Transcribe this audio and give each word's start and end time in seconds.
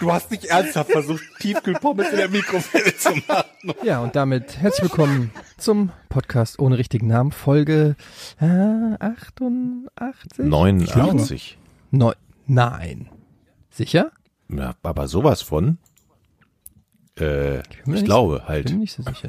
Du 0.00 0.10
hast 0.12 0.30
nicht 0.30 0.46
ernsthaft 0.46 0.90
versucht, 0.92 1.22
Tiefkühlpommes 1.40 2.10
in 2.10 2.16
der 2.16 2.28
Mikrowelle 2.30 2.96
zu 2.96 3.10
machen. 3.28 3.74
Ja, 3.84 4.00
und 4.00 4.16
damit 4.16 4.56
herzlich 4.58 4.90
willkommen 4.90 5.30
zum 5.58 5.90
Podcast 6.08 6.58
ohne 6.58 6.78
richtigen 6.78 7.06
Namen. 7.06 7.32
Folge 7.32 7.96
äh, 8.40 8.46
88? 8.98 10.38
89. 10.38 11.58
Neu 11.90 12.12
Nein. 12.46 13.08
Sicher? 13.70 14.10
Ja, 14.48 14.74
aber 14.82 15.06
sowas 15.06 15.42
von. 15.42 15.76
Äh, 17.16 17.58
bin 17.58 17.62
ich 17.84 17.86
nicht- 17.86 18.04
glaube 18.06 18.38
Bin 18.38 18.48
halt. 18.48 18.70
nicht 18.72 18.94
so 18.94 19.02
sicher. 19.02 19.28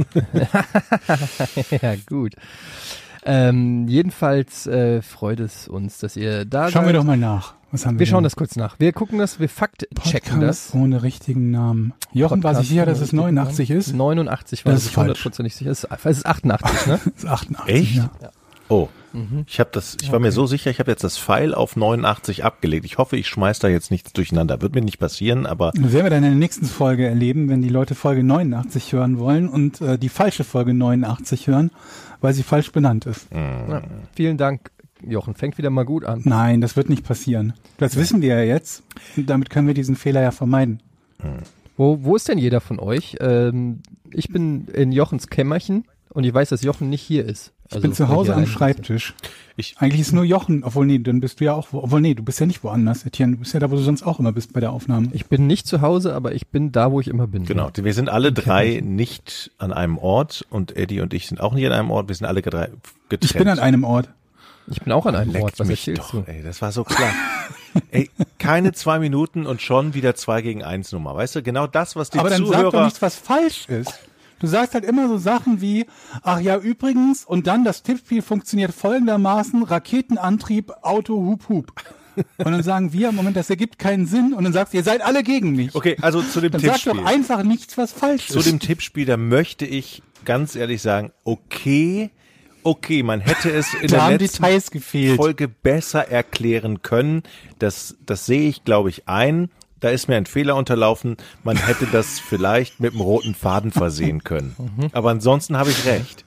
ja, 1.82 1.96
gut. 2.08 2.36
Ähm, 3.24 3.88
jedenfalls 3.88 4.66
äh, 4.68 5.02
freut 5.02 5.40
es 5.42 5.68
uns, 5.68 6.00
dass 6.00 6.16
ihr 6.16 6.46
da 6.46 6.70
Schauen 6.72 6.86
seid. 6.86 6.94
wir 6.94 6.94
doch 6.94 7.04
mal 7.04 7.18
nach. 7.18 7.56
Was 7.72 7.86
haben 7.86 7.96
wir 7.96 8.00
Wir 8.02 8.08
schauen 8.08 8.18
denn? 8.20 8.24
das 8.26 8.36
kurz 8.36 8.56
nach. 8.56 8.80
Wir 8.80 8.92
gucken 8.94 9.20
das, 9.20 9.40
wir 9.40 9.50
fact-checken 9.50 10.42
das. 10.42 10.68
Podcast 10.68 10.76
ohne 10.76 11.04
richtigen 11.04 11.52
Namen. 11.52 11.94
Jochen 12.14 12.44
war 12.44 12.56
sich 12.56 12.70
Podcast 12.70 12.70
sicher, 12.70 12.86
dass 12.86 12.98
es 12.98 13.02
richtigen 13.14 13.18
89 13.22 13.70
Namen. 13.70 13.80
ist. 13.80 13.94
89 13.96 14.66
war 14.66 14.72
Das 14.74 14.82
das 14.84 14.92
ist 14.92 14.98
hundertprozentig 14.98 15.56
sicher. 15.56 15.72
Es 15.72 15.84
ist, 15.84 15.92
es 16.06 16.18
ist 16.18 16.26
88, 16.26 16.88
ne? 16.88 17.00
Das 17.06 17.14
ist 17.24 17.26
88. 17.26 17.76
Echt? 17.76 17.96
Ja. 17.98 18.10
Oh, 18.68 18.88
ich 19.48 19.60
habe 19.60 19.70
das. 19.74 19.98
Ich 20.02 20.14
war 20.14 20.20
mir 20.20 20.32
so 20.32 20.46
sicher, 20.46 20.72
ich 20.72 20.80
habe 20.80 20.90
jetzt 20.90 21.04
das 21.04 21.18
Pfeil 21.18 21.54
auf 21.54 21.76
89 21.76 22.46
abgelegt. 22.46 22.86
Ich 22.86 22.98
hoffe, 22.98 23.18
ich 23.18 23.28
schmeiß 23.28 23.60
da 23.60 23.68
jetzt 23.68 23.92
nichts 23.92 24.14
durcheinander. 24.14 24.62
Wird 24.62 24.74
mir 24.74 24.82
nicht 24.82 25.00
passieren, 25.00 25.46
aber 25.46 25.72
Das 25.76 25.92
werden 25.92 26.06
wir 26.06 26.10
dann 26.10 26.24
in 26.24 26.30
der 26.32 26.40
nächsten 26.40 26.66
Folge 26.66 27.06
erleben, 27.06 27.50
wenn 27.50 27.62
die 27.62 27.68
Leute 27.68 27.94
Folge 27.96 28.24
89 28.24 28.94
hören 28.94 29.20
wollen 29.20 29.50
und 29.50 29.82
äh, 29.82 29.98
die 29.98 30.08
falsche 30.08 30.46
Folge 30.46 30.74
89 30.74 31.48
hören, 31.48 31.72
weil 32.22 32.34
sie 32.34 32.44
falsch 32.44 32.72
benannt 32.72 33.06
ist. 33.06 33.28
Ja, 33.34 33.82
vielen 34.16 34.38
Dank, 34.38 34.72
Jochen. 35.08 35.36
Fängt 35.36 35.58
wieder 35.58 35.70
mal 35.70 35.84
gut 35.84 36.06
an. 36.06 36.22
Nein, 36.26 36.62
das 36.62 36.76
wird 36.76 36.90
nicht 36.90 37.04
passieren. 37.04 37.54
Das 37.78 37.96
wissen 37.96 38.22
wir 38.22 38.36
ja 38.36 38.42
jetzt. 38.44 38.84
Und 39.18 39.30
damit 39.30 39.50
können 39.50 39.68
wir 39.68 39.74
diesen 39.74 39.96
Fehler 39.96 40.22
ja 40.22 40.32
vermeiden. 40.32 40.82
Wo, 41.78 42.00
wo 42.04 42.16
ist 42.16 42.28
denn 42.28 42.38
jeder 42.38 42.62
von 42.62 42.80
euch? 42.80 43.18
Ähm, 43.20 43.80
ich 44.12 44.28
bin 44.30 44.66
in 44.74 44.92
Jochens 44.92 45.28
Kämmerchen 45.28 45.86
und 46.10 46.24
ich 46.24 46.34
weiß, 46.34 46.50
dass 46.50 46.62
Jochen 46.64 46.90
nicht 46.90 47.02
hier 47.02 47.26
ist. 47.26 47.54
Ich 47.74 47.80
bin 47.82 47.94
zu 47.94 48.10
Hause 48.10 48.36
am 48.36 48.46
Schreibtisch. 48.48 49.14
ich, 49.56 49.76
Eigentlich 49.78 50.02
ist 50.02 50.12
nur 50.12 50.26
Jochen, 50.26 50.66
obwohl 50.66 50.86
nee, 50.86 51.00
dann 51.00 51.22
bist 51.22 51.40
du 51.40 51.46
ja 51.46 51.54
auch, 51.54 51.70
wo- 51.72 51.80
obwohl 51.84 52.02
nee, 52.02 52.14
du 52.14 52.22
bist 52.22 52.38
ja 52.42 52.46
nicht 52.46 52.66
woanders, 52.66 53.06
Etienne. 53.06 53.32
Du 53.32 53.40
bist 53.40 53.54
ja 53.54 53.62
da, 53.62 53.72
wo 53.72 53.76
du 53.78 53.82
sonst 53.82 54.04
auch 54.04 54.20
immer 54.20 54.34
bist 54.34 54.52
bei 54.52 54.60
der 54.60 54.74
Aufnahme. 54.74 55.08
Ich 55.14 55.28
bin 55.28 55.48
nicht 55.48 55.68
zu 55.68 55.80
Hause, 55.80 56.14
aber 56.14 56.36
ich 56.36 56.48
bin 56.48 56.74
da, 56.74 56.92
wo 56.92 57.00
ich 57.00 57.08
immer 57.08 57.28
bin. 57.28 57.46
genau. 57.46 57.72
Wir 57.74 57.94
sind 57.94 58.10
alle 58.10 58.34
drei 58.34 58.82
nicht 58.84 59.52
an 59.58 59.72
einem 59.72 59.98
Ort 59.98 60.46
und 60.50 60.76
Eddie 60.76 61.00
und 61.00 61.14
ich 61.14 61.28
sind 61.28 61.40
auch 61.40 61.54
nicht 61.54 61.66
an 61.66 61.72
einem 61.72 61.92
Ort. 61.92 62.10
Wir 62.10 62.16
sind 62.16 62.28
alle 62.28 62.42
drei 62.42 62.70
getrennt. 63.08 63.32
Ich 63.32 63.38
bin 63.38 63.48
an 63.48 63.60
einem 63.60 63.86
Ort. 63.86 64.10
Ich 64.68 64.82
bin 64.82 64.94
auch 64.94 65.06
an 65.06 65.16
einem 65.16 65.32
Leckt 65.32 65.44
Ort. 65.44 65.60
Was 65.60 65.68
mich 65.68 65.92
doch, 65.96 66.12
du? 66.12 66.24
ey, 66.28 66.44
das 66.44 66.62
war 66.62 66.72
so 66.72 66.84
klar. 66.84 67.12
ey, 67.92 68.10
keine 68.38 68.72
zwei 68.74 69.00
Minuten 69.00 69.46
und 69.46 69.62
schon 69.62 69.94
wieder 69.94 70.16
zwei 70.16 70.42
gegen 70.42 70.64
eins 70.64 70.92
Nummer. 70.92 71.16
Weißt 71.16 71.36
du, 71.36 71.44
genau 71.44 71.68
das, 71.68 71.96
was 71.96 72.10
die 72.10 72.20
Aber 72.20 72.30
dann 72.30 72.46
sag 72.46 72.54
Zuhörer. 72.56 72.72
doch 72.72 72.84
nichts, 72.86 73.02
was 73.02 73.16
falsch 73.16 73.68
ist. 73.68 73.94
Du 74.40 74.48
sagst 74.48 74.74
halt 74.74 74.86
immer 74.86 75.08
so 75.08 75.18
Sachen 75.18 75.62
wie, 75.62 75.86
ach 76.24 76.40
ja, 76.40 76.58
übrigens, 76.58 77.26
und 77.26 77.46
dann 77.46 77.64
das 77.64 77.84
Tippspiel 77.84 78.24
funktioniert 78.24 78.74
folgendermaßen, 78.74 79.62
Raketenantrieb, 79.64 80.72
Auto, 80.82 81.16
Hup, 81.16 81.48
Hup. 81.50 81.72
Und 82.16 82.52
dann 82.52 82.64
sagen 82.64 82.92
wir, 82.92 83.12
Moment, 83.12 83.38
das 83.38 83.50
ergibt 83.50 83.78
keinen 83.80 84.06
Sinn. 84.06 84.34
Und 84.34 84.44
dann 84.44 84.52
sagst 84.52 84.74
du, 84.74 84.78
ihr 84.78 84.84
seid 84.84 85.02
alle 85.02 85.24
gegen 85.24 85.52
mich. 85.56 85.76
okay, 85.76 85.96
also 86.02 86.22
zu 86.22 86.42
dem 86.42 86.52
Dann 86.52 86.62
sag 86.62 86.72
Tippspiel. 86.74 86.94
doch 86.94 87.06
einfach 87.06 87.44
nichts, 87.44 87.78
was 87.78 87.92
falsch 87.94 88.28
zu 88.28 88.40
ist. 88.40 88.48
dem 88.48 88.60
Tippspiel, 88.60 89.06
da 89.06 89.16
möchte 89.16 89.66
ich 89.66 90.02
ganz 90.26 90.56
ehrlich 90.56 90.82
sagen, 90.82 91.12
okay, 91.24 92.10
okay, 92.64 93.04
man 93.04 93.20
hätte 93.20 93.50
es 93.52 93.74
in 93.74 93.82
da 93.82 93.88
der 93.88 94.04
haben 94.04 94.18
letzten 94.18 94.44
Details 94.44 94.72
gefehlt. 94.72 95.18
Folge 95.18 95.48
besser 95.48 96.08
erklären 96.10 96.82
können. 96.82 97.24
Das, 97.60 97.96
das 98.06 98.26
sehe 98.26 98.48
ich, 98.50 98.64
glaube 98.64 98.90
ich, 98.90 99.08
ein. 99.08 99.50
Da 99.80 99.90
ist 99.90 100.08
mir 100.08 100.16
ein 100.16 100.26
Fehler 100.28 100.56
unterlaufen. 100.56 101.18
Man 101.44 101.58
hätte 101.58 101.88
das 101.92 102.20
vielleicht 102.20 102.80
mit 102.80 102.92
einem 102.94 103.02
roten 103.02 103.34
Faden 103.34 103.72
versehen 103.72 104.24
können. 104.24 104.90
Aber 104.94 105.10
ansonsten 105.10 105.58
habe 105.58 105.72
ich 105.72 105.86
recht. 105.86 106.24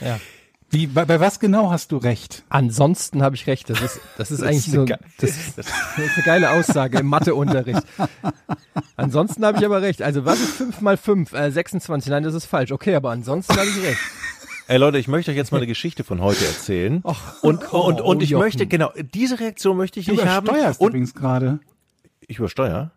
Ja. 0.00 0.20
Wie, 0.68 0.86
bei, 0.86 1.04
bei 1.04 1.20
was 1.20 1.38
genau 1.38 1.70
hast 1.70 1.92
du 1.92 1.98
recht? 1.98 2.44
Ansonsten 2.48 3.22
habe 3.22 3.36
ich 3.36 3.46
recht. 3.46 3.68
Das 3.68 3.80
ist, 3.82 4.00
das 4.16 4.30
ist 4.30 4.42
eigentlich 4.42 4.66
eine 4.68 4.76
so, 4.76 4.84
ge- 4.86 4.96
das, 5.18 5.30
das 5.56 5.66
ist 5.66 5.72
eine 6.16 6.24
geile 6.24 6.50
Aussage 6.50 6.98
im 6.98 7.06
Matheunterricht. 7.08 7.82
Ansonsten 8.96 9.44
habe 9.44 9.58
ich 9.58 9.64
aber 9.66 9.82
recht. 9.82 10.00
Also 10.02 10.24
was 10.24 10.40
ist 10.40 10.54
5 10.56 10.80
mal 10.80 10.96
5? 10.96 11.32
Äh, 11.34 11.50
26. 11.50 12.10
Nein, 12.10 12.22
das 12.22 12.34
ist 12.34 12.46
falsch. 12.46 12.72
Okay, 12.72 12.94
aber 12.94 13.10
ansonsten 13.10 13.54
habe 13.54 13.66
ich 13.66 13.82
recht. 13.82 14.00
Ey 14.72 14.78
Leute, 14.78 14.96
ich 14.96 15.06
möchte 15.06 15.30
euch 15.30 15.36
jetzt 15.36 15.52
mal 15.52 15.58
eine 15.58 15.66
Geschichte 15.74 16.02
von 16.02 16.22
heute 16.22 16.46
erzählen. 16.46 17.02
Och, 17.04 17.42
und, 17.42 17.74
oh, 17.74 17.80
und, 17.82 18.00
und 18.00 18.22
ich 18.22 18.30
Jochen. 18.30 18.42
möchte, 18.44 18.66
genau, 18.66 18.90
diese 19.12 19.38
Reaktion 19.38 19.76
möchte 19.76 20.00
ich 20.00 20.06
Du 20.06 20.12
nicht 20.12 20.24
haben. 20.24 20.46
übersteuerst 20.46 20.80
Und 20.80 20.88
übrigens 20.88 21.14
gerade. 21.14 21.60
ich 22.26 22.38
übersteuer. 22.38 22.90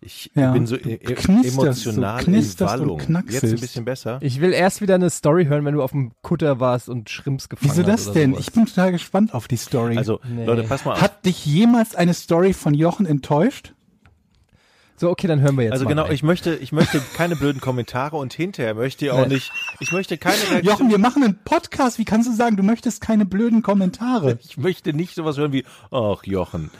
Ich 0.00 0.32
Ja. 0.34 0.50
bin 0.50 0.66
so 0.66 0.76
Du 0.76 0.88
e 0.88 0.94
e 0.94 1.14
so, 1.20 1.30
emotional 1.62 2.24
knisterst 2.24 2.74
in 2.74 2.80
und 2.90 3.08
Wallung. 3.14 3.24
Jetzt 3.30 3.44
ein 3.44 3.60
bisschen 3.60 3.84
besser. 3.84 4.18
Ich 4.22 4.40
will 4.40 4.52
erst 4.52 4.80
wieder 4.80 4.96
eine 4.96 5.08
Story 5.08 5.44
hören, 5.44 5.64
wenn 5.64 5.74
du 5.74 5.82
auf 5.84 5.92
dem 5.92 6.10
Kutter 6.22 6.58
warst 6.58 6.88
und 6.88 7.08
Schrimps 7.08 7.48
gefangen 7.48 7.70
Wieso 7.76 7.86
hast. 7.86 8.06
das 8.06 8.12
denn? 8.12 8.32
sowas. 8.32 8.46
Ich 8.48 8.52
bin 8.52 8.66
total 8.66 8.90
gespannt 8.90 9.32
auf 9.32 9.46
die 9.46 9.56
Story. 9.56 9.96
Also, 9.98 10.18
Nee. 10.28 10.44
Leute, 10.46 10.64
pass 10.64 10.84
mal 10.84 10.94
auf. 10.94 11.00
Hat 11.00 11.24
dich 11.24 11.46
jemals 11.46 11.94
eine 11.94 12.12
Story 12.12 12.54
von 12.54 12.74
Jochen 12.74 13.06
enttäuscht? 13.06 13.72
So, 15.00 15.08
okay, 15.08 15.26
dann 15.26 15.40
hören 15.40 15.56
wir 15.56 15.64
jetzt 15.64 15.72
Also 15.72 15.86
mal 15.86 15.88
genau, 15.92 16.02
rein. 16.02 16.12
ich 16.12 16.22
möchte, 16.22 16.54
ich 16.56 16.72
möchte 16.72 17.00
keine 17.16 17.34
blöden 17.34 17.62
Kommentare 17.62 18.18
und 18.18 18.34
hinterher 18.34 18.74
möchte 18.74 19.06
ich 19.06 19.10
auch 19.10 19.26
Nee. 19.26 19.32
nicht, 19.36 19.50
ich 19.78 19.92
möchte 19.92 20.18
keine 20.18 20.36
Reaktion. 20.50 20.62
Jochen, 20.62 20.90
wir 20.90 20.98
machen 20.98 21.24
einen 21.24 21.38
Podcast. 21.42 21.98
Wie 21.98 22.04
kannst 22.04 22.28
du 22.28 22.34
sagen, 22.34 22.58
du 22.58 22.62
möchtest 22.62 23.00
keine 23.00 23.24
blöden 23.24 23.62
Kommentare? 23.62 24.38
ich 24.44 24.58
möchte 24.58 24.92
nicht 24.92 25.14
sowas 25.14 25.38
hören 25.38 25.54
wie, 25.54 25.64
ach 25.90 26.22
Jochen. 26.24 26.70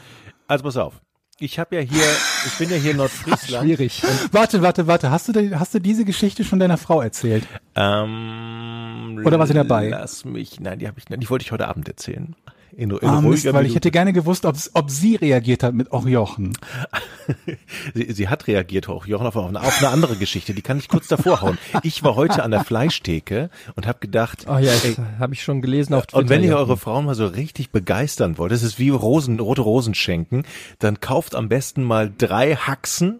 Also 0.47 0.63
pass 0.65 0.77
auf. 0.77 1.01
Ich 1.39 1.57
habe 1.57 1.75
ja 1.77 1.81
hier, 1.81 2.03
ich 2.45 2.57
bin 2.59 2.69
ja 2.69 2.75
hier 2.75 2.91
in 2.91 2.97
Nordfriesland. 2.97 3.63
Schwierig. 3.65 4.03
Und 4.03 4.31
Warte, 4.35 4.61
warte, 4.61 4.85
warte. 4.85 5.09
Hast 5.09 5.27
du, 5.35 5.59
hast 5.59 5.73
du 5.73 5.79
diese 5.79 6.05
Geschichte 6.05 6.43
schon 6.43 6.59
deiner 6.59 6.77
Frau 6.77 7.01
erzählt? 7.01 7.47
Ähm, 7.73 9.19
Oder 9.25 9.39
war 9.39 9.47
sie 9.47 9.55
dabei? 9.55 9.89
Lass 9.89 10.25
mich, 10.25 10.59
nein, 10.59 10.77
die 10.77 10.87
habe 10.87 10.99
ich, 10.99 11.05
die 11.05 11.27
wollte 11.31 11.41
ich 11.43 11.51
heute 11.51 11.67
Abend 11.67 11.87
erzählen. 11.87 12.35
In, 12.77 12.89
in 12.91 12.99
Ah, 13.01 13.21
Mist, 13.21 13.45
ruhiger 13.45 13.53
weil 13.53 13.65
ich 13.65 13.69
Minute. 13.71 13.75
hätte 13.75 13.91
gerne 13.91 14.13
gewusst, 14.13 14.45
ob, 14.45 14.55
ob 14.73 14.89
sie 14.89 15.15
reagiert 15.15 15.63
hat 15.63 15.73
mit, 15.73 15.87
oh 15.91 16.03
Jochen. 16.05 16.53
Sie, 17.93 18.11
sie 18.11 18.27
hat 18.29 18.47
reagiert 18.47 18.89
auch, 18.89 19.05
Jochen, 19.05 19.25
auf, 19.25 19.35
auf, 19.35 19.47
eine, 19.47 19.61
auf 19.61 19.77
eine 19.79 19.89
andere 19.89 20.15
Geschichte, 20.17 20.53
die 20.53 20.61
kann 20.61 20.77
ich 20.77 20.89
kurz 20.89 21.07
davor 21.07 21.41
hauen. 21.41 21.57
Ich 21.83 22.03
war 22.03 22.15
heute 22.15 22.43
an 22.43 22.51
der 22.51 22.63
Fleischtheke 22.65 23.49
und 23.75 23.87
habe 23.87 23.99
gedacht, 23.99 24.45
oh 24.49 24.57
ja, 24.57 24.71
habe 25.19 25.33
ich 25.33 25.43
schon 25.43 25.61
gelesen 25.61 25.93
auf 25.93 26.07
Twitter. 26.07 26.17
Und 26.17 26.29
wenn 26.29 26.43
ihr 26.43 26.57
eure 26.57 26.75
Frauen 26.77 27.05
mal 27.05 27.15
so 27.15 27.25
richtig 27.27 27.71
begeistern 27.71 28.37
wollt, 28.37 28.51
das 28.51 28.63
ist 28.63 28.79
wie 28.79 28.89
Rosen, 28.89 29.39
rote 29.39 29.61
Rosen 29.61 29.93
schenken, 29.93 30.43
dann 30.79 30.99
kauft 30.99 31.35
am 31.35 31.47
besten 31.47 31.83
mal 31.83 32.11
drei 32.17 32.55
Haxen 32.55 33.19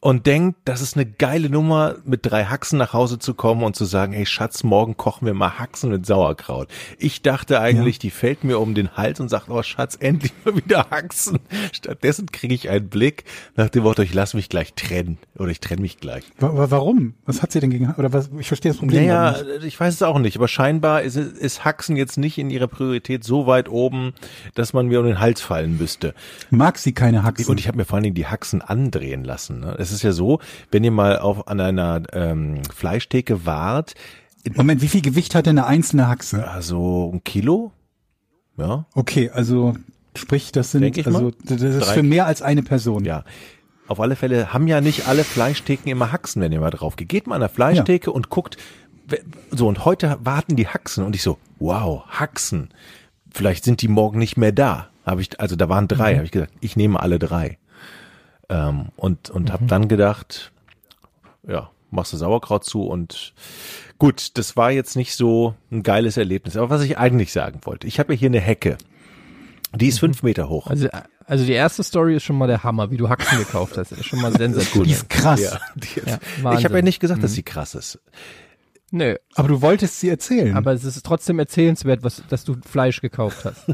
und 0.00 0.26
denkt, 0.26 0.58
das 0.64 0.80
ist 0.80 0.94
eine 0.96 1.06
geile 1.06 1.50
Nummer, 1.50 1.96
mit 2.04 2.20
drei 2.24 2.44
Haxen 2.44 2.78
nach 2.78 2.92
Hause 2.92 3.18
zu 3.18 3.34
kommen 3.34 3.64
und 3.64 3.74
zu 3.74 3.84
sagen, 3.84 4.12
hey 4.12 4.26
Schatz, 4.26 4.62
morgen 4.62 4.96
kochen 4.96 5.26
wir 5.26 5.34
mal 5.34 5.58
Haxen 5.58 5.90
mit 5.90 6.06
Sauerkraut. 6.06 6.68
Ich 6.98 7.22
dachte 7.22 7.60
eigentlich, 7.60 7.98
die 7.98 8.10
fällt 8.10 8.44
mir 8.44 8.60
um 8.60 8.74
den 8.76 8.96
Hals 8.96 9.18
und 9.18 9.28
sagt, 9.28 9.50
oh 9.50 9.60
Schatz, 9.64 9.96
endlich 9.98 10.32
mal 10.44 10.54
wieder 10.56 10.86
Haxen. 10.90 11.40
Stattdessen 11.72 12.26
kriege 12.30 12.54
ich 12.54 12.68
einen 12.70 12.88
Blick 12.88 13.24
nach 13.56 13.68
dem 13.70 13.82
Wort, 13.82 13.98
ich 13.98 14.14
lass 14.14 14.34
mich 14.34 14.48
gleich 14.48 14.74
trennen 14.74 15.18
oder 15.36 15.50
ich 15.50 15.58
trenne 15.58 15.82
mich 15.82 15.98
gleich. 15.98 16.22
Wa- 16.38 16.56
wa- 16.56 16.70
Warum? 16.70 17.14
Was 17.26 17.42
hat 17.42 17.50
sie 17.50 17.58
denn 17.58 17.70
gegen, 17.70 17.92
oder 17.94 18.12
was, 18.12 18.30
ich 18.38 18.46
verstehe 18.46 18.70
das 18.70 18.78
Problem 18.78 19.04
Naja, 19.04 19.32
nicht. 19.42 19.64
ich 19.64 19.80
weiß 19.80 19.94
es 19.94 20.02
auch 20.02 20.20
nicht, 20.20 20.36
aber 20.36 20.46
scheinbar 20.46 21.02
ist, 21.02 21.16
ist 21.16 21.64
Haxen 21.64 21.96
jetzt 21.96 22.18
nicht 22.18 22.38
in 22.38 22.50
ihrer 22.50 22.68
Priorität 22.68 23.24
so 23.24 23.48
weit 23.48 23.68
oben, 23.68 24.12
dass 24.54 24.72
man 24.72 24.86
mir 24.86 25.00
um 25.00 25.06
den 25.06 25.18
Hals 25.18 25.40
fallen 25.40 25.76
müsste. 25.76 26.14
Mag 26.50 26.78
sie 26.78 26.92
keine 26.92 27.24
Haxen? 27.24 27.50
Und 27.50 27.58
ich 27.58 27.66
habe 27.66 27.78
mir 27.78 27.84
vor 27.84 27.96
allen 27.96 28.04
Dingen 28.04 28.14
die 28.14 28.26
Haxen 28.26 28.62
andrehen 28.62 29.24
lassen. 29.24 29.58
Ne? 29.60 29.74
Es 29.88 29.94
ist 29.94 30.02
ja 30.02 30.12
so, 30.12 30.38
wenn 30.70 30.84
ihr 30.84 30.90
mal 30.90 31.18
auf 31.18 31.48
an 31.48 31.60
einer 31.60 32.02
ähm, 32.12 32.62
Fleischtheke 32.74 33.46
wart, 33.46 33.94
Moment, 34.54 34.80
wie 34.82 34.88
viel 34.88 35.02
Gewicht 35.02 35.34
hat 35.34 35.46
denn 35.46 35.58
eine 35.58 35.66
einzelne 35.66 36.08
Haxe? 36.08 36.48
also 36.48 37.10
ein 37.12 37.22
Kilo, 37.24 37.72
ja, 38.56 38.86
Okay, 38.94 39.30
also, 39.30 39.74
sprich, 40.16 40.52
das 40.52 40.70
sind, 40.70 41.06
also, 41.06 41.32
das 41.44 41.60
ist 41.60 41.80
Drei- 41.86 41.94
für 41.94 42.02
mehr 42.02 42.26
als 42.26 42.40
eine 42.42 42.62
Person. 42.62 43.04
ja. 43.04 43.24
Auf 43.88 44.00
alle 44.00 44.16
Fälle 44.16 44.52
haben 44.52 44.66
ja 44.68 44.80
nicht 44.82 45.08
alle 45.08 45.24
Fleischtheken 45.24 45.88
immer 45.90 46.12
Haxen, 46.12 46.42
wenn 46.42 46.52
ihr 46.52 46.60
mal 46.60 46.70
drauf 46.70 46.96
geht. 46.96 47.08
Geht 47.08 47.26
mal 47.26 47.36
an 47.36 47.40
der 47.40 47.48
Fleischtheke 47.48 48.12
und 48.12 48.28
guckt, 48.28 48.58
so 49.50 49.66
und 49.66 49.86
heute 49.86 50.18
warten 50.22 50.56
die 50.56 50.68
Haxen 50.68 51.04
und 51.04 51.14
ich 51.14 51.22
so, 51.22 51.38
wow, 51.58 52.04
Haxen. 52.08 52.68
Vielleicht 53.30 53.64
sind 53.64 53.80
die 53.80 53.88
morgen 53.88 54.18
nicht 54.18 54.36
mehr 54.36 54.52
da. 54.52 54.88
Habe 55.06 55.22
ich, 55.22 55.40
also 55.40 55.56
da 55.56 55.68
waren 55.70 55.88
drei, 55.88 56.14
habe 56.16 56.26
ich 56.26 56.30
gesagt, 56.32 56.52
ich 56.60 56.76
nehme 56.76 57.00
alle 57.00 57.18
drei. 57.18 57.56
Ähm, 58.48 58.88
und 58.96 59.30
und 59.30 59.52
habe 59.52 59.66
dann 59.66 59.88
gedacht, 59.88 60.52
ja, 61.46 61.70
machst 61.90 62.12
du 62.12 62.16
Sauerkraut 62.16 62.64
zu 62.64 62.82
und 62.86 63.34
gut, 63.98 64.36
das 64.38 64.56
war 64.56 64.70
jetzt 64.70 64.96
nicht 64.96 65.14
so 65.14 65.54
ein 65.70 65.82
geiles 65.82 66.16
Erlebnis. 66.16 66.56
Aber 66.56 66.70
was 66.70 66.82
ich 66.82 66.98
eigentlich 66.98 67.32
sagen 67.32 67.60
wollte, 67.64 67.86
ich 67.86 67.98
habe 67.98 68.14
ja 68.14 68.18
hier 68.18 68.28
eine 68.30 68.40
Hecke. 68.40 68.78
Die 69.74 69.88
ist 69.88 70.00
fünf 70.00 70.22
Meter 70.22 70.48
hoch. 70.48 70.68
Also, 70.68 70.88
also 71.26 71.44
die 71.44 71.52
erste 71.52 71.82
Story 71.82 72.16
ist 72.16 72.22
schon 72.24 72.38
mal 72.38 72.46
der 72.46 72.62
Hammer, 72.64 72.90
wie 72.90 72.96
du 72.96 73.10
Haxen 73.10 73.36
gekauft 73.38 73.76
hast. 73.76 73.92
Ist 73.92 74.06
schon 74.06 74.20
mal 74.22 74.32
sensationell. 74.36 74.86
Die 74.86 74.92
ist 74.92 75.10
krass. 75.10 75.40
Ja, 75.42 75.60
die 75.74 76.00
Ja, 76.00 76.14
ist, 76.14 76.20
ich 76.38 76.44
Wahnsinn. 76.44 76.64
habe 76.64 76.76
ja 76.76 76.82
nicht 76.82 77.00
gesagt, 77.00 77.22
dass 77.22 77.32
sie 77.34 77.42
krass 77.42 77.74
ist. 77.74 77.98
Nö, 78.90 79.16
Aber 79.34 79.48
du 79.48 79.60
wolltest 79.60 80.00
sie 80.00 80.08
erzählen. 80.08 80.56
aber 80.56 80.72
es 80.72 80.84
ist 80.84 81.04
trotzdem 81.04 81.38
erzählenswert, 81.38 82.02
was, 82.02 82.22
dass 82.30 82.44
du 82.44 82.56
Fleisch 82.66 83.02
gekauft 83.02 83.44
hast. 83.44 83.66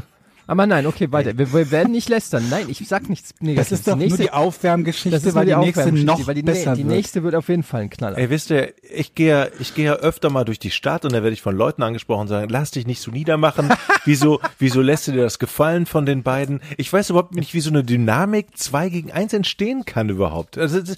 Aber 0.47 0.67
nein, 0.67 0.85
okay, 0.85 1.11
weiter. 1.11 1.37
Wir, 1.37 1.51
wir 1.53 1.71
werden 1.71 1.91
nicht 1.91 2.09
lästern. 2.09 2.45
Nein, 2.49 2.67
ich 2.69 2.87
sag 2.87 3.09
nichts 3.09 3.29
das 3.29 3.41
Negatives. 3.41 3.71
ist 3.71 3.87
doch 3.87 3.95
nur 3.95 4.17
die 4.17 4.31
Aufwärmgeschichte, 4.31 5.09
das 5.11 5.25
ist 5.25 5.33
weil 5.35 5.45
nur 5.45 5.59
die 5.59 5.65
nächste 5.65 5.91
noch 5.91 6.27
weil 6.27 6.35
die, 6.35 6.43
besser 6.43 6.75
die 6.75 6.83
wird. 6.83 6.95
nächste 6.95 7.23
wird 7.23 7.35
auf 7.35 7.49
jeden 7.49 7.63
Fall 7.63 7.81
ein 7.81 7.89
Knaller. 7.89 8.17
Ey, 8.17 8.29
wisst 8.29 8.51
ihr, 8.51 8.73
ich 8.83 9.15
gehe 9.15 9.29
ja, 9.29 9.47
ich 9.59 9.73
gehe 9.73 9.85
ja 9.85 9.93
öfter 9.95 10.29
mal 10.29 10.43
durch 10.45 10.59
die 10.59 10.71
Stadt 10.71 11.05
und 11.05 11.13
da 11.13 11.23
werde 11.23 11.33
ich 11.33 11.41
von 11.41 11.55
Leuten 11.55 11.83
angesprochen 11.83 12.21
und 12.21 12.27
sagen, 12.27 12.49
lass 12.49 12.71
dich 12.71 12.85
nicht 12.85 13.01
so 13.01 13.11
niedermachen. 13.11 13.69
Wieso, 14.05 14.39
wieso 14.59 14.81
lässt 14.81 15.07
du 15.07 15.13
dir 15.13 15.23
das 15.23 15.39
gefallen 15.39 15.87
von 15.87 16.05
den 16.05 16.21
beiden? 16.21 16.61
Ich 16.77 16.93
weiß 16.93 17.09
überhaupt 17.09 17.33
nicht, 17.33 17.53
wie 17.55 17.59
so 17.59 17.71
eine 17.71 17.83
Dynamik 17.83 18.55
zwei 18.55 18.89
gegen 18.89 19.11
eins 19.11 19.33
entstehen 19.33 19.83
kann 19.85 20.09
überhaupt. 20.09 20.59
Also, 20.59 20.79
das, 20.81 20.97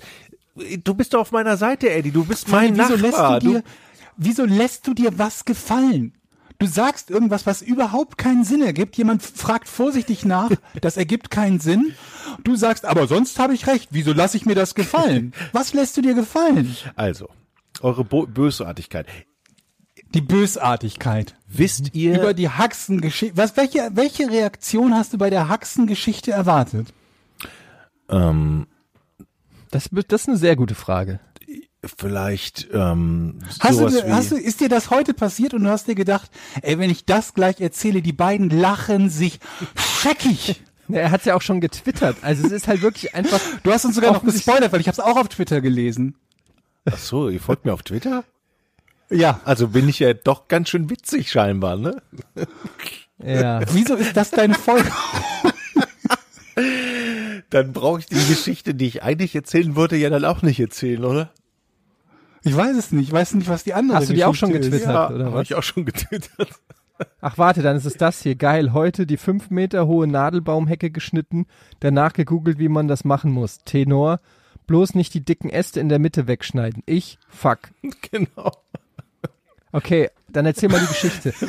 du 0.83 0.93
bist 0.93 1.13
doch 1.13 1.21
auf 1.21 1.31
meiner 1.31 1.55
Seite, 1.55 1.89
Eddie. 1.89 2.11
Du 2.11 2.25
bist 2.25 2.49
mein 2.49 2.77
wieso 2.77 2.95
lässt 2.95 3.17
Nachbar. 3.17 3.39
du 3.39 3.47
dir, 3.53 3.63
wieso 4.17 4.43
lässt 4.43 4.87
du 4.87 4.93
dir 4.93 5.17
was 5.17 5.45
gefallen? 5.45 6.16
Du 6.59 6.65
sagst 6.65 7.09
irgendwas, 7.11 7.45
was 7.45 7.61
überhaupt 7.61 8.17
keinen 8.17 8.43
Sinn 8.43 8.61
ergibt. 8.63 8.97
Jemand 8.97 9.21
fragt 9.21 9.67
vorsichtig 9.67 10.25
nach, 10.25 10.49
das 10.81 10.97
ergibt 10.97 11.29
keinen 11.29 11.59
Sinn. 11.59 11.93
Du 12.43 12.55
sagst, 12.55 12.85
aber 12.85 13.07
sonst 13.07 13.37
habe 13.39 13.53
ich 13.53 13.67
recht. 13.67 13.89
Wieso 13.91 14.13
lasse 14.13 14.37
ich 14.37 14.45
mir 14.45 14.55
das 14.55 14.73
gefallen? 14.75 15.33
Was 15.53 15.73
lässt 15.73 15.95
du 15.97 16.01
dir 16.01 16.13
gefallen? 16.13 16.75
also, 16.95 17.29
eure 17.81 18.03
Bo 18.03 18.25
Bösartigkeit. 18.25 19.07
Die 20.13 20.21
Bösartigkeit. 20.21 21.35
Wisst 21.47 21.93
ihr, 21.93 22.19
Über 22.19 22.33
die 22.33 22.49
Haxengeschichte. 22.49 23.37
Was, 23.37 23.55
welche, 23.57 23.89
welche 23.93 24.29
Reaktion 24.29 24.93
hast 24.95 25.13
du 25.13 25.17
bei 25.17 25.29
der 25.29 25.49
Haxengeschichte 25.49 26.31
erwartet? 26.31 26.87
ähm, 28.09 28.67
Das, 29.71 29.89
das 30.07 30.21
ist 30.21 30.27
eine 30.29 30.37
sehr 30.37 30.55
gute 30.55 30.75
Frage. 30.75 31.19
Vielleicht, 31.95 32.67
ähm, 32.73 33.39
Hast 33.59 33.79
du, 33.79 33.89
sowas 33.89 34.05
wie, 34.05 34.11
hast 34.11 34.31
du, 34.31 34.35
ist 34.35 34.59
dir 34.59 34.69
das 34.69 34.89
heute 34.89 35.13
passiert 35.13 35.53
und 35.53 35.63
du 35.63 35.69
hast 35.69 35.87
dir 35.87 35.95
gedacht, 35.95 36.29
ey, 36.61 36.77
wenn 36.79 36.89
ich 36.89 37.05
das 37.05 37.33
gleich 37.33 37.59
erzähle, 37.61 38.01
die 38.01 38.13
beiden 38.13 38.49
lachen 38.49 39.09
sich 39.09 39.39
scheckig. 39.75 40.61
Ja, 40.87 40.99
er 40.99 41.11
hat 41.11 41.25
ja 41.25 41.35
auch 41.35 41.41
schon 41.41 41.61
getwittert. 41.61 42.17
Also 42.21 42.45
es 42.45 42.51
ist 42.51 42.67
halt 42.67 42.81
wirklich 42.81 43.15
einfach. 43.15 43.39
Du 43.63 43.71
hast 43.71 43.85
uns 43.85 43.95
sogar 43.95 44.13
noch 44.13 44.23
gespoilert, 44.23 44.71
weil 44.71 44.81
ich 44.81 44.87
habe 44.87 44.93
es 44.93 44.99
auch 44.99 45.17
auf 45.17 45.27
Twitter 45.27 45.61
gelesen. 45.61 46.15
ach 46.85 46.97
so, 46.97 47.29
ihr 47.29 47.41
folgt 47.41 47.65
mir 47.65 47.73
auf 47.73 47.83
Twitter? 47.83 48.23
Ja. 49.09 49.39
Also 49.45 49.69
bin 49.69 49.87
ich 49.89 49.99
ja 49.99 50.13
doch 50.13 50.47
ganz 50.47 50.69
schön 50.69 50.89
witzig 50.89 51.31
scheinbar, 51.31 51.77
ne? 51.77 52.01
Ja. 53.23 53.61
Wieso 53.73 53.95
ist 53.95 54.15
das 54.15 54.31
deine 54.31 54.53
Folge? 54.53 54.91
Dann 57.49 57.71
brauche 57.71 57.99
ich 57.99 58.05
die 58.07 58.15
Geschichte, 58.27 58.73
die 58.73 58.87
ich 58.87 59.03
eigentlich 59.03 59.33
erzählen 59.35 59.75
wollte, 59.75 59.95
ja 59.95 60.09
dann 60.09 60.25
auch 60.25 60.41
nicht 60.41 60.59
erzählen, 60.59 61.03
oder? 61.05 61.31
Ich 62.47 62.55
weiß 62.55 62.77
es 62.77 62.91
nicht. 62.93 63.07
Ich 63.07 63.13
weiß 63.13 63.33
nicht, 63.33 63.49
was 63.49 63.65
die 63.65 63.73
andere 63.73 63.97
Hast 63.97 64.09
du 64.09 64.13
die 64.13 64.23
auch 64.23 64.33
schon 64.33 64.53
getwittert? 64.53 65.11
oder 65.11 65.25
habe 65.25 65.35
was? 65.35 65.43
ich 65.43 65.55
auch 65.55 65.63
schon 65.63 65.85
getwittert. 65.85 66.49
Ach 67.19 67.37
warte, 67.37 67.61
dann 67.61 67.75
ist 67.75 67.85
es 67.85 67.95
das 67.95 68.21
hier. 68.21 68.35
Geil, 68.35 68.71
heute 68.71 69.05
die 69.05 69.17
fünf 69.17 69.49
Meter 69.49 69.85
hohe 69.85 70.07
Nadelbaumhecke 70.07 70.89
geschnitten, 70.89 71.45
danach 71.81 72.13
gegoogelt, 72.13 72.57
wie 72.57 72.69
man 72.69 72.87
das 72.87 73.03
machen 73.03 73.31
muss. 73.31 73.59
Tenor, 73.65 74.21
bloß 74.65 74.95
nicht 74.95 75.13
die 75.13 75.25
dicken 75.25 75.49
Äste 75.49 75.81
in 75.81 75.89
der 75.89 75.99
Mitte 75.99 76.27
wegschneiden. 76.27 76.83
Ich, 76.85 77.19
fuck. 77.27 77.59
genau. 78.11 78.53
Okay, 79.73 80.09
dann 80.29 80.45
erzähl 80.45 80.69
mal 80.69 80.79
die 80.79 80.87
Geschichte. 80.87 81.33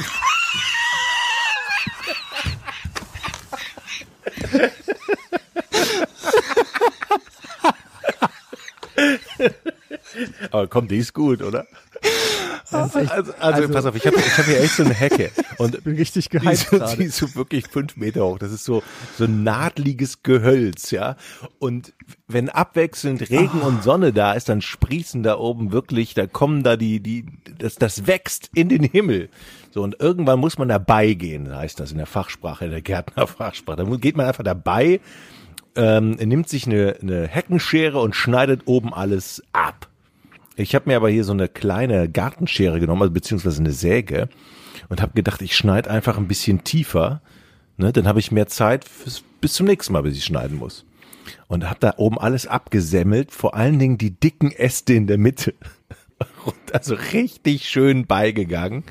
Aber 10.50 10.66
komm, 10.66 10.88
die 10.88 10.98
ist 10.98 11.12
gut, 11.14 11.42
oder? 11.42 11.66
Echt, 12.00 12.72
Also, 12.72 12.98
also, 13.00 13.32
Also- 13.38 13.68
pass 13.72 13.86
auf, 13.86 13.94
ich 13.96 14.06
habe 14.06 14.16
ich 14.18 14.38
hab 14.38 14.44
hier 14.44 14.60
echt 14.60 14.74
so 14.74 14.84
eine 14.84 14.92
Hecke 14.92 15.30
und 15.56 15.82
bin 15.84 15.96
richtig 15.96 16.28
die 16.28 16.38
gehypt 16.38 16.70
ist, 16.72 16.96
die 16.98 17.04
ist 17.04 17.16
so 17.16 17.34
wirklich 17.34 17.66
fünf 17.66 17.96
Meter 17.96 18.24
hoch. 18.26 18.38
Das 18.38 18.52
ist 18.52 18.64
so 18.64 18.82
so 19.16 19.24
ein 19.24 19.42
nadliges 19.42 20.22
Gehölz, 20.22 20.90
ja. 20.90 21.16
Und 21.58 21.94
wenn 22.26 22.50
abwechselnd 22.50 23.30
Regen 23.30 23.60
und 23.62 23.82
Sonne 23.82 24.12
da 24.12 24.34
ist, 24.34 24.50
dann 24.50 24.60
sprießen 24.60 25.22
da 25.22 25.38
oben 25.38 25.72
wirklich, 25.72 26.12
da 26.12 26.26
kommen 26.26 26.62
da 26.62 26.76
die 26.76 27.00
die 27.00 27.24
das 27.58 27.76
das 27.76 28.06
wächst 28.06 28.50
in 28.54 28.68
den 28.68 28.82
Himmel. 28.82 29.30
So 29.70 29.82
und 29.82 29.96
irgendwann 30.00 30.38
muss 30.38 30.58
man 30.58 30.68
dabei 30.68 31.14
gehen, 31.14 31.54
heißt 31.54 31.80
das 31.80 31.90
in 31.92 31.96
der 31.98 32.06
Fachsprache, 32.06 32.66
in 32.66 32.70
der 32.70 32.82
Gärtnerfachsprache. 32.82 33.76
Da 33.84 33.96
geht 33.96 34.16
man 34.16 34.26
einfach 34.26 34.44
dabei, 34.44 35.00
ähm, 35.78 36.10
nimmt 36.10 36.48
sich 36.48 36.66
eine, 36.66 36.96
eine 37.00 37.28
Heckenschere 37.28 38.00
und 38.00 38.16
schneidet 38.16 38.62
oben 38.66 38.92
alles 38.92 39.42
ab. 39.52 39.88
Ich 40.56 40.74
habe 40.74 40.90
mir 40.90 40.96
aber 40.96 41.08
hier 41.08 41.22
so 41.22 41.32
eine 41.32 41.48
kleine 41.48 42.08
Gartenschere 42.08 42.80
genommen, 42.80 43.02
also 43.02 43.14
beziehungsweise 43.14 43.60
eine 43.60 43.70
Säge 43.70 44.28
und 44.88 45.00
habe 45.00 45.12
gedacht, 45.14 45.40
ich 45.40 45.56
schneide 45.56 45.88
einfach 45.88 46.18
ein 46.18 46.26
bisschen 46.26 46.64
tiefer. 46.64 47.22
Ne, 47.76 47.92
dann 47.92 48.08
habe 48.08 48.18
ich 48.18 48.32
mehr 48.32 48.48
Zeit 48.48 48.84
fürs, 48.84 49.22
bis 49.40 49.52
zum 49.54 49.66
nächsten 49.66 49.92
Mal, 49.92 50.02
bis 50.02 50.16
ich 50.16 50.24
schneiden 50.24 50.58
muss. 50.58 50.84
Und 51.46 51.64
habe 51.64 51.78
da 51.78 51.94
oben 51.96 52.18
alles 52.18 52.48
abgesemmelt, 52.48 53.30
vor 53.30 53.54
allen 53.54 53.78
Dingen 53.78 53.98
die 53.98 54.10
dicken 54.10 54.50
Äste 54.50 54.94
in 54.94 55.06
der 55.06 55.18
Mitte. 55.18 55.54
Und 56.44 56.74
also 56.74 56.96
richtig 57.12 57.68
schön 57.68 58.06
beigegangen. 58.06 58.82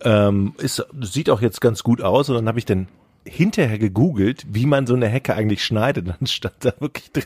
Ähm, 0.00 0.54
ist, 0.56 0.86
sieht 1.02 1.28
auch 1.28 1.42
jetzt 1.42 1.60
ganz 1.60 1.82
gut 1.82 2.00
aus. 2.00 2.30
Und 2.30 2.36
dann 2.36 2.48
habe 2.48 2.58
ich 2.58 2.64
dann 2.64 2.88
hinterher 3.28 3.78
gegoogelt, 3.78 4.46
wie 4.48 4.66
man 4.66 4.86
so 4.86 4.94
eine 4.94 5.08
Hecke 5.08 5.34
eigentlich 5.34 5.64
schneidet. 5.64 6.08
Dann 6.18 6.26
stand 6.26 6.56
da 6.64 6.72
wirklich 6.80 7.12
drin, 7.12 7.24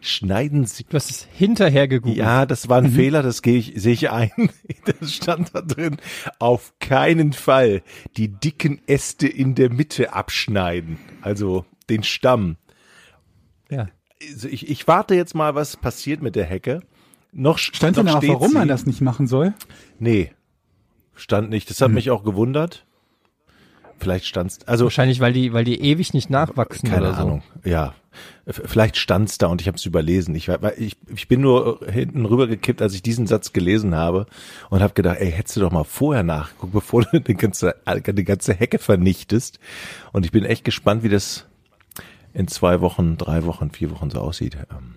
schneiden 0.00 0.64
Sie 0.66 0.84
Du 0.84 0.94
hast 0.96 1.10
es 1.10 1.28
hinterher 1.32 1.86
gegoogelt. 1.88 2.18
ja, 2.18 2.46
das 2.46 2.68
war 2.68 2.78
ein 2.78 2.90
Fehler, 2.90 3.22
das 3.22 3.42
gehe 3.42 3.58
ich, 3.58 3.72
sehe 3.76 3.92
ich 3.94 4.10
ein. 4.10 4.30
Das 5.00 5.14
stand 5.14 5.54
da 5.54 5.62
drin. 5.62 5.96
Auf 6.38 6.74
keinen 6.78 7.32
Fall 7.32 7.82
die 8.16 8.28
dicken 8.28 8.80
Äste 8.86 9.26
in 9.26 9.54
der 9.54 9.70
Mitte 9.72 10.12
abschneiden. 10.12 10.98
Also 11.22 11.64
den 11.88 12.02
Stamm. 12.02 12.56
ja. 13.70 13.88
Also 14.32 14.48
ich, 14.48 14.70
ich 14.70 14.86
warte 14.88 15.14
jetzt 15.14 15.34
mal, 15.34 15.54
was 15.54 15.76
passiert 15.76 16.22
mit 16.22 16.34
der 16.36 16.44
Hecke. 16.44 16.80
Noch 17.32 17.58
Stand 17.58 17.96
noch 17.96 18.04
denn 18.04 18.16
steht 18.18 18.30
warum 18.30 18.50
sie. 18.50 18.54
man 18.56 18.68
das 18.68 18.86
nicht 18.86 19.00
machen 19.00 19.26
soll? 19.26 19.52
Nee, 19.98 20.32
stand 21.14 21.50
nicht. 21.50 21.68
Das 21.68 21.80
hat 21.80 21.90
mich 21.90 22.10
auch 22.10 22.24
gewundert. 22.24 22.86
Vielleicht 24.04 24.26
stand's, 24.26 24.58
also 24.66 24.84
Wahrscheinlich, 24.84 25.18
weil 25.20 25.32
die, 25.32 25.52
weil 25.52 25.64
die 25.64 25.80
ewig 25.80 26.14
nicht 26.14 26.30
nachwachsen 26.30 26.88
Keine 26.88 27.02
oder 27.08 27.14
so. 27.14 27.22
Ahnung. 27.22 27.42
Ja. 27.64 27.94
F- 28.46 28.62
Vielleicht 28.66 28.96
stand's 28.96 29.38
da 29.38 29.48
und 29.48 29.60
ich 29.60 29.66
habe 29.66 29.76
es 29.76 29.84
überlesen. 29.86 30.34
Ich, 30.36 30.46
war- 30.48 30.62
weil 30.62 30.74
ich, 30.78 30.96
ich 31.12 31.26
bin 31.26 31.40
nur 31.40 31.80
hinten 31.90 32.24
rübergekippt, 32.26 32.80
als 32.80 32.94
ich 32.94 33.02
diesen 33.02 33.26
Satz 33.26 33.52
gelesen 33.52 33.94
habe 33.96 34.26
und 34.70 34.80
habe 34.82 34.94
gedacht, 34.94 35.16
ey, 35.18 35.32
hättest 35.32 35.56
du 35.56 35.60
doch 35.60 35.72
mal 35.72 35.82
vorher 35.84 36.22
nachgeguckt, 36.22 36.72
bevor 36.72 37.02
du 37.02 37.20
die 37.20 37.34
ganze, 37.34 37.74
die 38.06 38.24
ganze 38.24 38.54
Hecke 38.54 38.78
vernichtest. 38.78 39.58
Und 40.12 40.24
ich 40.24 40.30
bin 40.32 40.44
echt 40.44 40.64
gespannt, 40.64 41.02
wie 41.02 41.08
das 41.08 41.46
in 42.32 42.46
zwei 42.46 42.80
Wochen, 42.80 43.16
drei 43.16 43.44
Wochen, 43.44 43.70
vier 43.70 43.90
Wochen 43.90 44.10
so 44.10 44.20
aussieht. 44.20 44.56
Ähm, 44.70 44.96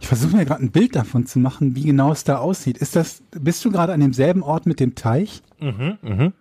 Ich 0.00 0.08
versuche 0.08 0.36
mir 0.36 0.44
gerade 0.44 0.62
ein 0.64 0.70
Bild 0.72 0.96
davon 0.96 1.26
zu 1.26 1.38
machen, 1.38 1.76
wie 1.76 1.84
genau 1.84 2.10
es 2.12 2.24
da 2.24 2.38
aussieht. 2.38 2.76
Ist 2.78 2.96
das, 2.96 3.22
bist 3.30 3.64
du 3.64 3.70
gerade 3.70 3.92
an 3.92 4.00
demselben 4.00 4.42
Ort 4.42 4.66
mit 4.66 4.80
dem 4.80 4.94
Teich? 4.96 5.42
Mhm, 5.60 5.98
mhm. 6.02 6.32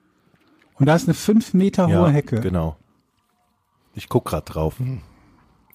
Und 0.80 0.86
da 0.86 0.96
ist 0.96 1.08
eine 1.08 1.14
fünf 1.14 1.54
Meter 1.54 1.88
hohe 1.88 1.94
ja, 1.94 2.08
Hecke. 2.08 2.40
genau. 2.40 2.78
Ich 3.94 4.08
guck 4.08 4.26
grad 4.26 4.54
drauf. 4.54 4.76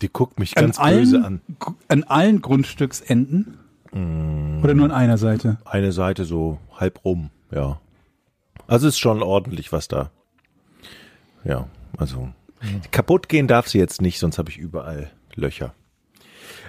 Die 0.00 0.08
guckt 0.08 0.38
mich 0.38 0.56
An 0.56 0.64
ganz 0.64 0.78
allen, 0.78 0.98
böse 0.98 1.24
an. 1.24 1.40
An 1.88 2.04
allen 2.04 2.40
Grundstücksenden? 2.40 3.58
Oder 3.92 4.74
nur 4.74 4.86
an 4.86 4.92
einer 4.92 5.18
Seite? 5.18 5.58
Eine 5.64 5.92
Seite 5.92 6.24
so 6.24 6.58
halb 6.72 7.04
rum, 7.04 7.30
ja. 7.52 7.80
Also 8.66 8.88
ist 8.88 8.98
schon 8.98 9.22
ordentlich 9.22 9.72
was 9.72 9.88
da. 9.88 10.10
Ja, 11.44 11.68
also 11.96 12.30
kaputt 12.90 13.28
gehen 13.28 13.46
darf 13.46 13.68
sie 13.68 13.78
jetzt 13.78 14.00
nicht, 14.00 14.18
sonst 14.18 14.38
habe 14.38 14.50
ich 14.50 14.56
überall 14.56 15.10
Löcher. 15.34 15.74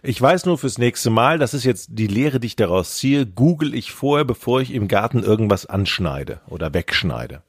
Ich 0.04 0.22
weiß 0.22 0.46
nur 0.46 0.58
fürs 0.58 0.78
nächste 0.78 1.10
Mal, 1.10 1.40
das 1.40 1.54
ist 1.54 1.64
jetzt 1.64 1.90
die 1.94 2.08
Lehre, 2.08 2.40
die 2.40 2.48
ich 2.48 2.56
daraus 2.56 2.98
ziehe, 2.98 3.26
google 3.26 3.74
ich 3.74 3.92
vorher, 3.92 4.26
bevor 4.26 4.62
ich 4.62 4.74
im 4.74 4.88
Garten 4.88 5.24
irgendwas 5.24 5.66
anschneide 5.66 6.42
oder 6.48 6.74
wegschneide. 6.74 7.42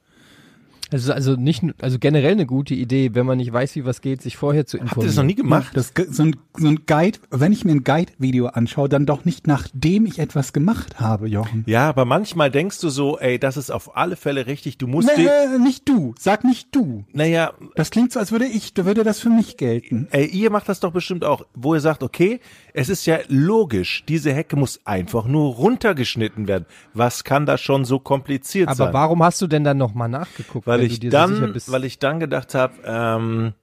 Also, 0.92 1.12
also 1.12 1.34
nicht, 1.34 1.64
also 1.82 1.98
generell 1.98 2.32
eine 2.32 2.46
gute 2.46 2.74
Idee, 2.74 3.10
wenn 3.14 3.26
man 3.26 3.38
nicht 3.38 3.52
weiß, 3.52 3.74
wie 3.74 3.84
was 3.84 4.00
geht, 4.00 4.22
sich 4.22 4.36
vorher 4.36 4.66
zu 4.66 4.76
Habt 4.78 4.82
ihr 4.82 4.84
informieren. 4.86 5.08
das 5.08 5.16
noch 5.16 5.24
nie 5.24 5.34
gemacht? 5.34 5.70
Das, 5.74 5.92
so, 6.10 6.22
ein, 6.22 6.36
so 6.56 6.68
ein 6.68 6.80
Guide, 6.86 7.18
wenn 7.30 7.52
ich 7.52 7.64
mir 7.64 7.72
ein 7.72 7.82
Guide-Video 7.82 8.46
anschaue, 8.46 8.88
dann 8.88 9.04
doch 9.04 9.24
nicht 9.24 9.48
nachdem 9.48 10.06
ich 10.06 10.20
etwas 10.20 10.52
gemacht 10.52 11.00
habe, 11.00 11.26
Jochen. 11.28 11.64
Ja, 11.66 11.88
aber 11.88 12.04
manchmal 12.04 12.52
denkst 12.52 12.78
du 12.80 12.88
so, 12.88 13.18
ey, 13.18 13.38
das 13.40 13.56
ist 13.56 13.70
auf 13.70 13.96
alle 13.96 14.14
Fälle 14.14 14.46
richtig. 14.46 14.78
Du 14.78 14.86
musst 14.86 15.08
Nee, 15.16 15.58
nicht 15.58 15.88
du. 15.88 16.14
Sag 16.20 16.44
nicht 16.44 16.68
du. 16.74 17.04
naja, 17.12 17.52
Das 17.74 17.90
klingt 17.90 18.12
so, 18.12 18.20
als 18.20 18.30
würde 18.30 18.44
ich, 18.46 18.72
da 18.74 18.84
würde 18.84 19.02
das 19.02 19.18
für 19.18 19.30
mich 19.30 19.56
gelten. 19.56 20.06
ey, 20.12 20.26
ihr 20.26 20.50
macht 20.50 20.68
das 20.68 20.78
doch 20.78 20.92
bestimmt 20.92 21.24
auch, 21.24 21.44
wo 21.54 21.74
ihr 21.74 21.80
sagt, 21.80 22.04
okay, 22.04 22.38
es 22.74 22.88
ist 22.88 23.06
ja 23.06 23.18
logisch, 23.28 24.04
diese 24.06 24.32
Hecke 24.32 24.54
muss 24.54 24.80
einfach 24.84 25.26
nur 25.26 25.54
runtergeschnitten 25.54 26.46
werden. 26.46 26.66
Was 26.94 27.24
kann 27.24 27.44
da 27.46 27.58
schon 27.58 27.84
so 27.84 27.98
kompliziert 27.98 28.68
Aber 28.68 28.76
sein? 28.76 28.92
warum 28.92 29.22
hast 29.22 29.40
du 29.42 29.46
denn 29.46 29.64
dann 29.64 29.78
nochmal 29.78 30.08
nachgeguckt, 30.08 30.66
weil 30.66 30.75
wenn 30.78 30.86
ich 30.86 31.00
so 31.02 31.08
dann, 31.08 31.52
bist? 31.52 31.70
weil 31.70 31.84
ich 31.84 31.98
dann 31.98 32.20
gedacht 32.20 32.54
habe, 32.54 32.74
ähm, 32.84 33.54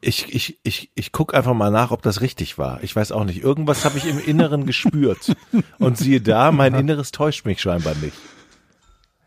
ich, 0.00 0.34
ich, 0.34 0.58
ich, 0.62 0.90
ich 0.94 1.12
guck 1.12 1.34
einfach 1.34 1.54
mal 1.54 1.70
nach, 1.70 1.90
ob 1.90 2.02
das 2.02 2.20
richtig 2.20 2.58
war. 2.58 2.82
Ich 2.82 2.94
weiß 2.94 3.12
auch 3.12 3.24
nicht. 3.24 3.42
Irgendwas 3.42 3.84
habe 3.84 3.98
ich 3.98 4.06
im 4.06 4.18
Inneren 4.18 4.66
gespürt. 4.66 5.36
Und 5.78 5.98
siehe 5.98 6.20
da, 6.20 6.52
mein 6.52 6.74
Inneres 6.74 7.12
täuscht 7.12 7.44
mich 7.44 7.60
scheinbar 7.60 7.94
nicht. 7.96 8.16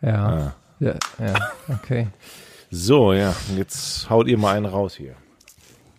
ja. 0.01 0.27
Ah. 0.27 0.55
ja, 0.79 0.95
ja, 1.19 1.33
okay. 1.67 2.07
So, 2.71 3.13
ja, 3.13 3.35
jetzt 3.57 4.09
haut 4.09 4.27
ihr 4.27 4.37
mal 4.37 4.55
einen 4.55 4.67
raus 4.67 4.95
hier. 4.95 5.15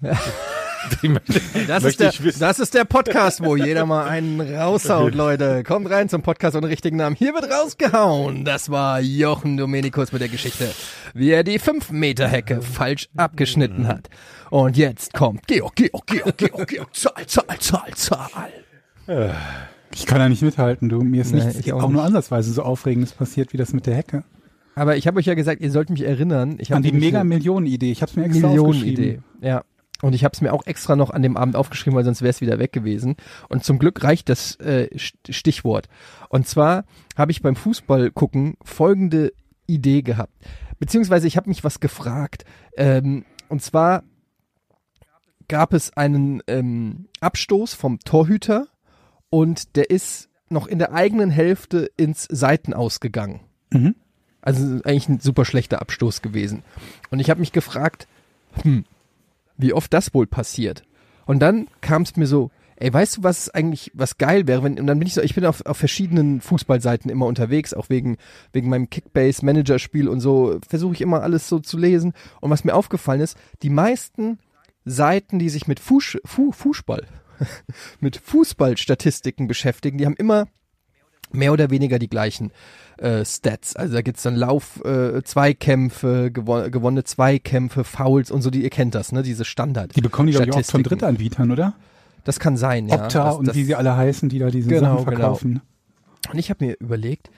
Die 0.01 0.09
möchte- 1.03 1.41
Das 1.67 1.85
ist, 1.85 2.01
der, 2.01 2.13
das 2.39 2.59
ist 2.59 2.75
der 2.75 2.85
Podcast, 2.85 3.43
wo 3.45 3.57
jeder 3.57 3.87
mal 3.87 4.07
einen 4.07 4.41
raushaut, 4.41 5.15
Leute. 5.15 5.63
Kommt 5.65 5.91
rein 5.91 6.09
zum 6.09 6.23
Podcast 6.23 6.57
ohne 6.57 6.69
richtigen 6.69 6.97
Namen. 6.97 7.17
Hier 7.17 7.35
wird 7.35 7.51
rausgehauen. 7.51 8.45
Das 8.45 8.71
war 8.71 9.01
Jochen 9.01 9.57
Domenikus 9.57 10.13
mit 10.13 10.21
der 10.23 10.29
Geschichte, 10.29 10.71
wie 11.15 11.31
er 11.31 11.45
die 11.45 11.59
5-Meter-Hecke 11.61 12.63
falsch 12.63 13.09
abgeschnitten 13.17 13.87
hat. 13.89 14.09
Und 14.51 14.77
jetzt 14.77 15.13
kommt 15.13 15.47
Georg, 15.47 15.75
Georg, 15.77 16.07
Georg, 16.07 16.37
Georg, 16.37 16.69
Georg, 16.69 16.95
Zahl, 16.97 17.27
Zahl, 17.27 17.59
Zahl, 17.59 17.95
Zahl. 17.95 19.35
Ich 19.95 20.07
kann 20.07 20.19
da 20.19 20.29
nicht 20.29 20.43
mithalten, 20.43 20.89
du. 20.89 21.01
Mir 21.03 21.23
ist 21.23 21.33
Nee, 21.33 21.45
nichts 21.45 21.61
ich 21.61 21.73
auch, 21.73 21.79
auch 21.83 21.89
nur 21.89 22.01
nicht. 22.03 22.07
ansatzweise 22.07 22.53
so 22.53 22.63
Aufregendes 22.63 23.13
passiert 23.13 23.53
wie 23.53 23.57
das 23.57 23.73
mit 23.73 23.87
der 23.87 23.95
Hecke. 23.97 24.25
Aber 24.77 24.97
ich 24.97 25.07
habe 25.07 25.19
euch 25.19 25.27
ja 25.27 25.35
gesagt, 25.35 25.61
ihr 25.61 25.71
sollt 25.73 25.91
mich 25.91 26.03
erinnern. 26.05 26.59
An 26.71 26.83
die 26.83 26.93
Mega-Millionen-Idee. 26.93 27.91
Ich 27.91 28.03
habe 28.03 28.13
mir 28.15 28.27
extra 28.27 28.49
Millionenidee. 28.49 28.89
aufgeschrieben. 29.19 29.25
Ja. 29.43 29.63
Und 30.03 30.15
ich 30.15 30.25
habe 30.25 30.33
es 30.35 30.41
mir 30.41 30.53
auch 30.53 30.67
extra 30.67 30.97
noch 30.97 31.11
an 31.11 31.23
dem 31.23 31.37
Abend 31.37 31.57
aufgeschrieben, 31.57 31.97
weil 31.97 32.05
sonst 32.05 32.23
wäre 32.23 32.31
es 32.31 32.41
wieder 32.41 32.59
weg 32.59 32.73
gewesen. 32.73 33.17
Und 33.49 33.65
zum 33.65 33.79
Glück 33.79 34.03
reicht 34.03 34.29
das 34.29 34.57
äh, 34.57 34.89
St- 34.95 35.33
Stichwort. 35.33 35.89
Und 36.29 36.49
zwar 36.49 36.85
habe 37.17 37.33
ich 37.33 37.43
beim 37.43 37.57
Fußball 37.57 38.11
gucken 38.11 38.57
folgende 38.63 39.33
Idee 39.67 40.03
gehabt. 40.03 40.33
Beziehungsweise 40.79 41.27
ich 41.27 41.37
habe 41.37 41.49
mich 41.49 41.65
was 41.65 41.81
gefragt. 41.81 42.45
Ähm, 42.77 43.25
und 43.49 43.63
zwar 43.63 44.05
gab 45.49 45.75
es 45.75 45.97
einen 45.97 46.43
ähm, 46.47 47.09
Abstoß 47.21 47.75
vom 47.75 47.99
Torhüter 47.99 48.69
und 49.29 49.77
der 49.77 49.91
ist 49.91 50.29
noch 50.49 50.67
in 50.67 50.79
der 50.79 50.93
eigenen 50.95 51.31
Hälfte 51.31 51.91
ins 51.97 52.27
Seitenaus 52.31 53.01
gegangen. 53.01 53.41
Mhm. 53.71 53.95
Also 54.41 54.63
eigentlich 54.85 55.09
ein 55.09 55.21
super 55.21 55.45
schlechter 55.45 55.83
Abstoß 55.83 56.23
gewesen. 56.23 56.63
Und 57.11 57.21
ich 57.21 57.29
habe 57.29 57.41
mich 57.41 57.53
gefragt, 57.53 58.09
hm, 58.63 58.85
wie 59.63 59.73
oft 59.73 59.93
das 59.93 60.15
wohl 60.15 60.27
passiert. 60.27 60.85
Und 61.27 61.41
dann 61.41 61.69
kam 61.81 62.03
es 62.03 62.17
mir 62.17 62.27
so, 62.27 62.51
ey, 62.81 62.93
weißt 62.93 63.19
du, 63.19 63.23
was 63.23 63.51
eigentlich, 63.51 63.91
was 63.95 64.19
geil 64.19 64.47
wäre, 64.47 64.63
wenn, 64.63 64.81
und 64.81 64.87
dann 64.87 64.99
bin 64.99 65.07
ich 65.07 65.15
so, 65.15 65.21
ich 65.21 65.35
bin 65.35 65.45
auf, 65.45 65.65
auf 65.67 65.77
verschiedenen 65.77 66.41
Fußballseiten 66.41 67.11
immer 67.11 67.27
unterwegs, 67.27 67.75
auch 67.75 67.91
wegen, 67.91 68.17
wegen 68.53 68.71
meinem 68.71 68.89
Kickbase-Manager-Spiel 68.89 70.09
und 70.09 70.21
so, 70.21 70.59
versuche 70.67 70.95
ich 70.95 71.01
immer 71.03 71.23
alles 71.23 71.49
so 71.49 71.59
zu 71.59 71.79
lesen. 71.79 72.15
Und 72.41 72.51
was 72.51 72.65
mir 72.65 72.75
aufgefallen 72.75 73.21
ist, 73.21 73.37
die 73.63 73.71
meisten 73.71 74.39
Seiten, 74.85 75.39
die 75.39 75.51
sich 75.51 75.69
mit 75.69 75.79
Fuß, 75.79 76.19
Fu, 76.25 76.53
Fußball, 76.53 77.07
mit 78.01 78.17
Fußballstatistiken 78.17 79.47
beschäftigen, 79.47 79.99
die 79.99 80.07
haben 80.07 80.17
immer 80.17 80.47
mehr 81.33 81.53
oder 81.53 81.71
weniger 81.71 81.99
die 81.99 82.09
gleichen 82.09 82.53
äh, 82.99 83.25
Stats. 83.25 83.77
Also 83.77 83.95
da 83.95 84.03
gibt's 84.03 84.23
dann 84.23 84.37
Lauf, 84.37 84.85
äh, 84.85 85.23
Zweikämpfe, 85.23 86.31
gewo 86.31 86.69
gewonnene 86.71 87.05
Zweikämpfe, 87.05 87.85
Fouls 87.85 88.31
und 88.31 88.43
so, 88.43 88.51
die 88.51 88.63
ihr 88.63 88.71
kennt 88.71 88.95
das, 88.95 89.13
ne? 89.13 89.23
Diese 89.23 89.45
Standard. 89.45 89.97
Die 89.97 90.01
bekommen 90.01 90.29
die, 90.29 90.35
ich, 90.35 90.53
auch 90.53 90.65
von. 90.65 90.83
Drittanbietern, 90.83 91.51
oder? 91.51 91.75
Das 92.25 92.39
kann 92.39 92.57
sein, 92.57 92.89
ja. 92.89 92.97
Opta 92.97 93.25
das, 93.25 93.37
und 93.37 93.49
das, 93.49 93.57
wie 93.57 93.65
sie 93.65 93.75
alle 93.75 93.97
heißen, 93.97 94.29
die 94.29 94.39
da 94.39 94.51
diese 94.51 94.69
Genau, 94.69 94.99
Sachen 94.99 95.05
verkaufen. 95.05 95.63
Und 96.31 96.39
ich 96.39 96.51
habe 96.51 96.67
mir 96.67 96.77
überlegt, 96.79 97.31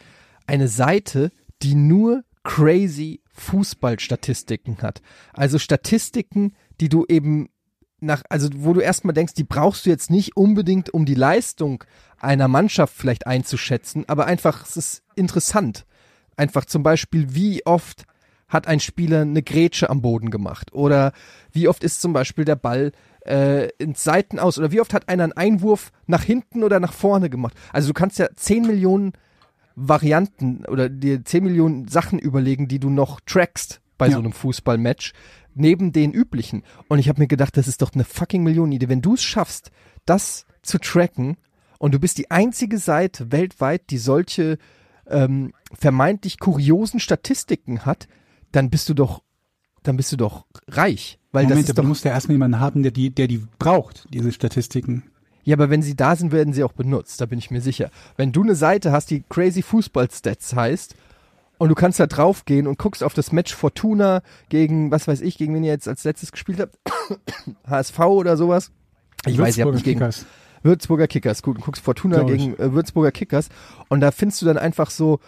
eine 0.46 0.68
Seite, 0.68 1.30
die 1.62 1.74
nur 1.74 2.24
crazy 2.42 3.20
Fußballstatistiken 3.32 4.78
hat. 4.82 5.00
Also 5.32 5.58
Statistiken, 5.58 6.54
die 6.80 6.88
du 6.88 7.06
eben 7.08 7.48
nach, 8.02 8.22
also 8.28 8.48
wo 8.54 8.72
du 8.72 8.80
erstmal 8.80 9.14
denkst, 9.14 9.34
die 9.34 9.44
brauchst 9.44 9.86
du 9.86 9.90
jetzt 9.90 10.10
nicht 10.10 10.36
unbedingt, 10.36 10.92
um 10.92 11.04
die 11.04 11.14
Leistung 11.14 11.84
einer 12.20 12.48
Mannschaft 12.48 12.94
vielleicht 12.96 13.26
einzuschätzen, 13.26 14.04
aber 14.08 14.26
einfach, 14.26 14.64
es 14.66 14.76
ist 14.76 15.02
interessant. 15.14 15.84
Einfach 16.36 16.64
zum 16.64 16.82
Beispiel, 16.82 17.34
wie 17.34 17.64
oft 17.66 18.04
hat 18.48 18.66
ein 18.66 18.80
Spieler 18.80 19.22
eine 19.22 19.42
Grätsche 19.42 19.88
am 19.88 20.02
Boden 20.02 20.30
gemacht? 20.30 20.72
Oder 20.74 21.12
wie 21.52 21.68
oft 21.68 21.82
ist 21.84 22.00
zum 22.02 22.12
Beispiel 22.12 22.44
der 22.44 22.56
Ball 22.56 22.92
äh, 23.24 23.68
ins 23.78 24.04
Seiten 24.04 24.38
aus? 24.38 24.58
Oder 24.58 24.70
wie 24.72 24.80
oft 24.80 24.92
hat 24.92 25.08
einer 25.08 25.24
einen 25.24 25.32
Einwurf 25.32 25.90
nach 26.06 26.22
hinten 26.22 26.62
oder 26.62 26.78
nach 26.78 26.92
vorne 26.92 27.30
gemacht? 27.30 27.54
Also 27.72 27.88
du 27.88 27.94
kannst 27.94 28.18
ja 28.18 28.28
10 28.34 28.66
Millionen 28.66 29.12
Varianten 29.74 30.64
oder 30.66 30.88
dir 30.88 31.24
10 31.24 31.44
Millionen 31.44 31.88
Sachen 31.88 32.18
überlegen, 32.18 32.68
die 32.68 32.78
du 32.78 32.90
noch 32.90 33.20
trackst 33.20 33.80
bei 33.98 34.06
Ja. 34.08 34.12
so 34.14 34.18
einem 34.18 34.32
Fußballmatch, 34.32 35.12
neben 35.54 35.92
den 35.92 36.12
üblichen. 36.12 36.62
Und 36.88 36.98
ich 36.98 37.08
habe 37.08 37.20
mir 37.20 37.28
gedacht, 37.28 37.56
das 37.56 37.68
ist 37.68 37.82
doch 37.82 37.92
eine 37.94 38.04
fucking 38.04 38.42
Millionenidee. 38.42 38.88
Wenn 38.88 39.02
du 39.02 39.14
es 39.14 39.22
schaffst, 39.22 39.70
das 40.04 40.46
zu 40.62 40.78
tracken 40.78 41.36
und 41.78 41.94
du 41.94 41.98
bist 41.98 42.18
die 42.18 42.30
einzige 42.30 42.78
Seite 42.78 43.32
weltweit, 43.32 43.90
die 43.90 43.98
solche 43.98 44.58
ähm, 45.06 45.52
vermeintlich 45.72 46.38
kuriosen 46.38 47.00
Statistiken 47.00 47.84
hat, 47.84 48.08
dann 48.52 48.70
bist 48.70 48.88
du 48.88 48.94
doch, 48.94 49.22
dann 49.82 49.96
bist 49.96 50.12
du 50.12 50.16
doch 50.16 50.46
reich. 50.68 51.18
Weil 51.32 51.44
Moment, 51.44 51.60
das 51.60 51.64
ist 51.64 51.70
aber 51.70 51.76
doch, 51.76 51.82
du 51.84 51.88
musst 51.88 52.04
ja 52.04 52.12
erstmal 52.12 52.34
jemanden 52.34 52.60
haben, 52.60 52.82
der 52.82 52.92
die, 52.92 53.10
der 53.10 53.26
die 53.26 53.42
braucht, 53.58 54.06
diese 54.12 54.32
Statistiken. 54.32 55.04
ja, 55.44 55.56
aber 55.56 55.70
wenn 55.70 55.82
sie 55.82 55.96
da 55.96 56.14
sind, 56.14 56.30
werden 56.30 56.52
sie 56.52 56.62
auch 56.62 56.72
benutzt, 56.72 57.20
da 57.20 57.26
bin 57.26 57.38
ich 57.38 57.50
mir 57.50 57.60
sicher. 57.60 57.90
Wenn 58.16 58.32
du 58.32 58.42
eine 58.42 58.54
Seite 58.54 58.92
hast, 58.92 59.10
die 59.10 59.24
Crazy 59.28 59.62
Fußball 59.62 60.10
Stats 60.10 60.54
heißt, 60.54 60.94
und 61.62 61.68
du 61.68 61.76
kannst 61.76 62.00
da 62.00 62.08
draufgehen 62.08 62.66
und 62.66 62.76
guckst 62.76 63.04
auf 63.04 63.14
das 63.14 63.30
Match 63.30 63.54
Fortuna 63.54 64.22
gegen, 64.48 64.90
was 64.90 65.06
weiß 65.06 65.20
ich, 65.20 65.38
gegen 65.38 65.54
wen 65.54 65.62
ihr 65.62 65.70
jetzt 65.70 65.86
als 65.86 66.02
letztes 66.02 66.32
gespielt 66.32 66.58
habt, 66.58 66.76
HSV 67.68 68.00
oder 68.00 68.36
sowas. 68.36 68.72
Ich 69.26 69.38
weiß, 69.38 69.56
ihr 69.56 69.66
habt 69.66 69.68
Würzburger 69.68 69.72
nicht 69.74 69.84
gegen 69.84 70.00
Kickers. 70.00 70.26
Würzburger 70.64 71.06
Kickers, 71.06 71.42
gut, 71.44 71.58
und 71.58 71.64
guckst 71.64 71.84
Fortuna 71.84 72.16
Glaub 72.16 72.30
ich. 72.30 72.38
gegen 72.38 72.56
äh, 72.56 72.72
Würzburger 72.72 73.12
Kickers 73.12 73.48
und 73.88 74.00
da 74.00 74.10
findest 74.10 74.42
du 74.42 74.46
dann 74.46 74.58
einfach 74.58 74.90
so 74.90 75.20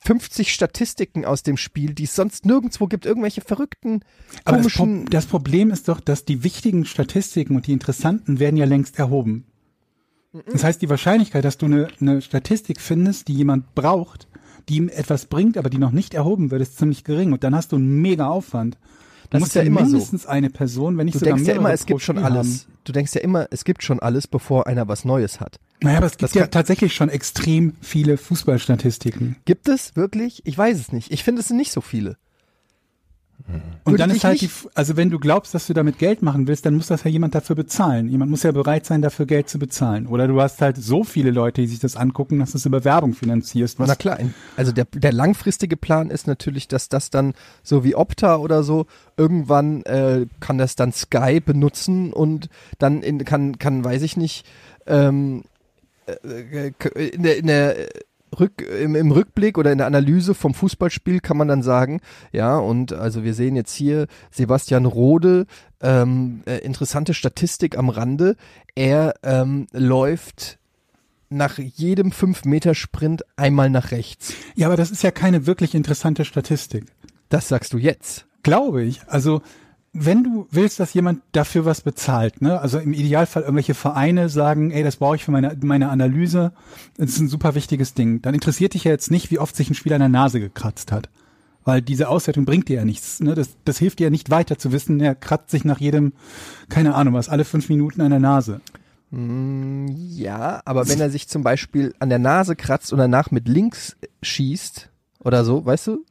50 0.00 0.52
Statistiken 0.52 1.24
aus 1.24 1.44
dem 1.44 1.56
Spiel, 1.56 1.94
die 1.94 2.04
es 2.04 2.14
sonst 2.14 2.44
nirgendwo 2.44 2.86
gibt, 2.86 3.06
irgendwelche 3.06 3.40
verrückten, 3.40 4.04
Aber 4.44 4.58
das, 4.58 4.74
Pro 4.74 4.82
komischen, 4.82 5.06
das 5.06 5.24
Problem 5.24 5.70
ist 5.70 5.88
doch, 5.88 6.00
dass 6.00 6.26
die 6.26 6.44
wichtigen 6.44 6.84
Statistiken 6.84 7.56
und 7.56 7.66
die 7.66 7.72
interessanten 7.72 8.38
werden 8.38 8.58
ja 8.58 8.66
längst 8.66 8.98
erhoben. 8.98 9.46
Das 10.52 10.62
heißt, 10.62 10.82
die 10.82 10.90
Wahrscheinlichkeit, 10.90 11.44
dass 11.44 11.56
du 11.56 11.66
eine, 11.66 11.88
eine 12.00 12.20
Statistik 12.20 12.82
findest, 12.82 13.28
die 13.28 13.34
jemand 13.34 13.74
braucht, 13.74 14.28
die 14.68 14.76
ihm 14.76 14.88
etwas 14.88 15.26
bringt, 15.26 15.56
aber 15.56 15.70
die 15.70 15.78
noch 15.78 15.92
nicht 15.92 16.14
erhoben 16.14 16.50
wird, 16.50 16.62
ist 16.62 16.78
ziemlich 16.78 17.04
gering. 17.04 17.32
Und 17.32 17.44
dann 17.44 17.54
hast 17.54 17.72
du 17.72 17.76
einen 17.76 18.00
mega 18.00 18.28
Aufwand. 18.28 18.74
Du 18.74 19.28
Das 19.30 19.40
musst 19.40 19.50
ist 19.52 19.54
ja 19.56 19.62
immer 19.62 19.80
so. 19.84 19.92
mindestens 19.92 20.26
eine 20.26 20.50
Person, 20.50 20.98
wenn 20.98 21.04
nicht 21.06 21.14
du 21.14 21.20
sogar 21.20 21.34
denkst 21.34 21.48
ja 21.48 21.54
immer, 21.54 21.72
es 21.72 21.86
gibt 21.86 22.02
schon 22.02 22.16
Spiel 22.16 22.26
alles. 22.26 22.66
Du 22.84 22.92
denkst 22.92 23.14
ja 23.14 23.20
immer, 23.20 23.46
es 23.50 23.64
gibt 23.64 23.82
schon 23.82 24.00
alles, 24.00 24.26
bevor 24.26 24.66
einer 24.66 24.88
was 24.88 25.04
Neues 25.04 25.40
hat. 25.40 25.54
Haben. 25.56 25.84
Naja, 25.84 25.98
aber 25.98 26.06
es 26.06 26.12
gibt 26.12 26.22
Das 26.22 26.34
ja 26.34 26.46
tatsächlich 26.48 26.94
schon 26.94 27.08
extrem 27.08 27.74
viele 27.80 28.16
Fußballstatistiken. 28.16 29.36
Gibt 29.44 29.68
es 29.68 29.96
wirklich? 29.96 30.42
Ich 30.44 30.56
weiß 30.58 30.78
es 30.78 30.92
nicht. 30.92 31.12
Ich 31.12 31.22
finde, 31.24 31.40
es 31.40 31.48
sind 31.48 31.56
nicht 31.56 31.72
so 31.72 31.80
viele. 31.80 32.16
Und 33.84 33.92
Würde 33.92 33.98
dann 33.98 34.10
ist 34.10 34.24
halt 34.24 34.40
die, 34.40 34.50
also 34.74 34.96
wenn 34.96 35.10
du 35.10 35.18
glaubst, 35.18 35.54
dass 35.54 35.66
du 35.66 35.72
damit 35.72 35.98
Geld 35.98 36.22
machen 36.22 36.46
willst, 36.46 36.66
dann 36.66 36.74
muss 36.74 36.88
das 36.88 37.04
ja 37.04 37.10
jemand 37.10 37.34
dafür 37.34 37.56
bezahlen. 37.56 38.08
Jemand 38.08 38.30
muss 38.30 38.42
ja 38.42 38.52
bereit 38.52 38.86
sein, 38.86 39.02
dafür 39.02 39.26
Geld 39.26 39.48
zu 39.48 39.58
bezahlen. 39.58 40.06
Oder 40.06 40.28
du 40.28 40.40
hast 40.40 40.60
halt 40.60 40.76
so 40.76 41.02
viele 41.02 41.30
Leute, 41.30 41.62
die 41.62 41.66
sich 41.66 41.80
das 41.80 41.96
angucken, 41.96 42.38
dass 42.38 42.52
du 42.52 42.58
es 42.58 42.66
über 42.66 42.84
Werbung 42.84 43.14
finanzierst. 43.14 43.78
Was 43.78 43.88
Na 43.88 43.94
klar, 43.94 44.18
also 44.56 44.72
der, 44.72 44.84
der 44.84 45.12
langfristige 45.12 45.76
Plan 45.76 46.10
ist 46.10 46.26
natürlich, 46.26 46.68
dass 46.68 46.88
das 46.88 47.10
dann 47.10 47.34
so 47.62 47.82
wie 47.82 47.94
Opta 47.94 48.36
oder 48.36 48.62
so 48.62 48.86
irgendwann 49.16 49.82
äh, 49.84 50.26
kann 50.40 50.58
das 50.58 50.76
dann 50.76 50.92
Sky 50.92 51.40
benutzen 51.40 52.12
und 52.12 52.48
dann 52.78 53.02
in, 53.02 53.24
kann 53.24 53.58
kann 53.58 53.84
weiß 53.84 54.02
ich 54.02 54.16
nicht 54.16 54.46
ähm, 54.86 55.44
äh, 56.06 56.68
äh, 56.68 57.08
in 57.08 57.22
der 57.22 57.38
in 57.38 57.46
der 57.46 57.88
Rück, 58.38 58.62
im, 58.62 58.94
im 58.94 59.10
Rückblick 59.10 59.58
oder 59.58 59.72
in 59.72 59.78
der 59.78 59.86
Analyse 59.86 60.34
vom 60.34 60.54
Fußballspiel 60.54 61.20
kann 61.20 61.36
man 61.36 61.48
dann 61.48 61.62
sagen, 61.62 62.00
ja, 62.32 62.56
und 62.56 62.92
also 62.92 63.24
wir 63.24 63.34
sehen 63.34 63.56
jetzt 63.56 63.74
hier 63.74 64.06
Sebastian 64.30 64.86
Rode, 64.86 65.46
ähm, 65.80 66.42
äh, 66.46 66.58
interessante 66.58 67.14
Statistik 67.14 67.76
am 67.76 67.88
Rande, 67.88 68.36
er 68.74 69.14
ähm, 69.22 69.66
läuft 69.72 70.58
nach 71.30 71.58
jedem 71.58 72.10
5-Meter-Sprint 72.10 73.22
einmal 73.36 73.70
nach 73.70 73.92
rechts. 73.92 74.34
Ja, 74.56 74.66
aber 74.66 74.76
das 74.76 74.90
ist 74.90 75.02
ja 75.02 75.10
keine 75.10 75.46
wirklich 75.46 75.74
interessante 75.74 76.24
Statistik. 76.24 76.86
Das 77.28 77.48
sagst 77.48 77.72
du 77.72 77.78
jetzt. 77.78 78.26
Glaube 78.42 78.82
ich. 78.82 79.00
Also, 79.06 79.42
wenn 79.92 80.22
du 80.22 80.46
willst, 80.50 80.78
dass 80.78 80.94
jemand 80.94 81.22
dafür 81.32 81.64
was 81.64 81.80
bezahlt, 81.80 82.42
ne, 82.42 82.60
also 82.60 82.78
im 82.78 82.92
Idealfall 82.92 83.42
irgendwelche 83.42 83.74
Vereine 83.74 84.28
sagen, 84.28 84.70
ey, 84.70 84.84
das 84.84 84.96
brauche 84.96 85.16
ich 85.16 85.24
für 85.24 85.32
meine, 85.32 85.56
meine 85.62 85.88
Analyse, 85.88 86.52
das 86.96 87.10
ist 87.10 87.20
ein 87.20 87.28
super 87.28 87.54
wichtiges 87.54 87.94
Ding, 87.94 88.22
dann 88.22 88.34
interessiert 88.34 88.74
dich 88.74 88.84
ja 88.84 88.92
jetzt 88.92 89.10
nicht, 89.10 89.30
wie 89.30 89.40
oft 89.40 89.56
sich 89.56 89.68
ein 89.68 89.74
Spieler 89.74 89.96
in 89.96 90.00
der 90.00 90.08
Nase 90.08 90.38
gekratzt 90.38 90.92
hat. 90.92 91.08
Weil 91.64 91.82
diese 91.82 92.08
Auswertung 92.08 92.46
bringt 92.46 92.68
dir 92.68 92.76
ja 92.76 92.84
nichts. 92.86 93.20
Ne? 93.20 93.34
Das, 93.34 93.50
das 93.66 93.78
hilft 93.78 93.98
dir 93.98 94.04
ja 94.04 94.10
nicht 94.10 94.30
weiter 94.30 94.56
zu 94.56 94.72
wissen, 94.72 94.98
er 95.00 95.14
kratzt 95.14 95.50
sich 95.50 95.64
nach 95.64 95.78
jedem, 95.78 96.12
keine 96.70 96.94
Ahnung 96.94 97.14
was, 97.14 97.28
alle 97.28 97.44
fünf 97.44 97.68
Minuten 97.68 98.00
an 98.00 98.10
der 98.10 98.20
Nase. 98.20 98.60
Ja, 99.12 100.62
aber 100.64 100.88
wenn 100.88 101.00
er 101.00 101.10
sich 101.10 101.26
zum 101.26 101.42
Beispiel 101.42 101.94
an 101.98 102.10
der 102.10 102.20
Nase 102.20 102.54
kratzt 102.54 102.92
und 102.92 102.98
danach 102.98 103.32
mit 103.32 103.48
links 103.48 103.96
schießt 104.22 104.88
oder 105.18 105.44
so, 105.44 105.66
weißt 105.66 105.88
du? 105.88 106.04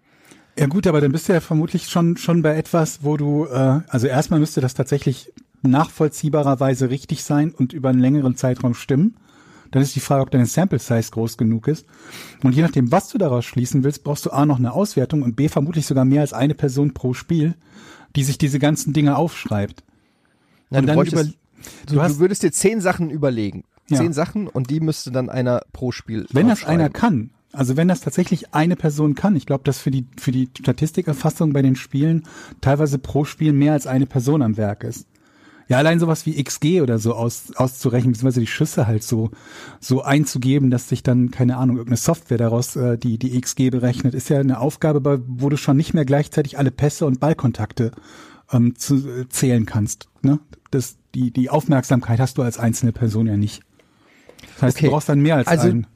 Ja 0.59 0.67
gut, 0.67 0.85
aber 0.87 0.99
dann 1.01 1.11
bist 1.11 1.29
du 1.29 1.33
ja 1.33 1.39
vermutlich 1.39 1.87
schon, 1.87 2.17
schon 2.17 2.41
bei 2.41 2.55
etwas, 2.57 2.99
wo 3.03 3.17
du, 3.17 3.45
äh, 3.45 3.79
also 3.87 4.07
erstmal 4.07 4.39
müsste 4.39 4.61
das 4.61 4.73
tatsächlich 4.73 5.31
nachvollziehbarerweise 5.61 6.89
richtig 6.89 7.23
sein 7.23 7.51
und 7.51 7.73
über 7.73 7.89
einen 7.89 7.99
längeren 7.99 8.35
Zeitraum 8.35 8.73
stimmen. 8.73 9.15
Dann 9.71 9.81
ist 9.83 9.95
die 9.95 9.99
Frage, 9.99 10.23
ob 10.23 10.31
deine 10.31 10.45
Sample 10.47 10.79
Size 10.79 11.11
groß 11.11 11.37
genug 11.37 11.67
ist. 11.67 11.85
Und 12.43 12.55
je 12.55 12.61
nachdem, 12.63 12.91
was 12.91 13.09
du 13.09 13.17
daraus 13.17 13.45
schließen 13.45 13.83
willst, 13.83 14.03
brauchst 14.03 14.25
du 14.25 14.31
A 14.31 14.45
noch 14.45 14.57
eine 14.57 14.71
Auswertung 14.73 15.21
und 15.21 15.35
B 15.35 15.47
vermutlich 15.47 15.85
sogar 15.85 16.05
mehr 16.05 16.21
als 16.21 16.33
eine 16.33 16.55
Person 16.55 16.93
pro 16.93 17.13
Spiel, 17.13 17.55
die 18.15 18.23
sich 18.23 18.37
diese 18.39 18.57
ganzen 18.59 18.93
Dinge 18.93 19.15
aufschreibt. 19.15 19.83
Na, 20.71 20.79
Und 20.79 20.83
du, 20.83 20.87
dann 20.87 20.95
bräuchtest, 20.95 21.23
über- 21.23 21.33
du, 21.85 21.95
du 21.95 22.01
hast- 22.01 22.15
du 22.15 22.19
würdest 22.19 22.41
dir 22.43 22.51
zehn 22.51 22.81
Sachen 22.81 23.09
überlegen. 23.11 23.63
Ja. 23.89 23.97
Zehn 23.97 24.13
Sachen 24.13 24.47
und 24.47 24.69
die 24.69 24.79
müsste 24.79 25.11
dann 25.11 25.29
einer 25.29 25.61
pro 25.73 25.91
Spiel 25.91 26.25
Wenn 26.31 26.47
das 26.47 26.63
einer 26.65 26.89
kann, 26.89 27.31
also 27.51 27.77
wenn 27.77 27.87
das 27.87 28.01
tatsächlich 28.01 28.53
eine 28.53 28.75
Person 28.75 29.15
kann, 29.15 29.35
ich 29.35 29.45
glaube, 29.45 29.63
dass 29.63 29.79
für 29.79 29.91
die, 29.91 30.05
für 30.17 30.31
die 30.31 30.49
Statistikerfassung 30.59 31.53
bei 31.53 31.61
den 31.61 31.75
Spielen 31.75 32.23
teilweise 32.61 32.99
pro 32.99 33.25
Spiel 33.25 33.53
mehr 33.53 33.73
als 33.73 33.87
eine 33.87 34.05
Person 34.05 34.41
am 34.41 34.57
Werk 34.57 34.83
ist. 34.83 35.07
Ja, 35.67 35.77
allein 35.77 35.99
sowas 35.99 36.25
wie 36.25 36.43
XG 36.43 36.81
oder 36.81 36.97
so 36.97 37.13
aus, 37.13 37.55
auszurechnen, 37.55 38.13
beziehungsweise 38.13 38.39
die 38.39 38.47
Schüsse 38.47 38.87
halt 38.87 39.03
so, 39.03 39.29
so 39.79 40.01
einzugeben, 40.01 40.71
dass 40.71 40.89
sich 40.89 41.03
dann, 41.03 41.29
keine 41.29 41.57
Ahnung, 41.57 41.77
irgendeine 41.77 41.97
Software 41.97 42.39
daraus 42.39 42.75
äh, 42.75 42.97
die, 42.97 43.19
die 43.19 43.39
XG 43.39 43.69
berechnet, 43.69 44.15
ist 44.15 44.29
ja 44.29 44.39
eine 44.39 44.59
Aufgabe, 44.59 45.21
wo 45.27 45.47
du 45.49 45.57
schon 45.57 45.77
nicht 45.77 45.93
mehr 45.93 46.05
gleichzeitig 46.05 46.57
alle 46.57 46.71
Pässe 46.71 47.05
und 47.05 47.19
Ballkontakte 47.19 47.91
ähm, 48.51 48.75
zu, 48.77 48.95
äh, 49.07 49.29
zählen 49.29 49.67
kannst. 49.67 50.09
Ne? 50.23 50.39
Das, 50.71 50.97
die, 51.13 51.29
die 51.29 51.51
Aufmerksamkeit 51.51 52.19
hast 52.19 52.39
du 52.39 52.41
als 52.41 52.57
einzelne 52.57 52.91
Person 52.91 53.27
ja 53.27 53.37
nicht. 53.37 53.61
Das 54.55 54.61
heißt, 54.61 54.77
Okay. 54.77 54.85
du 54.87 54.91
brauchst 54.91 55.09
dann 55.09 55.19
mehr 55.21 55.35
als 55.37 55.47
Also 55.47 55.67
einen. 55.69 55.87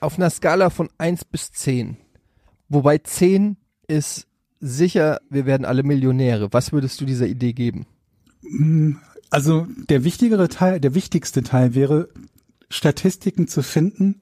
auf 0.00 0.16
einer 0.18 0.30
Skala 0.30 0.70
von 0.70 0.88
1 0.98 1.24
bis 1.24 1.52
10, 1.52 1.96
wobei 2.68 2.98
10 2.98 3.56
ist 3.86 4.26
sicher, 4.60 5.20
wir 5.30 5.46
werden 5.46 5.64
alle 5.64 5.82
Millionäre. 5.82 6.52
Was 6.52 6.72
würdest 6.72 7.00
du 7.00 7.04
dieser 7.04 7.26
Idee 7.26 7.52
geben? 7.52 7.86
Also 9.30 9.66
der 9.88 10.04
wichtigere 10.04 10.48
Teil, 10.48 10.80
der 10.80 10.94
wichtigste 10.94 11.42
Teil 11.42 11.74
wäre, 11.74 12.08
Statistiken 12.70 13.46
zu 13.48 13.62
finden, 13.62 14.20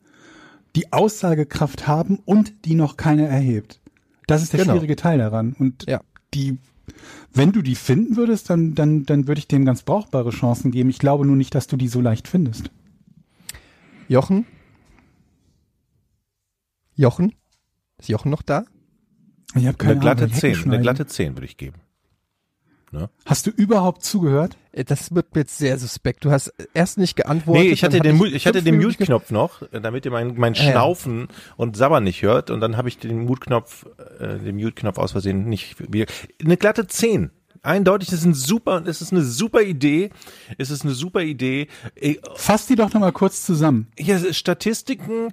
die 0.75 0.93
Aussagekraft 0.93 1.87
haben 1.87 2.19
und 2.25 2.65
die 2.65 2.75
noch 2.75 2.97
keiner 2.97 3.27
erhebt. 3.29 3.81
Das 4.27 4.43
ist 4.43 4.53
der 4.53 4.61
Genau. 4.61 4.73
schwierige 4.75 4.97
Teil 4.97 5.19
daran. 5.19 5.55
Und 5.59 5.87
Ja. 5.89 6.01
die, 6.35 6.59
wenn 7.33 7.53
du 7.53 7.63
die 7.63 7.75
finden 7.77 8.17
würdest, 8.17 8.51
dann, 8.51 8.75
dann, 8.75 9.05
dann 9.07 9.27
würde 9.27 9.39
ich 9.39 9.49
dem 9.49 9.65
ganz 9.65 9.83
brauchbare 9.83 10.31
Chancen 10.31 10.71
geben. 10.71 10.91
Ich 10.91 10.99
glaube 10.99 11.25
nur 11.27 11.37
nicht, 11.37 11.55
dass 11.55 11.67
du 11.67 11.77
die 11.77 11.89
so 11.89 12.01
leicht 12.01 12.29
findest. 12.29 12.71
Jochen? 14.09 14.47
Jochen? 16.95 17.35
Ist 17.99 18.09
Jochen 18.09 18.31
noch 18.31 18.43
da? 18.43 18.65
Ich 19.55 19.67
habe 19.67 19.77
keine 19.77 19.93
Eine 19.93 20.01
glatte 20.01 20.25
Ahnung, 20.25 20.35
Hecken 20.37 20.55
10, 20.63 20.73
eine 20.73 20.81
glatte 20.83 21.07
10 21.07 21.37
würde 21.37 21.47
ich 21.47 21.57
geben. 21.57 21.77
Hast 23.27 23.47
du 23.47 23.51
überhaupt 23.51 24.05
zugehört? 24.05 24.57
Äh, 24.73 24.85
Das 24.85 25.15
wird 25.15 25.35
mir 25.35 25.43
jetzt 25.43 25.59
sehr 25.59 25.79
suspekt. 25.79 26.25
Du 26.25 26.31
hast 26.31 26.55
erst 26.73 26.97
nicht 26.97 27.15
geantwortet. 27.17 27.65
Nee, 27.65 27.71
ich 27.71 27.85
hatte 27.85 28.01
den, 28.01 28.17
Mu- 28.17 28.25
ich 28.25 28.47
hatte 28.47 28.63
den 28.63 28.77
Mute-Knopf 28.81 29.31
noch, 29.31 29.61
äh, 29.73 29.81
damit 29.83 30.07
ihr 30.07 30.11
mein, 30.11 30.35
mein 30.39 30.55
Ah, 30.55 30.57
ja. 30.63 30.71
Schnaufen 30.73 31.29
und 31.59 31.77
Sabbern 31.77 32.05
nicht 32.05 32.23
hört 32.23 32.49
und 32.51 32.61
dann 32.61 32.79
habe 32.79 32.89
ich 32.89 32.97
den 32.97 33.25
Mute-Knopf, 33.25 33.85
äh, 34.19 34.39
den 34.39 34.57
Mute-Knopf 34.57 34.97
aus 34.97 35.13
Versehen 35.13 35.47
nicht 35.47 35.93
wieder. 35.93 36.07
Eine 36.43 36.57
glatte 36.57 36.87
10. 36.87 37.31
Eindeutig, 37.63 38.09
das 38.09 38.21
ist 38.21 38.27
ein 38.27 38.35
super, 38.35 38.83
es 38.87 39.01
ist 39.01 39.13
eine 39.13 39.23
super 39.23 39.63
Idee. 39.63 40.11
Es 40.59 40.71
ist 40.71 40.85
eine 40.85 40.95
super 40.95 41.23
Idee. 41.23 41.69
Äh, 41.95 42.17
Fass 42.35 42.67
die 42.67 42.77
doch 42.77 42.93
noch 42.93 43.01
mal 43.01 43.13
kurz 43.13 43.45
zusammen. 43.45 43.89
Hier 43.99 44.19
sind 44.19 44.35
Statistiken, 44.35 45.33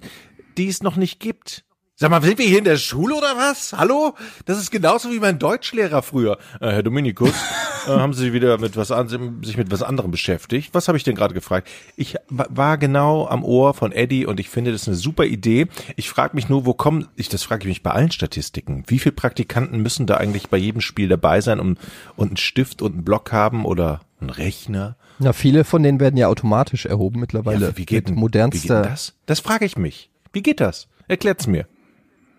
die 0.56 0.68
es 0.68 0.82
noch 0.82 0.96
nicht 0.96 1.20
gibt. 1.20 1.64
Sag 1.96 2.10
mal, 2.10 2.20
sind 2.20 2.38
wir 2.40 2.46
hier 2.46 2.58
in 2.58 2.64
der 2.64 2.76
Schule 2.76 3.14
oder 3.14 3.36
was? 3.36 3.72
Hallo? 3.72 4.14
Das 4.46 4.58
ist 4.58 4.72
genauso 4.72 5.12
wie 5.12 5.20
mein 5.20 5.38
Deutschlehrer 5.38 6.02
früher. 6.02 6.38
Äh, 6.60 6.70
Herr 6.72 6.82
Dominikus, 6.82 7.30
äh, 7.86 7.90
haben 7.90 8.14
Sie 8.14 8.32
wieder 8.32 8.58
mit 8.58 8.76
was 8.76 8.90
an, 8.90 9.06
sich 9.44 9.56
mit 9.56 9.70
was 9.70 9.84
anderem 9.84 10.10
beschäftigt? 10.10 10.70
Was 10.74 10.88
habe 10.88 10.98
ich 10.98 11.04
denn 11.04 11.14
gerade 11.14 11.34
gefragt? 11.34 11.68
Ich 11.94 12.16
wa- 12.28 12.48
war 12.50 12.78
genau 12.78 13.28
am 13.28 13.44
Ohr 13.44 13.74
von 13.74 13.92
Eddie 13.92 14.26
und 14.26 14.40
ich 14.40 14.50
finde 14.50 14.72
das 14.72 14.88
eine 14.88 14.96
super 14.96 15.24
Idee. 15.24 15.68
Ich 15.94 16.10
frage 16.10 16.34
mich 16.34 16.48
nur, 16.48 16.66
wo 16.66 16.74
kommen, 16.74 17.06
ich, 17.14 17.28
das 17.28 17.44
frage 17.44 17.62
ich 17.62 17.68
mich 17.68 17.82
bei 17.84 17.92
allen 17.92 18.10
Statistiken. 18.10 18.82
Wie 18.88 18.98
viele 18.98 19.14
Praktikanten 19.14 19.80
müssen 19.80 20.08
da 20.08 20.16
eigentlich 20.16 20.48
bei 20.48 20.56
jedem 20.56 20.80
Spiel 20.80 21.06
dabei 21.06 21.40
sein 21.42 21.60
um, 21.60 21.76
und 22.16 22.26
einen 22.26 22.36
Stift 22.38 22.82
und 22.82 22.94
einen 22.94 23.04
Block 23.04 23.30
haben 23.30 23.64
oder 23.64 24.00
einen 24.20 24.30
Rechner? 24.30 24.96
Na, 25.20 25.32
viele 25.32 25.62
von 25.62 25.84
denen 25.84 26.00
werden 26.00 26.16
ja 26.16 26.26
automatisch 26.26 26.86
erhoben 26.86 27.20
mittlerweile. 27.20 27.66
Ja, 27.66 27.76
wie 27.76 27.86
geht, 27.86 28.06
mit 28.06 28.08
denn, 28.08 28.14
modernster. 28.16 28.58
wie 28.64 28.66
geht 28.66 28.70
denn 28.84 28.90
das? 28.90 29.14
Das 29.26 29.38
frage 29.38 29.64
ich 29.64 29.76
mich. 29.78 30.10
Wie 30.32 30.42
geht 30.42 30.58
das? 30.58 30.88
Erklärt's 31.06 31.46
mir. 31.46 31.68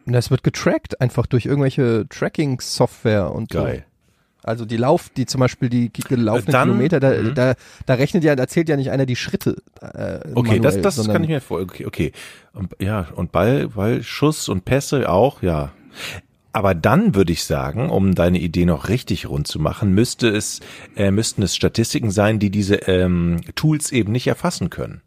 Das 0.05 0.29
wird 0.31 0.43
getrackt, 0.43 1.01
einfach 1.01 1.25
durch 1.25 1.45
irgendwelche 1.45 2.05
Tracking-Software 2.09 3.31
und 3.31 3.49
Geil. 3.49 3.85
so. 3.87 3.91
Also 4.47 4.65
die 4.65 4.77
Lauf, 4.77 5.09
die 5.09 5.25
zum 5.25 5.39
Beispiel 5.39 5.69
die 5.69 5.91
gelaufenen 5.91 6.51
Dann- 6.51 6.67
Kilometer, 6.69 6.99
da, 6.99 7.09
Mhm. 7.19 7.33
da, 7.33 7.55
da 7.87 7.93
rechnet 7.95 8.23
ja, 8.23 8.35
da 8.35 8.47
zählt 8.47 8.69
ja 8.69 8.77
nicht 8.77 8.91
einer 8.91 9.07
die 9.07 9.15
Schritte. 9.15 9.55
Äh, 9.81 10.19
Okay, 10.35 10.59
das, 10.59 10.75
manuell, 10.75 10.81
das 10.83 10.95
sondern 10.97 11.13
kann 11.13 11.23
ich 11.23 11.29
mir 11.29 11.41
vor. 11.41 11.61
Okay, 11.61 11.87
okay. 11.87 12.11
Und, 12.53 12.75
ja, 12.79 13.07
und 13.15 13.31
Ball, 13.31 13.69
Ball, 13.69 14.03
Schuss 14.03 14.47
und 14.47 14.63
Pässe 14.63 15.09
auch, 15.09 15.41
ja. 15.41 15.71
Aber 16.53 16.75
dann 16.75 17.15
würde 17.15 17.33
ich 17.33 17.43
sagen, 17.43 17.89
um 17.89 18.13
deine 18.13 18.37
Idee 18.39 18.65
noch 18.65 18.87
richtig 18.87 19.27
rund 19.27 19.47
zu 19.47 19.59
machen, 19.59 19.93
müsste 19.95 20.29
es, 20.29 20.59
äh, 20.95 21.09
müssten 21.09 21.41
es 21.41 21.55
Statistiken 21.55 22.11
sein, 22.11 22.37
die 22.37 22.51
diese 22.51 22.75
ähm, 22.87 23.41
Tools 23.55 23.91
eben 23.91 24.11
nicht 24.11 24.27
erfassen 24.27 24.69
können. 24.69 25.01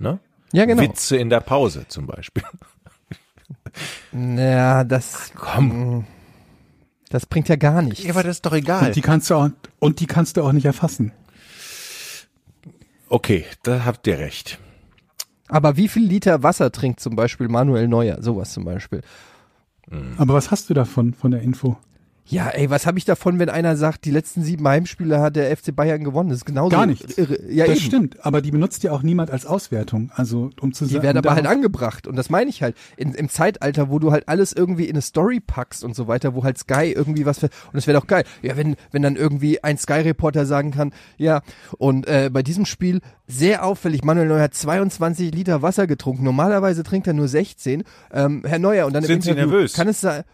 Ne? 0.00 0.18
Ja, 0.52 0.64
genau. 0.64 0.82
Witze 0.82 1.16
in 1.16 1.30
der 1.30 1.40
Pause 1.40 1.86
zum 1.88 2.06
Beispiel. 2.06 2.42
Ja, 4.12 4.84
das, 4.84 5.32
Komm. 5.34 6.06
das 7.08 7.26
bringt 7.26 7.48
ja 7.48 7.56
gar 7.56 7.82
nichts. 7.82 8.04
Ja, 8.04 8.10
aber 8.10 8.22
das 8.22 8.36
ist 8.36 8.46
doch 8.46 8.52
egal. 8.52 8.86
Und 8.88 8.96
die 8.96 9.00
kannst 9.00 9.30
du 9.30 9.34
auch, 9.34 9.50
und 9.78 10.00
die 10.00 10.06
kannst 10.06 10.36
du 10.36 10.42
auch 10.42 10.52
nicht 10.52 10.66
erfassen. 10.66 11.12
Okay, 13.08 13.44
da 13.62 13.84
habt 13.84 14.06
ihr 14.06 14.18
recht. 14.18 14.58
Aber 15.48 15.76
wie 15.76 15.88
viel 15.88 16.04
Liter 16.04 16.42
Wasser 16.42 16.70
trinkt 16.70 17.00
zum 17.00 17.16
Beispiel 17.16 17.48
Manuel 17.48 17.88
Neuer? 17.88 18.22
Sowas 18.22 18.52
zum 18.52 18.64
Beispiel. 18.64 19.00
Aber 20.18 20.34
was 20.34 20.50
hast 20.50 20.68
du 20.68 20.74
davon, 20.74 21.14
von 21.14 21.30
der 21.30 21.40
Info? 21.40 21.78
Ja, 22.30 22.48
ey, 22.50 22.68
was 22.68 22.86
habe 22.86 22.98
ich 22.98 23.06
davon, 23.06 23.38
wenn 23.38 23.48
einer 23.48 23.74
sagt, 23.76 24.04
die 24.04 24.10
letzten 24.10 24.42
sieben 24.42 24.68
Heimspiele 24.68 25.18
hat 25.20 25.34
der 25.36 25.56
FC 25.56 25.74
Bayern 25.74 26.04
gewonnen? 26.04 26.28
Das 26.28 26.38
ist 26.40 26.44
genauso 26.44 26.68
Gar 26.76 26.84
nichts. 26.84 27.16
irre. 27.16 27.38
Ja, 27.50 27.64
das 27.66 27.78
eben. 27.78 27.86
stimmt, 27.86 28.24
aber 28.26 28.42
die 28.42 28.50
benutzt 28.50 28.82
ja 28.82 28.92
auch 28.92 29.02
niemand 29.02 29.30
als 29.30 29.46
Auswertung. 29.46 30.10
Also 30.14 30.50
um 30.60 30.74
zu 30.74 30.84
Die 30.84 30.92
sagen, 30.92 31.04
werden 31.04 31.16
aber 31.18 31.34
halt 31.34 31.46
angebracht 31.46 32.06
und 32.06 32.16
das 32.16 32.28
meine 32.28 32.50
ich 32.50 32.62
halt. 32.62 32.76
In, 32.98 33.14
Im 33.14 33.30
Zeitalter, 33.30 33.88
wo 33.88 33.98
du 33.98 34.12
halt 34.12 34.28
alles 34.28 34.52
irgendwie 34.52 34.84
in 34.84 34.90
eine 34.96 35.00
Story 35.00 35.40
packst 35.40 35.84
und 35.84 35.96
so 35.96 36.06
weiter, 36.06 36.34
wo 36.34 36.44
halt 36.44 36.58
Sky 36.58 36.92
irgendwie 36.94 37.24
was 37.24 37.38
für, 37.38 37.46
und 37.46 37.74
das 37.74 37.86
wäre 37.86 37.98
doch 37.98 38.06
geil. 38.06 38.24
Ja, 38.42 38.58
wenn, 38.58 38.76
wenn 38.90 39.00
dann 39.00 39.16
irgendwie 39.16 39.64
ein 39.64 39.78
Sky-Reporter 39.78 40.44
sagen 40.44 40.70
kann, 40.70 40.92
ja, 41.16 41.40
und 41.78 42.06
äh, 42.06 42.28
bei 42.30 42.42
diesem 42.42 42.66
Spiel 42.66 43.00
sehr 43.26 43.64
auffällig, 43.64 44.04
Manuel 44.04 44.28
Neuer 44.28 44.42
hat 44.42 44.54
22 44.54 45.34
Liter 45.34 45.62
Wasser 45.62 45.86
getrunken. 45.86 46.24
Normalerweise 46.24 46.82
trinkt 46.82 47.06
er 47.06 47.14
nur 47.14 47.28
16. 47.28 47.84
Ähm, 48.12 48.42
Herr 48.46 48.58
Neuer, 48.58 48.86
und 48.86 48.92
dann 48.92 49.02
im 49.04 49.08
Sind 49.08 49.24
Sie 49.24 49.32
nervös? 49.34 49.72
Kann 49.72 49.88
es 49.88 50.00
sein, 50.02 50.24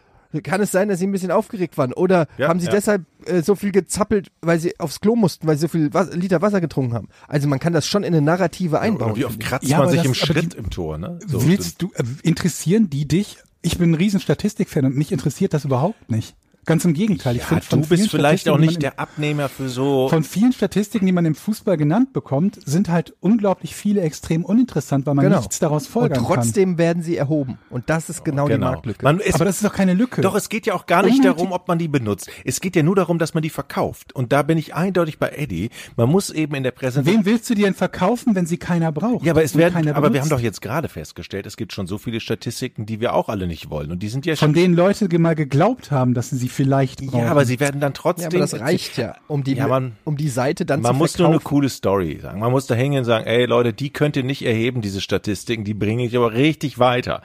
kann 0.42 0.60
es 0.60 0.72
sein, 0.72 0.88
dass 0.88 0.98
Sie 0.98 1.06
ein 1.06 1.12
bisschen 1.12 1.30
aufgeregt 1.30 1.76
waren? 1.78 1.92
Oder 1.92 2.26
Ja, 2.38 2.48
haben 2.48 2.60
Sie 2.60 2.66
ja. 2.66 2.72
deshalb 2.72 3.04
äh, 3.26 3.42
so 3.42 3.54
viel 3.54 3.72
gezappelt, 3.72 4.30
weil 4.40 4.58
Sie 4.58 4.78
aufs 4.80 5.00
Klo 5.00 5.16
mussten, 5.16 5.46
weil 5.46 5.56
Sie 5.56 5.62
so 5.62 5.68
viel 5.68 5.92
Was 5.92 6.14
Liter 6.14 6.42
Wasser 6.42 6.60
getrunken 6.60 6.94
haben? 6.94 7.08
Also 7.28 7.48
man 7.48 7.58
kann 7.58 7.72
das 7.72 7.86
schon 7.86 8.02
in 8.04 8.14
eine 8.14 8.22
Narrative 8.22 8.80
einbauen. 8.80 9.12
Oder 9.12 9.20
wie 9.20 9.24
oft 9.24 9.40
kratzt 9.40 9.68
Ja, 9.68 9.78
man 9.78 9.88
sich 9.88 9.98
das- 9.98 10.06
im 10.06 10.14
Schritt 10.14 10.52
die- 10.54 10.56
im 10.58 10.70
Tor, 10.70 10.98
ne? 10.98 11.18
So, 11.26 11.46
Willst 11.46 11.80
du, 11.82 11.90
äh, 11.94 12.02
interessieren 12.22 12.90
die 12.90 13.06
dich? 13.06 13.38
Ich 13.62 13.78
bin 13.78 13.90
ein 13.92 13.94
riesen 13.94 14.20
Statistikfan 14.20 14.84
und 14.84 14.96
mich 14.96 15.10
interessiert 15.12 15.54
das 15.54 15.64
überhaupt 15.64 16.10
nicht. 16.10 16.34
Ganz 16.66 16.84
im 16.84 16.94
Gegenteil. 16.94 17.36
Ich 17.36 17.42
Ja, 17.42 17.46
finde, 17.48 17.62
von 17.64 17.82
du 17.82 17.88
bist 17.88 18.00
vielen 18.02 18.10
vielleicht 18.10 18.48
auch 18.48 18.56
Statistiken, 18.56 18.60
die 18.62 18.66
nicht 18.66 18.74
man 18.76 18.80
der 18.80 19.00
Abnehmer 19.00 19.48
für 19.48 19.68
so. 19.68 20.04
im, 20.04 20.10
Von 20.10 20.24
vielen 20.24 20.52
Statistiken, 20.52 21.06
die 21.06 21.12
man 21.12 21.24
im 21.26 21.34
Fußball 21.34 21.76
genannt 21.76 22.12
bekommt, 22.12 22.58
sind 22.64 22.88
halt 22.88 23.14
unglaublich 23.20 23.74
viele 23.74 24.00
extrem 24.02 24.44
uninteressant, 24.44 25.06
weil 25.06 25.14
man 25.14 25.24
Genau. 25.24 25.38
nichts 25.38 25.58
daraus 25.58 25.86
Und 25.86 25.92
folgern 25.92 26.18
kann. 26.24 26.36
trotzdem 26.36 26.78
werden 26.78 27.02
sie 27.02 27.16
erhoben. 27.16 27.58
Und 27.70 27.90
das 27.90 28.08
ist 28.10 28.24
genau, 28.24 28.48
die 28.48 28.56
Marktlücke. 28.58 29.04
Man, 29.04 29.20
es, 29.20 29.34
Aber 29.34 29.44
das 29.44 29.56
ist 29.56 29.64
doch 29.64 29.72
keine 29.72 29.94
Lücke. 29.94 30.20
doch, 30.22 30.34
es 30.34 30.48
geht 30.48 30.66
ja 30.66 30.74
auch 30.74 30.86
gar 30.86 31.02
nicht 31.02 31.18
Unnötig- 31.18 31.36
darum, 31.36 31.52
ob 31.52 31.68
man 31.68 31.78
die 31.78 31.88
benutzt. 31.88 32.30
Es 32.44 32.60
geht 32.60 32.76
ja 32.76 32.82
nur 32.82 32.96
darum, 32.96 33.18
dass 33.18 33.34
man 33.34 33.42
die 33.42 33.50
verkauft. 33.50 34.14
Und 34.14 34.32
da 34.32 34.42
bin 34.42 34.58
ich 34.58 34.74
eindeutig 34.74 35.18
bei 35.18 35.30
Eddie. 35.30 35.70
Man 35.96 36.08
muss 36.08 36.30
eben 36.30 36.54
in 36.54 36.62
der 36.62 36.70
Präsentation. 36.70 37.18
Wem 37.18 37.24
willst 37.26 37.48
du 37.50 37.54
die 37.54 37.62
denn 37.62 37.74
verkaufen, 37.74 38.34
wenn 38.34 38.46
sie 38.46 38.56
keiner 38.56 38.92
braucht? 38.92 39.24
Ja, 39.24 39.32
aber 39.32 39.42
es 39.44 39.52
und 39.54 39.58
werden, 39.60 39.74
keiner 39.74 39.90
aber 39.96 40.12
wir 40.12 40.20
haben 40.20 40.28
benutzt? 40.28 40.32
doch 40.32 40.40
jetzt 40.40 40.60
gerade 40.62 40.88
festgestellt, 40.88 41.46
es 41.46 41.56
gibt 41.56 41.72
schon 41.72 41.86
so 41.86 41.98
viele 41.98 42.20
Statistiken, 42.20 42.86
die 42.86 43.00
wir 43.00 43.14
auch 43.14 43.28
alle 43.28 43.46
nicht 43.46 43.70
wollen. 43.70 43.90
Und 43.92 44.02
die 44.02 44.08
sind 44.08 44.26
ja 44.26 44.36
von 44.36 44.48
schon. 44.48 44.54
denen 44.54 44.74
Leute 44.74 45.08
mal 45.18 45.34
geglaubt 45.34 45.90
haben, 45.90 46.14
dass 46.14 46.30
sie 46.30 46.36
sie 46.36 46.48
vielleicht 46.54 47.04
brauchen. 47.06 47.20
Ja, 47.24 47.30
aber 47.30 47.44
sie 47.44 47.60
werden 47.60 47.80
dann 47.80 47.92
trotzdem. 47.94 48.22
ja, 48.22 48.28
aber 48.28 48.38
das 48.38 48.58
reicht 48.60 48.96
ja, 48.96 49.16
um 49.28 49.44
die, 49.44 49.54
Ja, 49.54 49.66
man- 49.68 49.96
um 50.04 50.16
die 50.16 50.28
Seite 50.28 50.64
dann 50.64 50.80
Man 50.80 50.92
zu 50.92 50.98
muss 50.98 51.18
nur 51.18 51.28
eine 51.28 51.34
verkaufen. 51.36 51.48
coole 51.56 51.68
Story 51.68 52.18
sagen. 52.22 52.40
Man 52.40 52.50
muss 52.50 52.66
da 52.66 52.74
hingehen 52.74 53.00
und 53.00 53.04
sagen, 53.04 53.26
ey 53.26 53.44
Leute, 53.46 53.72
die 53.72 53.90
könnt 53.90 54.16
ihr 54.16 54.24
nicht 54.24 54.44
erheben, 54.44 54.80
diese 54.80 55.00
Statistiken, 55.00 55.64
die 55.64 55.74
bringen 55.74 56.00
ich 56.00 56.16
aber 56.16 56.32
richtig 56.32 56.78
weiter. 56.78 57.20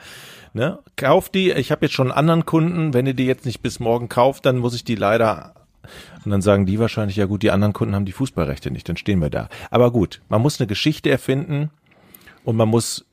Ne? 0.52 0.80
Kauft 0.96 1.34
die, 1.34 1.52
ich 1.52 1.70
habe 1.70 1.86
jetzt 1.86 1.94
schon 1.94 2.08
einen 2.10 2.18
anderen 2.18 2.44
Kunden, 2.44 2.92
wenn 2.92 3.06
ihr 3.06 3.14
die 3.14 3.26
jetzt 3.26 3.46
nicht 3.46 3.62
bis 3.62 3.78
morgen 3.80 4.08
kauft, 4.08 4.44
dann 4.46 4.58
muss 4.58 4.74
ich 4.74 4.84
die 4.84 4.96
leider 4.96 5.54
und 6.24 6.30
dann 6.30 6.42
sagen 6.42 6.66
die 6.66 6.78
wahrscheinlich, 6.78 7.16
ja 7.16 7.26
gut, 7.26 7.42
die 7.42 7.50
anderen 7.50 7.72
Kunden 7.72 7.94
haben 7.94 8.04
die 8.04 8.12
Fußballrechte 8.12 8.70
nicht, 8.70 8.88
dann 8.88 8.96
stehen 8.96 9.20
wir 9.20 9.30
da. 9.30 9.48
Aber 9.70 9.90
gut, 9.90 10.20
man 10.28 10.42
muss 10.42 10.60
eine 10.60 10.66
Geschichte 10.66 11.08
erfinden 11.10 11.70
und 12.44 12.56
man 12.56 12.68
muss 12.68 13.06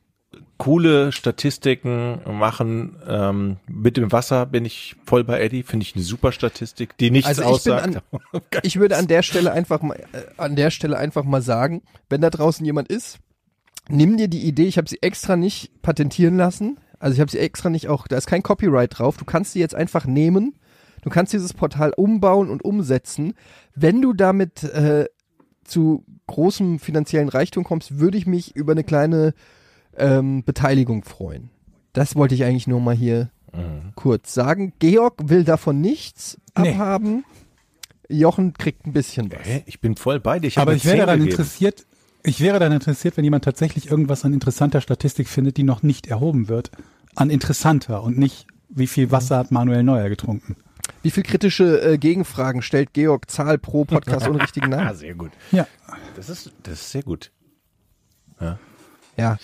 coole 0.58 1.12
Statistiken 1.12 2.20
machen. 2.26 2.96
Ähm, 3.08 3.58
mit 3.67 3.98
dem 3.98 4.12
Wasser 4.12 4.46
bin 4.46 4.65
ich 4.65 4.96
voll 5.06 5.24
bei 5.24 5.39
Eddie, 5.39 5.63
finde 5.63 5.84
ich 5.84 5.96
eine 5.96 6.04
super 6.04 6.32
Statistik, 6.32 6.98
die 6.98 7.12
nichts 7.12 7.28
Also 7.28 7.41
ich 7.43 7.48
aussagt. 7.48 8.02
an, 8.32 8.41
ich 8.63 8.80
würde 8.80 8.98
an 8.98 9.08
der 9.08 9.22
Stelle 9.22 9.52
einfach 9.52 9.82
mal, 9.82 9.96
äh, 9.96 10.24
an 10.38 10.56
der 10.56 10.72
Stelle 10.72 10.98
einfach 10.98 11.24
mal 11.24 11.41
sagen, 11.41 11.84
wenn 12.10 12.22
da 12.22 12.30
draußen 12.30 12.65
jemand 12.65 12.88
ist, 12.89 13.20
nimm 13.89 14.17
dir 14.17 14.28
die 14.28 14.46
Idee, 14.46 14.65
ich 14.65 14.78
habe 14.78 14.89
sie 14.89 15.02
extra 15.02 15.36
nicht 15.36 15.82
patentieren 15.82 16.38
lassen, 16.38 16.80
also 17.00 17.13
ich 17.13 17.20
habe 17.20 17.32
sie 17.32 17.39
extra 17.39 17.70
nicht 17.70 17.88
auch, 17.88 18.08
da 18.08 18.17
ist 18.17 18.28
kein 18.28 18.43
Copyright 18.43 18.98
drauf, 18.98 19.17
du 19.17 19.26
kannst 19.26 19.54
sie 19.54 19.60
jetzt 19.60 19.76
einfach 19.76 20.06
nehmen, 20.06 20.58
du 21.04 21.10
kannst 21.10 21.34
dieses 21.34 21.54
Portal 21.54 21.93
umbauen 21.96 22.50
und 22.50 22.65
umsetzen. 22.65 23.34
Wenn 23.76 24.02
du 24.02 24.13
damit 24.13 24.63
äh, 24.63 25.06
zu 25.63 26.04
großem 26.26 26.80
finanziellen 26.80 27.30
Reichtum 27.30 27.63
kommst, 27.63 28.00
würde 28.00 28.17
ich 28.17 28.26
mich 28.26 28.56
über 28.56 28.72
eine 28.74 28.84
kleine 28.84 29.34
ähm, 29.98 30.44
Beteiligung 30.44 31.04
freuen. 31.04 31.50
Das 31.94 32.16
wollte 32.16 32.36
ich 32.36 32.44
eigentlich 32.44 32.68
nur 32.68 32.80
mal 32.80 32.96
hier 32.96 33.30
kurz 33.96 34.36
sagen. 34.36 34.74
Georg 34.78 35.16
will 35.30 35.44
davon 35.44 35.82
nichts 35.82 36.38
Nee. 36.58 36.70
abhaben. 36.74 37.26
Jochen 38.08 38.54
kriegt 38.54 38.86
ein 38.86 38.94
bisschen 38.94 39.32
was. 39.32 39.40
Hä? 39.48 39.64
Ich 39.66 39.82
bin 39.82 39.96
voll 39.96 40.20
bei 40.20 40.38
dir. 40.40 40.48
Ich 40.48 40.60
aber 40.60 40.74
ich 40.76 40.86
wäre 40.86 40.98
10 40.98 41.00
daran 41.00 41.20
gegeben. 41.20 41.32
interessiert, 41.32 41.86
ich 42.24 42.40
wäre 42.40 42.60
daran 42.60 42.74
interessiert, 42.74 43.18
wenn 43.18 43.24
jemand 43.24 43.46
tatsächlich 43.46 43.90
irgendwas 43.90 44.26
an 44.26 44.34
interessanter 44.34 44.80
Statistik 44.82 45.28
findet, 45.28 45.58
die 45.58 45.64
noch 45.64 45.82
nicht 45.82 46.06
erhoben 46.08 46.50
wird. 46.50 46.70
An 47.16 47.32
interessanter 47.32 48.04
und 48.04 48.18
nicht, 48.20 48.46
wie 48.70 48.86
viel 48.88 49.10
Wasser 49.12 49.38
hat 49.38 49.50
Manuel 49.52 49.82
Neuer 49.82 50.10
getrunken. 50.10 50.56
Wie 51.02 51.10
viel 51.10 51.24
kritische 51.24 51.82
äh, 51.82 51.98
Gegenfragen 51.98 52.62
stellt 52.62 52.94
Georg 52.94 53.30
Zahl 53.32 53.58
pro 53.58 53.86
Podcast 53.86 54.28
ohne 54.30 54.42
richtigen 54.42 54.72
Ah, 54.74 54.84
Namen? 54.84 54.96
sehr 54.98 55.16
gut. 55.16 55.32
Ja. 55.52 55.66
Das 56.16 56.30
ist, 56.30 56.52
das 56.62 56.74
ist 56.76 56.92
sehr 56.92 57.02
gut. 57.04 57.32
Ja. 59.18 59.38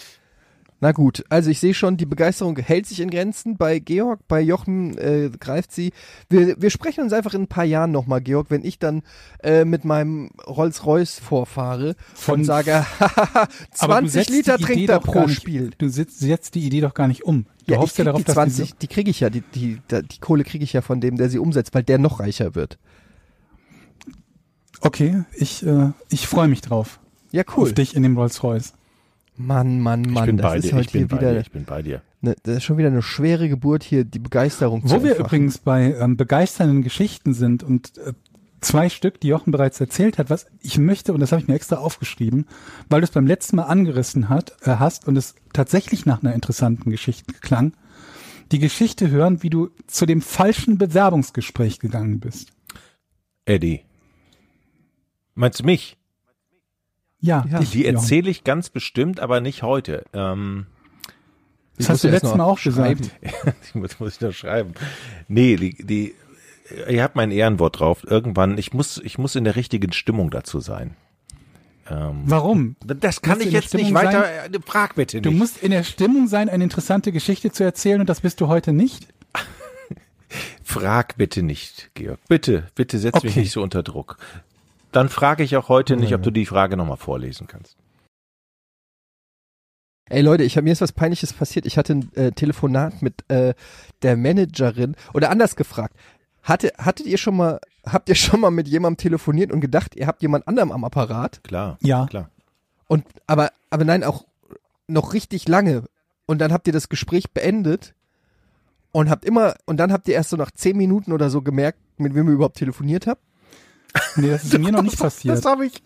Na 0.83 0.91
gut, 0.91 1.23
also 1.29 1.49
ich 1.49 1.61
sehe 1.61 1.73
schon, 1.73 1.95
die 1.95 2.05
Begeisterung 2.05 2.57
hält 2.57 2.87
sich 2.87 2.99
in 2.99 3.09
Grenzen. 3.09 3.55
Bei 3.55 3.79
Georg, 3.79 4.19
bei 4.27 4.41
Jochen 4.41 4.97
äh, 4.97 5.29
greift 5.39 5.71
sie. 5.71 5.93
Wir, 6.29 6.61
wir 6.61 6.69
sprechen 6.71 7.05
uns 7.05 7.13
einfach 7.13 7.33
in 7.33 7.43
ein 7.43 7.47
paar 7.47 7.63
Jahren 7.63 7.93
nochmal, 7.93 8.19
Georg, 8.19 8.47
wenn 8.49 8.65
ich 8.65 8.79
dann 8.79 9.01
äh, 9.41 9.63
mit 9.63 9.85
meinem 9.85 10.31
Rolls-Royce 10.45 11.19
vorfahre 11.19 11.95
Von- 12.13 12.39
und 12.41 12.43
sage, 12.43 12.85
hahaha, 12.99 13.47
Aber 13.79 14.01
du 14.01 14.09
20 14.09 14.11
setzt 14.11 14.29
Liter 14.29 14.57
die 14.57 14.63
trinkt 14.65 14.89
er 14.89 14.99
pro 14.99 15.21
nicht- 15.25 15.37
Spiel. 15.37 15.71
Du 15.77 15.87
setzt, 15.87 16.19
setzt 16.19 16.53
die 16.55 16.65
Idee 16.65 16.81
doch 16.81 16.93
gar 16.93 17.07
nicht 17.07 17.23
um. 17.23 17.45
Du 17.65 17.75
Ja, 17.75 17.79
hoffst 17.79 17.97
ja 17.97 18.03
darauf, 18.03 18.19
die 18.19 18.25
dass 18.25 18.33
20, 18.33 18.65
diese, 18.65 18.75
die 18.79 18.87
kriege 18.87 19.09
ich 19.09 19.21
ja, 19.21 19.29
die, 19.29 19.39
die, 19.55 19.79
die, 19.89 20.01
die 20.03 20.19
Kohle 20.19 20.43
kriege 20.43 20.65
ich 20.65 20.73
ja 20.73 20.81
von 20.81 20.99
dem, 20.99 21.15
der 21.15 21.29
sie 21.29 21.39
umsetzt, 21.39 21.73
weil 21.73 21.83
der 21.83 21.97
noch 21.97 22.19
reicher 22.19 22.55
wird. 22.55 22.77
Okay, 24.81 25.23
ich, 25.33 25.65
äh, 25.65 25.91
ich 26.09 26.27
freue 26.27 26.49
mich 26.49 26.59
drauf. 26.59 26.99
Ja, 27.31 27.43
cool. 27.55 27.69
Auf 27.69 27.73
dich 27.73 27.95
in 27.95 28.03
dem 28.03 28.17
Rolls 28.17 28.43
Royce. 29.37 29.47
Mann, 29.47 29.79
Mann, 29.81 30.03
Ich 30.05 30.11
Mann, 30.11 30.25
bin 30.25 30.37
das 30.37 30.51
bei 30.51 30.57
ist 30.57 30.65
dir. 30.65 30.73
heute 30.75 30.85
Ich 30.85 30.91
bin 30.91 30.99
hier 31.01 31.07
bei 31.07 31.17
wieder, 31.17 31.33
dir. 31.33 31.39
Ich 31.41 31.51
bin 31.51 31.65
bei 31.65 31.81
dir. 31.81 32.01
ne, 32.21 32.35
das 32.43 32.57
ist 32.57 32.63
schon 32.63 32.77
wieder 32.77 32.87
eine 32.89 33.01
schwere 33.01 33.49
Geburt 33.49 33.83
hier, 33.83 34.03
die 34.05 34.19
Begeisterung 34.19 34.85
zu 34.85 34.95
Wo 34.95 35.03
wir 35.03 35.15
übrigens 35.17 35.57
bei 35.57 35.93
ähm, 35.95 36.17
begeisternden 36.17 36.81
Geschichten 36.83 37.33
sind 37.33 37.63
und 37.63 37.97
äh, 37.97 38.13
zwei 38.61 38.89
Stück, 38.89 39.19
die 39.19 39.27
Jochen 39.27 39.51
bereits 39.51 39.79
erzählt 39.81 40.17
hat, 40.17 40.29
was 40.29 40.45
ich 40.61 40.77
möchte, 40.77 41.13
und 41.13 41.19
das 41.19 41.31
habe 41.31 41.41
ich 41.41 41.47
mir 41.47 41.55
extra 41.55 41.77
aufgeschrieben, 41.77 42.45
weil 42.89 43.01
du 43.01 43.05
es 43.05 43.11
beim 43.11 43.27
letzten 43.27 43.57
Mal 43.57 43.63
angerissen 43.63 44.29
hat, 44.29 44.55
äh, 44.61 44.75
hast 44.77 45.07
und 45.07 45.17
es 45.17 45.35
tatsächlich 45.51 46.05
nach 46.05 46.23
einer 46.23 46.33
interessanten 46.33 46.89
Geschichte 46.91 47.33
klang, 47.41 47.73
die 48.51 48.59
Geschichte 48.59 49.09
hören, 49.09 49.41
wie 49.41 49.49
du 49.49 49.69
zu 49.87 50.05
dem 50.05 50.21
falschen 50.21 50.77
Bewerbungsgespräch 50.77 51.79
gegangen 51.79 52.19
bist. 52.19 52.49
Eddie. 53.45 53.81
Meinst 55.35 55.59
du 55.61 55.63
mich? 55.65 55.97
Ja, 57.23 57.45
Ja. 57.49 57.59
dich, 57.59 57.71
Die 57.71 57.85
erzähle 57.85 58.29
ich 58.29 58.43
ganz 58.43 58.69
bestimmt, 58.69 59.19
aber 59.21 59.39
nicht 59.39 59.63
heute. 59.63 60.03
Ähm, 60.13 60.65
Das 61.77 61.87
hast 61.89 62.03
du 62.03 62.09
letztes 62.09 62.31
noch 62.31 62.37
Mal 62.37 62.43
auch 62.43 62.57
schreiben. 62.59 62.99
gesagt. 63.01 63.55
ich 63.63 63.75
muss, 63.75 63.99
muss 63.99 64.15
ich 64.15 64.21
noch 64.21 64.33
schreiben. 64.33 64.73
Nee, 65.29 65.55
die, 65.55 65.73
die, 65.85 66.13
ihr 66.89 67.01
habt 67.01 67.15
mein 67.15 67.31
Ehrenwort 67.31 67.79
drauf. 67.79 68.03
Irgendwann, 68.03 68.57
ich 68.57 68.73
muss, 68.73 68.97
ich 69.03 69.17
muss 69.17 69.35
in 69.35 69.45
der 69.45 69.55
richtigen 69.55 69.93
Stimmung 69.93 70.29
dazu 70.31 70.59
sein. 70.59 70.95
Ähm, 71.89 72.23
Warum? 72.25 72.75
das 72.85 73.21
kann 73.21 73.39
ich 73.41 73.51
jetzt 73.51 73.73
nicht 73.73 73.93
weiter, 73.93 74.25
äh, 74.45 74.49
frag 74.65 74.95
bitte 74.95 75.17
nicht. 75.17 75.25
Du 75.25 75.31
musst 75.31 75.63
in 75.63 75.71
der 75.71 75.83
Stimmung 75.83 76.27
sein, 76.27 76.49
eine 76.49 76.63
interessante 76.65 77.11
Geschichte 77.13 77.51
zu 77.51 77.63
erzählen 77.63 77.99
und 78.01 78.09
das 78.09 78.21
bist 78.21 78.39
du 78.41 78.47
heute 78.47 78.71
nicht? 78.73 79.07
Frag 80.63 81.17
bitte 81.17 81.43
nicht, 81.43 81.91
Georg. 81.93 82.19
Bitte, 82.27 82.67
bitte 82.75 82.97
setz 82.99 83.21
mich 83.23 83.33
Okay. 83.33 83.39
nicht 83.41 83.51
so 83.51 83.61
unter 83.61 83.83
Druck. 83.83 84.17
Dann 84.93 85.09
frage 85.09 85.43
ich 85.43 85.57
auch 85.57 85.69
heute 85.69 85.97
nicht, 85.97 86.13
ob 86.13 86.21
du 86.21 86.31
die 86.31 86.45
Frage 86.45 86.77
nochmal 86.77 86.97
vorlesen 86.97 87.47
kannst. 87.47 87.77
Ey 90.09 90.21
Leute, 90.21 90.43
ich 90.43 90.55
hab, 90.55 90.63
mir 90.63 90.71
ist 90.71 90.81
was 90.81 90.91
Peinliches 90.91 91.33
passiert. 91.33 91.65
Ich 91.65 91.77
hatte 91.77 91.93
ein 91.95 92.13
äh, 92.13 92.31
Telefonat 92.31 93.01
mit 93.01 93.29
äh, 93.29 93.55
der 94.03 94.15
Managerin 94.15 94.95
oder 95.13 95.31
anders 95.31 95.55
gefragt. 95.55 95.95
Hatte, 96.43 96.73
hattet 96.77 97.07
ihr 97.07 97.17
schon 97.17 97.35
mal, 97.35 97.59
habt 97.85 98.09
ihr 98.09 98.15
schon 98.15 98.41
mal 98.41 98.51
mit 98.51 98.67
jemandem 98.67 98.97
telefoniert 98.97 99.51
und 99.51 99.61
gedacht, 99.61 99.95
ihr 99.95 100.05
habt 100.05 100.21
jemand 100.21 100.47
anderem 100.47 100.71
am 100.71 100.83
Apparat? 100.83 101.43
Klar. 101.43 101.77
Ja. 101.81 102.05
Klar. 102.05 102.29
Und 102.87 103.05
aber, 103.25 103.51
aber 103.71 103.85
nein, 103.85 104.03
auch 104.03 104.25
noch 104.87 105.13
richtig 105.13 105.47
lange. 105.47 105.85
Und 106.27 106.39
dann 106.39 106.53
habt 106.53 106.67
ihr 106.67 106.73
das 106.73 106.89
Gespräch 106.89 107.31
beendet 107.31 107.95
und 108.91 109.09
habt 109.09 109.25
immer, 109.25 109.55
und 109.65 109.77
dann 109.77 109.91
habt 109.91 110.07
ihr 110.07 110.13
erst 110.13 110.29
so 110.29 110.37
nach 110.37 110.51
zehn 110.51 110.77
Minuten 110.77 111.13
oder 111.13 111.31
so 111.31 111.41
gemerkt, 111.41 111.79
mit 111.97 112.13
wem 112.13 112.27
ihr 112.27 112.33
überhaupt 112.33 112.57
telefoniert 112.57 113.07
habt. 113.07 113.21
Nee, 114.15 114.29
das 114.29 114.43
ist 114.43 114.57
mir 114.57 114.71
noch 114.71 114.81
nicht 114.81 114.97
passiert. 114.99 115.37
Das 115.37 115.45
habe 115.45 115.65
ich, 115.65 115.81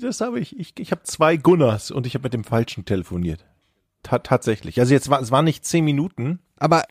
das 0.00 0.20
habe 0.20 0.40
ich. 0.40 0.58
Ich, 0.58 0.74
ich 0.78 0.90
habe 0.90 1.02
zwei 1.04 1.36
Gunners 1.36 1.90
und 1.90 2.06
ich 2.06 2.14
habe 2.14 2.24
mit 2.24 2.34
dem 2.34 2.44
Falschen 2.44 2.84
telefoniert. 2.84 3.44
Ta 4.02 4.18
tatsächlich. 4.18 4.80
Also 4.80 4.94
jetzt 4.94 5.10
war, 5.10 5.20
es 5.20 5.30
waren 5.30 5.44
nicht 5.44 5.64
zehn 5.64 5.84
Minuten. 5.84 6.38
Aber, 6.58 6.84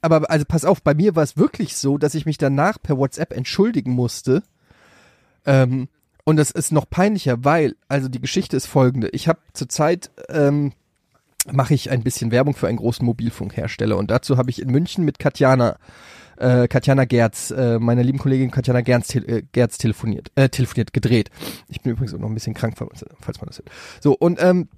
aber, 0.00 0.30
also 0.30 0.44
pass 0.46 0.64
auf, 0.64 0.82
bei 0.82 0.94
mir 0.94 1.14
war 1.16 1.22
es 1.22 1.36
wirklich 1.36 1.76
so, 1.76 1.98
dass 1.98 2.14
ich 2.14 2.26
mich 2.26 2.38
danach 2.38 2.78
per 2.82 2.98
WhatsApp 2.98 3.32
entschuldigen 3.32 3.92
musste. 3.92 4.42
Ähm, 5.44 5.88
und 6.24 6.36
das 6.36 6.50
ist 6.50 6.72
noch 6.72 6.88
peinlicher, 6.88 7.44
weil, 7.44 7.76
also 7.88 8.08
die 8.08 8.20
Geschichte 8.20 8.56
ist 8.56 8.66
folgende. 8.66 9.08
Ich 9.08 9.28
habe 9.28 9.40
zurzeit, 9.52 10.10
ähm, 10.28 10.72
mache 11.50 11.74
ich 11.74 11.90
ein 11.90 12.04
bisschen 12.04 12.30
Werbung 12.30 12.54
für 12.54 12.68
einen 12.68 12.78
großen 12.78 13.04
Mobilfunkhersteller 13.04 13.96
und 13.96 14.10
dazu 14.10 14.36
habe 14.36 14.50
ich 14.50 14.62
in 14.62 14.70
München 14.70 15.04
mit 15.04 15.18
Katjana, 15.18 15.76
äh, 16.42 16.68
Katjana 16.68 17.04
Gerz, 17.04 17.50
äh, 17.50 17.78
meiner 17.78 18.02
lieben 18.02 18.18
Kollegin 18.18 18.50
Katjana 18.50 18.80
Gerz, 18.80 19.08
te 19.08 19.20
äh, 19.20 19.42
Gerz 19.52 19.78
telefoniert, 19.78 20.30
äh, 20.34 20.48
telefoniert, 20.48 20.92
gedreht. 20.92 21.30
Ich 21.68 21.80
bin 21.80 21.92
übrigens 21.92 22.14
auch 22.14 22.18
noch 22.18 22.28
ein 22.28 22.34
bisschen 22.34 22.54
krank, 22.54 22.76
falls 22.76 23.40
man 23.40 23.46
das 23.46 23.58
hört. 23.58 23.70
So, 24.00 24.14
und 24.14 24.42
ähm, 24.42 24.68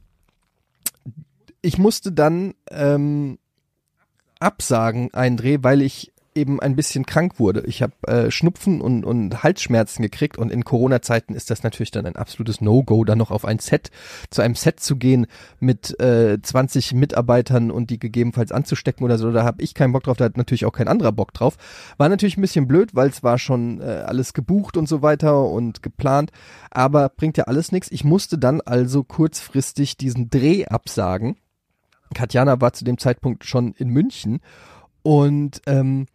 ich 1.62 1.78
musste 1.78 2.12
dann 2.12 2.54
ähm, 2.70 3.38
absagen 4.38 5.12
einen 5.14 5.36
Dreh, 5.36 5.58
weil 5.62 5.80
ich 5.80 6.12
eben 6.34 6.60
ein 6.60 6.76
bisschen 6.76 7.06
krank 7.06 7.38
wurde. 7.38 7.62
Ich 7.66 7.82
habe 7.82 7.92
äh, 8.06 8.30
Schnupfen 8.30 8.80
und, 8.80 9.04
und 9.04 9.42
Halsschmerzen 9.42 10.02
gekriegt 10.02 10.36
und 10.36 10.50
in 10.50 10.64
Corona-Zeiten 10.64 11.34
ist 11.34 11.50
das 11.50 11.62
natürlich 11.62 11.90
dann 11.90 12.06
ein 12.06 12.16
absolutes 12.16 12.60
No-Go, 12.60 13.04
dann 13.04 13.18
noch 13.18 13.30
auf 13.30 13.44
ein 13.44 13.58
Set, 13.58 13.90
zu 14.30 14.42
einem 14.42 14.54
Set 14.54 14.80
zu 14.80 14.96
gehen 14.96 15.26
mit 15.60 15.98
äh, 16.00 16.40
20 16.40 16.94
Mitarbeitern 16.94 17.70
und 17.70 17.90
die 17.90 17.98
gegebenenfalls 17.98 18.52
anzustecken 18.52 19.04
oder 19.04 19.18
so. 19.18 19.30
Da 19.32 19.44
habe 19.44 19.62
ich 19.62 19.74
keinen 19.74 19.92
Bock 19.92 20.04
drauf, 20.04 20.16
da 20.16 20.24
hat 20.24 20.36
natürlich 20.36 20.66
auch 20.66 20.72
kein 20.72 20.88
anderer 20.88 21.12
Bock 21.12 21.32
drauf. 21.32 21.56
War 21.96 22.08
natürlich 22.08 22.36
ein 22.36 22.42
bisschen 22.42 22.66
blöd, 22.66 22.94
weil 22.94 23.08
es 23.08 23.22
war 23.22 23.38
schon 23.38 23.80
äh, 23.80 23.84
alles 23.84 24.34
gebucht 24.34 24.76
und 24.76 24.88
so 24.88 25.02
weiter 25.02 25.48
und 25.48 25.82
geplant, 25.82 26.32
aber 26.70 27.08
bringt 27.08 27.36
ja 27.36 27.44
alles 27.44 27.72
nichts. 27.72 27.90
Ich 27.90 28.04
musste 28.04 28.38
dann 28.38 28.60
also 28.60 29.04
kurzfristig 29.04 29.96
diesen 29.96 30.30
Dreh 30.30 30.66
absagen. 30.66 31.36
Katjana 32.14 32.60
war 32.60 32.72
zu 32.72 32.84
dem 32.84 32.98
Zeitpunkt 32.98 33.44
schon 33.44 33.72
in 33.72 33.88
München 33.88 34.40
und 35.02 35.60
ähm, 35.66 36.06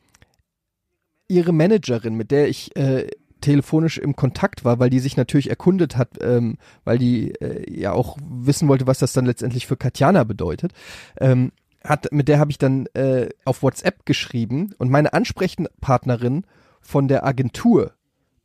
ihre 1.29 1.53
Managerin, 1.53 2.15
mit 2.15 2.31
der 2.31 2.49
ich 2.49 2.75
äh, 2.75 3.07
telefonisch 3.41 3.97
im 3.97 4.15
Kontakt 4.15 4.65
war, 4.65 4.79
weil 4.79 4.89
die 4.89 4.99
sich 4.99 5.15
natürlich 5.15 5.49
erkundet 5.49 5.95
hat, 5.95 6.17
ähm, 6.21 6.57
weil 6.83 6.97
die 6.97 7.31
äh, 7.35 7.71
ja 7.71 7.93
auch 7.93 8.17
wissen 8.21 8.67
wollte, 8.67 8.87
was 8.87 8.99
das 8.99 9.13
dann 9.13 9.25
letztendlich 9.25 9.65
für 9.65 9.77
Katjana 9.77 10.25
bedeutet. 10.25 10.73
Ähm, 11.19 11.51
hat, 11.83 12.11
mit 12.11 12.27
der 12.27 12.39
habe 12.39 12.51
ich 12.51 12.57
dann 12.57 12.87
äh, 12.87 13.29
auf 13.45 13.63
WhatsApp 13.63 14.05
geschrieben 14.05 14.73
und 14.77 14.89
meine 14.89 15.13
Ansprechpartnerin 15.13 16.45
von 16.81 17.07
der 17.07 17.25
Agentur, 17.25 17.93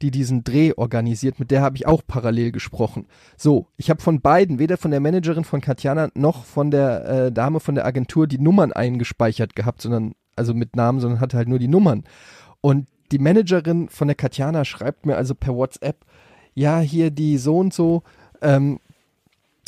die 0.02 0.10
diesen 0.10 0.44
Dreh 0.44 0.72
organisiert, 0.76 1.40
mit 1.40 1.50
der 1.50 1.62
habe 1.62 1.76
ich 1.76 1.86
auch 1.86 2.02
parallel 2.06 2.52
gesprochen. 2.52 3.06
So, 3.36 3.68
ich 3.76 3.90
habe 3.90 4.02
von 4.02 4.20
beiden, 4.20 4.58
weder 4.58 4.76
von 4.76 4.90
der 4.90 5.00
Managerin 5.00 5.44
von 5.44 5.60
Katjana 5.60 6.10
noch 6.14 6.44
von 6.44 6.70
der 6.70 7.04
äh, 7.06 7.32
Dame 7.32 7.58
von 7.58 7.74
der 7.74 7.86
Agentur 7.86 8.26
die 8.26 8.38
Nummern 8.38 8.72
eingespeichert 8.72 9.56
gehabt, 9.56 9.82
sondern 9.82 10.14
also 10.36 10.54
mit 10.54 10.76
Namen, 10.76 11.00
sondern 11.00 11.20
hatte 11.20 11.36
halt 11.36 11.48
nur 11.48 11.58
die 11.58 11.68
Nummern. 11.68 12.04
Und 12.64 12.86
die 13.12 13.18
Managerin 13.18 13.90
von 13.90 14.08
der 14.08 14.14
Katjana 14.14 14.64
schreibt 14.64 15.04
mir 15.04 15.18
also 15.18 15.34
per 15.34 15.54
WhatsApp, 15.54 16.06
ja, 16.54 16.80
hier 16.80 17.10
die 17.10 17.36
so 17.36 17.58
und 17.58 17.74
so, 17.74 18.04
ähm, 18.40 18.80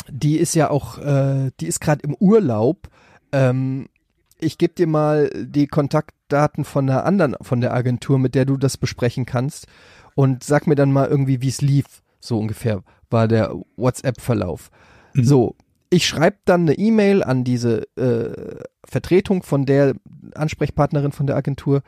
die 0.08 0.38
ist 0.38 0.54
ja 0.54 0.70
auch, 0.70 0.96
äh, 0.96 1.50
die 1.60 1.66
ist 1.66 1.80
gerade 1.80 2.00
im 2.04 2.14
Urlaub. 2.14 2.88
Ähm, 3.32 3.90
ich 4.38 4.56
gebe 4.56 4.72
dir 4.72 4.86
mal 4.86 5.30
die 5.34 5.66
Kontaktdaten 5.66 6.64
von 6.64 6.88
einer 6.88 7.04
anderen, 7.04 7.36
von 7.42 7.60
der 7.60 7.74
Agentur, 7.74 8.18
mit 8.18 8.34
der 8.34 8.46
du 8.46 8.56
das 8.56 8.78
besprechen 8.78 9.26
kannst 9.26 9.66
und 10.14 10.42
sag 10.42 10.66
mir 10.66 10.74
dann 10.74 10.90
mal 10.90 11.06
irgendwie, 11.06 11.42
wie 11.42 11.48
es 11.48 11.60
lief. 11.60 12.02
So 12.18 12.38
ungefähr 12.38 12.82
war 13.10 13.28
der 13.28 13.54
WhatsApp-Verlauf. 13.76 14.70
Mhm. 15.12 15.24
So, 15.24 15.56
ich 15.90 16.06
schreibe 16.06 16.38
dann 16.46 16.62
eine 16.62 16.78
E-Mail 16.78 17.22
an 17.22 17.44
diese 17.44 17.82
äh, 17.98 18.64
Vertretung 18.86 19.42
von 19.42 19.66
der 19.66 19.96
Ansprechpartnerin 20.34 21.12
von 21.12 21.26
der 21.26 21.36
Agentur 21.36 21.82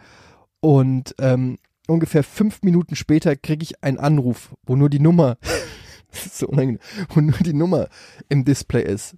und 0.61 1.15
ähm, 1.19 1.59
ungefähr 1.87 2.23
fünf 2.23 2.63
Minuten 2.63 2.97
später 2.97 3.37
kriege 3.37 3.63
ich 3.63 3.83
einen 3.83 3.99
Anruf, 3.99 4.55
wo 4.65 4.77
nur 4.77 4.91
die 4.91 5.01
Nummer, 5.01 5.39
so 6.11 6.47
unangenehm, 6.49 6.81
wo 7.11 7.21
nur 7.21 7.39
die 7.39 7.55
Nummer 7.55 7.89
im 8.29 8.45
Display 8.45 8.85
ist. 8.85 9.17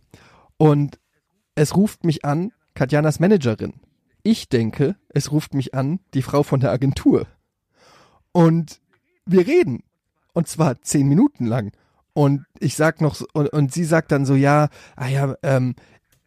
Und 0.57 0.98
es 1.55 1.76
ruft 1.76 2.05
mich 2.05 2.24
an, 2.24 2.53
Katjanas 2.74 3.20
Managerin. 3.20 3.74
Ich 4.22 4.48
denke, 4.48 4.96
es 5.09 5.33
ruft 5.33 5.55
mich 5.55 5.74
an, 5.74 6.00
die 6.14 6.22
Frau 6.22 6.42
von 6.42 6.61
der 6.61 6.70
Agentur. 6.70 7.26
Und 8.33 8.81
wir 9.26 9.46
reden. 9.46 9.83
Und 10.33 10.46
zwar 10.46 10.81
zehn 10.83 11.09
Minuten 11.09 11.46
lang. 11.46 11.72
Und 12.12 12.44
ich 12.59 12.76
sag 12.76 13.00
noch, 13.00 13.20
und, 13.33 13.48
und 13.48 13.72
sie 13.72 13.85
sagt 13.85 14.12
dann 14.12 14.24
so, 14.24 14.35
ja, 14.35 14.68
ah 14.96 15.09
ja, 15.09 15.35
ähm, 15.42 15.74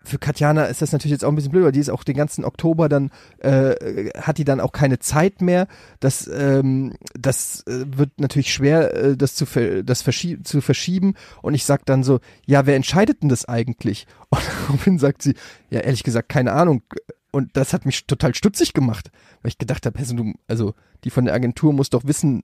für 0.03 0.17
Katjana 0.17 0.65
ist 0.65 0.81
das 0.81 0.91
natürlich 0.91 1.13
jetzt 1.13 1.23
auch 1.23 1.29
ein 1.29 1.35
bisschen 1.35 1.51
blöd, 1.51 1.63
weil 1.63 1.71
die 1.71 1.79
ist 1.79 1.89
auch 1.89 2.03
den 2.03 2.15
ganzen 2.15 2.43
Oktober 2.43 2.89
dann, 2.89 3.09
äh, 3.39 4.09
hat 4.19 4.37
die 4.37 4.43
dann 4.43 4.59
auch 4.59 4.71
keine 4.71 4.99
Zeit 4.99 5.41
mehr. 5.41 5.67
Das, 5.99 6.27
ähm, 6.27 6.93
das 7.17 7.65
äh, 7.67 7.85
wird 7.97 8.19
natürlich 8.19 8.53
schwer, 8.53 8.93
äh, 8.93 9.17
das, 9.17 9.35
zu, 9.35 9.45
ver 9.45 9.83
das 9.83 10.01
verschie 10.01 10.41
zu 10.43 10.61
verschieben. 10.61 11.13
Und 11.41 11.53
ich 11.53 11.63
sag 11.63 11.85
dann 11.85 12.03
so, 12.03 12.19
ja, 12.45 12.65
wer 12.65 12.75
entscheidet 12.75 13.23
denn 13.23 13.29
das 13.29 13.45
eigentlich? 13.45 14.05
Und 14.29 14.41
daraufhin 14.67 14.99
sagt 14.99 15.21
sie, 15.21 15.35
ja, 15.69 15.79
ehrlich 15.79 16.03
gesagt, 16.03 16.29
keine 16.29 16.51
Ahnung. 16.51 16.83
Und 17.31 17.55
das 17.57 17.73
hat 17.73 17.85
mich 17.85 18.05
total 18.05 18.35
stutzig 18.35 18.73
gemacht, 18.73 19.09
weil 19.41 19.49
ich 19.49 19.57
gedacht 19.57 19.85
habe, 19.85 19.99
du, 20.03 20.33
also 20.47 20.75
die 21.03 21.09
von 21.09 21.25
der 21.25 21.33
Agentur 21.33 21.73
muss 21.73 21.89
doch 21.89 22.05
wissen, 22.05 22.41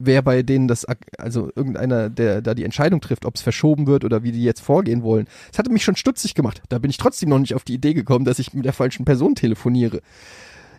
wer 0.00 0.22
bei 0.22 0.42
denen 0.42 0.66
das, 0.66 0.86
also 1.18 1.50
irgendeiner, 1.54 2.10
der 2.10 2.42
da 2.42 2.54
die 2.54 2.64
Entscheidung 2.64 3.00
trifft, 3.00 3.26
ob 3.26 3.36
es 3.36 3.42
verschoben 3.42 3.86
wird 3.86 4.04
oder 4.04 4.22
wie 4.22 4.32
die 4.32 4.42
jetzt 4.42 4.60
vorgehen 4.60 5.02
wollen. 5.02 5.26
Das 5.50 5.58
hatte 5.58 5.70
mich 5.70 5.84
schon 5.84 5.96
stutzig 5.96 6.34
gemacht. 6.34 6.62
Da 6.68 6.78
bin 6.78 6.90
ich 6.90 6.96
trotzdem 6.96 7.28
noch 7.28 7.38
nicht 7.38 7.54
auf 7.54 7.64
die 7.64 7.74
Idee 7.74 7.94
gekommen, 7.94 8.24
dass 8.24 8.38
ich 8.38 8.54
mit 8.54 8.64
der 8.64 8.72
falschen 8.72 9.04
Person 9.04 9.34
telefoniere. 9.34 10.00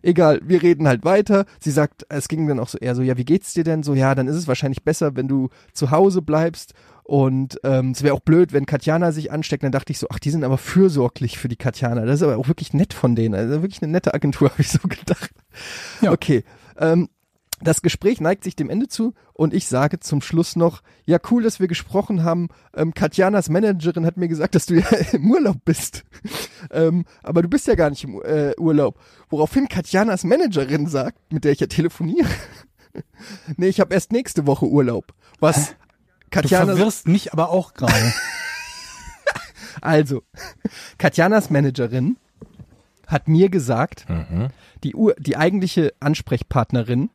Egal, 0.03 0.41
wir 0.43 0.63
reden 0.63 0.87
halt 0.87 1.05
weiter. 1.05 1.45
Sie 1.59 1.69
sagt, 1.69 2.07
es 2.09 2.27
ging 2.27 2.47
dann 2.47 2.59
auch 2.59 2.67
so 2.67 2.79
eher 2.79 2.95
so, 2.95 3.03
ja, 3.03 3.17
wie 3.17 3.25
geht's 3.25 3.53
dir 3.53 3.63
denn? 3.63 3.83
So, 3.83 3.93
ja, 3.93 4.15
dann 4.15 4.27
ist 4.27 4.35
es 4.35 4.47
wahrscheinlich 4.47 4.83
besser, 4.83 5.15
wenn 5.15 5.27
du 5.27 5.49
zu 5.73 5.91
Hause 5.91 6.23
bleibst. 6.23 6.73
Und 7.03 7.59
ähm, 7.63 7.91
es 7.91 8.01
wäre 8.01 8.15
auch 8.15 8.21
blöd, 8.21 8.51
wenn 8.51 8.65
Katjana 8.65 9.11
sich 9.11 9.31
ansteckt. 9.31 9.63
Dann 9.63 9.71
dachte 9.71 9.91
ich 9.91 9.99
so, 9.99 10.07
ach, 10.09 10.17
die 10.17 10.31
sind 10.31 10.43
aber 10.43 10.57
fürsorglich 10.57 11.37
für 11.37 11.49
die 11.49 11.55
Katjana. 11.55 12.05
Das 12.05 12.15
ist 12.15 12.23
aber 12.23 12.37
auch 12.37 12.47
wirklich 12.47 12.73
nett 12.73 12.95
von 12.95 13.15
denen. 13.15 13.35
Also 13.35 13.61
wirklich 13.61 13.83
eine 13.83 13.91
nette 13.91 14.13
Agentur, 14.15 14.49
habe 14.51 14.61
ich 14.61 14.69
so 14.71 14.79
gedacht. 14.87 15.29
Ja. 16.01 16.11
Okay. 16.11 16.43
Ähm, 16.79 17.09
das 17.63 17.81
Gespräch 17.81 18.21
neigt 18.21 18.43
sich 18.43 18.55
dem 18.55 18.69
Ende 18.69 18.87
zu 18.87 19.13
und 19.33 19.53
ich 19.53 19.67
sage 19.67 19.99
zum 19.99 20.21
Schluss 20.21 20.55
noch, 20.55 20.81
ja 21.05 21.19
cool, 21.29 21.43
dass 21.43 21.59
wir 21.59 21.67
gesprochen 21.67 22.23
haben. 22.23 22.49
Ähm, 22.75 22.93
Katjanas 22.93 23.49
Managerin 23.49 24.05
hat 24.05 24.17
mir 24.17 24.27
gesagt, 24.27 24.55
dass 24.55 24.65
du 24.65 24.75
ja 24.75 24.87
im 25.13 25.29
Urlaub 25.29 25.57
bist. 25.65 26.03
ähm, 26.71 27.05
aber 27.23 27.41
du 27.41 27.49
bist 27.49 27.67
ja 27.67 27.75
gar 27.75 27.89
nicht 27.89 28.03
im 28.03 28.21
äh, 28.21 28.53
Urlaub. 28.57 28.99
Woraufhin 29.29 29.67
Katjanas 29.67 30.23
Managerin 30.23 30.87
sagt, 30.87 31.17
mit 31.31 31.43
der 31.43 31.51
ich 31.51 31.59
ja 31.59 31.67
telefoniere, 31.67 32.29
nee, 33.57 33.67
ich 33.67 33.79
habe 33.79 33.93
erst 33.93 34.11
nächste 34.11 34.47
Woche 34.47 34.65
Urlaub. 34.65 35.13
Was 35.39 35.69
Du 35.69 36.39
Katjana 36.39 36.65
verwirrst 36.65 37.07
mich 37.07 37.33
aber 37.33 37.49
auch 37.49 37.73
gerade. 37.73 38.13
Also, 39.79 40.21
Katjanas 40.99 41.49
Managerin 41.49 42.17
hat 43.07 43.27
mir 43.27 43.49
gesagt, 43.49 44.05
die, 44.83 44.93
Ur 44.93 45.15
die 45.17 45.37
eigentliche 45.37 45.93
Ansprechpartnerin 45.99 47.09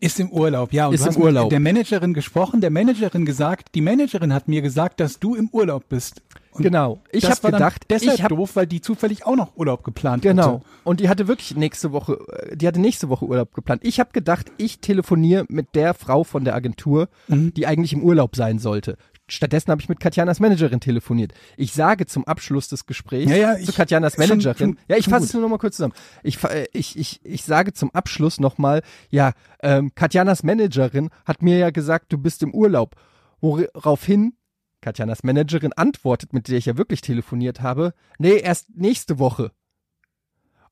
Ist 0.00 0.20
im 0.20 0.30
Urlaub, 0.30 0.72
ja. 0.72 0.86
Und 0.88 0.94
Ist 0.94 1.00
im 1.02 1.06
hast 1.08 1.16
mit 1.18 1.24
Urlaub. 1.26 1.50
der 1.50 1.60
Managerin 1.60 2.14
gesprochen, 2.14 2.60
der 2.60 2.70
Managerin 2.70 3.24
gesagt, 3.26 3.74
die 3.74 3.80
Managerin 3.80 4.32
hat 4.32 4.46
mir 4.48 4.62
gesagt, 4.62 5.00
dass 5.00 5.18
du 5.18 5.34
im 5.34 5.48
Urlaub 5.52 5.88
bist. 5.88 6.22
Und 6.52 6.62
Genau. 6.62 6.98
Ich 7.12 7.22
das 7.22 7.36
hab 7.36 7.44
war 7.44 7.50
dann 7.52 7.58
gedacht, 7.60 7.82
deshalb 7.90 8.14
ich 8.14 8.22
hab- 8.22 8.30
doof, 8.30 8.56
weil 8.56 8.66
die 8.66 8.80
zufällig 8.80 9.26
auch 9.26 9.36
noch 9.36 9.56
Urlaub 9.56 9.84
geplant 9.84 10.22
Genau. 10.22 10.42
hatte. 10.42 10.62
Und 10.84 11.00
die 11.00 11.08
hatte 11.08 11.28
wirklich 11.28 11.54
nächste 11.56 11.92
Woche, 11.92 12.18
äh, 12.32 12.56
die 12.56 12.66
hatte 12.66 12.80
nächste 12.80 13.08
Woche 13.08 13.24
Urlaub 13.26 13.54
geplant. 13.54 13.82
Ich 13.84 14.00
habe 14.00 14.10
gedacht, 14.12 14.50
ich 14.56 14.80
telefoniere 14.80 15.44
mit 15.48 15.74
der 15.74 15.94
Frau 15.94 16.24
von 16.24 16.44
der 16.44 16.54
Agentur, 16.54 17.08
Mhm. 17.28 17.54
die 17.54 17.66
eigentlich 17.66 17.92
im 17.92 18.02
Urlaub 18.02 18.34
sein 18.36 18.58
sollte. 18.58 18.96
Stattdessen 19.30 19.70
habe 19.70 19.80
ich 19.82 19.88
mit 19.88 20.00
Katjanas 20.00 20.40
Managerin 20.40 20.80
telefoniert. 20.80 21.32
Ich 21.56 21.72
sage 21.72 22.06
zum 22.06 22.24
Abschluss 22.26 22.68
des 22.68 22.86
Gesprächs 22.86 23.30
Ja, 23.30 23.36
ja, 23.36 23.56
zu 23.56 23.70
ich- 23.70 23.76
Katjanas 23.76 24.14
schon- 24.14 24.26
Managerin. 24.28 24.56
schon- 24.74 24.78
ja, 24.88 24.96
ich 24.96 25.04
schon 25.04 25.12
fasse 25.12 25.26
es 25.26 25.32
nur 25.34 25.42
noch 25.42 25.48
mal 25.50 25.58
kurz 25.58 25.76
zusammen. 25.76 25.94
Ich, 26.22 26.42
äh, 26.44 26.66
ich, 26.72 26.98
ich, 26.98 27.20
ich 27.24 27.44
sage 27.44 27.72
zum 27.72 27.90
Abschluss 27.94 28.40
nochmal, 28.40 28.82
ja, 29.10 29.32
ähm, 29.62 29.92
Katjanas 29.94 30.42
Managerin 30.42 31.10
hat 31.26 31.42
mir 31.42 31.58
ja 31.58 31.70
gesagt, 31.70 32.12
du 32.12 32.18
bist 32.18 32.42
im 32.42 32.54
Urlaub. 32.54 32.96
Woraufhin 33.40 34.34
Katjanas 34.80 35.22
Managerin 35.24 35.72
antwortet, 35.74 36.32
mit 36.32 36.48
der 36.48 36.58
ich 36.58 36.66
ja 36.66 36.76
wirklich 36.78 37.00
telefoniert 37.00 37.60
habe, 37.60 37.94
nee, 38.18 38.36
erst 38.38 38.68
nächste 38.74 39.18
Woche. 39.18 39.52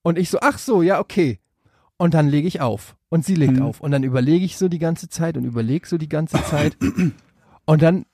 Und 0.02 0.18
ich 0.18 0.30
so, 0.30 0.38
ach 0.40 0.58
so, 0.58 0.82
ja, 0.82 1.00
okay. 1.00 1.40
Und 1.98 2.14
dann 2.14 2.28
lege 2.28 2.46
ich 2.46 2.60
auf. 2.60 2.96
Und 3.08 3.24
sie 3.24 3.34
legt 3.34 3.54
Mhm. 3.54 3.62
auf. 3.62 3.80
Und 3.80 3.90
dann 3.90 4.02
überlege 4.02 4.44
ich 4.44 4.56
so 4.58 4.68
die 4.68 4.78
ganze 4.78 5.08
Zeit 5.08 5.36
und 5.36 5.44
überlege 5.44 5.86
so 5.86 5.98
die 5.98 6.08
ganze 6.08 6.42
Zeit. 6.44 6.76
und 7.64 7.82
dann 7.82 8.04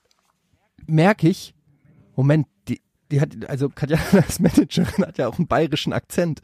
merke 0.87 1.27
ich, 1.27 1.53
Moment, 2.15 2.47
die, 2.67 2.81
die 3.11 3.21
hat, 3.21 3.29
also 3.47 3.69
Katja 3.69 3.97
als 4.13 4.39
Managerin 4.39 5.05
hat 5.05 5.17
ja 5.17 5.27
auch 5.27 5.37
einen 5.37 5.47
bayerischen 5.47 5.93
Akzent. 5.93 6.41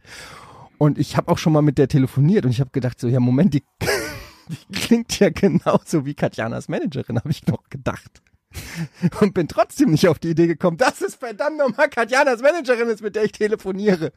Und 0.78 0.97
ich 0.97 1.17
habe 1.17 1.32
auch 1.32 1.38
schon 1.38 1.54
mal 1.54 1.62
mit 1.62 1.78
der 1.78 1.88
telefoniert 1.88 2.45
und 2.45 2.52
ich 2.52 2.62
habe 2.62 2.71
gedacht, 2.71 2.99
so, 2.99 3.08
ja, 3.08 3.19
Moment, 3.19 3.54
die, 3.54 3.63
die 4.47 4.80
klingt 4.80 5.19
ja 5.19 5.30
genauso 5.30 6.06
wie 6.06 6.13
Katjanas 6.13 6.69
Managerin, 6.69 7.17
habe 7.17 7.32
ich 7.32 7.45
noch 7.47 7.63
gedacht. 7.69 8.21
Und 9.21 9.36
bin 9.36 9.47
trotzdem 9.47 9.91
nicht 9.91 10.08
auf 10.08 10.17
die 10.17 10.30
Idee 10.30 10.47
gekommen, 10.47 10.78
dass 10.78 11.02
es 11.02 11.15
verdammt 11.15 11.58
nochmal 11.58 11.89
Katjanas 11.89 12.41
Managerin 12.41 12.88
ist, 12.88 13.04
mit 13.04 13.15
der 13.15 13.25
ich 13.25 13.32
telefoniere. 13.32 14.12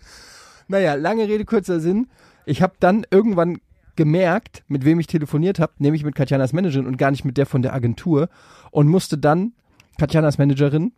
Naja, 0.68 0.94
lange 0.94 1.28
Rede, 1.28 1.44
kurzer 1.44 1.80
Sinn. 1.80 2.08
Ich 2.46 2.62
habe 2.62 2.74
dann 2.80 3.04
irgendwann 3.10 3.60
gemerkt, 3.96 4.62
mit 4.68 4.84
wem 4.84 5.00
ich 5.00 5.06
telefoniert 5.06 5.58
habe, 5.58 5.72
nämlich 5.78 6.04
mit 6.04 6.14
Katjanas 6.14 6.52
Managerin 6.52 6.86
und 6.86 6.96
gar 6.96 7.10
nicht 7.10 7.24
mit 7.24 7.36
der 7.36 7.46
von 7.46 7.62
der 7.62 7.74
Agentur 7.74 8.28
und 8.70 8.88
musste 8.88 9.18
dann 9.18 9.52
Katjanas 9.98 10.38
Managerin 10.38 10.92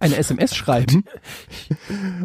eine 0.00 0.16
SMS 0.16 0.54
schreiben 0.56 1.04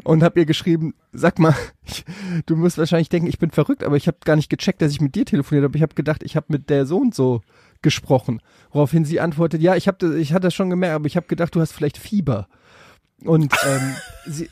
und 0.04 0.24
habe 0.24 0.40
ihr 0.40 0.46
geschrieben, 0.46 0.94
sag 1.12 1.38
mal, 1.38 1.54
ich, 1.84 2.06
du 2.46 2.56
musst 2.56 2.78
wahrscheinlich 2.78 3.10
denken, 3.10 3.28
ich 3.28 3.40
bin 3.40 3.52
verrückt, 3.52 3.84
aber 3.84 3.98
ich 3.98 4.08
habe 4.08 4.18
gar 4.24 4.36
nicht 4.38 4.50
gecheckt, 4.50 4.82
dass 4.82 4.92
ich 4.92 5.02
mit 5.02 5.16
dir 5.16 5.26
telefoniert 5.26 5.66
habe. 5.66 5.78
Ich 5.78 5.82
habe 5.82 5.94
gedacht, 5.96 6.24
ich 6.24 6.36
habe 6.38 6.46
mit 6.50 6.70
der 6.70 6.86
so 6.86 6.98
und 6.98 7.14
so 7.14 7.42
gesprochen. 7.82 8.42
Woraufhin 8.72 9.04
sie 9.06 9.20
antwortet, 9.20 9.62
ja, 9.62 9.76
ich 9.76 9.88
habe 9.88 10.18
ich 10.18 10.32
hatte 10.34 10.48
das 10.48 10.54
schon 10.54 10.70
gemerkt, 10.70 10.96
aber 10.96 11.08
ich 11.08 11.18
habe 11.18 11.28
gedacht, 11.28 11.54
du 11.56 11.60
hast 11.62 11.74
vielleicht 11.74 11.98
Fieber. 11.98 12.48
Und 13.24 13.54
ähm, 13.66 13.96
sie, 14.28 14.50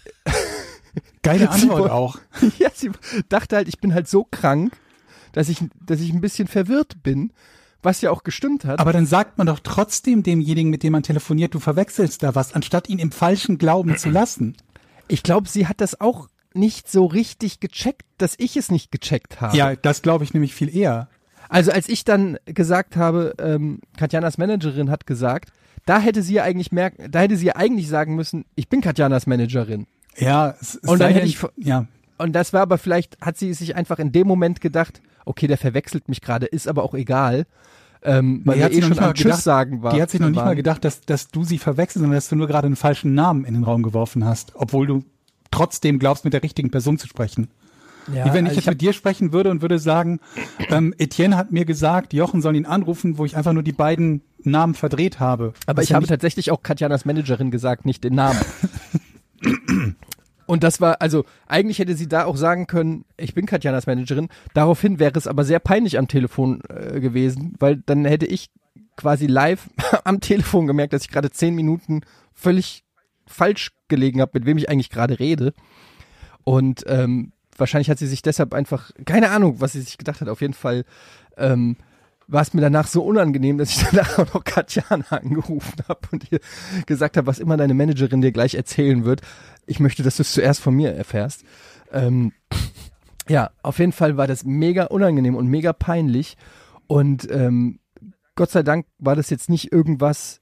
Geile 1.21 1.39
Sie 1.53 1.63
Antwort 1.63 1.79
woll- 1.81 1.89
auch. 1.89 2.17
ja, 2.59 2.69
sie 2.73 2.91
dachte 3.29 3.55
halt, 3.55 3.67
ich 3.69 3.79
bin 3.79 3.93
halt 3.93 4.07
so 4.07 4.25
krank, 4.29 4.73
dass 5.31 5.47
ich, 5.49 5.59
dass 5.85 6.01
ich 6.01 6.11
ein 6.11 6.21
bisschen 6.21 6.47
verwirrt 6.47 7.01
bin, 7.03 7.31
was 7.81 8.01
ja 8.01 8.11
auch 8.11 8.23
gestimmt 8.23 8.65
hat. 8.65 8.79
Aber 8.79 8.93
dann 8.93 9.05
sagt 9.05 9.37
man 9.37 9.47
doch 9.47 9.59
trotzdem 9.59 10.23
demjenigen, 10.23 10.69
mit 10.69 10.83
dem 10.83 10.93
man 10.93 11.03
telefoniert, 11.03 11.53
du 11.53 11.59
verwechselst 11.59 12.23
da 12.23 12.35
was, 12.35 12.53
anstatt 12.53 12.89
ihn 12.89 12.99
im 12.99 13.11
falschen 13.11 13.57
Glauben 13.57 13.97
zu 13.97 14.09
lassen. 14.09 14.57
ich 15.07 15.23
glaube, 15.23 15.47
sie 15.47 15.67
hat 15.67 15.81
das 15.81 15.99
auch 15.99 16.27
nicht 16.53 16.89
so 16.91 17.05
richtig 17.05 17.59
gecheckt, 17.59 18.03
dass 18.17 18.35
ich 18.37 18.57
es 18.57 18.71
nicht 18.71 18.91
gecheckt 18.91 19.39
habe. 19.39 19.55
Ja, 19.55 19.75
das 19.75 20.01
glaube 20.01 20.23
ich 20.23 20.33
nämlich 20.33 20.53
viel 20.53 20.75
eher. 20.75 21.07
Also 21.47 21.71
als 21.71 21.89
ich 21.89 22.03
dann 22.05 22.37
gesagt 22.45 22.95
habe, 22.95 23.33
ähm, 23.39 23.79
Katjanas 23.97 24.37
Managerin 24.37 24.89
hat 24.89 25.07
gesagt, 25.07 25.51
da 25.85 25.99
hätte 25.99 26.21
sie 26.21 26.35
ja 26.35 26.43
eigentlich 26.43 26.71
merken, 26.71 27.11
da 27.11 27.21
hätte 27.21 27.37
sie 27.37 27.47
ja 27.47 27.55
eigentlich 27.55 27.87
sagen 27.87 28.15
müssen, 28.15 28.45
ich 28.55 28.69
bin 28.69 28.81
Katjanas 28.81 29.25
Managerin. 29.25 29.87
Ja, 30.17 30.55
es, 30.61 30.75
es 30.75 30.89
Und 30.89 30.99
dann 30.99 31.13
hätte 31.13 31.25
ich 31.25 31.39
ja, 31.57 31.87
und 32.19 32.33
das 32.33 32.53
war 32.53 32.61
aber 32.61 32.77
vielleicht, 32.77 33.19
hat 33.21 33.37
sie 33.37 33.53
sich 33.53 33.75
einfach 33.75 33.97
in 33.99 34.11
dem 34.11 34.27
Moment 34.27 34.61
gedacht, 34.61 35.01
okay, 35.25 35.47
der 35.47 35.57
verwechselt 35.57 36.07
mich 36.09 36.21
gerade, 36.21 36.45
ist 36.45 36.67
aber 36.67 36.83
auch 36.83 36.93
egal. 36.93 37.45
Ähm, 38.01 38.41
weil 38.45 38.57
Die 38.57 38.63
hat 38.63 38.71
eh 38.71 38.75
sich 38.75 38.81
noch 38.83 38.87
schon 38.87 38.91
nicht 38.95 39.01
mal 39.01 39.07
am 39.09 39.13
Tschüss 39.13 39.23
gedacht- 39.25 39.41
sagen 39.43 39.81
war. 39.83 39.93
Die 39.93 40.01
hat 40.01 40.09
sich 40.09 40.19
noch 40.21 40.27
nicht 40.29 40.37
waren. 40.37 40.45
mal 40.45 40.55
gedacht, 40.55 40.85
dass, 40.85 41.01
dass 41.01 41.27
du 41.29 41.43
sie 41.43 41.57
verwechselst, 41.57 42.01
sondern 42.01 42.15
dass 42.15 42.29
du 42.29 42.35
nur 42.37 42.47
gerade 42.47 42.67
einen 42.67 42.75
falschen 42.77 43.13
Namen 43.13 43.43
in 43.43 43.53
den 43.55 43.63
Raum 43.63 43.83
geworfen 43.83 44.23
hast, 44.23 44.53
obwohl 44.55 44.87
du 44.87 45.03
trotzdem 45.51 45.99
glaubst, 45.99 46.23
mit 46.23 46.33
der 46.33 46.41
richtigen 46.43 46.71
Person 46.71 46.97
zu 46.97 47.07
sprechen. 47.07 47.49
Ja, 48.13 48.25
Wie 48.25 48.33
wenn 48.33 48.45
ich 48.45 48.51
also 48.51 48.59
jetzt 48.61 48.67
hab- 48.67 48.71
mit 48.73 48.81
dir 48.81 48.93
sprechen 48.93 49.33
würde 49.33 49.51
und 49.51 49.61
würde 49.61 49.77
sagen, 49.79 50.19
ähm, 50.69 50.93
Etienne 50.97 51.35
hat 51.35 51.51
mir 51.51 51.65
gesagt, 51.65 52.13
Jochen 52.13 52.41
soll 52.41 52.55
ihn 52.55 52.65
anrufen, 52.65 53.17
wo 53.17 53.25
ich 53.25 53.35
einfach 53.35 53.53
nur 53.53 53.63
die 53.63 53.73
beiden 53.73 54.21
Namen 54.43 54.73
verdreht 54.75 55.19
habe. 55.19 55.53
Aber 55.67 55.83
ich 55.83 55.89
ja 55.89 55.95
habe 55.97 56.07
tatsächlich 56.07 56.49
auch 56.51 56.63
Katjanas 56.63 57.03
Managerin 57.05 57.51
gesagt, 57.51 57.85
nicht 57.85 58.03
den 58.05 58.15
Namen. 58.15 58.39
Und 60.49 60.63
das 60.63 60.81
war, 60.81 60.99
also 60.99 61.25
eigentlich 61.45 61.77
hätte 61.77 61.95
sie 61.95 62.07
da 62.07 62.25
auch 62.25 62.35
sagen 62.35 62.65
können, 62.65 63.05
ich 63.17 63.35
bin 63.35 63.45
Katjanas 63.45 63.85
Managerin. 63.85 64.29
Daraufhin 64.55 64.97
wäre 64.97 65.15
es 65.15 65.27
aber 65.27 65.45
sehr 65.45 65.59
peinlich 65.59 65.99
am 65.99 66.07
Telefon 66.07 66.61
äh, 66.69 66.99
gewesen, 66.99 67.53
weil 67.59 67.83
dann 67.85 68.03
hätte 68.03 68.25
ich 68.25 68.49
quasi 68.95 69.27
live 69.27 69.69
am 70.05 70.21
Telefon 70.21 70.65
gemerkt, 70.65 70.93
dass 70.93 71.03
ich 71.03 71.11
gerade 71.11 71.29
zehn 71.29 71.53
Minuten 71.53 72.01
völlig 72.33 72.83
falsch 73.27 73.73
gelegen 73.89 74.21
habe, 74.21 74.31
mit 74.33 74.47
wem 74.47 74.57
ich 74.57 74.71
eigentlich 74.71 74.89
gerade 74.89 75.19
rede. 75.19 75.53
Und 76.45 76.83
ähm, 76.87 77.31
wahrscheinlich 77.55 77.91
hat 77.91 77.99
sie 77.99 78.07
sich 78.07 78.23
deshalb 78.23 78.55
einfach, 78.55 78.89
keine 79.05 79.29
Ahnung, 79.29 79.61
was 79.61 79.73
sie 79.73 79.81
sich 79.81 79.99
gedacht 79.99 80.19
hat, 80.19 80.29
auf 80.29 80.41
jeden 80.41 80.55
Fall 80.55 80.83
ähm, 81.37 81.77
war 82.29 82.41
es 82.43 82.53
mir 82.53 82.61
danach 82.61 82.87
so 82.87 83.03
unangenehm, 83.03 83.57
dass 83.57 83.71
ich 83.71 83.85
danach 83.91 84.19
auch 84.19 84.33
noch 84.33 84.43
Katjana 84.43 85.05
angerufen 85.09 85.83
habe 85.87 86.07
und 86.11 86.31
ihr 86.31 86.39
gesagt 86.85 87.17
habe, 87.17 87.27
was 87.27 87.39
immer 87.39 87.57
deine 87.57 87.73
Managerin 87.73 88.21
dir 88.21 88.31
gleich 88.31 88.55
erzählen 88.55 89.03
wird. 89.03 89.21
Ich 89.69 89.79
möchte, 89.79 90.03
dass 90.03 90.17
du 90.17 90.23
es 90.23 90.33
zuerst 90.33 90.61
von 90.61 90.73
mir 90.73 90.93
erfährst. 90.93 91.43
Ähm, 91.91 92.33
ja, 93.27 93.51
auf 93.61 93.79
jeden 93.79 93.91
Fall 93.91 94.17
war 94.17 94.27
das 94.27 94.43
mega 94.43 94.85
unangenehm 94.85 95.35
und 95.35 95.47
mega 95.47 95.73
peinlich. 95.73 96.37
Und 96.87 97.29
ähm, 97.31 97.79
Gott 98.35 98.51
sei 98.51 98.63
Dank 98.63 98.85
war 98.97 99.15
das 99.15 99.29
jetzt 99.29 99.49
nicht 99.49 99.71
irgendwas, 99.71 100.41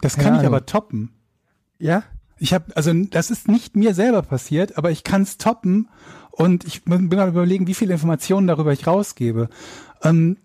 Das 0.00 0.16
kann 0.16 0.40
ich 0.40 0.46
aber 0.46 0.66
toppen. 0.66 1.12
ja? 1.78 2.02
Ich 2.36 2.52
habe, 2.52 2.76
also 2.76 2.92
das 2.92 3.30
ist 3.30 3.46
nicht 3.46 3.76
mir 3.76 3.94
selber 3.94 4.22
passiert, 4.22 4.76
aber 4.76 4.90
ich 4.90 5.04
kann 5.04 5.22
es 5.22 5.38
toppen 5.38 5.88
und 6.32 6.64
ich 6.64 6.84
bin 6.84 7.08
mal 7.08 7.28
überlegen, 7.28 7.68
wie 7.68 7.74
viele 7.74 7.94
Informationen 7.94 8.48
darüber 8.48 8.72
ich 8.72 8.86
rausgebe. 8.88 9.48
Ähm, 10.02 10.38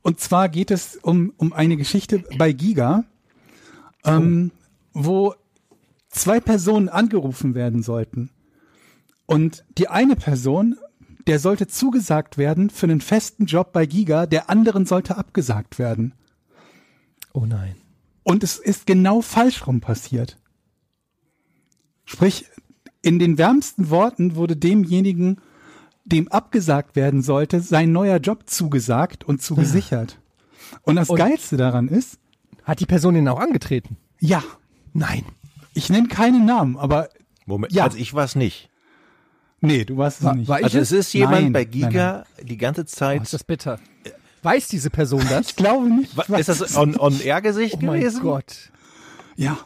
und 0.00 0.20
zwar 0.20 0.48
geht 0.48 0.70
es 0.70 0.96
um, 0.96 1.34
um 1.36 1.52
eine 1.52 1.76
Geschichte 1.76 2.24
bei 2.38 2.52
Giga, 2.52 3.04
ähm, 4.04 4.52
wo 4.94 5.34
zwei 6.14 6.40
Personen 6.40 6.88
angerufen 6.88 7.54
werden 7.54 7.82
sollten. 7.82 8.30
Und 9.26 9.64
die 9.78 9.88
eine 9.88 10.16
Person, 10.16 10.76
der 11.26 11.38
sollte 11.38 11.66
zugesagt 11.66 12.36
werden 12.38 12.70
für 12.70 12.86
einen 12.86 13.00
festen 13.00 13.46
Job 13.46 13.72
bei 13.72 13.86
Giga, 13.86 14.26
der 14.26 14.50
anderen 14.50 14.86
sollte 14.86 15.16
abgesagt 15.16 15.78
werden. 15.78 16.14
Oh 17.32 17.46
nein. 17.46 17.76
Und 18.22 18.42
es 18.44 18.58
ist 18.58 18.86
genau 18.86 19.20
falsch 19.20 19.66
rum 19.66 19.80
passiert. 19.80 20.38
Sprich, 22.04 22.46
in 23.02 23.18
den 23.18 23.38
wärmsten 23.38 23.90
Worten 23.90 24.34
wurde 24.36 24.56
demjenigen, 24.56 25.38
dem 26.04 26.28
abgesagt 26.28 26.96
werden 26.96 27.22
sollte, 27.22 27.60
sein 27.60 27.92
neuer 27.92 28.18
Job 28.18 28.44
zugesagt 28.48 29.24
und 29.24 29.42
zugesichert. 29.42 30.18
Und 30.82 30.96
das 30.96 31.08
Und- 31.10 31.16
Geilste 31.18 31.56
daran 31.56 31.88
ist, 31.88 32.18
Hat 32.62 32.80
die 32.80 32.86
Person 32.86 33.14
ihn 33.16 33.28
auch 33.28 33.40
angetreten? 33.40 33.96
ja, 34.20 34.42
Nein. 34.96 35.24
Ich 35.74 35.90
nenne 35.90 36.08
keinen 36.08 36.44
Namen, 36.44 36.76
aber 36.76 37.08
Moment, 37.46 37.72
Ja. 37.72 37.84
also 37.84 37.98
ich 37.98 38.14
war 38.14 38.24
es 38.24 38.34
nicht. 38.36 38.70
nee, 39.60 39.84
du 39.84 39.96
warst 39.96 40.20
es 40.20 40.24
War- 40.24 40.34
nicht. 40.34 40.48
war 40.48 40.58
ich 40.58 40.64
Also 40.64 40.78
es 40.78 40.92
ist 40.92 41.12
jemand 41.12 41.42
Nein, 41.42 41.52
bei 41.52 41.62
nein, 41.62 41.70
Giga 41.70 42.24
die 42.42 42.56
ganze 42.58 42.82
Oh, 42.82 42.84
Zeit. 42.84 43.22
ist 43.22 43.32
das 43.32 43.44
bitter. 43.44 43.78
Weiß 44.42 44.68
diese 44.68 44.90
Person 44.90 45.24
das? 45.28 45.48
ich 45.50 45.56
glaube 45.56 45.88
nicht. 45.88 46.12
Ich 46.16 46.28
ist 46.38 46.48
das 46.48 46.60
es 46.60 46.76
on, 46.76 46.98
on 46.98 47.18
air 47.20 47.40
Gesicht 47.40 47.76
Oh 47.80 47.86
mein 47.86 48.00
gewesen? 48.00 48.22
Gott. 48.22 48.70
Ja. 49.36 49.56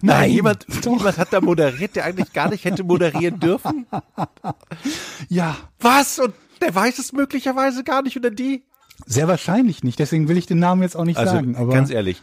Nein, 0.00 0.30
jemand, 0.30 0.64
jemand 0.84 1.18
hat 1.18 1.32
da 1.32 1.40
moderiert, 1.40 1.96
der 1.96 2.04
eigentlich 2.04 2.32
gar 2.32 2.48
nicht 2.50 2.64
hätte 2.64 2.84
moderieren 2.84 3.40
dürfen. 3.40 3.86
Ja, 5.28 5.56
Was? 5.80 6.18
Und 6.18 6.34
der 6.60 6.74
weiß 6.74 6.98
es 6.98 7.12
möglicherweise 7.12 7.84
gar 7.84 8.02
nicht 8.02 8.16
oder 8.16 8.30
die? 8.30 8.64
sehr 9.06 9.28
wahrscheinlich 9.28 9.84
nicht. 9.84 9.98
Deswegen 10.00 10.26
will 10.28 10.36
ich 10.36 10.46
den 10.46 10.58
Namen 10.58 10.82
jetzt 10.82 10.96
auch 10.96 11.04
nicht 11.04 11.18
Also 11.18 11.32
sagen. 11.32 11.54
Aber 11.56 11.72
ganz 11.72 11.88
ehrlich. 11.90 12.20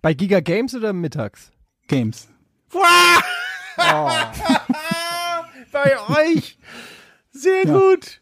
Bei 0.00 0.14
Giga 0.14 0.40
Games 0.40 0.74
oder 0.74 0.92
mittags? 0.94 1.50
Games. 1.86 2.28
Bei 5.72 5.96
euch. 6.08 6.58
Sehr 7.32 7.64
gut. 7.64 8.20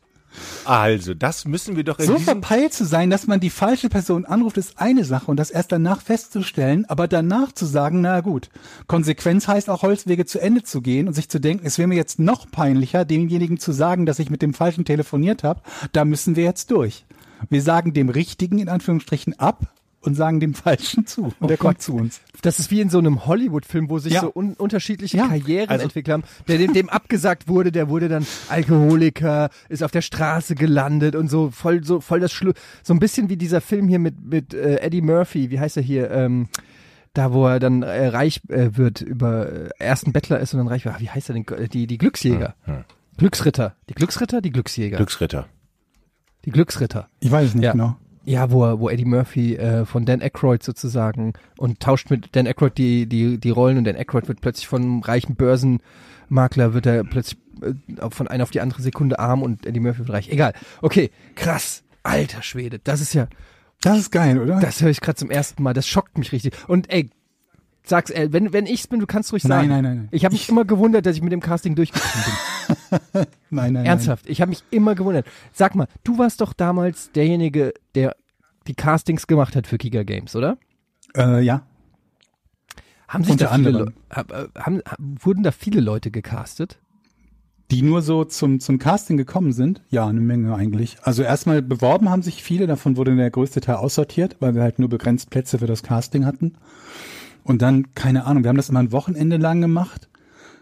Also, 0.65 1.15
das 1.15 1.45
müssen 1.45 1.77
wir 1.77 1.85
doch 1.85 1.99
in 1.99 2.07
So 2.07 2.17
diesem 2.17 2.41
verpeilt 2.41 2.73
zu 2.73 2.85
sein, 2.85 3.11
dass 3.11 3.27
man 3.27 3.41
die 3.41 3.51
falsche 3.51 3.89
Person 3.89 4.25
anruft, 4.25 4.57
ist 4.57 4.79
eine 4.79 5.05
Sache 5.05 5.31
und 5.31 5.37
das 5.37 5.51
erst 5.51 5.73
danach 5.73 6.01
festzustellen, 6.01 6.85
aber 6.87 7.09
danach 7.09 7.53
zu 7.53 7.67
sagen, 7.67 8.01
na 8.01 8.21
gut, 8.21 8.51
Konsequenz 8.87 9.49
heißt 9.49 9.69
auch 9.69 9.83
Holzwege 9.83 10.27
zu 10.27 10.39
Ende 10.39 10.63
zu 10.63 10.81
gehen 10.81 11.09
und 11.09 11.15
sich 11.15 11.29
zu 11.29 11.41
denken, 11.41 11.67
es 11.67 11.79
wäre 11.79 11.89
mir 11.89 11.97
jetzt 11.97 12.19
noch 12.19 12.51
peinlicher, 12.51 13.05
demjenigen 13.05 13.59
zu 13.59 13.73
sagen, 13.73 14.07
dass 14.07 14.19
ich 14.19 14.31
mit 14.31 14.43
dem 14.43 14.55
Falschen 14.55 14.85
telefoniert 14.85 15.43
habe, 15.43 15.61
da 15.93 16.05
müssen 16.05 16.37
wir 16.37 16.45
jetzt 16.45 16.71
durch. 16.71 17.05
Wir 17.49 17.63
sagen 17.63 17.93
dem 17.93 18.09
Richtigen 18.09 18.59
in 18.59 18.69
Anführungsstrichen 18.69 19.39
ab 19.39 19.73
und 20.03 20.15
sagen 20.15 20.41
dem 20.41 20.55
Falschen 20.55 21.07
zu 21.07 21.33
und 21.41 21.49
der 21.49 21.57
kommt 21.59 21.83
zu 21.83 21.95
uns. 21.95 22.21
Das 22.43 22.59
ist 22.59 22.71
wie 22.71 22.81
in 22.81 22.89
so 22.89 22.99
einem 22.99 23.27
Hollywood-Film, 23.27 23.91
wo 23.91 23.99
sich 23.99 24.15
Ja. 24.15 24.23
so 24.23 24.33
un 24.35 24.55
unterschiedliche 24.55 25.19
Ja. 25.19 25.29
Karrieren 25.29 25.69
Also- 25.69 25.85
entwickelt 25.85 26.13
haben. 26.15 26.23
Der 26.49 26.57
dem, 26.59 26.73
dem 26.73 26.89
abgesagt 26.89 27.49
wurde, 27.49 27.71
der 27.71 27.89
wurde 27.91 28.09
dann 28.09 28.27
Alkoholiker, 28.49 29.51
ist 29.69 29.83
auf 29.83 29.91
der 29.91 30.03
Straße 30.03 30.55
gelandet 30.55 31.15
und 31.17 31.29
so 31.29 31.51
voll 31.51 31.85
so 31.85 32.01
voll 32.01 32.21
das 32.21 32.33
Schlu 32.33 32.53
so 32.83 32.95
ein 32.95 32.99
bisschen 32.99 33.29
wie 33.29 33.37
dieser 33.37 33.61
Film 33.61 33.89
hier 33.89 33.99
mit 33.99 34.25
mit 34.25 34.55
äh, 34.55 34.77
Eddie 34.81 35.03
Murphy. 35.03 35.51
Wie 35.51 35.61
heißt 35.61 35.77
er 35.77 35.83
hier? 35.83 36.11
Ähm, 36.11 36.49
da 37.13 37.33
wo 37.33 37.47
er 37.47 37.59
dann 37.59 37.83
äh, 37.83 38.07
reich 38.07 38.41
äh, 38.49 38.71
wird 38.77 39.01
über 39.01 39.53
äh, 39.53 39.69
ersten 39.79 40.13
Bettler 40.13 40.39
ist 40.41 40.55
und 40.55 40.59
dann 40.59 40.69
reich 40.69 40.85
wird. 40.85 40.95
Ah, 40.95 41.01
Wie 41.01 41.11
heißt 41.11 41.29
er 41.29 41.35
denn? 41.35 41.45
Die 41.73 41.87
die 41.87 41.99
Glücksjäger. 41.99 42.55
Glücksritter. 43.17 43.75
Die 43.89 43.95
Glücksritter, 43.95 44.41
die 44.41 44.51
Glücksjäger. 44.51 44.97
Glücksritter. 44.97 45.47
die 46.47 46.53
Glücksritter. 46.53 47.09
Ich 47.21 47.31
weiß 47.31 47.49
es 47.49 47.55
nicht 47.55 47.65
Ja. 47.65 47.73
genau. 47.73 47.97
Ja, 48.31 48.53
wo, 48.53 48.79
wo 48.79 48.88
Eddie 48.88 49.05
Murphy 49.07 49.57
äh, 49.57 49.85
von 49.85 50.05
Dan 50.05 50.23
Aykroyd 50.23 50.62
sozusagen 50.62 51.33
und 51.59 51.81
tauscht 51.81 52.11
mit 52.11 52.29
Dan 52.37 52.47
Aykroyd 52.47 52.79
die, 52.79 53.07
die, 53.07 53.38
die 53.38 53.51
Rollen 53.51 53.77
und 53.77 53.85
Dan 53.85 53.97
Aykroyd 53.97 54.29
wird 54.29 54.40
plötzlich 54.40 54.69
von 54.69 54.83
einem 54.83 55.01
reichen 55.01 55.35
Börsenmakler, 55.35 56.73
wird 56.73 56.87
er 56.87 57.03
plötzlich 57.03 57.40
äh, 57.61 57.75
von 58.11 58.29
einer 58.29 58.45
auf 58.45 58.53
die 58.53 58.61
andere 58.61 58.83
Sekunde 58.83 59.19
arm 59.19 59.43
und 59.43 59.66
Eddie 59.66 59.81
Murphy 59.81 60.01
wird 60.01 60.11
reich. 60.11 60.29
Egal. 60.29 60.53
Okay, 60.81 61.11
krass. 61.35 61.83
Alter 62.05 62.43
Schwede, 62.43 62.79
das 62.79 63.01
ist 63.01 63.14
ja, 63.14 63.27
Das 63.83 63.99
ist 63.99 64.12
geil, 64.12 64.38
oder? 64.38 64.61
das 64.61 64.81
höre 64.81 64.90
ich 64.90 65.01
gerade 65.01 65.16
zum 65.16 65.31
ersten 65.31 65.62
Mal. 65.64 65.75
Das 65.75 65.88
schockt 65.88 66.16
mich 66.16 66.31
richtig. 66.31 66.55
Und 66.69 66.88
ey, 66.93 67.11
sag's, 67.83 68.11
ey, 68.11 68.33
wenn, 68.33 68.53
wenn 68.53 68.66
ich's 68.66 68.87
bin, 68.87 69.01
du 69.01 69.07
kannst 69.07 69.33
ruhig 69.33 69.43
Nein, 69.43 69.51
sagen. 69.59 69.69
nein, 69.69 69.83
nein, 69.83 69.97
nein. 69.97 70.09
Ich 70.12 70.25
habe 70.25 70.35
mich 70.35 70.49
immer 70.49 70.64
gewundert, 70.64 71.05
dass 71.05 71.16
ich 71.16 71.23
mit 71.23 71.33
dem 71.33 71.40
Casting 71.40 71.75
durchgekommen 71.75 72.25
bin. 72.25 73.27
nein, 73.51 73.73
nein, 73.73 73.87
Ernsthaft, 73.87 74.29
ich 74.29 74.40
habe 74.40 74.51
mich 74.51 74.62
immer 74.71 74.95
gewundert. 74.95 75.27
Sag 75.53 75.75
mal, 75.75 75.88
du 76.05 76.16
warst 76.16 76.40
doch 76.40 76.53
damals 76.53 77.11
derjenige, 77.12 77.75
der 77.95 78.16
die 78.71 78.75
Castings 78.75 79.27
gemacht 79.27 79.57
hat 79.57 79.67
für 79.67 79.79
Giga 79.79 80.05
Games, 80.05 80.37
oder? 80.37 80.57
Äh, 81.17 81.43
ja. 81.43 81.67
Haben 83.09 83.25
sich 83.25 83.33
Unter 83.33 83.47
da 83.47 83.55
viele 83.57 83.93
hab, 84.11 84.31
äh, 84.31 84.47
haben, 84.57 84.81
wurden 84.99 85.43
da 85.43 85.51
viele 85.51 85.81
Leute 85.81 86.13
gecastet? 86.13 86.79
Die 87.73 87.83
nur 87.83 88.01
so 88.03 88.25
zum, 88.25 88.61
zum 88.61 88.79
Casting 88.79 89.17
gekommen 89.17 89.53
sind? 89.53 89.83
Ja, 89.91 90.07
eine 90.07 90.21
Menge 90.21 90.55
eigentlich. 90.55 90.99
Also 91.03 91.23
erstmal 91.25 91.63
beworben 91.63 92.11
haben 92.11 92.23
sich 92.23 92.45
viele, 92.45 92.69
davon 92.69 92.97
wurde 92.97 93.15
der 93.17 93.31
größte 93.31 93.61
Teil 93.61 93.77
aussortiert, 93.77 94.37
weil 94.39 94.55
wir 94.55 94.63
halt 94.63 94.79
nur 94.79 94.89
begrenzt 94.89 95.31
Plätze 95.31 95.59
für 95.59 95.67
das 95.67 95.83
Casting 95.83 96.25
hatten. 96.25 96.55
Und 97.43 97.63
dann, 97.63 97.93
keine 97.95 98.25
Ahnung, 98.27 98.45
wir 98.45 98.49
haben 98.51 98.57
das 98.57 98.69
immer 98.69 98.81
ein 98.81 98.93
Wochenende 98.93 99.37
lang 99.37 99.61
gemacht. 99.61 100.09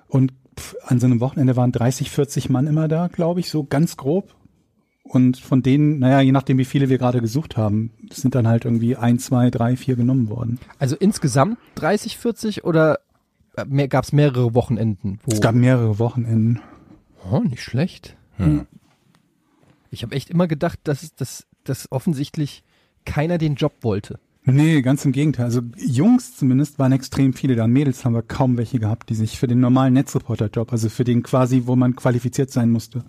Und 0.07 0.33
pff, 0.59 0.77
an 0.87 0.99
so 0.99 1.07
einem 1.07 1.21
Wochenende 1.21 1.57
waren 1.57 1.73
30, 1.73 2.11
40 2.11 2.49
Mann 2.49 2.67
immer 2.67 2.89
da, 2.89 3.09
glaube 3.09 3.41
ich, 3.41 3.51
so 3.51 3.65
ganz 3.65 3.99
grob. 3.99 4.35
Und 5.09 5.39
von 5.39 5.63
denen, 5.63 5.99
naja, 5.99 6.21
je 6.21 6.33
nachdem, 6.33 6.59
wie 6.59 6.67
viele 6.67 6.91
wir 6.91 6.99
gerade 6.99 7.21
gesucht 7.21 7.57
haben, 7.57 7.91
sind 8.13 8.35
dann 8.35 8.47
halt 8.47 8.67
irgendwie 8.67 8.95
ein, 8.97 9.19
zwei, 9.19 9.51
drei, 9.51 9.77
vier 9.77 9.97
genommen 9.97 10.29
worden. 10.29 10.59
Also 10.79 10.97
insgesamt 10.97 11.59
30, 11.77 12.19
40 12.19 12.65
oder 12.65 12.99
äh, 13.57 13.65
mehr, 13.67 13.89
gab 13.89 14.05
es 14.05 14.13
mehrere 14.13 14.55
Wochenenden? 14.55 15.19
Wo, 15.25 15.33
Es 15.33 15.41
gab 15.41 15.55
mehrere 15.55 15.99
Wochenenden. 15.99 16.61
oh, 17.31 17.41
nicht 17.41 17.63
schlecht. 17.63 18.17
Ich 19.91 20.03
habe 20.03 20.15
echt 20.15 20.31
immer 20.31 20.47
gedacht, 20.47 20.79
dass, 20.85 21.15
dass, 21.17 21.47
dass 21.65 21.91
offensichtlich 21.91 22.63
keiner 23.05 23.39
den 23.39 23.57
Job 23.57 23.73
wollte. 23.81 24.21
Nee, 24.45 24.81
ganz 24.81 25.05
im 25.05 25.13
Gegenteil. 25.13 25.47
Also 25.47 25.61
Jungs 25.77 26.37
zumindest 26.37 26.79
waren 26.79 26.93
extrem 26.93 27.33
viele 27.33 27.57
da. 27.57 27.67
Mädels 27.67 28.05
haben 28.05 28.15
wir 28.15 28.23
kaum 28.23 28.57
welche 28.57 28.79
gehabt, 28.79 29.11
die 29.11 29.15
sich 29.15 29.39
für 29.39 29.47
den 29.47 29.61
normalen 29.61 29.95
Netzreporter-Job, 29.95 30.71
also 30.73 30.89
für 30.89 31.05
den 31.05 31.23
quasi, 31.23 31.63
wo 31.67 31.77
man 31.77 31.97
qualifiziert 31.97 32.51
sein 32.51 32.71
musste, 32.71 33.05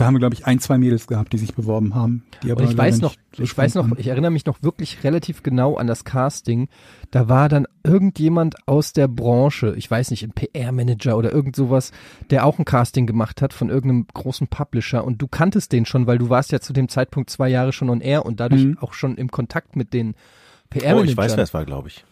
Da 0.00 0.06
haben 0.06 0.14
wir, 0.14 0.18
glaube 0.20 0.34
ich, 0.34 0.46
ein, 0.46 0.58
zwei 0.60 0.78
Mädels 0.78 1.06
gehabt, 1.06 1.32
die 1.34 1.36
sich 1.38 1.54
beworben 1.54 1.94
haben. 1.94 2.24
Die 2.42 2.50
aber 2.50 2.62
Und 2.62 2.70
ich 2.70 2.76
weiß 2.78 3.02
noch, 3.02 3.14
ich 3.36 3.56
weiß 3.56 3.74
noch, 3.74 3.98
ich 3.98 4.06
erinnere 4.06 4.30
mich 4.30 4.46
noch 4.46 4.62
wirklich 4.62 5.04
relativ 5.04 5.42
genau 5.42 5.76
an 5.76 5.86
das 5.86 6.04
Casting. 6.04 6.68
Da 7.10 7.28
war 7.28 7.50
dann 7.50 7.66
irgendjemand 7.84 8.66
aus 8.66 8.94
der 8.94 9.08
Branche, 9.08 9.74
ich 9.76 9.90
weiß 9.90 10.10
nicht, 10.10 10.22
ein 10.22 10.32
PR-Manager 10.32 11.18
oder 11.18 11.30
irgend 11.32 11.54
sowas, 11.54 11.92
der 12.30 12.46
auch 12.46 12.58
ein 12.58 12.64
Casting 12.64 13.06
gemacht 13.06 13.42
hat 13.42 13.52
von 13.52 13.68
irgendeinem 13.68 14.06
großen 14.14 14.48
Publisher 14.48 15.04
und 15.04 15.20
du 15.20 15.28
kanntest 15.28 15.72
den 15.72 15.84
schon, 15.84 16.06
weil 16.06 16.16
du 16.16 16.30
warst 16.30 16.50
ja 16.50 16.60
zu 16.60 16.72
dem 16.72 16.88
Zeitpunkt 16.88 17.28
zwei 17.28 17.50
Jahre 17.50 17.72
schon 17.74 17.90
on 17.90 18.00
air 18.00 18.24
und 18.24 18.40
dadurch 18.40 18.64
Mhm. 18.64 18.78
auch 18.80 18.94
schon 18.94 19.16
im 19.16 19.30
Kontakt 19.30 19.76
mit 19.76 19.92
den 19.92 20.12
Oh, 20.12 20.14
PR-Managern. 20.70 21.08
ich 21.08 21.16
weiß, 21.18 21.36
wer 21.36 21.44
es 21.44 21.52
war, 21.52 21.64
glaube 21.66 21.88
ich. 21.88 22.04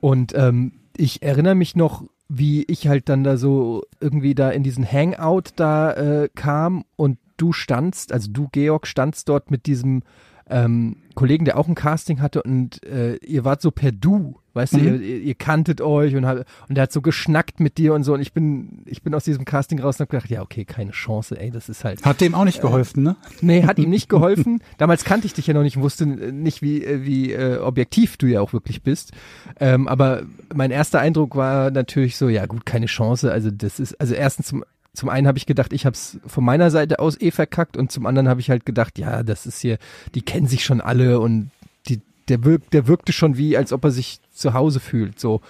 Und 0.00 0.34
ähm, 0.36 0.72
ich 0.96 1.22
erinnere 1.22 1.54
mich 1.54 1.74
noch, 1.74 2.02
wie 2.28 2.64
ich 2.64 2.88
halt 2.88 3.08
dann 3.08 3.24
da 3.24 3.36
so 3.36 3.84
irgendwie 4.00 4.34
da 4.34 4.50
in 4.50 4.62
diesen 4.62 4.90
Hangout 4.90 5.52
da 5.56 5.92
äh, 5.92 6.28
kam 6.34 6.84
und 6.96 7.18
du 7.38 7.52
standst, 7.52 8.12
also 8.12 8.30
du 8.30 8.48
Georg 8.52 8.86
standst 8.86 9.28
dort 9.28 9.50
mit 9.50 9.66
diesem 9.66 10.02
ähm, 10.50 10.96
Kollegen, 11.14 11.44
der 11.44 11.58
auch 11.58 11.66
ein 11.68 11.74
Casting 11.74 12.20
hatte 12.20 12.42
und 12.42 12.84
äh, 12.86 13.16
ihr 13.16 13.44
wart 13.44 13.60
so 13.60 13.70
per 13.72 13.90
Du, 13.92 14.36
weißt 14.54 14.74
du, 14.74 14.78
Mhm. 14.78 14.84
ihr, 14.84 15.00
ihr, 15.00 15.20
ihr 15.20 15.34
kanntet 15.34 15.80
euch 15.80 16.14
und, 16.14 16.24
hat, 16.26 16.46
und 16.68 16.74
der 16.76 16.82
hat 16.82 16.92
so 16.92 17.00
geschnackt 17.02 17.58
mit 17.60 17.76
dir 17.76 17.92
und 17.94 18.04
so 18.04 18.14
und 18.14 18.20
ich 18.20 18.32
bin, 18.32 18.82
ich 18.86 19.02
bin 19.02 19.14
aus 19.14 19.24
diesem 19.24 19.44
Casting 19.44 19.80
raus 19.80 19.96
und 19.96 20.04
hab 20.04 20.10
gedacht, 20.10 20.30
ja 20.30 20.42
okay, 20.42 20.64
keine 20.64 20.92
Chance, 20.92 21.38
ey, 21.40 21.50
das 21.50 21.68
ist 21.68 21.84
halt 21.84 22.04
Hat 22.04 22.20
dem 22.20 22.34
auch 22.34 22.44
nicht 22.44 22.60
geholfen, 22.60 23.02
ne? 23.02 23.16
Nee, 23.40 23.64
hat 23.64 23.78
ihm 23.78 23.90
nicht 23.90 24.08
geholfen. 24.08 24.62
Damals 24.78 25.04
kannte 25.04 25.26
ich 25.26 25.34
dich 25.34 25.46
ja 25.48 25.54
noch 25.54 25.62
nicht 25.62 25.76
und 25.76 25.82
wusste 25.82 26.04
äh, 26.04 26.32
nicht, 26.32 26.62
wie, 26.62 26.84
äh, 26.84 27.04
wie 27.04 27.32
äh, 27.32 27.58
objektiv 27.58 28.16
du 28.16 28.26
ja 28.26 28.40
auch 28.40 28.52
wirklich 28.52 28.82
bist. 28.82 29.12
Ähm, 29.58 29.88
aber 29.88 30.22
mein 30.54 30.70
erster 30.70 31.00
Eindruck 31.00 31.34
war 31.34 31.70
natürlich 31.72 32.16
so, 32.16 32.28
ja 32.28 32.46
gut, 32.46 32.64
keine 32.64 32.86
Chance. 32.86 33.32
Also 33.32 33.50
das 33.50 33.80
ist, 33.80 34.00
also 34.00 34.14
erstens 34.14 34.54
zum, 34.98 35.08
einen 35.08 35.28
habe 35.28 35.38
ich 35.38 35.46
gedacht, 35.46 35.72
ich 35.72 35.86
habe 35.86 35.94
es 35.94 36.18
von 36.26 36.44
meiner 36.44 36.72
Seite 36.72 36.98
aus 36.98 37.20
eh 37.20 37.30
verkackt 37.30 37.76
und 37.76 37.92
zum 37.92 38.04
anderen 38.04 38.28
habe 38.28 38.40
ich 38.40 38.50
halt 38.50 38.66
gedacht, 38.66 38.98
ja, 38.98 39.22
das 39.22 39.46
ist 39.46 39.60
hier, 39.60 39.78
die 40.16 40.22
kennen 40.22 40.48
sich 40.48 40.64
schon 40.64 40.80
alle 40.80 41.20
und 41.20 41.50
die, 41.86 42.00
der, 42.26 42.42
wirkt, 42.42 42.72
der 42.72 42.88
wirkte 42.88 43.12
schon 43.12 43.36
wie, 43.36 43.56
als 43.56 43.72
ob 43.72 43.84
er 43.84 43.92
sich 43.92 44.18
zu 44.32 44.54
Hause 44.54 44.80
fühlt. 44.80 45.20
So 45.20 45.40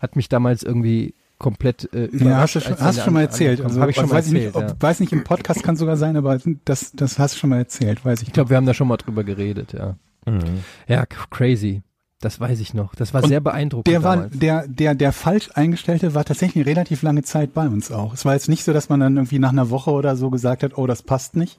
hat 0.00 0.16
mich 0.16 0.28
damals 0.28 0.64
irgendwie 0.64 1.14
komplett 1.38 1.88
äh, 1.94 2.06
überrascht. 2.06 2.24
Ja, 2.24 2.40
hast 2.40 2.56
du 2.56 2.60
schon, 2.60 2.80
hast 2.80 3.04
schon 3.04 3.14
mal 3.14 3.20
erzählt. 3.20 3.60
Also, 3.60 3.80
Hab 3.80 3.88
ich 3.88 3.94
schon 3.94 4.08
mal 4.08 4.16
weiß 4.16 4.26
erzählt, 4.26 4.44
nicht, 4.46 4.56
ob, 4.56 4.62
ja. 4.62 4.74
weiß 4.80 4.98
nicht, 4.98 5.12
im 5.12 5.22
Podcast 5.22 5.62
kann 5.62 5.76
sogar 5.76 5.96
sein, 5.96 6.16
aber 6.16 6.40
das, 6.64 6.90
das 6.92 7.20
hast 7.20 7.36
du 7.36 7.38
schon 7.38 7.50
mal 7.50 7.58
erzählt, 7.58 8.04
weiß 8.04 8.22
ich. 8.22 8.28
Ich 8.28 8.34
glaube, 8.34 8.50
wir 8.50 8.56
haben 8.56 8.66
da 8.66 8.74
schon 8.74 8.88
mal 8.88 8.96
drüber 8.96 9.22
geredet, 9.22 9.72
ja. 9.72 9.94
Mhm. 10.26 10.64
Ja, 10.88 11.06
crazy. 11.06 11.82
Das 12.20 12.40
weiß 12.40 12.60
ich 12.60 12.72
noch. 12.72 12.94
Das 12.94 13.12
war 13.12 13.22
Und 13.22 13.28
sehr 13.28 13.40
beeindruckend. 13.40 13.88
Der 13.88 14.02
war, 14.02 14.16
damals. 14.16 14.38
der, 14.38 14.66
der, 14.66 14.94
der 14.94 15.12
falsch 15.12 15.50
eingestellte 15.54 16.14
war 16.14 16.24
tatsächlich 16.24 16.64
eine 16.64 16.74
relativ 16.74 17.02
lange 17.02 17.22
Zeit 17.22 17.52
bei 17.52 17.66
uns 17.68 17.92
auch. 17.92 18.14
Es 18.14 18.24
war 18.24 18.32
jetzt 18.32 18.48
nicht 18.48 18.64
so, 18.64 18.72
dass 18.72 18.88
man 18.88 19.00
dann 19.00 19.16
irgendwie 19.16 19.38
nach 19.38 19.50
einer 19.52 19.68
Woche 19.70 19.90
oder 19.90 20.16
so 20.16 20.30
gesagt 20.30 20.62
hat, 20.62 20.78
oh, 20.78 20.86
das 20.86 21.02
passt 21.02 21.36
nicht. 21.36 21.58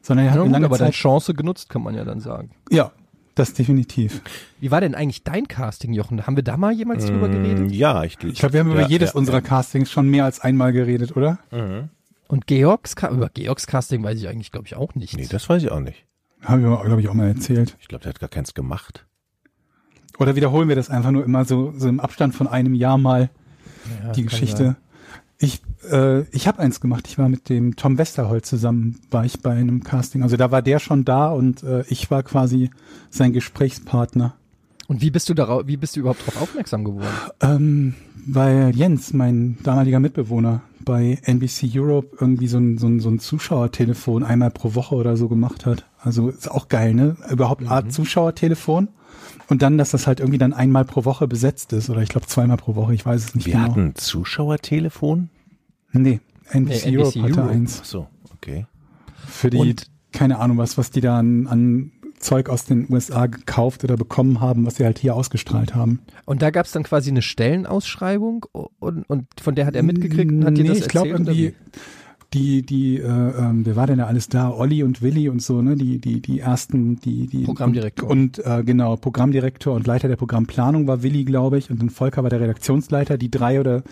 Sondern 0.00 0.26
er 0.26 0.30
hat 0.30 0.36
ja, 0.36 0.42
eine 0.42 0.48
gut, 0.48 0.52
lange 0.54 0.66
aber 0.66 0.78
dann 0.78 0.86
Zeit. 0.88 0.94
Chance 0.94 1.34
genutzt, 1.34 1.68
kann 1.68 1.82
man 1.82 1.94
ja 1.94 2.04
dann 2.04 2.20
sagen. 2.20 2.50
Ja, 2.70 2.92
das 3.34 3.52
definitiv. 3.52 4.22
Wie 4.58 4.70
war 4.70 4.80
denn 4.80 4.94
eigentlich 4.94 5.22
dein 5.22 5.46
Casting, 5.46 5.92
Jochen? 5.92 6.26
Haben 6.26 6.36
wir 6.36 6.42
da 6.42 6.56
mal 6.56 6.72
jemals 6.72 7.04
drüber 7.06 7.28
Mm, 7.28 7.32
geredet? 7.32 7.70
Ja, 7.72 8.02
ich, 8.04 8.16
Ich 8.24 8.38
glaube, 8.38 8.54
wir 8.54 8.60
haben 8.60 8.68
ja, 8.70 8.74
über 8.74 8.88
jedes 8.88 9.10
ja, 9.10 9.16
unserer 9.16 9.42
Castings 9.42 9.90
schon 9.90 10.08
mehr 10.08 10.24
als 10.24 10.40
einmal 10.40 10.72
geredet, 10.72 11.14
oder? 11.14 11.38
Mhm. 11.50 11.90
Und 12.26 12.46
Georgs, 12.46 12.94
über 13.10 13.28
Georgs 13.28 13.66
Casting 13.66 14.02
weiß 14.02 14.18
ich 14.18 14.28
eigentlich, 14.28 14.50
glaube 14.50 14.66
ich, 14.66 14.76
auch 14.76 14.94
nichts. 14.94 15.14
Nee, 15.16 15.26
das 15.30 15.48
weiß 15.48 15.62
ich 15.62 15.70
auch 15.70 15.80
nicht. 15.80 16.04
Haben 16.42 16.62
wir, 16.62 16.82
glaube 16.84 17.00
ich, 17.00 17.08
auch 17.08 17.14
mal 17.14 17.28
erzählt. 17.28 17.76
Ich 17.80 17.88
glaube, 17.88 18.02
der 18.02 18.10
hat 18.10 18.20
gar 18.20 18.28
keins 18.30 18.54
gemacht. 18.54 19.04
Oder 20.18 20.36
wiederholen 20.36 20.68
wir 20.68 20.76
das 20.76 20.90
einfach 20.90 21.10
nur 21.10 21.24
immer 21.24 21.44
so, 21.44 21.72
so 21.76 21.88
im 21.88 22.00
Abstand 22.00 22.34
von 22.34 22.46
einem 22.48 22.74
Jahr 22.74 22.98
mal, 22.98 23.30
Ja, 24.04 24.12
die 24.12 24.24
Geschichte. 24.24 24.64
sein. 24.64 24.76
Ich, 25.40 25.62
äh, 25.90 26.22
ich 26.34 26.48
habe 26.48 26.58
eins 26.58 26.80
gemacht. 26.80 27.06
Ich 27.06 27.16
war 27.18 27.28
mit 27.28 27.48
dem 27.48 27.76
Tom 27.76 27.96
Westerholt 27.96 28.44
zusammen, 28.44 29.00
war 29.10 29.24
ich 29.24 29.40
bei 29.40 29.52
einem 29.52 29.84
Casting. 29.84 30.22
Also 30.22 30.36
da 30.36 30.50
war 30.50 30.62
der 30.62 30.80
schon 30.80 31.04
da 31.04 31.28
und 31.28 31.62
äh, 31.62 31.84
ich 31.88 32.10
war 32.10 32.24
quasi 32.24 32.70
sein 33.10 33.32
Gesprächspartner. 33.32 34.34
Und 34.88 35.00
wie 35.02 35.10
bist 35.10 35.28
du 35.28 35.34
darauf, 35.34 35.66
wie 35.66 35.76
bist 35.76 35.94
du 35.94 36.00
überhaupt 36.00 36.26
darauf 36.26 36.42
aufmerksam 36.42 36.82
geworden? 36.82 37.06
Ähm, 37.40 37.94
weil 38.26 38.72
Jens, 38.74 39.12
mein 39.12 39.58
damaliger 39.62 40.00
Mitbewohner, 40.00 40.62
bei 40.80 41.18
NBC 41.22 41.70
Europe 41.74 42.16
irgendwie 42.20 42.48
so 42.48 42.58
ein, 42.58 42.78
so 42.78 42.86
ein, 42.88 42.98
so 42.98 43.10
ein 43.10 43.18
Zuschauertelefon 43.20 44.24
einmal 44.24 44.50
pro 44.50 44.74
Woche 44.74 44.94
oder 44.94 45.16
so 45.16 45.28
gemacht 45.28 45.66
hat. 45.66 45.84
Also 46.00 46.30
ist 46.30 46.50
auch 46.50 46.68
geil, 46.68 46.94
ne? 46.94 47.16
Überhaupt 47.30 47.64
Art 47.68 47.92
Zuschauertelefon. 47.92 48.88
Und 49.48 49.62
dann, 49.62 49.78
dass 49.78 49.90
das 49.92 50.06
halt 50.06 50.20
irgendwie 50.20 50.38
dann 50.38 50.52
einmal 50.52 50.84
pro 50.84 51.04
Woche 51.04 51.26
besetzt 51.26 51.72
ist. 51.72 51.88
Oder 51.90 52.02
ich 52.02 52.10
glaube 52.10 52.26
zweimal 52.26 52.56
pro 52.58 52.74
Woche, 52.74 52.94
ich 52.94 53.04
weiß 53.06 53.24
es 53.24 53.34
nicht 53.34 53.46
Wir 53.46 53.54
genau. 53.54 53.64
hatten 53.64 53.86
ein 53.88 53.94
Zuschauertelefon. 53.94 55.30
Nee, 55.92 56.20
NBC, 56.50 56.86
Nee, 56.90 56.98
Europe 56.98 57.18
NBC 57.18 57.22
hatte 57.30 57.40
Europe. 57.40 57.52
eins. 57.54 57.78
Ach 57.80 57.84
so, 57.84 58.06
okay. 58.34 58.66
Für 59.26 59.50
die, 59.50 59.58
Und- 59.58 59.86
keine 60.12 60.38
Ahnung 60.38 60.58
was, 60.58 60.76
was 60.78 60.90
die 60.90 61.00
da 61.00 61.18
an, 61.18 61.46
an 61.46 61.92
Zeug 62.18 62.48
aus 62.48 62.64
den 62.64 62.86
USA 62.92 63.26
gekauft 63.26 63.84
oder 63.84 63.96
bekommen 63.96 64.40
haben, 64.40 64.66
was 64.66 64.76
sie 64.76 64.84
halt 64.84 64.98
hier 64.98 65.14
ausgestrahlt 65.14 65.74
haben. 65.74 66.00
Und 66.24 66.42
da 66.42 66.50
gab 66.50 66.66
es 66.66 66.72
dann 66.72 66.82
quasi 66.82 67.10
eine 67.10 67.22
Stellenausschreibung 67.22 68.44
und, 68.80 69.04
und 69.08 69.26
von 69.40 69.54
der 69.54 69.66
hat 69.66 69.76
er 69.76 69.82
mitgekriegt 69.84 70.32
und 70.32 70.44
hat 70.44 70.56
dir 70.56 70.62
nee, 70.62 70.68
das 70.70 70.78
ich 70.78 70.88
glaube 70.88 71.10
erzählt? 71.10 71.28
irgendwie, 71.28 71.54
die, 72.34 72.62
die, 72.62 72.98
äh, 72.98 73.06
ähm, 73.06 73.64
wer 73.64 73.76
war 73.76 73.86
denn 73.86 73.98
da 73.98 74.06
alles 74.06 74.28
da? 74.28 74.50
Olli 74.50 74.82
und 74.82 75.00
Willi 75.00 75.28
und 75.28 75.40
so, 75.40 75.62
ne? 75.62 75.76
Die, 75.76 75.98
die, 75.98 76.20
die 76.20 76.40
ersten, 76.40 77.00
die, 77.00 77.26
die 77.26 77.44
Programmdirektor. 77.44 78.08
Und, 78.08 78.38
und 78.38 78.46
äh, 78.46 78.62
genau, 78.64 78.96
Programmdirektor 78.96 79.74
und 79.74 79.86
Leiter 79.86 80.08
der 80.08 80.16
Programmplanung 80.16 80.86
war 80.86 81.02
Willi, 81.02 81.24
glaube 81.24 81.58
ich, 81.58 81.70
und 81.70 81.80
dann 81.80 81.90
Volker 81.90 82.22
war 82.22 82.30
der 82.30 82.40
Redaktionsleiter. 82.40 83.16
Die 83.16 83.30
drei 83.30 83.60
oder 83.60 83.82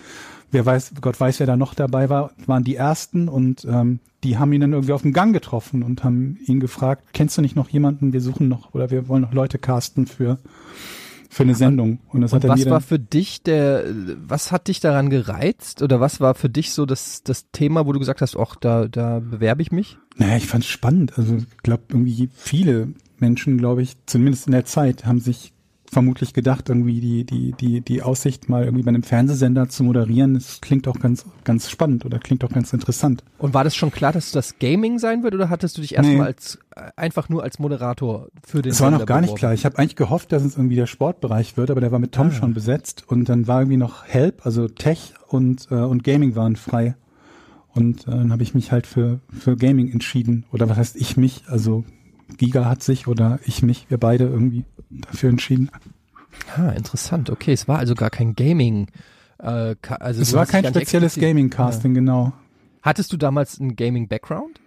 wer 0.51 0.67
weiß, 0.67 0.93
Gott 1.01 1.19
weiß, 1.19 1.41
wer 1.41 1.47
da 1.47 1.57
noch 1.57 1.75
dabei 1.75 2.11
war, 2.11 2.33
waren 2.47 2.65
die 2.65 2.77
ersten 2.77 3.29
und 3.29 3.65
ähm, 3.65 4.01
die 4.23 4.39
haben 4.39 4.53
ihn 4.53 4.61
dann 4.61 4.73
irgendwie 4.73 4.93
auf 4.93 5.03
dem 5.03 5.13
Gang 5.13 5.33
getroffen 5.33 5.83
und 5.83 6.05
haben 6.05 6.39
ihn 6.47 6.61
gefragt, 6.61 7.05
kennst 7.13 7.39
du 7.39 7.43
nicht 7.43 7.57
noch 7.57 7.69
jemanden? 7.69 8.13
Wir 8.13 8.21
suchen 8.21 8.49
noch 8.49 8.75
oder 8.75 8.91
wir 8.91 9.09
wollen 9.09 9.23
noch 9.23 9.33
Leute 9.33 9.59
casten 9.59 10.07
für 10.07 10.39
für 11.37 11.43
eine 11.43 11.55
Sendung. 11.55 11.99
Und 12.09 12.23
das 12.23 12.33
Und 12.33 12.39
hat 12.39 12.45
er 12.45 12.51
was 12.51 12.65
mir 12.65 12.71
war 12.71 12.81
für 12.81 12.99
dich 12.99 13.43
der, 13.43 13.85
was 14.27 14.53
hat 14.53 14.69
dich 14.69 14.81
daran 14.81 15.11
gereizt 15.11 15.83
oder 15.83 16.01
was 16.01 16.19
war 16.19 16.35
für 16.35 16.49
dich 16.49 16.73
so 16.73 16.87
das, 16.87 17.23
das 17.25 17.51
Thema, 17.51 17.87
wo 17.87 17.93
du 17.93 17.99
gesagt 17.99 18.23
hast, 18.23 18.39
ach, 18.39 18.57
da, 18.57 18.89
da 18.89 19.21
bewerbe 19.21 19.61
ich 19.61 19.71
mich? 19.71 19.99
Naja, 20.17 20.39
ich 20.39 20.47
fand's 20.47 20.67
spannend. 20.67 21.19
Also 21.19 21.37
ich 21.37 21.59
glaube, 21.59 21.83
irgendwie 21.91 22.31
viele 22.35 22.89
Menschen, 23.19 23.59
glaube 23.59 23.83
ich, 23.83 23.97
zumindest 24.07 24.47
in 24.47 24.53
der 24.53 24.65
Zeit, 24.65 25.05
haben 25.05 25.21
sich 25.21 25.53
vermutlich 25.97 26.35
gedacht, 26.35 26.69
irgendwie 26.69 27.01
die, 27.01 27.25
die, 27.25 27.53
die, 27.53 27.81
die 27.81 28.03
Aussicht, 28.03 28.51
mal 28.51 28.65
irgendwie 28.65 28.83
bei 28.85 28.91
einem 28.91 29.03
Fernsehsender 29.03 29.71
zu 29.71 29.83
moderieren, 29.83 30.35
das 30.35 30.61
klingt 30.61 30.87
auch 30.89 30.99
ganz, 31.01 31.25
ganz 31.45 31.71
spannend 31.71 32.05
oder 32.05 32.19
klingt 32.19 32.45
auch 32.45 32.51
ganz 32.51 32.71
interessant. 32.75 33.25
Und 33.39 33.55
war 33.55 33.65
das 33.65 33.75
schon 33.75 33.91
klar, 33.91 34.13
dass 34.13 34.31
das 34.31 34.59
Gaming 34.59 34.99
sein 34.99 35.23
wird 35.23 35.35
oder 35.35 35.49
hattest 35.49 35.79
du 35.79 35.81
dich 35.81 35.95
erstmal 35.95 36.17
Nee. 36.17 36.21
als 36.23 36.59
äh, 36.77 36.91
einfach 36.97 37.31
nur 37.31 37.43
als 37.43 37.59
Moderator 37.59 38.29
für 38.47 38.61
den 38.61 38.73
Es 38.73 38.81
war 38.83 38.91
noch 38.91 39.07
gar 39.07 39.23
nicht 39.23 39.37
klar. 39.37 39.55
Ich 39.55 39.65
habe 39.65 39.79
eigentlich 39.79 39.97
gehofft, 39.97 40.33
dass 40.33 40.45
es 40.45 40.57
irgendwie 40.57 40.77
der 40.77 40.87
Sportbereich 40.87 41.57
wird, 41.57 41.71
aber 41.71 41.81
der 41.81 41.93
war 41.93 41.99
mit 41.99 42.13
Tom 42.13 42.27
Ah. 42.29 42.33
schon 42.33 42.53
besetzt 42.53 43.05
und 43.07 43.29
dann 43.31 43.47
war 43.47 43.63
irgendwie 43.63 43.79
noch 43.79 44.05
Help, 44.05 44.45
also 44.45 44.69
Tech 44.69 45.15
und, 45.29 45.69
äh, 45.71 45.77
und 45.77 46.05
Gaming 46.05 46.37
waren 46.37 46.57
frei. 46.57 46.95
Und 47.75 48.07
äh, 48.07 48.11
dann 48.11 48.33
habe 48.33 48.43
ich 48.43 48.55
mich 48.55 48.71
halt 48.71 48.87
für, 48.87 49.21
für 49.31 49.57
Gaming 49.57 49.91
entschieden. 49.91 50.45
Oder 50.53 50.69
was 50.69 50.77
heißt 50.77 50.97
ich 50.97 51.17
mich? 51.17 51.45
Also 51.47 51.85
Giga 52.39 52.65
hat 52.65 52.83
sich 52.83 53.07
oder 53.07 53.39
ich 53.45 53.63
mich, 53.63 53.87
wir 53.89 53.99
beide 53.99 54.25
irgendwie 54.25 54.65
dafür 54.91 55.31
entschieden. 55.31 55.71
Ah, 56.57 56.71
interessant. 56.71 57.31
Okay, 57.31 57.53
es 57.53 57.67
war 57.69 57.79
also 57.79 57.95
gar 57.95 58.11
kein 58.11 58.35
Gaming. 58.35 58.89
Äh, 59.39 59.75
also 60.01 60.23
Es 60.23 60.33
war 60.33 60.47
kein 60.47 60.65
spezielles 60.65 61.17
Gaming-Casting, 61.17 61.95
genau. 61.95 62.33
Hattest 62.83 63.13
du 63.13 63.17
damals 63.17 63.61
einen 63.61 63.77
Gaming-Background? 63.77 64.61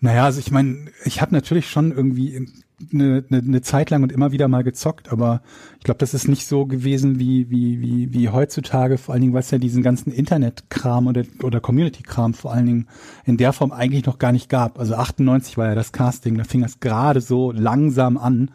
Naja, 0.00 0.24
also 0.24 0.40
ich 0.40 0.50
meine, 0.50 0.86
ich 1.04 1.20
habe 1.20 1.34
natürlich 1.34 1.68
schon 1.68 1.92
irgendwie 1.92 2.48
eine, 2.92 3.22
eine, 3.30 3.38
eine 3.42 3.60
Zeit 3.60 3.90
lang 3.90 4.02
und 4.02 4.12
immer 4.12 4.32
wieder 4.32 4.48
mal 4.48 4.64
gezockt, 4.64 5.12
aber 5.12 5.42
ich 5.78 5.84
glaube, 5.84 5.98
das 5.98 6.14
ist 6.14 6.26
nicht 6.26 6.46
so 6.46 6.64
gewesen 6.64 7.18
wie, 7.18 7.50
wie, 7.50 7.80
wie, 7.80 8.14
wie 8.14 8.28
heutzutage, 8.30 8.96
vor 8.96 9.12
allen 9.12 9.20
Dingen, 9.20 9.34
weil 9.34 9.40
es 9.40 9.50
ja 9.50 9.58
diesen 9.58 9.82
ganzen 9.82 10.10
Internet-Kram 10.10 11.06
oder, 11.06 11.24
oder 11.42 11.60
Community-Kram 11.60 12.32
vor 12.32 12.52
allen 12.52 12.66
Dingen 12.66 12.88
in 13.26 13.36
der 13.36 13.52
Form 13.52 13.72
eigentlich 13.72 14.06
noch 14.06 14.18
gar 14.18 14.32
nicht 14.32 14.48
gab. 14.48 14.78
Also 14.78 14.94
98 14.94 15.58
war 15.58 15.68
ja 15.68 15.74
das 15.74 15.92
Casting, 15.92 16.38
da 16.38 16.44
fing 16.44 16.62
das 16.62 16.80
gerade 16.80 17.20
so 17.20 17.52
langsam 17.52 18.16
an, 18.16 18.50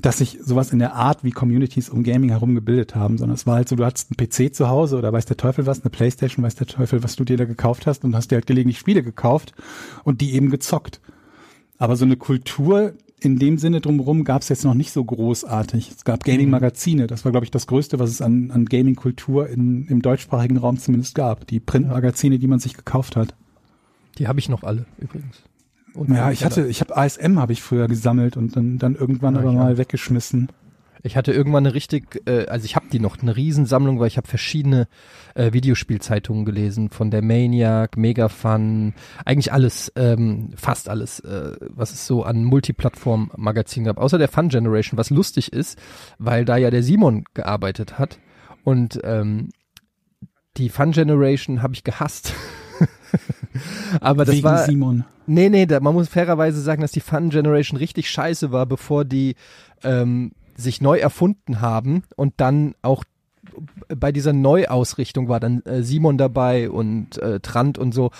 dass 0.00 0.18
sich 0.18 0.38
sowas 0.42 0.72
in 0.72 0.78
der 0.78 0.94
Art 0.94 1.24
wie 1.24 1.30
Communities 1.30 1.88
um 1.88 2.02
Gaming 2.04 2.30
herum 2.30 2.54
gebildet 2.54 2.94
haben, 2.94 3.18
sondern 3.18 3.34
es 3.34 3.46
war 3.46 3.56
halt 3.56 3.68
so, 3.68 3.76
du 3.76 3.84
hattest 3.84 4.10
einen 4.10 4.28
PC 4.28 4.54
zu 4.54 4.68
Hause 4.68 4.96
oder 4.96 5.12
weiß 5.12 5.26
der 5.26 5.36
Teufel 5.36 5.66
was, 5.66 5.80
eine 5.82 5.90
Playstation, 5.90 6.44
weiß 6.44 6.54
der 6.56 6.66
Teufel, 6.66 7.02
was 7.02 7.16
du 7.16 7.24
dir 7.24 7.36
da 7.36 7.44
gekauft 7.44 7.86
hast 7.86 8.04
und 8.04 8.14
hast 8.14 8.30
dir 8.30 8.36
halt 8.36 8.46
gelegentlich 8.46 8.78
Spiele 8.78 9.02
gekauft 9.02 9.52
und 10.04 10.20
die 10.20 10.34
eben 10.34 10.50
gezockt. 10.50 11.00
Aber 11.78 11.96
so 11.96 12.04
eine 12.04 12.16
Kultur 12.16 12.94
in 13.20 13.38
dem 13.40 13.58
Sinne 13.58 13.80
drumherum 13.80 14.22
gab 14.22 14.42
es 14.42 14.48
jetzt 14.48 14.64
noch 14.64 14.74
nicht 14.74 14.92
so 14.92 15.04
großartig. 15.04 15.90
Es 15.90 16.04
gab 16.04 16.22
Gaming-Magazine, 16.22 17.08
das 17.08 17.24
war, 17.24 17.32
glaube 17.32 17.44
ich, 17.44 17.50
das 17.50 17.66
Größte, 17.66 17.98
was 17.98 18.10
es 18.10 18.22
an, 18.22 18.52
an 18.52 18.64
Gaming-Kultur 18.66 19.48
in- 19.48 19.86
im 19.88 20.02
deutschsprachigen 20.02 20.56
Raum 20.56 20.78
zumindest 20.78 21.16
gab. 21.16 21.44
Die 21.48 21.58
Printmagazine, 21.58 22.38
die 22.38 22.46
man 22.46 22.60
sich 22.60 22.74
gekauft 22.74 23.16
hat. 23.16 23.34
Die 24.18 24.28
habe 24.28 24.38
ich 24.38 24.48
noch 24.48 24.62
alle 24.62 24.86
übrigens. 25.00 25.42
Und 25.98 26.14
Ja, 26.14 26.30
ich 26.30 26.44
hatte, 26.44 26.66
ich 26.66 26.80
habe 26.80 26.96
ASM 26.96 27.38
habe 27.40 27.52
ich 27.52 27.60
früher 27.60 27.88
gesammelt 27.88 28.36
und 28.36 28.54
dann, 28.54 28.78
dann 28.78 28.94
irgendwann 28.94 29.34
Ja, 29.34 29.40
aber 29.40 29.52
mal 29.52 29.72
auch. 29.72 29.78
weggeschmissen. 29.78 30.48
Ich 31.02 31.16
hatte 31.16 31.32
irgendwann 31.32 31.64
eine 31.66 31.74
richtig, 31.74 32.22
äh, 32.26 32.46
also 32.46 32.64
ich 32.64 32.76
habe 32.76 32.86
die 32.92 32.98
noch, 33.00 33.18
eine 33.20 33.36
Riesensammlung, 33.36 33.98
weil 34.00 34.08
ich 34.08 34.16
habe 34.16 34.26
verschiedene 34.26 34.88
äh, 35.34 35.52
Videospielzeitungen 35.52 36.44
gelesen, 36.44 36.90
von 36.90 37.10
der 37.10 37.22
Maniac, 37.22 37.96
Megafun, 37.96 38.94
eigentlich 39.24 39.52
alles, 39.52 39.92
ähm, 39.96 40.50
fast 40.56 40.88
alles, 40.88 41.20
äh, 41.20 41.56
was 41.70 41.92
es 41.92 42.06
so 42.06 42.24
an 42.24 42.42
Multiplattform-Magazinen 42.44 43.86
gab, 43.86 43.98
außer 43.98 44.18
der 44.18 44.28
Fun 44.28 44.48
Generation, 44.48 44.98
was 44.98 45.10
lustig 45.10 45.52
ist, 45.52 45.78
weil 46.18 46.44
da 46.44 46.56
ja 46.56 46.70
der 46.70 46.82
Simon 46.82 47.24
gearbeitet 47.34 47.98
hat 47.98 48.18
und 48.64 49.00
ähm, 49.04 49.50
die 50.56 50.68
Fun 50.68 50.90
Generation 50.92 51.62
habe 51.62 51.74
ich 51.74 51.84
gehasst. 51.84 52.34
Aber 54.00 54.24
das 54.24 54.36
Wegen 54.36 54.44
war 54.44 54.64
Simon. 54.64 55.04
Nee, 55.26 55.48
nee, 55.48 55.66
da, 55.66 55.80
man 55.80 55.94
muss 55.94 56.08
fairerweise 56.08 56.60
sagen, 56.60 56.80
dass 56.80 56.92
die 56.92 57.00
Fun 57.00 57.30
Generation 57.30 57.78
richtig 57.78 58.10
scheiße 58.10 58.50
war, 58.50 58.66
bevor 58.66 59.04
die 59.04 59.34
ähm, 59.82 60.32
sich 60.56 60.80
neu 60.80 60.98
erfunden 60.98 61.60
haben 61.60 62.02
und 62.16 62.34
dann 62.38 62.74
auch 62.82 63.04
bei 63.88 64.12
dieser 64.12 64.32
Neuausrichtung 64.32 65.28
war 65.28 65.40
dann 65.40 65.62
äh, 65.62 65.82
Simon 65.82 66.18
dabei 66.18 66.70
und 66.70 67.18
äh, 67.18 67.40
Trant 67.40 67.78
und 67.78 67.92
so. 67.92 68.10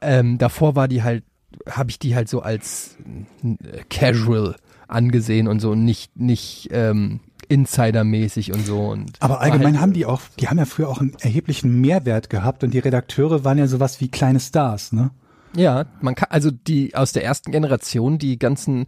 Ähm, 0.00 0.38
davor 0.38 0.76
war 0.76 0.88
die 0.88 1.02
halt, 1.02 1.24
habe 1.68 1.90
ich 1.90 1.98
die 1.98 2.14
halt 2.14 2.28
so 2.28 2.40
als 2.40 2.96
äh, 3.42 3.84
casual 3.90 4.56
angesehen 4.88 5.46
und 5.46 5.60
so 5.60 5.74
nicht 5.74 6.16
nicht 6.16 6.68
ähm, 6.72 7.20
Insider-mäßig 7.50 8.52
und 8.52 8.64
so 8.64 8.86
und 8.88 9.10
Aber 9.20 9.34
war 9.34 9.40
allgemein 9.40 9.74
halt, 9.74 9.82
haben 9.82 9.92
die 9.92 10.06
auch, 10.06 10.22
die 10.38 10.48
haben 10.48 10.58
ja 10.58 10.64
früher 10.64 10.88
auch 10.88 11.00
einen 11.00 11.14
erheblichen 11.20 11.80
Mehrwert 11.80 12.30
gehabt 12.30 12.62
und 12.64 12.72
die 12.72 12.78
Redakteure 12.78 13.44
waren 13.44 13.58
ja 13.58 13.66
sowas 13.66 14.00
wie 14.00 14.08
kleine 14.08 14.40
Stars, 14.40 14.92
ne? 14.92 15.10
Ja, 15.56 15.86
man 16.00 16.14
kann 16.14 16.28
also 16.30 16.50
die 16.52 16.94
aus 16.94 17.12
der 17.12 17.24
ersten 17.24 17.50
Generation, 17.50 18.18
die 18.18 18.38
ganzen 18.38 18.86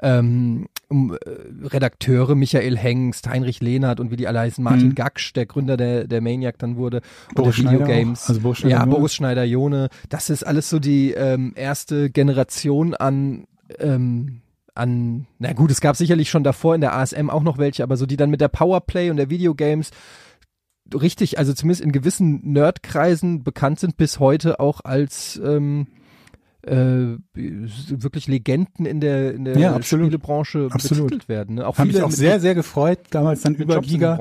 ähm, 0.00 0.68
äh, 0.88 1.66
Redakteure, 1.66 2.36
Michael 2.36 2.78
Hengst, 2.78 3.28
Heinrich 3.28 3.60
Lehnert 3.60 3.98
und 3.98 4.12
wie 4.12 4.16
die 4.16 4.28
alle 4.28 4.38
heißen, 4.40 4.62
Martin 4.62 4.90
Mhm. 4.90 4.94
Gaksch, 4.94 5.32
der 5.32 5.46
Gründer 5.46 5.76
der, 5.76 6.06
der 6.06 6.20
Maniac 6.20 6.58
dann 6.58 6.76
wurde, 6.76 7.00
Boris 7.34 7.58
oder 7.58 7.84
auch, 7.84 8.28
also 8.28 8.40
Boris 8.40 8.58
Schneider 8.58 8.76
ja, 8.76 8.84
Jone. 8.84 8.94
Boris 8.94 9.14
Schneider 9.14 9.44
Jone. 9.44 9.88
Das 10.08 10.30
ist 10.30 10.44
alles 10.44 10.70
so 10.70 10.78
die 10.78 11.12
ähm, 11.12 11.52
erste 11.56 12.10
Generation 12.10 12.94
an 12.94 13.46
ähm, 13.80 14.40
an, 14.74 15.26
na 15.38 15.52
gut, 15.52 15.70
es 15.70 15.80
gab 15.80 15.96
sicherlich 15.96 16.30
schon 16.30 16.44
davor 16.44 16.74
in 16.74 16.80
der 16.80 16.96
ASM 16.96 17.30
auch 17.30 17.42
noch 17.42 17.58
welche, 17.58 17.82
aber 17.82 17.96
so 17.96 18.06
die 18.06 18.16
dann 18.16 18.30
mit 18.30 18.40
der 18.40 18.48
Powerplay 18.48 19.10
und 19.10 19.16
der 19.16 19.30
Videogames 19.30 19.90
richtig, 20.92 21.38
also 21.38 21.52
zumindest 21.52 21.82
in 21.82 21.92
gewissen 21.92 22.40
Nerdkreisen 22.52 23.42
bekannt 23.42 23.80
sind 23.80 23.96
bis 23.96 24.18
heute 24.18 24.60
auch 24.60 24.80
als 24.84 25.40
ähm, 25.42 25.86
äh, 26.62 27.18
wirklich 27.34 28.26
Legenden 28.26 28.86
in 28.86 29.00
der 29.00 29.34
in 29.34 29.44
der 29.44 29.58
Ja, 29.58 29.74
absolut. 29.74 30.06
Spielebranche 30.06 30.68
Absolut. 30.70 31.04
betitelt 31.04 31.28
werden. 31.28 31.56
Ne? 31.56 31.66
Auch 31.66 31.78
Habe 31.78 31.88
ich 31.88 31.94
viele 31.94 32.06
auch 32.06 32.10
sehr, 32.10 32.40
sehr 32.40 32.54
gefreut, 32.54 32.98
damals 33.10 33.42
dann 33.42 33.54
über 33.54 33.74
Jobs 33.74 33.88
Giga, 33.88 34.18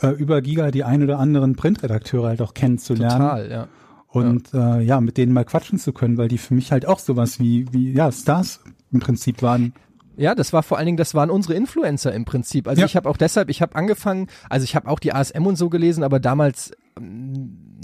äh, 0.00 0.08
über 0.08 0.40
Giga 0.42 0.70
die 0.70 0.84
ein 0.84 1.02
oder 1.02 1.18
anderen 1.18 1.56
Printredakteure 1.56 2.28
halt 2.28 2.42
auch 2.42 2.54
kennenzulernen. 2.54 3.18
Total, 3.18 3.50
ja. 3.50 3.68
Und 4.08 4.52
ja. 4.52 4.78
Äh, 4.78 4.82
ja, 4.84 5.00
mit 5.00 5.16
denen 5.16 5.32
mal 5.32 5.44
quatschen 5.44 5.78
zu 5.78 5.92
können, 5.92 6.16
weil 6.16 6.28
die 6.28 6.38
für 6.38 6.54
mich 6.54 6.70
halt 6.70 6.86
auch 6.86 7.00
sowas 7.00 7.40
wie, 7.40 7.66
wie 7.72 7.92
ja, 7.92 8.12
Stars 8.12 8.60
im 8.94 9.00
Prinzip 9.00 9.42
waren. 9.42 9.74
Ja, 10.16 10.34
das 10.36 10.52
war 10.52 10.62
vor 10.62 10.78
allen 10.78 10.86
Dingen, 10.86 10.96
das 10.96 11.14
waren 11.14 11.28
unsere 11.28 11.54
Influencer 11.54 12.12
im 12.14 12.24
Prinzip. 12.24 12.68
Also 12.68 12.80
Ja. 12.80 12.86
ich 12.86 12.94
habe 12.96 13.08
auch 13.10 13.16
deshalb, 13.16 13.50
ich 13.50 13.60
habe 13.60 13.74
angefangen, 13.74 14.28
also 14.48 14.64
ich 14.64 14.76
habe 14.76 14.88
auch 14.88 15.00
die 15.00 15.12
ASM 15.12 15.44
und 15.44 15.56
so 15.56 15.68
gelesen, 15.68 16.04
aber 16.04 16.20
damals 16.20 16.70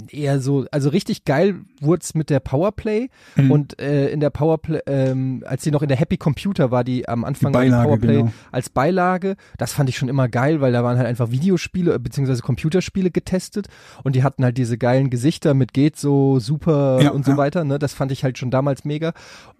eher 0.09 0.39
so, 0.39 0.65
also 0.71 0.89
richtig 0.89 1.25
geil 1.25 1.55
wurd's 1.79 2.13
mit 2.15 2.29
der 2.29 2.39
Powerplay 2.39 3.09
Mhm. 3.35 3.51
und 3.51 3.79
äh, 3.81 4.09
in 4.09 4.19
der 4.19 4.29
Powerplay, 4.29 4.79
ähm, 4.87 5.43
als 5.45 5.63
sie 5.63 5.71
noch 5.71 5.81
in 5.81 5.87
der 5.89 5.97
Happy 5.97 6.17
Computer 6.17 6.71
war, 6.71 6.83
die 6.83 7.07
am 7.07 7.23
Anfang 7.23 7.51
Die 7.51 7.57
Beilage, 7.57 7.87
Powerplay 7.87 8.17
genau. 8.19 8.31
als 8.51 8.69
Beilage, 8.69 9.35
das 9.57 9.73
fand 9.73 9.89
ich 9.89 9.97
schon 9.97 10.09
immer 10.09 10.27
geil, 10.29 10.61
weil 10.61 10.71
da 10.71 10.83
waren 10.83 10.97
halt 10.97 11.07
einfach 11.07 11.31
Videospiele 11.31 11.93
äh, 11.95 11.99
beziehungsweise 11.99 12.41
Computerspiele 12.41 13.11
getestet 13.11 13.67
und 14.03 14.15
die 14.15 14.23
hatten 14.23 14.43
halt 14.43 14.57
diese 14.57 14.77
geilen 14.77 15.09
Gesichter 15.09 15.53
mit 15.53 15.73
geht 15.73 15.97
so 15.97 16.39
super 16.39 17.01
Ja, 17.01 17.11
und 17.11 17.25
so 17.25 17.31
ja. 17.31 17.37
weiter, 17.37 17.63
ne? 17.63 17.79
Das 17.79 17.93
fand 17.93 18.11
ich 18.11 18.23
halt 18.23 18.37
schon 18.37 18.51
damals 18.51 18.85
mega 18.85 19.13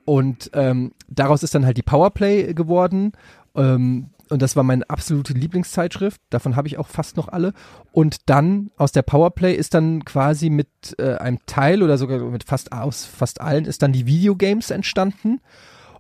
und 0.05 0.49
ähm, 0.53 0.91
daraus 1.09 1.43
ist 1.43 1.53
dann 1.55 1.65
halt 1.65 1.77
die 1.77 1.83
Powerplay 1.83 2.53
geworden. 2.53 3.11
Ähm, 3.55 4.07
und 4.31 4.41
das 4.41 4.55
war 4.55 4.63
meine 4.63 4.89
absolute 4.89 5.33
Lieblingszeitschrift. 5.33 6.21
Davon 6.29 6.55
habe 6.55 6.67
ich 6.67 6.77
auch 6.77 6.87
fast 6.87 7.17
noch 7.17 7.27
alle. 7.27 7.53
Und 7.91 8.29
dann 8.29 8.71
aus 8.77 8.91
der 8.91 9.01
Powerplay 9.01 9.53
ist 9.53 9.73
dann 9.73 10.05
quasi 10.05 10.49
mit 10.49 10.69
äh, 10.97 11.15
einem 11.15 11.39
Teil 11.45 11.83
oder 11.83 11.97
sogar 11.97 12.19
mit 12.19 12.45
fast 12.45 12.71
aus 12.71 13.05
fast 13.05 13.41
allen 13.41 13.65
ist 13.65 13.81
dann 13.81 13.91
die 13.91 14.05
Videogames 14.05 14.71
entstanden. 14.71 15.41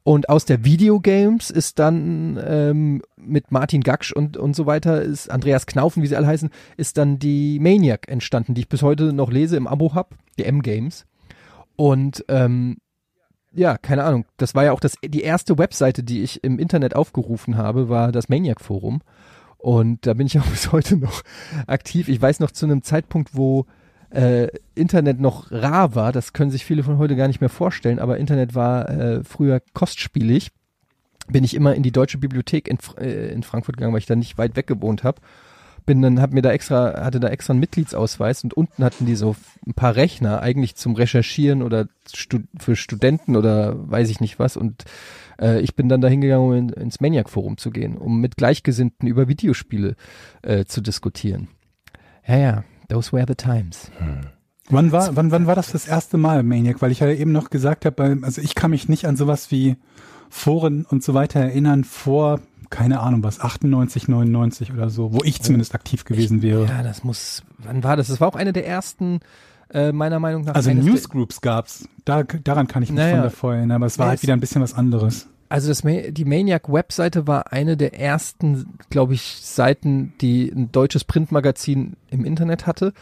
Und 0.03 0.29
aus 0.29 0.45
der 0.45 0.65
Videogames 0.65 1.51
ist 1.51 1.77
dann 1.77 2.41
ähm, 2.43 3.01
mit 3.17 3.51
Martin 3.51 3.81
Gaksch 3.81 4.11
und, 4.13 4.35
und 4.35 4.55
so 4.55 4.65
weiter, 4.65 5.01
ist 5.01 5.29
Andreas 5.29 5.67
Knaufen, 5.67 6.01
wie 6.01 6.07
sie 6.07 6.15
alle 6.15 6.25
heißen, 6.25 6.49
ist 6.77 6.97
dann 6.97 7.19
die 7.19 7.59
Maniac 7.59 8.07
entstanden, 8.07 8.55
die 8.55 8.61
ich 8.61 8.69
bis 8.69 8.81
heute 8.81 9.13
noch 9.13 9.29
lese 9.29 9.57
im 9.57 9.67
Abo 9.67 9.93
hab, 9.93 10.15
die 10.39 10.45
M-Games. 10.45 11.05
Und 11.75 12.25
ähm, 12.29 12.77
ja, 13.53 13.77
keine 13.77 14.03
Ahnung. 14.03 14.25
Das 14.37 14.55
war 14.55 14.63
ja 14.63 14.71
auch 14.71 14.79
das, 14.79 14.95
die 15.03 15.21
erste 15.21 15.57
Webseite, 15.57 16.03
die 16.03 16.23
ich 16.23 16.43
im 16.43 16.59
Internet 16.59 16.95
aufgerufen 16.95 17.57
habe, 17.57 17.89
war 17.89 18.11
das 18.11 18.29
Maniac 18.29 18.61
Forum. 18.61 19.01
Und 19.57 20.05
da 20.05 20.13
bin 20.13 20.27
ich 20.27 20.39
auch 20.39 20.47
bis 20.47 20.71
heute 20.71 20.97
noch 20.97 21.21
aktiv. 21.67 22.07
Ich 22.07 22.21
weiß 22.21 22.39
noch 22.39 22.51
zu 22.51 22.65
einem 22.65 22.81
Zeitpunkt, 22.81 23.35
wo 23.35 23.65
äh, 24.11 24.47
Internet 24.75 25.19
noch 25.19 25.51
rar 25.51 25.95
war, 25.95 26.11
das 26.11 26.33
können 26.33 26.51
sich 26.51 26.65
viele 26.65 26.83
von 26.83 26.97
heute 26.97 27.15
gar 27.15 27.27
nicht 27.27 27.39
mehr 27.39 27.49
vorstellen, 27.49 27.97
aber 27.97 28.17
Internet 28.17 28.55
war 28.55 28.89
äh, 28.89 29.23
früher 29.23 29.61
kostspielig, 29.73 30.51
bin 31.29 31.45
ich 31.45 31.53
immer 31.53 31.75
in 31.75 31.83
die 31.83 31.93
Deutsche 31.93 32.17
Bibliothek 32.17 32.67
in, 32.67 32.77
äh, 32.97 33.31
in 33.31 33.43
Frankfurt 33.43 33.77
gegangen, 33.77 33.93
weil 33.93 33.99
ich 33.99 34.05
da 34.05 34.17
nicht 34.17 34.37
weit 34.37 34.57
weg 34.57 34.67
gewohnt 34.67 35.03
habe. 35.05 35.21
Bin 35.85 36.01
dann, 36.01 36.21
hab 36.21 36.31
mir 36.31 36.41
da 36.41 36.51
extra, 36.51 37.03
hatte 37.03 37.19
da 37.19 37.29
extra 37.29 37.53
einen 37.53 37.59
Mitgliedsausweis 37.59 38.43
und 38.43 38.53
unten 38.53 38.83
hatten 38.83 39.05
die 39.05 39.15
so 39.15 39.35
ein 39.65 39.73
paar 39.73 39.95
Rechner, 39.95 40.41
eigentlich 40.41 40.75
zum 40.75 40.95
Recherchieren 40.95 41.61
oder 41.63 41.87
stu 42.13 42.39
für 42.59 42.75
Studenten 42.75 43.35
oder 43.35 43.73
weiß 43.89 44.09
ich 44.09 44.19
nicht 44.19 44.37
was. 44.39 44.57
Und 44.57 44.85
äh, 45.39 45.59
ich 45.61 45.75
bin 45.75 45.89
dann 45.89 46.01
da 46.01 46.07
hingegangen, 46.07 46.45
um 46.45 46.53
in, 46.53 46.69
ins 46.69 47.01
Maniac-Forum 47.01 47.57
zu 47.57 47.71
gehen, 47.71 47.97
um 47.97 48.21
mit 48.21 48.37
Gleichgesinnten 48.37 49.07
über 49.07 49.27
Videospiele 49.27 49.95
äh, 50.43 50.65
zu 50.65 50.81
diskutieren. 50.81 51.47
Ja, 52.27 52.37
ja, 52.37 52.63
those 52.89 53.11
were 53.11 53.25
the 53.27 53.35
times. 53.35 53.91
Wann 54.69 54.91
war, 54.91 55.15
wann, 55.15 55.31
wann 55.31 55.47
war 55.47 55.55
das 55.55 55.71
das 55.71 55.87
erste 55.87 56.17
Mal, 56.17 56.43
Maniac? 56.43 56.81
Weil 56.81 56.91
ich 56.91 56.99
ja 56.99 57.09
eben 57.09 57.31
noch 57.31 57.49
gesagt 57.49 57.85
habe, 57.85 58.19
also 58.21 58.41
ich 58.41 58.55
kann 58.55 58.71
mich 58.71 58.87
nicht 58.87 59.05
an 59.05 59.17
sowas 59.17 59.51
wie 59.51 59.75
Foren 60.29 60.85
und 60.85 61.03
so 61.03 61.13
weiter 61.13 61.41
erinnern 61.41 61.83
vor, 61.83 62.39
keine 62.71 63.01
Ahnung 63.01 63.21
was, 63.23 63.39
98, 63.39 64.07
99 64.07 64.73
oder 64.73 64.89
so, 64.89 65.13
wo 65.13 65.19
ich 65.23 65.41
zumindest 65.41 65.75
aktiv 65.75 66.05
gewesen 66.05 66.41
wäre. 66.41 66.65
Ja, 66.65 66.81
das 66.81 67.03
muss, 67.03 67.43
wann 67.59 67.83
war 67.83 67.95
das? 67.97 68.07
Das 68.07 68.19
war 68.19 68.27
auch 68.27 68.35
eine 68.35 68.53
der 68.53 68.65
ersten, 68.65 69.19
äh, 69.71 69.91
meiner 69.91 70.19
Meinung 70.19 70.43
nach. 70.45 70.55
Also 70.55 70.73
Newsgroups 70.73 71.41
gab's. 71.41 71.87
Da, 72.05 72.23
daran 72.23 72.67
kann 72.67 72.81
ich 72.81 72.89
mich 72.89 72.97
Naja. 72.97 73.15
von 73.15 73.23
davor 73.23 73.53
erinnern, 73.53 73.75
aber 73.75 73.85
es 73.85 73.99
war 73.99 74.07
halt 74.07 74.23
wieder 74.23 74.33
ein 74.33 74.39
bisschen 74.39 74.61
was 74.61 74.73
anderes. 74.73 75.27
Also 75.49 75.67
das, 75.67 75.81
die 75.81 76.25
Maniac-Webseite 76.25 77.27
war 77.27 77.51
eine 77.51 77.75
der 77.75 77.99
ersten, 77.99 78.77
glaube 78.89 79.15
ich, 79.15 79.21
Seiten, 79.41 80.13
die 80.21 80.49
ein 80.49 80.71
deutsches 80.71 81.03
Printmagazin 81.03 81.97
im 82.09 82.23
Internet 82.23 82.67
hatte. 82.67 82.93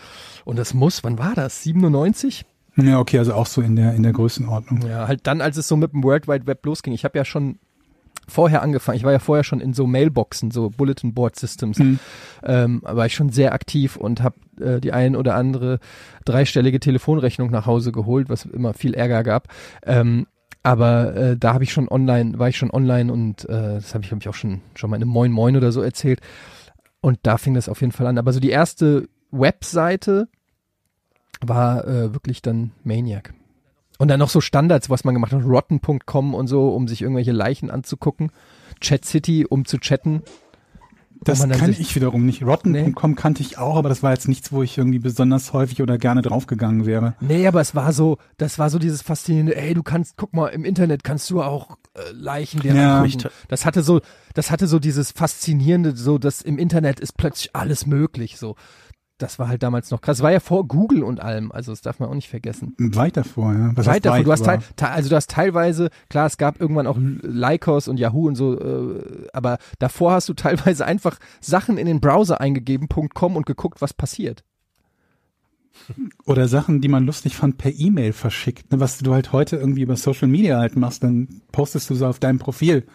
Und 0.45 0.57
das 0.57 0.73
muss, 0.73 1.03
wann 1.03 1.19
war 1.19 1.35
das? 1.35 1.61
97? 1.61 2.45
Ja, 2.77 2.97
okay, 2.99 3.19
also 3.19 3.35
auch 3.35 3.45
so 3.45 3.61
in 3.61 3.75
der, 3.75 3.93
in 3.93 4.01
der 4.01 4.13
Größenordnung. 4.13 4.81
Ja, 4.87 5.07
halt 5.07 5.27
dann, 5.27 5.41
als 5.41 5.57
es 5.57 5.67
so 5.67 5.77
mit 5.77 5.93
dem 5.93 6.03
World 6.03 6.27
Wide 6.27 6.47
Web 6.47 6.65
losging. 6.65 6.93
Ich 6.93 7.03
habe 7.05 7.17
ja 7.19 7.23
schon 7.25 7.59
vorher 8.29 8.61
angefangen. 8.61 8.97
Ich 8.97 9.03
war 9.03 9.11
ja 9.11 9.19
vorher 9.19 9.43
schon 9.43 9.59
in 9.59 9.73
so 9.73 9.87
Mailboxen, 9.87 10.51
so 10.51 10.69
Bulletin 10.69 11.13
Board 11.13 11.35
Systems. 11.37 11.79
Mhm. 11.79 11.99
Ähm, 12.43 12.81
war 12.83 13.05
ich 13.05 13.15
schon 13.15 13.29
sehr 13.29 13.53
aktiv 13.53 13.95
und 13.95 14.21
habe 14.23 14.35
äh, 14.59 14.79
die 14.79 14.91
ein 14.91 15.15
oder 15.15 15.35
andere 15.35 15.79
dreistellige 16.25 16.79
Telefonrechnung 16.79 17.51
nach 17.51 17.65
Hause 17.65 17.91
geholt, 17.91 18.29
was 18.29 18.45
immer 18.45 18.73
viel 18.73 18.93
Ärger 18.93 19.23
gab. 19.23 19.47
Ähm, 19.85 20.27
aber 20.61 21.15
äh, 21.15 21.37
da 21.37 21.53
habe 21.53 21.63
ich 21.63 21.71
schon 21.71 21.87
online, 21.87 22.37
war 22.37 22.49
ich 22.49 22.57
schon 22.57 22.71
online 22.71 23.11
und 23.11 23.45
äh, 23.45 23.75
das 23.75 23.93
habe 23.93 24.03
ich, 24.03 24.09
glaube 24.09 24.21
ich, 24.21 24.29
auch 24.29 24.33
schon, 24.33 24.61
schon 24.75 24.89
mal 24.89 24.97
in 24.97 25.03
einem 25.03 25.11
Moin 25.11 25.31
Moin 25.31 25.55
oder 25.55 25.71
so 25.71 25.81
erzählt. 25.81 26.19
Und 27.01 27.19
da 27.23 27.37
fing 27.37 27.53
das 27.53 27.69
auf 27.69 27.81
jeden 27.81 27.93
Fall 27.93 28.07
an. 28.07 28.17
Aber 28.17 28.33
so 28.33 28.39
die 28.39 28.49
erste 28.49 29.07
Webseite 29.31 30.27
war 31.41 31.87
äh, 31.87 32.13
wirklich 32.13 32.41
dann 32.41 32.71
Maniac. 32.83 33.33
Und 33.99 34.07
dann 34.07 34.19
noch 34.19 34.29
so 34.29 34.41
Standards, 34.41 34.89
was 34.89 35.03
man 35.03 35.13
gemacht 35.13 35.33
hat, 35.33 35.43
rotten.com 35.43 36.33
und 36.33 36.47
so, 36.47 36.69
um 36.69 36.87
sich 36.87 37.01
irgendwelche 37.01 37.33
Leichen 37.33 37.69
anzugucken. 37.69 38.31
Chat 38.79 39.05
City, 39.05 39.45
um 39.45 39.65
zu 39.65 39.77
chatten. 39.77 40.23
Das 41.21 41.47
kann 41.49 41.71
ich 41.77 41.93
wiederum 41.95 42.25
nicht. 42.25 42.43
Rotten.com 42.43 43.15
kannte 43.15 43.41
ich 43.41 43.57
auch, 43.57 43.75
aber 43.75 43.89
das 43.89 44.01
war 44.01 44.13
jetzt 44.13 44.29
nichts, 44.29 44.53
wo 44.53 44.63
ich 44.63 44.77
irgendwie 44.77 44.99
besonders 44.99 45.51
häufig 45.51 45.81
oder 45.81 45.97
gerne 45.97 46.21
draufgegangen 46.21 46.85
wäre. 46.85 47.15
Nee, 47.19 47.45
aber 47.45 47.59
es 47.59 47.75
war 47.75 47.91
so, 47.91 48.17
das 48.37 48.57
war 48.57 48.69
so 48.69 48.79
dieses 48.79 49.01
faszinierende, 49.01 49.55
ey, 49.57 49.73
du 49.73 49.83
kannst, 49.83 50.15
guck 50.15 50.33
mal, 50.33 50.47
im 50.47 50.63
Internet 50.63 51.03
kannst 51.03 51.29
du 51.29 51.41
auch 51.41 51.77
äh, 51.93 52.11
Leichen 52.13 52.61
dir 52.61 52.73
Ja. 52.73 53.05
Das 53.49 53.65
hatte 53.65 53.83
so, 53.83 53.99
das 54.33 54.49
hatte 54.49 54.67
so 54.67 54.79
dieses 54.79 55.11
faszinierende, 55.11 55.95
so, 55.95 56.17
dass 56.17 56.41
im 56.41 56.57
Internet 56.57 57.01
ist 57.01 57.17
plötzlich 57.17 57.53
alles 57.53 57.85
möglich, 57.85 58.37
so. 58.37 58.55
Das 59.19 59.37
war 59.37 59.47
halt 59.47 59.61
damals 59.61 59.91
noch 59.91 60.01
krass. 60.01 60.17
Das 60.17 60.23
war 60.23 60.31
ja 60.31 60.39
vor 60.39 60.67
Google 60.67 61.03
und 61.03 61.19
allem, 61.21 61.51
also 61.51 61.71
das 61.71 61.81
darf 61.81 61.99
man 61.99 62.09
auch 62.09 62.15
nicht 62.15 62.29
vergessen. 62.29 62.73
Weiter 62.79 63.23
vor, 63.23 63.53
ja. 63.53 63.71
Was 63.75 63.85
weit 63.85 64.25
du 64.25 64.31
hast 64.31 64.45
teil, 64.45 64.59
te- 64.75 64.89
also 64.89 65.09
du 65.09 65.15
hast 65.15 65.29
teilweise, 65.29 65.89
klar, 66.09 66.25
es 66.25 66.37
gab 66.37 66.59
irgendwann 66.59 66.87
auch 66.87 66.97
Lycos 66.97 67.87
und 67.87 67.99
Yahoo 67.99 68.27
und 68.27 68.35
so, 68.35 68.59
äh, 68.59 69.27
aber 69.33 69.57
davor 69.77 70.13
hast 70.13 70.27
du 70.29 70.33
teilweise 70.33 70.85
einfach 70.85 71.19
Sachen 71.41 71.77
in 71.77 71.85
den 71.85 71.99
Browser 71.99 72.41
eingegeben, 72.41 72.87
.com 73.13 73.35
und 73.35 73.45
geguckt, 73.45 73.81
was 73.81 73.93
passiert. 73.93 74.43
Oder 76.25 76.47
Sachen, 76.47 76.81
die 76.81 76.87
man 76.87 77.05
lustig 77.05 77.35
fand, 77.35 77.57
per 77.57 77.71
E-Mail 77.73 78.13
verschickt. 78.13 78.71
Ne, 78.71 78.79
was 78.79 78.99
du 78.99 79.13
halt 79.13 79.31
heute 79.31 79.55
irgendwie 79.55 79.81
über 79.81 79.95
Social 79.95 80.27
Media 80.27 80.59
halt 80.59 80.75
machst, 80.75 81.03
dann 81.03 81.41
postest 81.51 81.89
du 81.89 81.95
so 81.95 82.05
auf 82.05 82.19
deinem 82.19 82.37
Profil. 82.37 82.85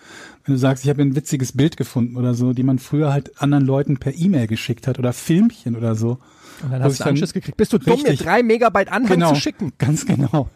Wenn 0.44 0.54
du 0.54 0.58
sagst, 0.58 0.84
ich 0.84 0.90
habe 0.90 1.02
ein 1.02 1.16
witziges 1.16 1.52
Bild 1.56 1.76
gefunden 1.76 2.16
oder 2.16 2.34
so, 2.34 2.52
die 2.52 2.62
man 2.62 2.78
früher 2.78 3.12
halt 3.12 3.40
anderen 3.42 3.64
Leuten 3.64 3.96
per 3.98 4.14
E-Mail 4.14 4.46
geschickt 4.46 4.86
hat 4.86 4.98
oder 4.98 5.12
Filmchen 5.12 5.76
oder 5.76 5.94
so. 5.96 6.18
Und 6.62 6.70
dann 6.70 6.82
hast 6.84 6.92
ich 6.92 6.98
du 6.98 7.04
Anschluss 7.06 7.32
gekriegt. 7.32 7.56
Bist 7.56 7.72
du 7.72 7.78
dumm, 7.78 8.00
mir 8.00 8.10
Richtig. 8.10 8.20
drei 8.26 8.42
Megabyte 8.44 8.88
Anhang 8.92 9.08
Genau, 9.14 9.30
zu 9.34 9.40
schicken? 9.40 9.72
ganz 9.78 10.06
genau. 10.06 10.48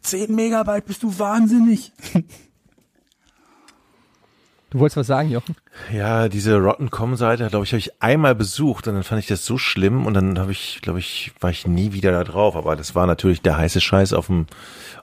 Zehn 0.00 0.34
Megabyte, 0.34 0.86
bist 0.86 1.02
du 1.02 1.16
wahnsinnig. 1.18 1.92
Du 4.70 4.80
wolltest 4.80 4.96
was 4.96 5.06
sagen, 5.06 5.30
Jochen? 5.30 5.54
Ja, 5.92 6.28
diese 6.28 6.56
Rotten.com-Seite, 6.56 7.48
glaube 7.48 7.64
ich, 7.64 7.72
habe 7.72 7.78
ich 7.78 8.02
einmal 8.02 8.34
besucht 8.34 8.88
und 8.88 8.94
dann 8.94 9.02
fand 9.02 9.20
ich 9.20 9.26
das 9.26 9.44
so 9.44 9.58
schlimm 9.58 10.06
und 10.06 10.14
dann 10.14 10.38
habe 10.38 10.52
ich, 10.52 10.80
glaube 10.82 10.98
ich, 10.98 11.32
war 11.40 11.50
ich 11.50 11.66
nie 11.66 11.92
wieder 11.92 12.12
da 12.12 12.24
drauf. 12.24 12.56
Aber 12.56 12.76
das 12.76 12.94
war 12.94 13.06
natürlich 13.06 13.42
der 13.42 13.56
heiße 13.56 13.80
Scheiß 13.80 14.12
auf 14.12 14.26
dem 14.26 14.46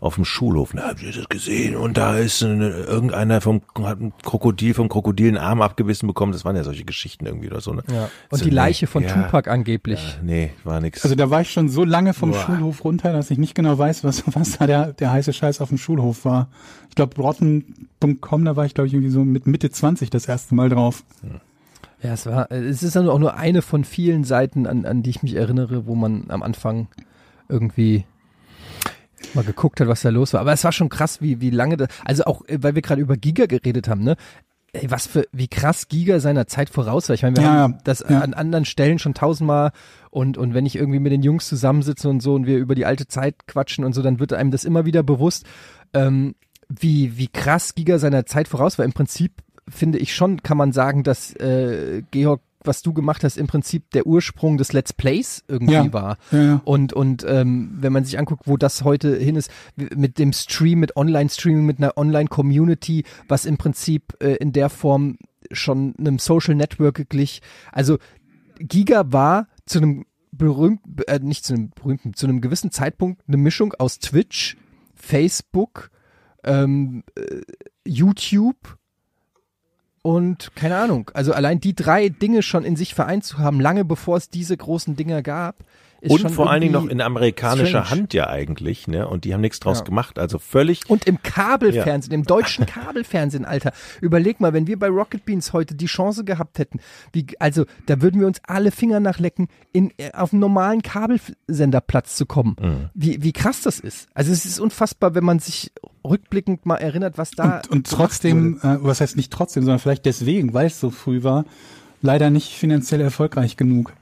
auf 0.02 0.16
dem 0.16 0.26
Schulhof. 0.26 0.74
Na, 0.74 0.88
habt 0.88 1.04
ihr 1.04 1.12
das 1.14 1.30
gesehen? 1.30 1.76
Und 1.76 1.96
da 1.96 2.18
ist 2.18 2.42
eine, 2.42 2.70
irgendeiner 2.70 3.40
vom 3.40 3.62
hat 3.84 4.02
ein 4.02 4.14
Krokodil 4.24 4.74
vom 4.74 4.90
Krokodil 4.90 5.28
einen 5.28 5.38
Arm 5.38 5.62
abgebissen 5.62 6.08
bekommen. 6.08 6.32
Das 6.34 6.44
waren 6.44 6.56
ja 6.56 6.64
solche 6.64 6.84
Geschichten 6.84 7.28
irgendwie 7.28 7.48
oder 7.48 7.62
so. 7.62 7.72
Ne? 7.72 7.84
Ja. 7.92 8.10
Und 8.30 8.40
So, 8.40 8.46
die 8.46 8.50
Leiche 8.50 8.88
von 8.88 9.04
ja, 9.04 9.10
Tupac 9.10 9.50
angeblich. 9.50 10.00
Ja, 10.18 10.24
nee, 10.24 10.52
war 10.64 10.82
nix. 10.82 11.04
Also 11.04 11.16
da 11.16 11.30
war 11.30 11.42
ich 11.42 11.52
schon 11.52 11.70
so 11.70 11.84
lange 11.84 12.16
vom 12.16 12.32
Boah. 12.32 12.40
Schulhof 12.40 12.84
runter, 12.84 13.14
dass 13.14 13.30
ich 13.30 13.38
nicht 13.38 13.54
genau 13.54 13.78
weiß, 13.78 14.04
was, 14.04 14.24
was 14.36 14.58
da 14.58 14.66
der, 14.66 14.94
der 14.94 15.12
heiße 15.12 15.34
Scheiß 15.34 15.62
auf 15.62 15.70
dem 15.70 15.78
Schulhof 15.78 16.26
war. 16.26 16.50
Ich 16.90 16.96
glaube, 16.96 17.16
rotten.com, 17.22 18.44
da 18.44 18.56
war 18.56 18.66
ich, 18.66 18.74
glaube 18.74 18.88
ich, 18.88 18.94
irgendwie 18.94 19.12
so 19.12 19.24
mit 19.24 19.46
Mitte 19.46 19.70
20 19.70 20.10
das 20.10 20.28
erste 20.28 20.56
Mal 20.56 20.61
drauf. 20.70 21.04
Ja, 22.02 22.14
es 22.14 22.26
war, 22.26 22.52
es 22.52 22.84
ist 22.84 22.96
dann 22.96 23.10
auch 23.10 23.20
nur 23.20 23.36
eine 23.36 23.62
von 23.62 23.84
vielen 23.84 24.24
Seiten, 24.24 24.66
an, 24.66 24.86
an 24.86 25.04
die 25.04 25.12
ich 25.12 25.24
mich 25.24 25.36
erinnere, 25.36 25.86
wo 25.86 25.96
man 25.96 26.26
am 26.30 26.42
Anfang 26.44 26.88
irgendwie 27.48 28.06
mal 29.34 29.44
geguckt 29.44 29.80
hat, 29.80 29.88
was 29.88 30.02
da 30.02 30.10
los 30.10 30.34
war. 30.34 30.42
Aber 30.42 30.52
es 30.54 30.64
war 30.64 30.72
schon 30.72 30.90
krass, 30.90 31.22
wie, 31.22 31.42
wie 31.42 31.52
lange 31.52 31.78
das, 31.78 31.90
also 32.04 32.24
auch, 32.26 32.44
äh, 32.48 32.58
weil 32.62 32.76
wir 32.76 32.82
gerade 32.82 33.02
über 33.02 33.18
Giga 33.18 33.46
geredet 33.46 33.88
haben, 33.88 34.04
ne? 34.04 34.16
Ey, 34.74 34.90
was 34.90 35.06
für, 35.06 35.28
wie 35.34 35.50
krass 35.50 35.90
Giga 35.90 36.22
seiner 36.22 36.48
Zeit 36.48 36.70
voraus 36.70 37.10
war. 37.10 37.14
Ich 37.14 37.24
meine, 37.24 37.36
wir 37.36 37.44
Ja, 37.44 37.50
haben 37.50 37.78
das 37.84 38.06
ja. 38.08 38.22
an 38.22 38.34
anderen 38.34 38.64
Stellen 38.64 39.00
schon 39.00 39.14
tausendmal 39.14 39.72
und, 40.12 40.38
und 40.38 40.54
wenn 40.54 40.66
ich 40.66 40.78
irgendwie 40.78 41.00
mit 41.00 41.12
den 41.12 41.24
Jungs 41.24 41.48
zusammensitze 41.50 42.08
und 42.08 42.22
so 42.22 42.36
und 42.36 42.46
wir 42.46 42.58
über 42.58 42.74
die 42.74 42.86
alte 42.86 43.06
Zeit 43.06 43.48
quatschen 43.48 43.84
und 43.84 43.92
so, 43.94 44.02
dann 44.02 44.20
wird 44.20 44.32
einem 44.32 44.50
das 44.50 44.64
immer 44.64 44.86
wieder 44.86 45.04
bewusst, 45.04 45.46
ähm, 45.94 46.36
wie, 46.70 47.18
wie 47.18 47.28
krass 47.28 47.76
Giga 47.76 48.00
seiner 48.00 48.26
Zeit 48.26 48.48
voraus 48.48 48.78
war. 48.78 48.86
Im 48.86 48.94
Prinzip 48.94 49.34
finde 49.72 49.98
ich 50.00 50.14
schon, 50.16 50.44
kann 50.44 50.58
man 50.58 50.72
sagen, 50.72 51.04
dass 51.04 51.34
äh, 51.36 52.04
Georg, 52.12 52.42
was 52.64 52.84
du 52.84 52.94
gemacht 52.94 53.24
hast, 53.24 53.38
im 53.38 53.48
Prinzip 53.48 53.90
der 53.92 54.06
Ursprung 54.06 54.58
des 54.58 54.72
Let's 54.72 54.94
Plays 54.94 55.44
irgendwie 55.48 55.74
Ja. 55.74 55.94
war. 55.94 56.18
Ja, 56.32 56.42
ja. 56.44 56.62
Und, 56.64 56.94
und 56.94 57.26
ähm, 57.28 57.72
wenn 57.80 57.92
man 57.92 58.06
sich 58.06 58.20
anguckt, 58.20 58.44
wo 58.46 58.58
das 58.58 58.84
heute 58.84 59.16
hin 59.18 59.36
ist, 59.36 59.50
mit 59.76 60.20
dem 60.20 60.32
Stream, 60.34 60.80
mit 60.80 60.96
Online-Streaming, 60.96 61.66
mit 61.66 61.80
einer 61.80 61.98
Online-Community, 61.98 63.04
was 63.28 63.46
im 63.46 63.58
Prinzip 63.58 64.14
äh, 64.22 64.36
in 64.36 64.52
der 64.54 64.70
Form 64.70 65.18
schon 65.52 65.96
einem 65.98 66.20
Social 66.20 66.54
Network 66.56 67.10
glich. 67.10 67.42
Also 67.72 67.98
Giga 68.60 69.12
war 69.12 69.48
zu 69.66 69.80
einem 69.80 70.06
berühmten, 70.32 70.98
äh, 71.08 71.20
nicht 71.20 71.44
zu 71.46 71.54
einem 71.54 71.72
berühmten, 71.72 72.14
zu 72.14 72.28
einem 72.28 72.42
gewissen 72.42 72.72
Zeitpunkt 72.72 73.22
eine 73.28 73.38
Mischung 73.38 73.74
aus 73.80 74.00
Twitch, 74.00 74.56
Facebook, 74.94 75.90
ähm, 76.44 77.04
äh, 77.16 77.42
YouTube 77.86 78.78
und 80.02 80.56
keine 80.56 80.78
Ahnung. 80.78 81.12
Also 81.14 81.34
allein 81.34 81.60
die 81.60 81.76
drei 81.76 82.10
Dinge 82.10 82.42
schon 82.44 82.64
in 82.64 82.76
sich 82.76 82.94
vereint 82.94 83.24
zu 83.24 83.38
haben, 83.38 83.60
lange 83.60 83.86
bevor 83.86 84.18
es 84.18 84.30
diese 84.30 84.58
großen 84.58 84.96
Dinger 84.96 85.22
gab, 85.22 85.64
ist 86.02 86.12
und 86.12 86.20
schon 86.20 86.30
vor 86.32 86.50
allen 86.50 86.62
Dingen 86.62 86.74
noch 86.74 86.88
in 86.88 87.00
amerikanischer 87.00 87.86
strange. 87.86 87.90
Hand 87.90 88.14
ja 88.14 88.28
eigentlich, 88.28 88.88
ne? 88.88 89.08
Und 89.08 89.24
die 89.24 89.34
haben 89.34 89.42
nichts 89.42 89.60
draus 89.60 89.80
Ja. 89.80 89.86
gemacht. 89.86 90.20
Also 90.20 90.40
völlig 90.40 90.90
Und 90.90 91.06
im 91.06 91.22
Kabelfernsehen, 91.22 92.14
im 92.14 92.24
deutschen 92.24 92.66
Kabelfernsehen, 92.66 93.46
Alter. 93.46 93.72
Überleg 94.02 94.40
mal, 94.40 94.52
wenn 94.54 94.68
wir 94.68 94.78
bei 94.80 94.88
Rocket 94.88 95.26
Beans 95.26 95.54
heute 95.54 95.76
die 95.76 95.86
Chance 95.86 96.26
gehabt 96.26 96.60
hätten, 96.60 96.80
wie, 97.14 97.28
also 97.40 97.66
da 97.86 98.02
würden 98.02 98.20
wir 98.20 98.28
uns 98.28 98.42
alle 98.48 98.72
Finger 98.72 99.00
nachlecken, 99.00 99.48
in, 99.74 99.92
äh, 99.98 100.12
auf 100.14 100.34
einen 100.34 100.40
normalen 100.40 100.82
Kabelsenderplatz 100.82 102.16
zu 102.16 102.26
kommen. 102.26 102.56
Mhm. 102.60 102.90
Wie, 102.94 103.22
wie 103.24 103.32
krass 103.34 103.62
das 103.62 103.80
ist. 103.80 104.08
Also 104.14 104.32
es 104.32 104.46
ist 104.46 104.60
unfassbar, 104.60 105.16
wenn 105.16 105.24
man 105.24 105.40
sich 105.40 105.72
rückblickend 106.04 106.66
mal 106.66 106.78
erinnert, 106.78 107.18
was 107.18 107.32
da. 107.32 107.58
Und, 107.58 107.70
und 107.70 107.88
trotzdem, 107.88 108.58
äh, 108.64 108.78
was 108.82 109.02
heißt 109.02 109.16
nicht 109.18 109.32
trotzdem, 109.32 109.64
sondern 109.64 109.80
vielleicht 109.80 110.06
deswegen, 110.06 110.54
weil 110.54 110.68
es 110.68 110.80
so 110.80 110.90
früh 110.90 111.24
war, 111.24 111.46
leider 112.02 112.30
nicht 112.32 112.54
finanziell 112.54 113.02
erfolgreich 113.02 113.58
genug. 113.58 113.94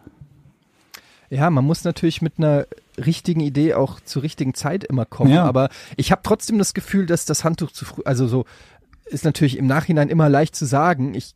Ja, 1.29 1.49
man 1.49 1.65
muss 1.65 1.83
natürlich 1.83 2.21
mit 2.21 2.33
einer 2.37 2.65
richtigen 2.97 3.39
Idee 3.41 3.75
auch 3.75 3.99
zur 3.99 4.23
richtigen 4.23 4.53
Zeit 4.53 4.83
immer 4.83 5.05
kommen. 5.05 5.31
Ja. 5.31 5.45
Aber 5.45 5.69
ich 5.95 6.11
habe 6.11 6.21
trotzdem 6.23 6.57
das 6.57 6.73
Gefühl, 6.73 7.05
dass 7.05 7.25
das 7.25 7.43
Handtuch 7.43 7.71
zu 7.71 7.85
früh, 7.85 8.01
also 8.05 8.27
so 8.27 8.45
ist 9.05 9.25
natürlich 9.25 9.57
im 9.57 9.67
Nachhinein 9.67 10.09
immer 10.09 10.29
leicht 10.29 10.55
zu 10.55 10.65
sagen. 10.65 11.13
Ich 11.13 11.35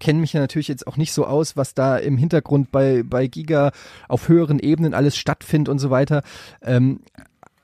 kenne 0.00 0.20
mich 0.20 0.32
ja 0.32 0.40
natürlich 0.40 0.68
jetzt 0.68 0.86
auch 0.86 0.96
nicht 0.96 1.12
so 1.12 1.26
aus, 1.26 1.56
was 1.56 1.74
da 1.74 1.96
im 1.96 2.16
Hintergrund 2.16 2.70
bei, 2.70 3.02
bei 3.02 3.26
Giga 3.26 3.72
auf 4.08 4.28
höheren 4.28 4.58
Ebenen 4.60 4.94
alles 4.94 5.16
stattfindet 5.16 5.68
und 5.68 5.78
so 5.78 5.90
weiter. 5.90 6.22
Ähm, 6.62 7.00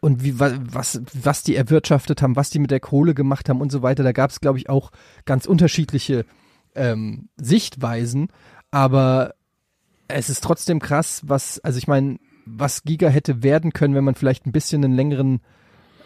und 0.01 0.23
wie, 0.23 0.39
wa- 0.39 0.59
was, 0.61 1.01
was 1.15 1.43
die 1.45 1.57
erwirtschaftet 1.57 2.21
haben, 2.21 2.37
was 2.37 2.51
die 2.51 2.59
mit 2.59 2.71
der 2.71 2.81
Kohle 2.81 3.15
gemacht 3.15 3.49
haben 3.49 3.61
und 3.61 3.73
so 3.73 3.83
weiter. 3.83 4.03
Da 4.03 4.13
gab 4.13 4.31
es, 4.31 4.41
glaube 4.41 4.59
ich, 4.59 4.69
auch 4.69 4.91
ganz 5.25 5.47
unterschiedliche 5.47 6.27
ähm, 6.75 7.29
Sichtweisen. 7.37 8.29
Aber 8.71 9.35
es 10.09 10.31
ist 10.31 10.43
trotzdem 10.45 10.81
krass, 10.81 11.23
was, 11.25 11.59
also 11.61 11.79
ich 11.79 11.89
meine, 11.89 12.19
was 12.47 12.83
Giga 12.85 13.09
hätte 13.09 13.43
werden 13.43 13.73
können, 13.73 13.95
wenn 13.95 14.05
man 14.05 14.15
vielleicht 14.15 14.47
ein 14.47 14.53
bisschen 14.53 14.85
einen 14.85 14.95
längeren 14.95 15.41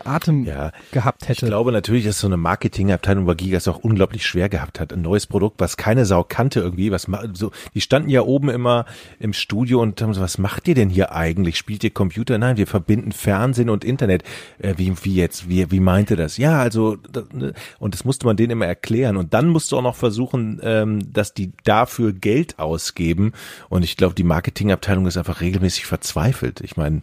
Atem 0.04 0.44
Ja, 0.44 0.72
gehabt 0.92 1.22
Ich 1.22 1.28
hätte. 1.28 1.46
glaube 1.46 1.72
natürlich, 1.72 2.04
dass 2.04 2.18
so 2.20 2.26
eine 2.26 2.36
Marketingabteilung 2.36 3.26
bei 3.26 3.34
Giga 3.34 3.56
es 3.56 3.68
auch 3.68 3.78
unglaublich 3.78 4.26
schwer 4.26 4.48
gehabt 4.48 4.80
hat. 4.80 4.92
Ein 4.92 5.02
neues 5.02 5.26
Produkt, 5.26 5.60
was 5.60 5.76
keine 5.76 6.04
Sau 6.06 6.24
kannte 6.24 6.60
irgendwie. 6.60 6.90
Was 6.90 7.06
so, 7.34 7.50
die 7.74 7.80
standen 7.80 8.10
ja 8.10 8.22
oben 8.22 8.48
immer 8.48 8.86
im 9.18 9.32
Studio 9.32 9.80
und 9.80 10.00
haben 10.00 10.14
so, 10.14 10.20
was 10.20 10.38
macht 10.38 10.68
ihr 10.68 10.74
denn 10.74 10.90
hier 10.90 11.12
eigentlich? 11.12 11.56
Spielt 11.56 11.84
ihr 11.84 11.90
Computer? 11.90 12.38
Nein, 12.38 12.56
wir 12.56 12.66
verbinden 12.66 13.12
Fernsehen 13.12 13.70
und 13.70 13.84
Internet. 13.84 14.22
Äh, 14.58 14.74
wie, 14.76 14.92
wie 15.02 15.14
jetzt? 15.14 15.48
Wie, 15.48 15.70
wie 15.70 15.80
meinte 15.80 16.16
das? 16.16 16.36
Ja, 16.36 16.60
also, 16.60 16.96
das, 16.96 17.24
ne? 17.32 17.52
und 17.78 17.94
das 17.94 18.04
musste 18.04 18.26
man 18.26 18.36
denen 18.36 18.52
immer 18.52 18.66
erklären. 18.66 19.16
Und 19.16 19.34
dann 19.34 19.48
musst 19.48 19.72
du 19.72 19.76
auch 19.76 19.82
noch 19.82 19.96
versuchen, 19.96 20.60
ähm, 20.62 21.12
dass 21.12 21.34
die 21.34 21.52
dafür 21.64 22.12
Geld 22.12 22.58
ausgeben. 22.58 23.32
Und 23.68 23.82
ich 23.84 23.96
glaube, 23.96 24.14
die 24.14 24.24
Marketingabteilung 24.24 25.06
ist 25.06 25.16
einfach 25.16 25.40
regelmäßig 25.40 25.86
verzweifelt. 25.86 26.60
Ich 26.60 26.76
meine, 26.76 27.02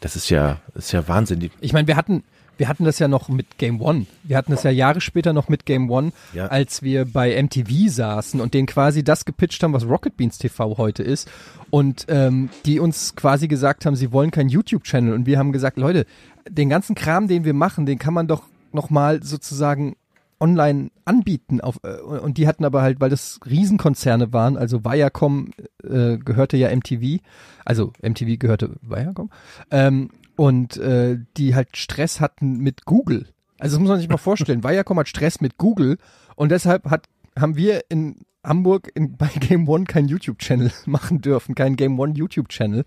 das 0.00 0.16
ist 0.16 0.30
ja, 0.30 0.60
ist 0.74 0.92
ja 0.92 1.06
Wahnsinn. 1.08 1.50
Ich 1.60 1.72
meine, 1.72 1.86
wir 1.86 1.96
hatten, 1.96 2.24
wir 2.62 2.68
hatten 2.68 2.84
das 2.84 3.00
ja 3.00 3.08
noch 3.08 3.28
mit 3.28 3.58
Game 3.58 3.80
One. 3.80 4.06
Wir 4.22 4.36
hatten 4.36 4.52
das 4.52 4.62
ja 4.62 4.70
Jahre 4.70 5.00
später 5.00 5.32
noch 5.32 5.48
mit 5.48 5.66
Game 5.66 5.90
One, 5.90 6.12
Ja. 6.32 6.46
als 6.46 6.80
wir 6.80 7.04
bei 7.04 7.34
MTV 7.42 7.88
saßen 7.88 8.40
und 8.40 8.54
denen 8.54 8.68
quasi 8.68 9.02
das 9.02 9.24
gepitcht 9.24 9.64
haben, 9.64 9.72
was 9.72 9.84
Rocket 9.84 10.16
Beans 10.16 10.38
TV 10.38 10.78
heute 10.78 11.02
ist. 11.02 11.28
Und 11.70 12.04
ähm, 12.06 12.50
die 12.64 12.78
uns 12.78 13.16
quasi 13.16 13.48
gesagt 13.48 13.84
haben, 13.84 13.96
sie 13.96 14.12
wollen 14.12 14.30
keinen 14.30 14.48
YouTube-Channel. 14.48 15.12
Und 15.12 15.26
wir 15.26 15.40
haben 15.40 15.50
gesagt, 15.50 15.76
Leute, 15.76 16.06
den 16.48 16.68
ganzen 16.68 16.94
Kram, 16.94 17.26
den 17.26 17.44
wir 17.44 17.52
machen, 17.52 17.84
den 17.84 17.98
kann 17.98 18.14
man 18.14 18.28
doch 18.28 18.44
nochmal 18.70 19.24
sozusagen 19.24 19.96
online 20.38 20.92
anbieten. 21.04 21.60
Auf, 21.60 21.80
äh, 21.82 22.00
und 22.00 22.38
die 22.38 22.46
hatten 22.46 22.64
aber 22.64 22.82
halt, 22.82 23.00
weil 23.00 23.10
das 23.10 23.40
Riesenkonzerne 23.44 24.32
waren, 24.32 24.56
also 24.56 24.84
Viacom 24.84 25.50
äh, 25.82 26.16
gehörte 26.18 26.56
ja 26.56 26.68
MTV, 26.70 27.18
also 27.64 27.92
MTV 28.02 28.38
gehörte 28.38 28.70
Viacom, 28.82 29.30
ähm, 29.72 30.10
und 30.36 30.76
äh, 30.78 31.18
die 31.36 31.54
halt 31.54 31.76
Stress 31.76 32.20
hatten 32.20 32.58
mit 32.58 32.84
Google. 32.84 33.28
Also 33.58 33.76
das 33.76 33.80
muss 33.80 33.88
man 33.90 33.98
sich 34.00 34.08
mal 34.08 34.16
vorstellen. 34.18 34.64
Viacom 34.64 34.98
hat 34.98 35.08
Stress 35.08 35.40
mit 35.40 35.58
Google 35.58 35.98
und 36.36 36.50
deshalb 36.50 36.90
hat, 36.90 37.06
haben 37.38 37.56
wir 37.56 37.84
in 37.88 38.16
Hamburg 38.44 38.90
in, 38.94 39.16
bei 39.16 39.28
Game 39.28 39.68
One 39.68 39.84
keinen 39.84 40.08
YouTube-Channel 40.08 40.72
machen 40.86 41.20
dürfen, 41.20 41.54
keinen 41.54 41.76
Game 41.76 41.98
One 41.98 42.14
YouTube-Channel. 42.14 42.84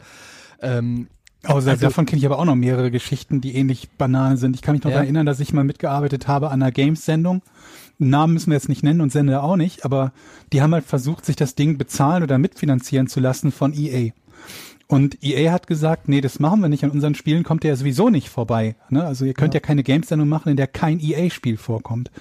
Ähm, 0.62 1.08
Außer 1.44 1.70
Also- 1.72 1.86
davon 1.86 2.08
kenne 2.08 2.18
ich 2.20 2.26
aber 2.26 2.40
auch 2.40 2.46
noch 2.46 2.56
mehrere 2.56 2.90
Geschichten, 2.90 3.40
die 3.40 3.56
ähnlich 3.56 3.90
Banane 3.92 4.36
sind. 4.38 4.56
Ich 4.56 4.64
kann 4.64 4.74
mich 4.74 4.84
noch 4.84 4.90
Ja. 4.92 4.98
erinnern, 4.98 5.28
dass 5.28 5.40
ich 5.40 5.54
mal 5.54 5.64
mitgearbeitet 5.64 6.28
habe 6.28 6.50
an 6.50 6.62
einer 6.64 6.72
Games-Sendung. 6.72 7.44
Namen 8.00 8.34
müssen 8.34 8.50
wir 8.50 8.56
jetzt 8.58 8.68
nicht 8.68 8.82
nennen 8.84 9.00
und 9.00 9.12
Sender 9.12 9.44
auch 9.44 9.56
nicht, 9.56 9.86
aber 9.86 10.12
die 10.52 10.62
haben 10.64 10.74
halt 10.74 10.86
versucht, 10.86 11.24
sich 11.24 11.36
das 11.36 11.54
Ding 11.54 11.78
bezahlen 11.78 12.24
oder 12.24 12.40
mitfinanzieren 12.40 13.06
zu 13.08 13.20
lassen 13.20 13.52
von 13.52 13.74
EA. 13.76 14.10
Und 14.88 15.24
EA 15.24 15.52
hat 15.52 15.66
gesagt, 15.68 16.08
nee, 16.08 16.22
das 16.22 16.40
machen 16.40 16.62
wir 16.62 16.70
nicht. 16.70 16.84
An 16.84 16.92
unseren 16.92 17.16
Spielen 17.16 17.44
kommt 17.44 17.64
ihr 17.64 17.70
ja 17.70 17.76
sowieso 17.76 18.10
nicht 18.10 18.30
vorbei. 18.30 18.76
Ne? 18.90 19.04
Also 19.04 19.26
ihr 19.26 19.34
könnt 19.34 19.54
ja, 19.56 19.60
keine 19.60 19.84
Games-Sendung 19.84 20.30
machen, 20.30 20.50
in 20.50 20.58
der 20.58 20.68
kein 20.68 21.00
EA-Spiel 21.00 21.58
vorkommt. 21.58 22.12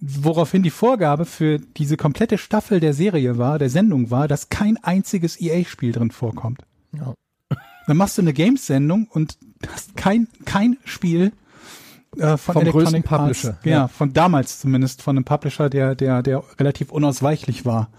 Woraufhin 0.00 0.62
die 0.62 0.70
Vorgabe 0.70 1.24
für 1.24 1.58
diese 1.58 1.96
komplette 1.96 2.38
Staffel 2.38 2.78
der 2.78 2.94
Serie 2.94 3.36
war, 3.36 3.58
der 3.58 3.68
Sendung 3.68 4.12
war, 4.12 4.28
dass 4.28 4.48
kein 4.48 4.76
einziges 4.76 5.40
EA-Spiel 5.40 5.90
drin 5.90 6.12
vorkommt. 6.12 6.62
Ja. 6.92 7.14
Dann 7.88 7.96
machst 7.96 8.16
du 8.16 8.22
eine 8.22 8.32
Games-Sendung 8.32 9.08
und 9.10 9.38
hast 9.66 9.96
kein, 9.96 10.28
kein 10.44 10.76
Spiel 10.84 11.32
äh, 12.16 12.36
von 12.36 12.54
Vom 12.54 12.64
größten 12.64 13.04
Arts. 13.04 13.08
Publisher, 13.08 13.58
Ja, 13.64 13.70
ja. 13.70 13.88
von 13.88 14.12
damals 14.12 14.60
zumindest, 14.60 15.02
von 15.02 15.16
einem 15.16 15.24
Publisher, 15.24 15.68
der, 15.68 15.94
der, 15.94 16.22
der 16.22 16.44
relativ 16.58 16.92
unausweichlich 16.92 17.64
war. 17.64 17.90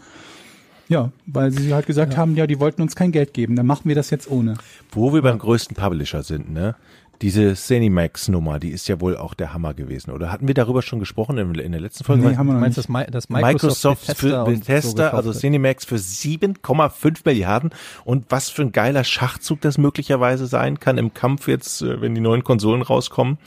Ja, 0.90 1.12
weil 1.28 1.52
sie 1.52 1.74
halt 1.74 1.86
gesagt 1.86 2.18
haben, 2.18 2.36
ja, 2.36 2.48
die 2.48 2.60
wollten 2.60 2.82
uns 2.82 2.96
kein 2.96 3.12
Geld 3.12 3.34
geben, 3.34 3.56
dann 3.56 3.68
machen 3.68 3.88
wir 3.88 3.96
das 3.96 4.10
jetzt 4.10 4.30
ohne. 4.30 4.56
Wo 4.92 5.14
wir 5.14 5.22
beim 5.22 5.38
größten 5.38 5.76
Publisher 5.76 6.24
sind, 6.24 6.52
ne? 6.52 6.76
Diese 7.22 7.54
Cinemax-Nummer, 7.54 8.60
die 8.60 8.70
ist 8.70 8.88
ja 8.88 9.02
wohl 9.02 9.18
auch 9.18 9.34
der 9.34 9.54
Hammer 9.54 9.74
gewesen. 9.74 10.12
Oder 10.12 10.32
hatten 10.32 10.48
wir 10.48 10.54
darüber 10.54 10.82
schon 10.82 11.00
gesprochen 11.00 11.38
in, 11.38 11.54
in 11.56 11.74
der 11.74 11.82
letzten 11.82 12.06
Folge? 12.06 12.26
Nee, 12.26 12.38
haben 12.38 12.48
wir 12.48 12.54
Du 12.54 12.60
noch 12.60 12.62
meinst 12.62 12.78
nicht. 12.78 12.90
das, 12.90 13.12
das 13.12 13.30
Microsoft, 13.30 14.08
Microsoft 14.08 14.18
für 14.18 14.44
und 14.46 14.46
so 14.46 14.60
Bethesda, 14.60 15.06
gekauft 15.10 15.28
also. 15.28 15.38
Cinemax 15.38 15.84
für 15.84 15.98
7,5 15.98 17.20
Milliarden. 17.26 17.72
Und 18.06 18.26
was 18.30 18.50
für 18.50 18.62
ein 18.62 18.72
geiler 18.72 19.04
Schachzug 19.04 19.60
das 19.60 19.78
möglicherweise 19.78 20.48
sein 20.48 20.80
kann 20.80 20.98
im 20.98 21.14
Kampf 21.14 21.50
jetzt, 21.50 21.82
äh, 21.82 22.00
wenn 22.00 22.16
die 22.16 22.22
neuen 22.22 22.46
Konsolen 22.46 22.82
rauskommen. 22.82 23.38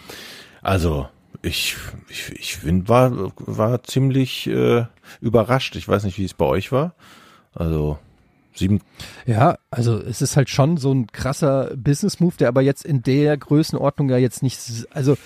Also, 0.61 1.09
ich, 1.41 1.77
ich, 2.11 2.31
ich 2.39 2.57
finde, 2.57 2.91
war, 2.91 3.33
war 3.39 3.83
ziemlich 3.85 4.49
äh, 4.49 4.85
überrascht. 5.23 5.77
Ich 5.77 5.89
weiß 5.89 6.05
nicht, 6.05 6.19
wie 6.19 6.25
es 6.27 6.35
bei 6.35 6.45
euch 6.45 6.73
war. 6.73 6.95
Also, 7.55 7.99
sieben, 8.55 8.81
Ja, 9.27 9.57
also 9.71 9.99
es 9.99 10.23
ist 10.23 10.37
halt 10.37 10.49
schon 10.51 10.77
so 10.77 10.93
ein 10.93 11.07
krasser 11.09 11.71
Business-Move, 11.77 12.35
der 12.39 12.49
aber 12.49 12.63
jetzt 12.63 12.85
in 12.85 13.03
der 13.03 13.37
Größenordnung 13.37 14.09
ja 14.11 14.17
jetzt 14.19 14.43
nicht, 14.43 14.59
also 14.91 15.17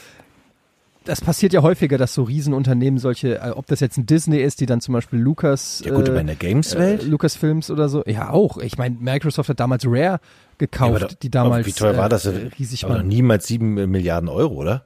das 1.04 1.20
passiert 1.20 1.52
ja 1.52 1.62
häufiger, 1.62 1.98
dass 1.98 2.14
so 2.14 2.24
Riesenunternehmen 2.24 2.98
solche, 2.98 3.38
äh, 3.38 3.50
ob 3.50 3.66
das 3.66 3.78
jetzt 3.78 3.96
ein 3.96 4.06
Disney 4.06 4.38
ist, 4.38 4.60
die 4.60 4.66
dann 4.66 4.80
zum 4.80 4.92
Beispiel 4.92 5.20
Lucas, 5.20 5.80
ja 5.84 5.92
gut, 5.94 6.08
äh, 6.08 6.10
aber 6.10 6.20
in 6.20 6.26
der 6.26 6.34
äh, 6.34 6.38
Games-Welt? 6.38 7.04
Lucasfilms 7.04 7.70
oder 7.70 7.88
so, 7.88 8.02
ja 8.06 8.30
auch. 8.30 8.58
Ich 8.58 8.76
meine, 8.76 8.96
Microsoft 8.98 9.48
hat 9.48 9.60
damals 9.60 9.84
Rare 9.86 10.18
gekauft, 10.58 11.02
Ja, 11.02 11.06
da- 11.08 11.14
die 11.22 11.30
damals 11.30 11.54
aber 11.58 11.66
Wie 11.66 11.72
teuer 11.72 11.96
war 11.96 12.08
das? 12.08 12.26
äh, 12.26 12.50
riesig 12.58 12.84
aber 12.84 12.94
noch 12.94 13.00
waren. 13.00 13.08
niemals 13.08 13.46
sieben 13.46 13.74
Milliarden 13.88 14.28
Euro, 14.28 14.54
oder? 14.54 14.84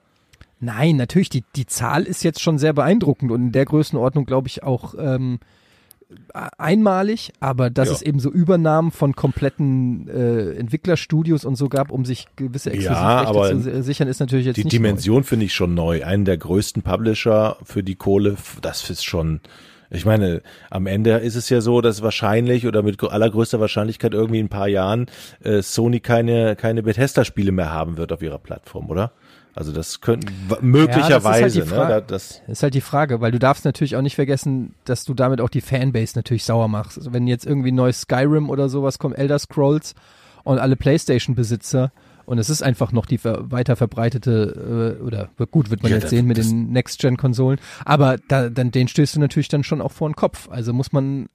Nein, 0.61 0.97
natürlich, 0.97 1.31
die, 1.31 1.43
die 1.57 1.65
Zahl 1.65 2.03
ist 2.03 2.23
jetzt 2.23 2.43
schon 2.43 2.59
sehr 2.59 2.75
beeindruckend 2.75 3.33
und 3.33 3.41
in 3.47 3.53
der 3.53 3.65
Größenordnung 3.65 4.27
glaube 4.27 4.47
ich 4.49 4.63
auch 4.63 4.95
ähm, 4.99 5.39
einmalig, 6.59 7.33
aber 7.41 7.71
dass 7.71 7.89
Ja. 7.89 7.95
es 7.95 8.03
eben 8.03 8.21
so 8.21 8.31
Übernahmen 8.31 8.91
von 8.91 9.15
kompletten 9.15 10.09
äh, 10.09 10.53
Entwicklerstudios 10.53 11.45
und 11.45 11.57
so 11.57 11.69
gab, 11.69 11.91
um 11.91 12.05
sich 12.05 12.27
gewisse 12.37 12.71
Ja, 12.71 12.75
Exklusivrechte 12.77 13.29
aber 13.29 13.51
zu 13.51 13.61
si- 13.61 13.83
sichern, 13.83 14.09
ist 14.09 14.21
natürlich 14.21 14.47
jetzt 14.47 14.57
Die 14.57 14.65
nicht 14.65 14.73
Dimension 14.73 15.25
finde 15.25 15.47
ich 15.47 15.55
schon 15.55 15.75
neu. 15.75 16.05
Einen 16.05 16.25
der 16.25 16.39
größten 16.39 16.83
Publisher 16.83 17.57
für 17.65 17.83
die 17.83 17.97
Kohle, 17.97 18.37
das 18.63 18.89
ist 18.91 19.05
schon. 19.05 19.41
Ich 19.93 20.05
meine, 20.05 20.41
am 20.71 20.87
Ende 20.87 21.11
ist 21.19 21.35
es 21.35 21.49
ja 21.49 21.61
so, 21.61 21.81
dass 21.81 22.01
wahrscheinlich 22.01 22.65
oder 22.67 22.83
mit 22.85 22.97
gr- 22.97 23.11
allergrößter 23.11 23.59
Wahrscheinlichkeit 23.59 24.15
irgendwie 24.15 24.39
in 24.39 24.47
ein 24.47 24.51
paar 24.51 24.69
Jahren 24.69 25.07
äh, 25.43 25.63
Sony 25.63 25.99
keine 25.99 26.55
keine 26.55 26.85
Bethesda-Spiele 26.85 27.51
mehr 27.51 27.73
haben 27.73 27.97
wird 27.97 28.13
auf 28.13 28.23
ihrer 28.23 28.39
Plattform, 28.39 28.89
oder? 28.89 29.11
Also 29.61 29.73
das 29.73 30.01
könnten 30.01 30.33
möglicherweise, 30.63 31.51
die 31.51 31.59
ne? 31.61 31.67
Fra- 31.67 31.89
Da- 31.89 32.01
Das, 32.01 32.41
neu. 32.47 32.53
Ist 32.53 32.63
halt 32.63 32.75
die 32.75 32.81
Frage, 32.81 33.21
weil 33.21 33.31
du 33.31 33.39
darfst 33.39 33.65
natürlich 33.65 33.95
auch 33.97 34.03
nicht 34.03 34.15
vergessen, 34.17 34.75
dass 34.85 35.05
du 35.05 35.15
damit 35.15 35.41
auch 35.41 35.49
die 35.51 35.61
Fanbase 35.61 36.13
natürlich 36.17 36.45
sauer 36.45 36.67
machst. 36.69 36.99
Also 36.99 37.13
wenn 37.13 37.27
jetzt 37.27 37.47
irgendwie 37.47 37.71
ein 37.71 37.77
neues 37.77 38.01
Skyrim 38.03 38.49
oder 38.51 38.69
sowas 38.69 38.99
kommt, 38.99 39.19
Elder 39.19 39.39
Scrolls 39.39 39.95
und 40.45 40.59
alle 40.59 40.77
Playstation-Besitzer 40.77 41.93
und 42.27 42.39
es 42.39 42.49
ist 42.49 42.63
einfach 42.63 42.93
noch 42.93 43.07
die 43.07 43.21
weiter 43.23 43.77
verbreitete, 43.77 44.97
äh, 45.01 45.03
oder 45.03 45.29
gut, 45.51 45.71
wird 45.71 45.83
man 45.83 45.91
Ja, 45.91 45.97
jetzt 45.97 46.05
das- 46.05 46.11
sehen 46.11 46.27
mit 46.27 46.39
das- 46.39 46.49
den 46.49 46.71
Next-Gen-Konsolen, 46.71 47.59
aber 47.85 48.17
da, 48.29 48.49
dann 48.49 48.71
den 48.71 48.89
stößt 48.89 49.17
du 49.17 49.21
natürlich 49.21 49.49
dann 49.49 49.65
schon 49.65 49.81
auch 49.83 49.93
vor 49.93 50.09
den 50.09 50.15
Kopf. 50.17 50.49
Also 50.51 50.73
muss 50.73 50.93
man 50.93 51.29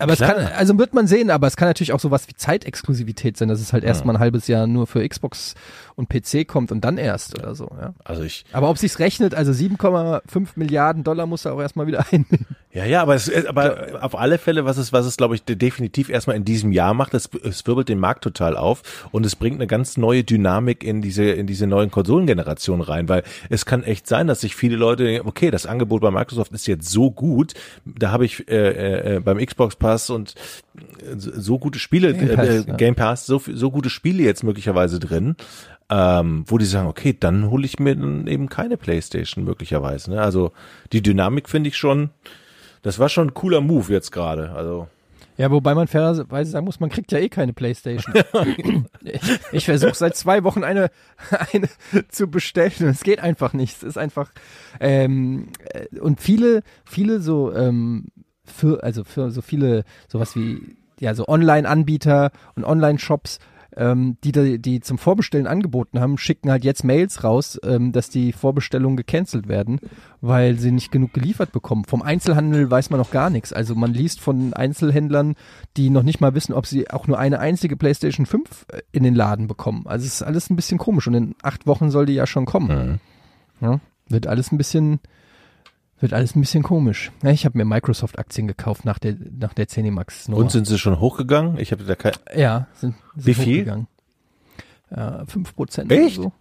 aber 0.00 0.12
es 0.12 0.18
Klar. 0.20 0.34
kann, 0.34 0.46
also 0.56 0.78
wird 0.78 0.94
man 0.94 1.08
sehen, 1.08 1.28
aber 1.28 1.48
es 1.48 1.56
kann 1.56 1.66
natürlich 1.66 1.92
auch 1.92 1.98
sowas 1.98 2.28
wie 2.28 2.34
Zeitexklusivität 2.34 3.36
sein, 3.36 3.48
dass 3.48 3.60
es 3.60 3.72
halt 3.72 3.82
erst 3.82 4.04
mal 4.04 4.12
ein 4.14 4.20
halbes 4.20 4.46
Jahr 4.46 4.68
nur 4.68 4.86
für 4.86 5.06
Xbox 5.06 5.56
und 5.98 6.08
PC 6.08 6.46
kommt 6.46 6.70
und 6.70 6.84
dann 6.84 6.96
erst 6.96 7.36
oder 7.38 7.54
so, 7.56 7.70
ja. 7.78 7.92
also 8.04 8.22
ich, 8.22 8.44
Aber 8.52 8.70
ob 8.70 8.78
sich's 8.78 9.00
rechnet, 9.00 9.34
also 9.34 9.50
7,5 9.52 10.50
Milliarden 10.54 11.02
Dollar 11.02 11.26
muss 11.26 11.44
er 11.44 11.54
auch 11.54 11.60
erstmal 11.60 11.88
wieder 11.88 12.06
einnehmen. 12.12 12.46
ja, 12.72 12.84
ja, 12.84 13.02
aber 13.02 13.16
es, 13.16 13.30
aber 13.46 13.98
auf 14.00 14.16
alle 14.16 14.38
Fälle, 14.38 14.64
was 14.64 14.78
es, 14.78 14.92
was 14.92 15.06
es, 15.06 15.16
glaube 15.16 15.34
ich, 15.34 15.42
de- 15.42 15.56
definitiv 15.56 16.08
erstmal 16.08 16.36
in 16.36 16.44
diesem 16.44 16.70
Jahr 16.70 16.94
macht, 16.94 17.14
es, 17.14 17.28
es 17.42 17.66
wirbelt 17.66 17.88
den 17.88 17.98
Markt 17.98 18.22
total 18.22 18.56
auf 18.56 19.08
und 19.10 19.26
es 19.26 19.34
bringt 19.34 19.56
eine 19.56 19.66
ganz 19.66 19.96
neue 19.96 20.22
Dynamik 20.22 20.84
in 20.84 21.02
diese, 21.02 21.24
in 21.24 21.48
diese 21.48 21.66
neuen 21.66 21.90
Konsolengenerationen 21.90 22.82
rein, 22.86 23.08
weil 23.08 23.24
es 23.50 23.66
kann 23.66 23.82
echt 23.82 24.06
sein, 24.06 24.28
dass 24.28 24.40
sich 24.42 24.54
viele 24.54 24.76
Leute, 24.76 25.02
denken, 25.04 25.28
okay, 25.28 25.50
das 25.50 25.66
Angebot 25.66 26.00
bei 26.00 26.12
Microsoft 26.12 26.52
ist 26.52 26.68
jetzt 26.68 26.88
so 26.88 27.10
gut, 27.10 27.54
da 27.84 28.12
habe 28.12 28.24
ich 28.24 28.48
äh, 28.48 29.16
äh, 29.16 29.20
beim 29.20 29.38
Xbox 29.44 29.74
Pass 29.74 30.10
und 30.10 30.36
äh, 30.76 31.16
so 31.16 31.58
gute 31.58 31.80
Spiele, 31.80 32.14
Game 32.14 32.36
Pass, 32.36 32.46
äh, 32.48 32.64
ja. 32.68 32.76
Game 32.76 32.94
Pass 32.94 33.26
so, 33.26 33.42
so 33.52 33.70
gute 33.72 33.90
Spiele 33.90 34.22
jetzt 34.22 34.44
möglicherweise 34.44 35.00
drin. 35.00 35.34
Ähm, 35.90 36.44
wo 36.46 36.58
die 36.58 36.66
sagen, 36.66 36.86
okay, 36.86 37.16
dann 37.18 37.50
hole 37.50 37.64
ich 37.64 37.78
mir 37.78 37.96
dann 37.96 38.26
eben 38.26 38.50
keine 38.50 38.76
Playstation 38.76 39.44
möglicherweise. 39.44 40.10
Ne? 40.10 40.20
Also 40.20 40.52
die 40.92 41.02
Dynamik 41.02 41.48
finde 41.48 41.68
ich 41.68 41.78
schon, 41.78 42.10
das 42.82 42.98
war 42.98 43.08
schon 43.08 43.28
ein 43.28 43.34
cooler 43.34 43.62
Move 43.62 43.90
jetzt 43.90 44.10
gerade. 44.12 44.52
Also 44.52 44.88
Ja, 45.38 45.50
wobei 45.50 45.74
man 45.74 45.88
fairerweise 45.88 46.50
sagen 46.50 46.66
muss, 46.66 46.80
man 46.80 46.90
kriegt 46.90 47.10
ja 47.10 47.18
eh 47.18 47.30
keine 47.30 47.54
Playstation. 47.54 48.14
ich 49.02 49.22
ich 49.52 49.64
versuche 49.64 49.94
seit 49.94 50.14
zwei 50.14 50.44
Wochen 50.44 50.62
eine, 50.62 50.90
eine 51.52 51.68
zu 52.08 52.28
bestellen 52.28 52.72
und 52.80 52.88
es 52.88 53.02
geht 53.02 53.20
einfach 53.20 53.54
nicht. 53.54 53.78
Es 53.78 53.82
ist 53.82 53.98
einfach 53.98 54.30
ähm, 54.80 55.48
äh, 55.72 55.98
und 56.00 56.20
viele, 56.20 56.62
viele 56.84 57.20
so 57.20 57.54
ähm, 57.54 58.08
für, 58.44 58.82
also 58.82 59.04
für 59.04 59.30
so 59.30 59.40
viele, 59.40 59.84
sowas 60.06 60.36
wie 60.36 60.76
ja 61.00 61.14
so 61.14 61.26
Online-Anbieter 61.28 62.30
und 62.56 62.64
Online-Shops, 62.64 63.38
ähm, 63.76 64.16
die, 64.24 64.32
da- 64.32 64.56
die 64.56 64.80
zum 64.80 64.98
Vorbestellen 64.98 65.46
angeboten 65.46 66.00
haben, 66.00 66.18
schicken 66.18 66.50
halt 66.50 66.64
jetzt 66.64 66.84
Mails 66.84 67.22
raus, 67.24 67.60
ähm, 67.64 67.92
dass 67.92 68.08
die 68.10 68.32
Vorbestellungen 68.32 68.96
gecancelt 68.96 69.46
werden, 69.48 69.78
weil 70.20 70.58
sie 70.58 70.72
nicht 70.72 70.90
genug 70.90 71.12
geliefert 71.12 71.52
bekommen. 71.52 71.84
Vom 71.84 72.02
Einzelhandel 72.02 72.70
weiß 72.70 72.90
man 72.90 72.98
noch 72.98 73.10
gar 73.10 73.30
nichts. 73.30 73.52
Also 73.52 73.74
man 73.74 73.92
liest 73.94 74.20
von 74.20 74.52
Einzelhändlern, 74.54 75.34
die 75.76 75.90
noch 75.90 76.02
nicht 76.02 76.20
mal 76.20 76.34
wissen, 76.34 76.52
ob 76.54 76.66
sie 76.66 76.90
auch 76.90 77.06
nur 77.06 77.18
eine 77.18 77.38
einzige 77.40 77.76
PlayStation 77.76 78.26
5 78.26 78.66
in 78.92 79.02
den 79.04 79.14
Laden 79.14 79.46
bekommen. 79.46 79.84
Also 79.86 80.06
es 80.06 80.14
ist 80.14 80.22
alles 80.22 80.50
ein 80.50 80.56
bisschen 80.56 80.78
komisch 80.78 81.06
und 81.06 81.14
in 81.14 81.34
acht 81.42 81.66
Wochen 81.66 81.90
soll 81.90 82.06
die 82.06 82.14
ja 82.14 82.26
schon 82.26 82.46
kommen. 82.46 83.00
Ja, 83.60 83.80
wird 84.08 84.26
alles 84.26 84.50
ein 84.52 84.58
bisschen, 84.58 85.00
wird 86.00 86.12
alles 86.12 86.36
ein 86.36 86.40
bisschen 86.40 86.62
komisch. 86.62 87.10
Ja, 87.22 87.30
ich 87.30 87.44
habe 87.44 87.58
mir 87.58 87.64
Microsoft-Aktien 87.64 88.46
gekauft 88.46 88.84
nach 88.84 88.98
der, 88.98 89.16
nach 89.38 89.54
der 89.54 89.68
Zenimax. 89.68 90.28
und 90.28 90.50
sind 90.50 90.66
sie 90.66 90.78
schon 90.78 91.00
hochgegangen? 91.00 91.58
Ich 91.58 91.72
habe 91.72 91.84
da 91.84 91.94
kein. 91.94 92.12
Ja, 92.34 92.68
sind, 92.74 92.94
sind 93.16 93.26
Wie 93.26 93.34
viel? 93.34 93.56
hochgegangen. 93.60 93.86
Ja, 94.90 95.24
5 95.26 95.54
Prozent. 95.54 95.92
Echt? 95.92 96.16
So. 96.16 96.32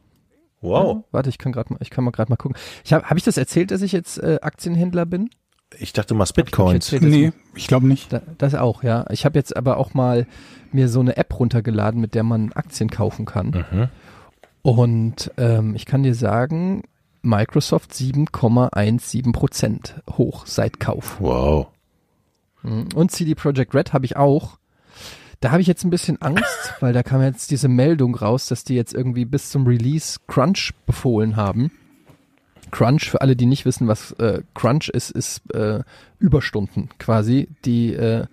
Wow. 0.62 0.98
Ja, 0.98 1.04
warte, 1.12 1.30
ich 1.30 1.38
kann 1.38 1.52
gerade 1.52 1.74
mal, 1.74 1.80
ich 1.82 1.90
kann 1.90 2.04
mal 2.04 2.12
gerade 2.12 2.32
mal 2.32 2.38
gucken. 2.38 2.58
Ich 2.84 2.94
habe, 2.94 3.06
habe 3.06 3.18
ich 3.18 3.26
das 3.26 3.38
erzählt, 3.38 3.72
dass 3.72 3.82
ich 3.82 3.92
jetzt 3.92 4.18
äh, 4.20 4.40
Aktienhändler 4.42 5.06
bin? 5.06 5.30
Ich 5.78 5.92
dachte 5.94 6.14
mal 6.14 6.24
ich, 6.24 6.30
ich, 6.30 6.36
Bitcoins. 6.36 6.74
erzählt, 6.74 7.04
dass 7.04 7.10
Nee, 7.10 7.32
ich 7.56 7.68
glaube 7.68 7.88
nicht. 7.88 8.14
Da, 8.14 8.22
das 8.38 8.56
auch, 8.56 8.84
ja. 8.84 9.06
Ich 9.12 9.26
habe 9.26 9.38
jetzt 9.38 9.56
aber 9.56 9.78
auch 9.78 9.94
mal 9.94 10.26
mir 10.72 10.88
so 10.90 11.00
eine 11.02 11.18
App 11.18 11.38
runtergeladen, 11.40 12.00
mit 12.00 12.16
der 12.16 12.24
man 12.24 12.54
Aktien 12.54 12.90
kaufen 12.90 13.26
kann. 13.26 13.66
Mhm. 13.72 13.88
Und 14.62 15.32
ähm, 15.38 15.76
ich 15.76 15.86
kann 15.86 16.04
dir 16.04 16.16
sagen, 16.16 16.84
Microsoft 17.28 17.92
7,17 17.92 19.32
Prozent 19.32 19.96
hoch 20.10 20.46
seit 20.46 20.80
Kauf. 20.80 21.18
Wow. 21.20 21.68
Mhm. 22.64 22.88
Und 22.96 23.12
CD 23.12 23.36
Projekt 23.36 23.76
Red 23.76 23.94
habe 23.94 24.06
ich 24.06 24.16
auch. 24.16 24.58
Da 25.40 25.52
habe 25.52 25.62
ich 25.62 25.68
jetzt 25.68 25.84
ein 25.84 25.92
bisschen 25.92 26.22
Angst, 26.22 26.74
weil 26.80 26.94
da 26.94 27.04
kam 27.04 27.22
jetzt 27.22 27.52
diese 27.52 27.68
Meldung 27.68 28.16
raus, 28.16 28.48
dass 28.48 28.64
die 28.64 28.76
jetzt 28.76 28.94
irgendwie 28.94 29.26
bis 29.26 29.52
zum 29.52 29.68
Release 29.68 30.20
Crunch 30.28 30.74
befohlen 30.86 31.36
haben. 31.36 31.72
Crunch, 32.72 33.10
für 33.10 33.22
alle, 33.22 33.36
die 33.36 33.46
nicht 33.46 33.66
wissen, 33.66 33.88
was 33.88 34.12
äh, 34.14 34.42
Crunch 34.54 34.90
ist, 34.90 35.12
ist 35.12 35.54
äh, 35.54 35.84
Überstunden 36.20 36.90
quasi, 36.98 37.48
die 37.64 37.94
äh, 37.94 38.26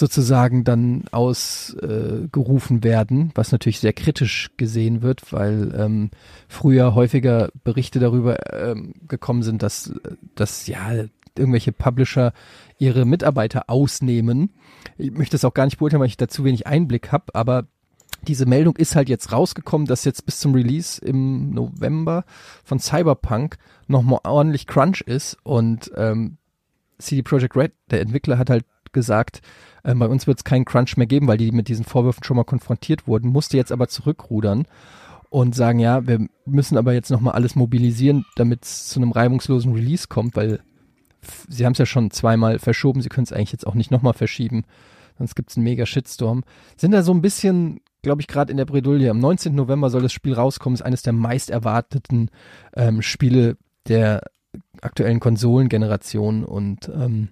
sozusagen 0.00 0.64
dann 0.64 1.04
ausgerufen 1.12 2.78
äh, 2.78 2.82
werden, 2.82 3.30
was 3.34 3.52
natürlich 3.52 3.78
sehr 3.78 3.92
kritisch 3.92 4.50
gesehen 4.56 5.02
wird, 5.02 5.32
weil 5.32 5.72
ähm, 5.76 6.10
früher 6.48 6.94
häufiger 6.94 7.50
Berichte 7.62 8.00
darüber 8.00 8.52
ähm, 8.52 8.94
gekommen 9.06 9.42
sind, 9.42 9.62
dass, 9.62 9.92
dass 10.34 10.66
ja 10.66 11.04
irgendwelche 11.38 11.70
Publisher 11.70 12.32
ihre 12.78 13.04
Mitarbeiter 13.04 13.64
ausnehmen. 13.68 14.54
Ich 14.98 15.12
möchte 15.12 15.36
es 15.36 15.44
auch 15.44 15.54
gar 15.54 15.66
nicht 15.66 15.78
beurteilen, 15.78 16.00
weil 16.00 16.08
ich 16.08 16.16
dazu 16.16 16.44
wenig 16.44 16.66
Einblick 16.66 17.12
habe, 17.12 17.34
aber 17.34 17.66
diese 18.26 18.46
Meldung 18.46 18.76
ist 18.76 18.96
halt 18.96 19.08
jetzt 19.08 19.32
rausgekommen, 19.32 19.86
dass 19.86 20.04
jetzt 20.04 20.26
bis 20.26 20.40
zum 20.40 20.54
Release 20.54 21.00
im 21.00 21.50
November 21.50 22.24
von 22.64 22.78
Cyberpunk 22.78 23.56
nochmal 23.86 24.20
ordentlich 24.24 24.66
Crunch 24.66 25.02
ist 25.02 25.36
und 25.42 25.90
ähm, 25.96 26.38
CD 26.98 27.22
Projekt 27.22 27.56
Red, 27.56 27.72
der 27.90 28.00
Entwickler, 28.00 28.38
hat 28.38 28.50
halt 28.50 28.64
gesagt, 28.92 29.40
äh, 29.82 29.94
bei 29.94 30.06
uns 30.06 30.26
wird 30.26 30.38
es 30.38 30.44
keinen 30.44 30.64
Crunch 30.64 30.96
mehr 30.96 31.06
geben, 31.06 31.28
weil 31.28 31.38
die 31.38 31.52
mit 31.52 31.68
diesen 31.68 31.84
Vorwürfen 31.84 32.24
schon 32.24 32.36
mal 32.36 32.44
konfrontiert 32.44 33.06
wurden, 33.06 33.30
musste 33.30 33.56
jetzt 33.56 33.72
aber 33.72 33.88
zurückrudern 33.88 34.66
und 35.30 35.54
sagen, 35.54 35.78
ja, 35.78 36.06
wir 36.06 36.26
müssen 36.44 36.76
aber 36.76 36.92
jetzt 36.92 37.10
nochmal 37.10 37.34
alles 37.34 37.54
mobilisieren, 37.54 38.24
damit 38.36 38.64
es 38.64 38.88
zu 38.88 39.00
einem 39.00 39.12
reibungslosen 39.12 39.72
Release 39.72 40.08
kommt, 40.08 40.36
weil 40.36 40.60
sie 41.48 41.64
haben 41.64 41.72
es 41.72 41.78
ja 41.78 41.86
schon 41.86 42.10
zweimal 42.10 42.58
verschoben, 42.58 43.00
sie 43.00 43.08
können 43.08 43.24
es 43.24 43.32
eigentlich 43.32 43.52
jetzt 43.52 43.66
auch 43.66 43.74
nicht 43.74 43.90
nochmal 43.90 44.14
verschieben. 44.14 44.64
sonst 45.18 45.36
gibt's 45.36 45.56
einen 45.56 45.64
mega 45.64 45.86
Shitstorm, 45.86 46.42
sind 46.76 46.92
da 46.92 47.02
so 47.02 47.12
ein 47.12 47.22
bisschen, 47.22 47.80
glaube 48.02 48.22
ich, 48.22 48.26
gerade 48.26 48.50
in 48.50 48.56
der 48.56 48.64
Bredouille. 48.64 49.10
Am 49.10 49.18
19. 49.18 49.54
November 49.54 49.90
soll 49.90 50.02
das 50.02 50.12
Spiel 50.12 50.34
rauskommen, 50.34 50.74
ist 50.74 50.82
eines 50.82 51.02
der 51.02 51.12
meist 51.12 51.50
erwarteten 51.50 52.30
ähm, 52.74 53.02
Spiele 53.02 53.56
der 53.86 54.22
aktuellen 54.82 55.20
Konsolengeneration 55.20 56.44
und 56.44 56.88
ähm, 56.88 57.28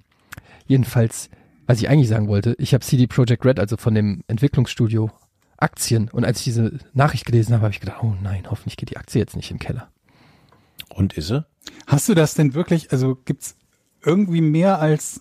jedenfalls, 0.67 1.31
was 1.69 1.79
ich 1.81 1.89
eigentlich 1.89 2.09
sagen 2.09 2.29
wollte, 2.29 2.57
ich 2.59 2.73
habe 2.73 2.83
CD 2.83 3.07
Projekt 3.07 3.45
Red, 3.45 3.61
also 3.61 3.77
von 3.77 3.95
dem 3.95 4.25
Entwicklungsstudio, 4.27 5.11
Aktien 5.59 6.09
und 6.09 6.25
als 6.25 6.39
ich 6.39 6.45
diese 6.45 6.79
Nachricht 6.95 7.27
gelesen 7.27 7.53
habe, 7.53 7.65
habe 7.65 7.73
ich 7.73 7.81
gedacht, 7.81 8.03
oh 8.03 8.15
nein, 8.23 8.45
hoffentlich 8.49 8.77
geht 8.77 8.91
die 8.91 8.97
Aktie 8.97 9.21
jetzt 9.21 9.37
nicht 9.37 9.51
im 9.51 9.59
Keller. 9.59 9.91
Und 10.89 11.13
ist 11.13 11.29
sie? 11.29 11.45
Hast 11.87 12.09
du 12.09 12.15
das 12.15 12.35
denn 12.35 12.55
wirklich, 12.55 12.91
also 12.91 13.17
gibt's 13.25 13.55
irgendwie 14.03 14.41
mehr 14.41 14.81
als 14.81 15.21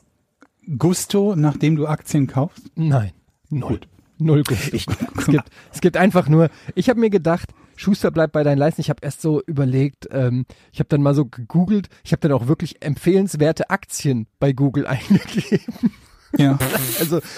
Gusto, 0.77 1.35
nachdem 1.35 1.75
du 1.75 1.85
Aktien 1.85 2.27
kaufst? 2.27 2.71
Nein, 2.75 3.11
null. 3.49 3.81
Null 4.19 4.43
Gusto. 4.43 4.93
es, 5.17 5.25
gibt, 5.25 5.51
es 5.73 5.81
gibt 5.81 5.97
einfach 5.97 6.29
nur, 6.29 6.49
ich 6.75 6.89
habe 6.89 6.99
mir 6.99 7.09
gedacht, 7.09 7.49
Schuster 7.75 8.09
bleibt 8.09 8.33
bei 8.33 8.43
deinen 8.43 8.57
Leisten. 8.57 8.81
Ich 8.81 8.89
habe 8.89 9.01
erst 9.03 9.21
so 9.21 9.41
überlegt, 9.45 10.07
ähm, 10.11 10.45
ich 10.71 10.79
habe 10.79 10.89
dann 10.89 11.03
mal 11.03 11.13
so 11.13 11.25
gegoogelt, 11.25 11.89
ich 12.03 12.11
habe 12.13 12.21
dann 12.21 12.31
auch 12.31 12.47
wirklich 12.47 12.81
empfehlenswerte 12.81 13.69
Aktien 13.69 14.27
bei 14.39 14.53
Google 14.53 14.87
eingegeben. 14.87 15.91
Ja. 16.37 16.57
Also 16.99 17.21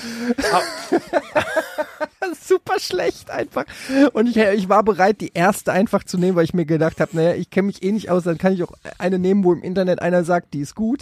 super 2.41 2.79
schlecht 2.79 3.29
einfach. 3.31 3.65
Und 4.13 4.27
ich, 4.27 4.37
ich 4.37 4.69
war 4.69 4.83
bereit, 4.83 5.21
die 5.21 5.31
erste 5.33 5.71
einfach 5.73 6.03
zu 6.03 6.17
nehmen, 6.17 6.35
weil 6.35 6.45
ich 6.45 6.53
mir 6.53 6.65
gedacht 6.65 6.99
habe, 6.99 7.15
naja, 7.15 7.33
ich 7.35 7.49
kenne 7.49 7.67
mich 7.67 7.83
eh 7.83 7.91
nicht 7.91 8.09
aus, 8.09 8.23
dann 8.23 8.37
kann 8.37 8.53
ich 8.53 8.63
auch 8.63 8.73
eine 8.97 9.19
nehmen, 9.19 9.43
wo 9.43 9.53
im 9.53 9.61
Internet 9.63 10.01
einer 10.01 10.23
sagt, 10.23 10.53
die 10.53 10.59
ist 10.61 10.75
gut. 10.75 11.01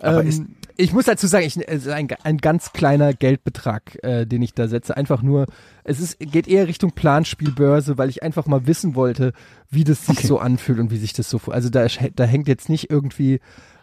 Aber 0.00 0.22
ähm, 0.22 0.28
ist- 0.28 0.42
ich 0.80 0.92
muss 0.92 1.06
dazu 1.06 1.26
sagen, 1.26 1.44
ich, 1.44 1.56
es 1.56 1.86
ist 1.86 1.92
ein, 1.92 2.06
ein 2.22 2.38
ganz 2.38 2.72
kleiner 2.72 3.12
Geldbetrag, 3.12 3.98
äh, 4.04 4.26
den 4.26 4.42
ich 4.42 4.54
da 4.54 4.68
setze. 4.68 4.96
Einfach 4.96 5.22
nur, 5.22 5.46
es 5.82 5.98
ist, 5.98 6.18
geht 6.20 6.46
eher 6.46 6.68
Richtung 6.68 6.92
Planspielbörse, 6.92 7.98
weil 7.98 8.08
ich 8.08 8.22
einfach 8.22 8.46
mal 8.46 8.66
wissen 8.68 8.94
wollte, 8.94 9.32
wie 9.70 9.82
das 9.82 10.06
sich 10.06 10.20
so 10.22 10.38
anfühlt 10.38 10.78
und 10.78 10.92
wie 10.92 10.98
sich 10.98 11.14
das 11.14 11.28
so, 11.28 11.40
also 11.48 11.68
da, 11.68 11.86
da 12.14 12.24
hängt 12.24 12.46
jetzt 12.46 12.68
nicht 12.68 12.90
irgendwie 12.90 13.40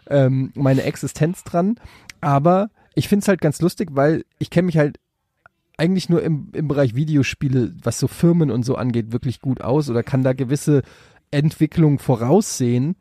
ähm, 0.08 0.52
meine 0.54 0.84
Existenz 0.84 1.44
dran, 1.44 1.78
aber 2.22 2.70
ich 2.96 3.08
find's 3.08 3.28
halt 3.28 3.40
ganz 3.40 3.60
lustig, 3.60 3.90
weil 3.92 4.24
ich 4.38 4.50
kenne 4.50 4.66
mich 4.66 4.78
halt 4.78 4.98
eigentlich 5.76 6.08
nur 6.08 6.22
im, 6.22 6.48
im 6.52 6.66
Bereich 6.66 6.94
Videospiele, 6.94 7.74
was 7.82 7.98
so 7.98 8.08
Firmen 8.08 8.50
und 8.50 8.64
so 8.64 8.74
angeht, 8.74 9.12
wirklich 9.12 9.40
gut 9.40 9.60
aus 9.60 9.90
oder 9.90 10.02
kann 10.02 10.24
da 10.24 10.32
gewisse 10.32 10.82
Entwicklungen 11.30 11.98
voraussehen. 11.98 12.96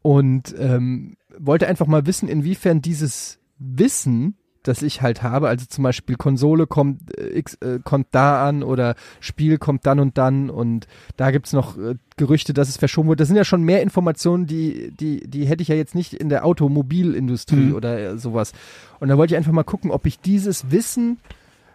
Und 0.00 0.54
ähm, 0.58 1.16
wollte 1.38 1.68
einfach 1.68 1.86
mal 1.86 2.06
wissen, 2.06 2.28
inwiefern 2.28 2.82
dieses 2.82 3.38
Wissen, 3.58 4.36
das 4.62 4.82
ich 4.82 5.02
halt 5.02 5.22
habe, 5.22 5.48
also 5.48 5.66
zum 5.66 5.84
Beispiel 5.84 6.16
Konsole 6.16 6.66
kommt, 6.66 7.16
äh, 7.18 7.38
X, 7.38 7.54
äh, 7.54 7.80
kommt 7.82 8.08
da 8.12 8.46
an 8.48 8.62
oder 8.62 8.94
Spiel 9.20 9.58
kommt 9.58 9.86
dann 9.86 9.98
und 10.00 10.18
dann 10.18 10.50
und 10.50 10.86
da 11.16 11.30
gibt's 11.30 11.52
noch 11.52 11.76
äh, 11.76 11.96
Gerüchte, 12.16 12.52
dass 12.52 12.68
es 12.68 12.76
verschoben 12.76 13.08
wird. 13.08 13.20
Das 13.20 13.28
sind 13.28 13.36
ja 13.36 13.44
schon 13.44 13.62
mehr 13.62 13.82
Informationen, 13.82 14.46
die, 14.46 14.92
die, 14.92 15.20
die 15.28 15.46
hätte 15.46 15.62
ich 15.62 15.68
ja 15.68 15.74
jetzt 15.74 15.94
nicht 15.94 16.14
in 16.14 16.28
der 16.28 16.44
Automobilindustrie 16.44 17.56
Mhm. 17.70 17.74
oder 17.74 17.98
äh, 17.98 18.18
sowas. 18.18 18.52
Und 19.00 19.08
da 19.08 19.16
wollte 19.18 19.34
ich 19.34 19.38
einfach 19.38 19.52
mal 19.52 19.62
gucken, 19.64 19.90
ob 19.90 20.06
ich 20.06 20.20
dieses 20.20 20.70
Wissen 20.70 21.18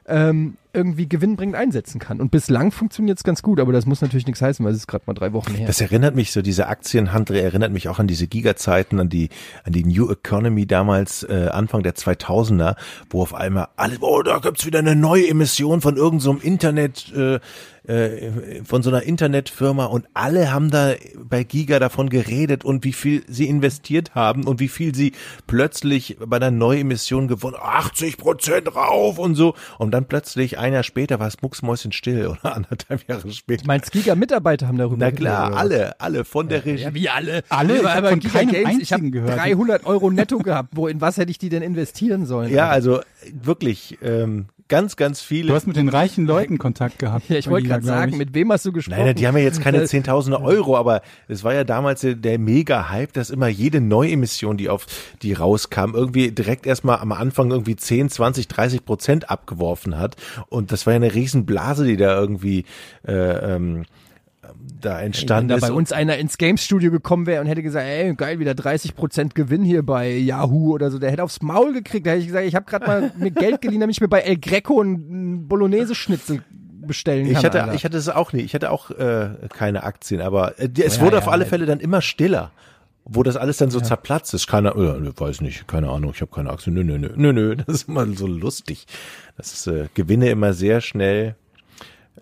ähm, 0.07 0.55
irgendwie 0.77 1.09
gewinnbringend 1.09 1.55
einsetzen 1.55 1.99
kann. 1.99 2.21
Und 2.21 2.29
bislang 2.29 2.71
funktioniert 2.71 3.17
es 3.17 3.23
ganz 3.23 3.41
gut, 3.41 3.59
aber 3.59 3.73
das 3.73 3.85
muss 3.85 4.01
natürlich 4.01 4.27
nichts 4.27 4.41
heißen, 4.41 4.63
weil 4.63 4.71
es 4.71 4.79
ist 4.79 4.87
gerade 4.87 5.03
mal 5.07 5.15
drei 5.15 5.33
Wochen 5.33 5.53
her. 5.55 5.65
Das 5.65 5.81
erinnert 5.81 6.15
mich 6.15 6.31
so, 6.31 6.41
diese 6.41 6.67
Aktienhandel 6.67 7.37
erinnert 7.37 7.71
mich 7.71 7.89
auch 7.89 7.99
an 7.99 8.07
diese 8.07 8.27
Giga-Zeiten, 8.27 8.99
an 8.99 9.09
die, 9.09 9.29
an 9.63 9.73
die 9.73 9.83
New 9.83 10.09
Economy 10.09 10.67
damals, 10.67 11.23
äh, 11.23 11.49
Anfang 11.51 11.81
der 11.81 11.95
2000er, 11.95 12.75
wo 13.09 13.23
auf 13.23 13.33
einmal 13.33 13.69
alle, 13.75 13.97
oh, 14.01 14.21
da 14.21 14.37
gibt's 14.37 14.65
wieder 14.65 14.79
eine 14.79 14.95
neue 14.95 15.27
Emission 15.27 15.81
von 15.81 15.97
irgendeinem 15.97 16.37
so 16.39 16.45
Internet, 16.45 17.11
äh, 17.13 17.39
äh, 17.87 18.63
von 18.63 18.83
so 18.83 18.89
einer 18.89 19.03
Internetfirma 19.03 19.85
und 19.85 20.05
alle 20.13 20.51
haben 20.51 20.69
da 20.69 20.93
bei 21.17 21.43
Giga 21.43 21.79
davon 21.79 22.09
geredet 22.09 22.63
und 22.65 22.83
wie 22.83 22.93
viel 22.93 23.23
sie 23.27 23.47
investiert 23.47 24.15
haben 24.15 24.45
und 24.45 24.59
wie 24.59 24.67
viel 24.67 24.93
sie 24.93 25.13
plötzlich 25.47 26.17
bei 26.25 26.39
der 26.39 26.51
Neuemission 26.51 27.27
gewonnen, 27.27 27.55
80 27.59 28.17
Prozent 28.17 28.75
rauf 28.75 29.17
und 29.17 29.35
so 29.35 29.55
und 29.79 29.91
dann 29.91 30.05
plötzlich 30.05 30.59
ein 30.59 30.73
Jahr 30.73 30.83
später 30.83 31.19
war 31.19 31.27
es 31.27 31.41
mucksmäuschen 31.41 31.91
still 31.91 32.27
oder 32.27 32.55
anderthalb 32.55 33.07
Jahre 33.07 33.31
später. 33.31 33.63
Meinst 33.65 33.91
Giga-Mitarbeiter 33.91 34.67
haben 34.67 34.77
darüber 34.77 34.97
Na 34.99 35.11
klar, 35.11 35.51
geredet, 35.51 35.59
alle, 35.59 36.01
alle 36.01 36.25
von 36.25 36.49
der 36.49 36.65
Regie. 36.65 36.83
Ja, 36.83 36.93
wie 36.93 37.09
alle? 37.09 37.43
Alle? 37.49 37.77
Ich 37.77 37.83
hab 37.83 37.97
aber 37.97 38.09
von 38.09 38.19
Giga 38.19 38.39
keinem 38.39 38.51
Games, 38.51 38.81
ich 38.81 38.93
habe 38.93 38.97
einzigen 38.97 39.11
gehört. 39.11 39.37
300 39.37 39.85
Euro 39.85 40.11
netto 40.11 40.39
gehabt. 40.39 40.69
Wo, 40.73 40.87
in 40.87 41.01
was 41.01 41.17
hätte 41.17 41.31
ich 41.31 41.37
die 41.37 41.49
denn 41.49 41.61
investieren 41.61 42.25
sollen? 42.25 42.51
Ja, 42.51 42.69
also 42.69 43.01
wirklich 43.31 43.97
ähm, 44.01 44.47
ganz, 44.67 44.95
ganz 44.95 45.21
viele. 45.21 45.49
Du 45.49 45.55
hast 45.55 45.67
mit 45.67 45.75
den 45.75 45.89
reichen 45.89 46.25
Leuten 46.25 46.57
Kontakt 46.59 46.99
gehabt. 46.99 47.29
Ja, 47.29 47.37
ich 47.37 47.49
wollte 47.49 47.67
gerade 47.67 47.85
sagen, 47.85 48.13
ich. 48.13 48.17
mit 48.17 48.33
wem 48.33 48.51
hast 48.51 48.65
du 48.65 48.71
gesprochen? 48.71 49.05
Nein, 49.05 49.15
die 49.15 49.27
haben 49.27 49.37
ja 49.37 49.43
jetzt 49.43 49.61
keine 49.61 49.83
Zehntausende 49.87 50.41
Euro, 50.41 50.77
aber 50.77 51.01
es 51.27 51.43
war 51.43 51.53
ja 51.53 51.63
damals 51.63 52.01
der, 52.01 52.15
der 52.15 52.39
Mega-Hype, 52.39 53.13
dass 53.13 53.29
immer 53.29 53.47
jede 53.47 53.81
Neuemission, 53.81 54.57
die 54.57 54.69
auf 54.69 54.85
die 55.21 55.33
rauskam, 55.33 55.93
irgendwie 55.93 56.31
direkt 56.31 56.65
erstmal 56.65 56.99
am 56.99 57.11
Anfang 57.11 57.51
irgendwie 57.51 57.75
10, 57.75 58.09
20, 58.09 58.47
30 58.47 58.85
Prozent 58.85 59.29
abgeworfen 59.29 59.97
hat. 59.97 60.15
Und 60.49 60.71
das 60.71 60.85
war 60.85 60.93
ja 60.93 60.97
eine 60.97 61.13
Riesenblase, 61.13 61.85
die 61.85 61.97
da 61.97 62.19
irgendwie 62.19 62.65
äh, 63.07 63.55
ähm, 63.55 63.85
da 64.81 64.97
Wenn 64.97 65.05
entstanden 65.07 65.49
da 65.49 65.55
ist. 65.55 65.61
bei 65.61 65.71
uns 65.71 65.91
einer 65.91 66.17
ins 66.17 66.37
Games 66.37 66.63
Studio 66.63 66.91
gekommen 66.91 67.25
wäre 67.25 67.41
und 67.41 67.47
hätte 67.47 67.63
gesagt, 67.63 67.85
ey, 67.85 68.13
geil, 68.15 68.39
wieder 68.39 68.51
30% 68.53 69.33
Gewinn 69.33 69.63
hier 69.63 69.83
bei 69.83 70.11
Yahoo 70.11 70.73
oder 70.73 70.91
so, 70.91 70.99
der 70.99 71.11
hätte 71.11 71.23
aufs 71.23 71.41
Maul 71.41 71.73
gekriegt. 71.73 72.05
Da 72.05 72.11
hätte 72.11 72.21
ich 72.21 72.27
gesagt, 72.27 72.45
ich 72.45 72.55
habe 72.55 72.65
gerade 72.65 72.85
mal 72.85 73.11
mir 73.17 73.31
Geld 73.31 73.61
geliehen, 73.61 73.79
damit 73.79 73.95
ich 73.95 74.01
mir 74.01 74.07
bei 74.07 74.21
El 74.21 74.37
Greco 74.37 74.81
einen 74.81 75.47
Bolognese-Schnitzel 75.47 76.43
bestellen 76.85 77.25
kann. 77.25 77.31
Ich 77.37 77.43
hatte, 77.45 77.61
Alter. 77.63 77.73
ich 77.75 77.83
hatte 77.85 77.97
es 77.97 78.07
auch 78.09 78.33
nie. 78.33 78.41
Ich 78.41 78.53
hatte 78.53 78.71
auch 78.71 78.91
äh, 78.91 79.29
keine 79.49 79.83
Aktien, 79.83 80.21
aber 80.21 80.59
äh, 80.59 80.69
es 80.79 80.97
Ja, 80.97 81.01
wurde 81.01 81.17
ja, 81.17 81.21
auf 81.21 81.27
alle. 81.27 81.45
Fälle 81.45 81.65
dann 81.65 81.79
immer 81.79 82.01
stiller. 82.01 82.51
Wo 83.09 83.23
das 83.23 83.37
alles 83.37 83.55
dann 83.55 83.69
so 83.71 83.79
zerplatzt 83.79 84.33
ist. 84.33 84.47
Keiner, 84.47 84.75
äh, 84.75 85.17
weiß 85.17 85.39
nicht, 85.39 85.65
keine 85.67 85.89
Ahnung, 85.89 86.11
ich 86.13 86.19
habe 86.21 86.31
keine 86.31 86.49
Aktien. 86.49 86.73
Nö, 86.75 86.83
nö, 86.83 86.97
nö, 86.97 87.09
nö, 87.15 87.31
nö. 87.33 87.55
Das 87.65 87.75
ist 87.75 87.87
immer 87.89 88.05
so 88.05 88.27
lustig. 88.27 88.85
Das 89.37 89.53
ist 89.53 89.67
äh, 89.67 89.87
Gewinne 89.93 90.29
immer 90.29 90.53
sehr 90.53 90.81
schnell 90.81 91.35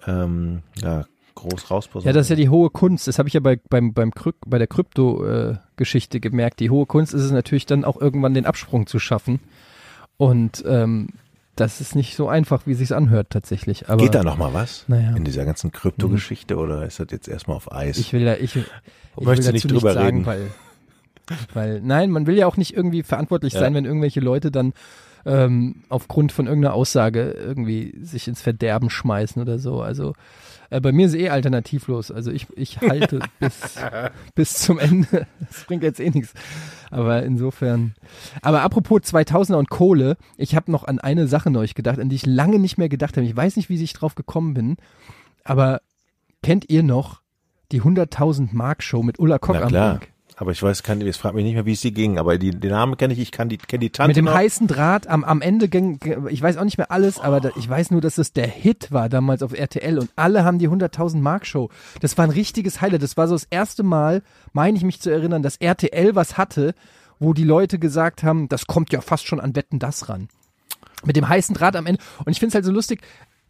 ähm, 0.08 0.62
ja, 0.82 1.06
groß 1.36 1.70
rausposaunen. 1.72 2.06
Ja, 2.08 2.14
das 2.14 2.26
ist 2.28 2.30
ja 2.30 2.36
die 2.36 2.50
hohe 2.50 2.70
Kunst. 2.70 3.08
Das 3.08 3.20
habe 3.20 3.28
ich 3.28 3.34
ja 3.34 3.40
bei, 3.40 3.60
beim, 3.70 3.94
beim 3.94 4.12
Kryp 4.12 4.36
bei 4.46 4.58
der 4.58 4.68
Krypto-Geschichte 4.68 6.20
gemerkt. 6.20 6.60
Die 6.60 6.70
hohe 6.70 6.86
Kunst 6.86 7.14
ist 7.14 7.22
es 7.24 7.32
natürlich 7.32 7.66
dann 7.66 7.86
auch 7.86 8.00
irgendwann 8.00 8.34
den 8.34 8.46
Absprung 8.46 8.88
zu 8.88 9.00
schaffen. 9.00 9.40
Und 10.18 10.64
ähm, 10.68 11.10
das 11.56 11.82
ist 11.82 11.96
nicht 11.96 12.16
so 12.16 12.28
einfach, 12.28 12.68
wie 12.68 12.74
sich's 12.74 12.92
anhört 12.92 13.30
tatsächlich. 13.30 13.90
Aber 13.90 14.02
Geht 14.04 14.16
da 14.16 14.24
noch 14.24 14.38
mal 14.38 14.54
was? 14.54 14.86
Naja. 14.88 15.12
Mhm. 15.12 15.18
In 15.18 15.24
dieser 15.24 15.46
ganzen 15.46 15.72
Kryptogeschichte 15.72 16.58
oder 16.58 16.86
ist 16.86 17.00
das 17.00 17.08
jetzt 17.12 17.28
erstmal 17.28 17.58
auf 17.58 17.72
Eis? 17.72 17.98
ich 17.98 18.12
will 18.14 18.26
da, 18.26 18.34
ich, 18.36 18.56
ich 18.56 18.56
will 18.56 18.66
Möchtest 19.26 19.50
dazu 19.50 19.68
nicht 19.68 19.72
drüber 19.72 19.94
sagen, 19.94 20.26
reden? 20.26 20.26
weil, 20.26 20.52
weil, 21.54 21.82
nein, 21.82 22.12
man 22.12 22.28
will 22.28 22.38
ja 22.38 22.48
auch 22.48 22.58
nicht 22.58 22.76
irgendwie 22.76 23.04
verantwortlich 23.04 23.54
Ja. 23.54 23.60
sein, 23.62 23.74
wenn 23.74 23.86
irgendwelche 23.86 24.20
Leute 24.20 24.52
dann 24.52 24.74
ähm, 25.26 25.84
aufgrund 25.90 26.32
von 26.32 26.46
irgendeiner 26.46 26.74
Aussage 26.76 27.32
irgendwie 27.32 27.98
sich 28.02 28.28
ins 28.28 28.42
Verderben 28.42 28.90
schmeißen 28.90 29.42
oder 29.42 29.58
so. 29.58 29.82
Also 29.82 30.14
äh, 30.70 30.80
bei 30.82 30.92
mir 30.92 31.06
ist 31.08 31.16
eh 31.16 31.30
alternativlos. 31.30 32.12
Also 32.12 32.32
ich, 32.32 32.48
ich 32.56 32.82
halte 32.82 33.20
bis, 33.40 33.76
bis 34.36 34.54
zum 34.56 34.80
Ende. 34.80 35.28
Das 35.40 35.64
bringt 35.66 35.84
jetzt 35.84 36.00
eh 36.00 36.10
nichts. 36.10 36.34
Aber 36.92 37.24
insofern. 37.24 37.94
Aber 38.42 38.62
apropos 38.62 39.02
2000er 39.02 39.56
und 39.56 39.70
Kohle, 39.70 40.18
ich 40.38 40.56
habe 40.56 40.72
noch 40.72 40.84
an 40.84 41.00
eine 41.00 41.28
Sache 41.28 41.50
neulich 41.50 41.76
gedacht, 41.76 42.00
an 42.00 42.10
die 42.10 42.16
ich 42.16 42.26
lange 42.26 42.60
nicht 42.60 42.78
mehr 42.78 42.90
gedacht 42.90 43.16
habe. 43.18 43.26
Ich 43.28 43.36
weiß 43.36 43.56
nicht, 43.56 43.70
wie 43.70 43.82
ich 43.82 43.94
drauf 43.94 44.16
gekommen 44.16 44.54
bin, 44.54 44.78
aber 45.44 45.82
kennt 46.44 46.70
ihr 46.70 46.84
noch 46.84 47.22
die 47.72 47.82
100.000 47.82 48.50
Mark 48.52 48.84
Show 48.84 49.04
mit 49.04 49.20
Ulla 49.20 49.40
Kock 49.40 49.56
Na 49.56 49.62
am 49.64 49.68
klar. 49.70 49.92
Bank? 49.94 50.08
Aber 50.38 50.52
ich 50.52 50.62
weiß, 50.62 50.84
kann, 50.84 51.00
jetzt 51.00 51.18
frag 51.18 51.34
mich 51.34 51.46
nicht 51.46 51.54
mehr, 51.54 51.66
wie 51.66 51.74
es 51.74 51.82
sie 51.82 51.94
ging, 51.94 52.18
aber 52.18 52.38
die, 52.38 52.52
den 52.52 52.72
Namen 52.72 52.98
kenne 52.98 53.14
ich, 53.14 53.20
ich 53.20 53.32
kann 53.32 53.48
die, 53.48 53.58
kenne 53.58 53.80
die 53.80 53.90
Tante 53.90 54.10
Mit 54.10 54.18
dem 54.18 54.26
noch. 54.26 54.34
heißen 54.34 54.68
Draht 54.68 55.08
am, 55.08 55.24
am 55.24 55.42
Ende 55.42 55.70
ging, 55.70 56.00
ich 56.30 56.42
weiß 56.42 56.58
auch 56.58 56.66
nicht 56.66 56.78
mehr 56.78 56.92
alles, 56.92 57.20
aber 57.20 57.40
da, 57.40 57.52
ich 57.56 57.70
weiß 57.70 57.92
nur, 57.92 58.02
dass 58.02 58.16
das 58.16 58.34
der 58.34 58.48
Hit 58.48 58.92
war 58.92 59.08
damals 59.08 59.42
auf 59.44 59.54
RTL 59.54 59.98
und 59.98 60.10
alle 60.18 60.44
haben 60.44 60.60
die 60.60 60.68
100.000 60.68 61.20
Mark 61.20 61.46
Show. 61.46 61.70
Das 62.02 62.18
war 62.18 62.26
ein 62.26 62.32
richtiges 62.32 62.82
Highlight. 62.82 63.04
Das 63.04 63.16
war 63.16 63.28
so 63.30 63.36
das 63.36 63.48
erste 63.50 63.84
Mal, 63.84 64.24
meine 64.52 64.78
ich 64.78 64.84
mich 64.84 65.00
zu 65.00 65.10
erinnern, 65.10 65.42
dass 65.42 65.56
RTL 65.58 66.16
was 66.16 66.38
hatte, 66.38 66.76
wo 67.18 67.34
die 67.34 67.46
Leute 67.46 67.80
gesagt 67.80 68.24
haben, 68.24 68.50
das 68.50 68.68
kommt 68.68 68.92
ja 68.92 69.00
fast 69.00 69.26
schon 69.26 69.40
an 69.40 69.56
Wetten 69.56 69.80
das 69.80 70.10
ran. 70.10 70.28
Mit 71.06 71.16
dem 71.16 71.30
heißen 71.30 71.56
Draht 71.56 71.78
am 71.78 71.86
Ende. 71.86 72.02
Und 72.26 72.32
ich 72.34 72.40
finde 72.40 72.50
es 72.50 72.56
halt 72.56 72.66
so 72.66 72.72
lustig, 72.72 73.02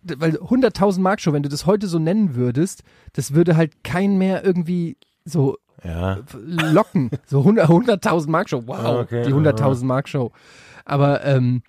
weil 0.03 0.35
100.000 0.35 0.99
Mark 0.99 1.19
Show, 1.19 1.33
wenn 1.33 1.41
du 1.41 1.49
das 1.49 1.65
heute 1.65 1.87
so 1.87 1.97
nennen 1.97 2.35
würdest, 2.35 2.83
das 3.13 3.33
würde 3.33 3.57
halt 3.57 3.83
kein 3.83 4.19
mehr 4.19 4.45
irgendwie 4.45 4.97
so 5.23 5.57
Ja. 5.83 6.19
locken. 6.45 7.11
So 7.25 7.39
100 7.39 7.69
100.000 7.69 8.29
Mark 8.29 8.49
Show. 8.49 8.63
Wow, 8.65 9.01
Okay, 9.03 9.23
die 9.25 9.33
100.000 9.33 9.85
Mark 9.85 10.07
Show. 10.09 10.31
Aber 10.85 11.23
ähm, 11.25 11.61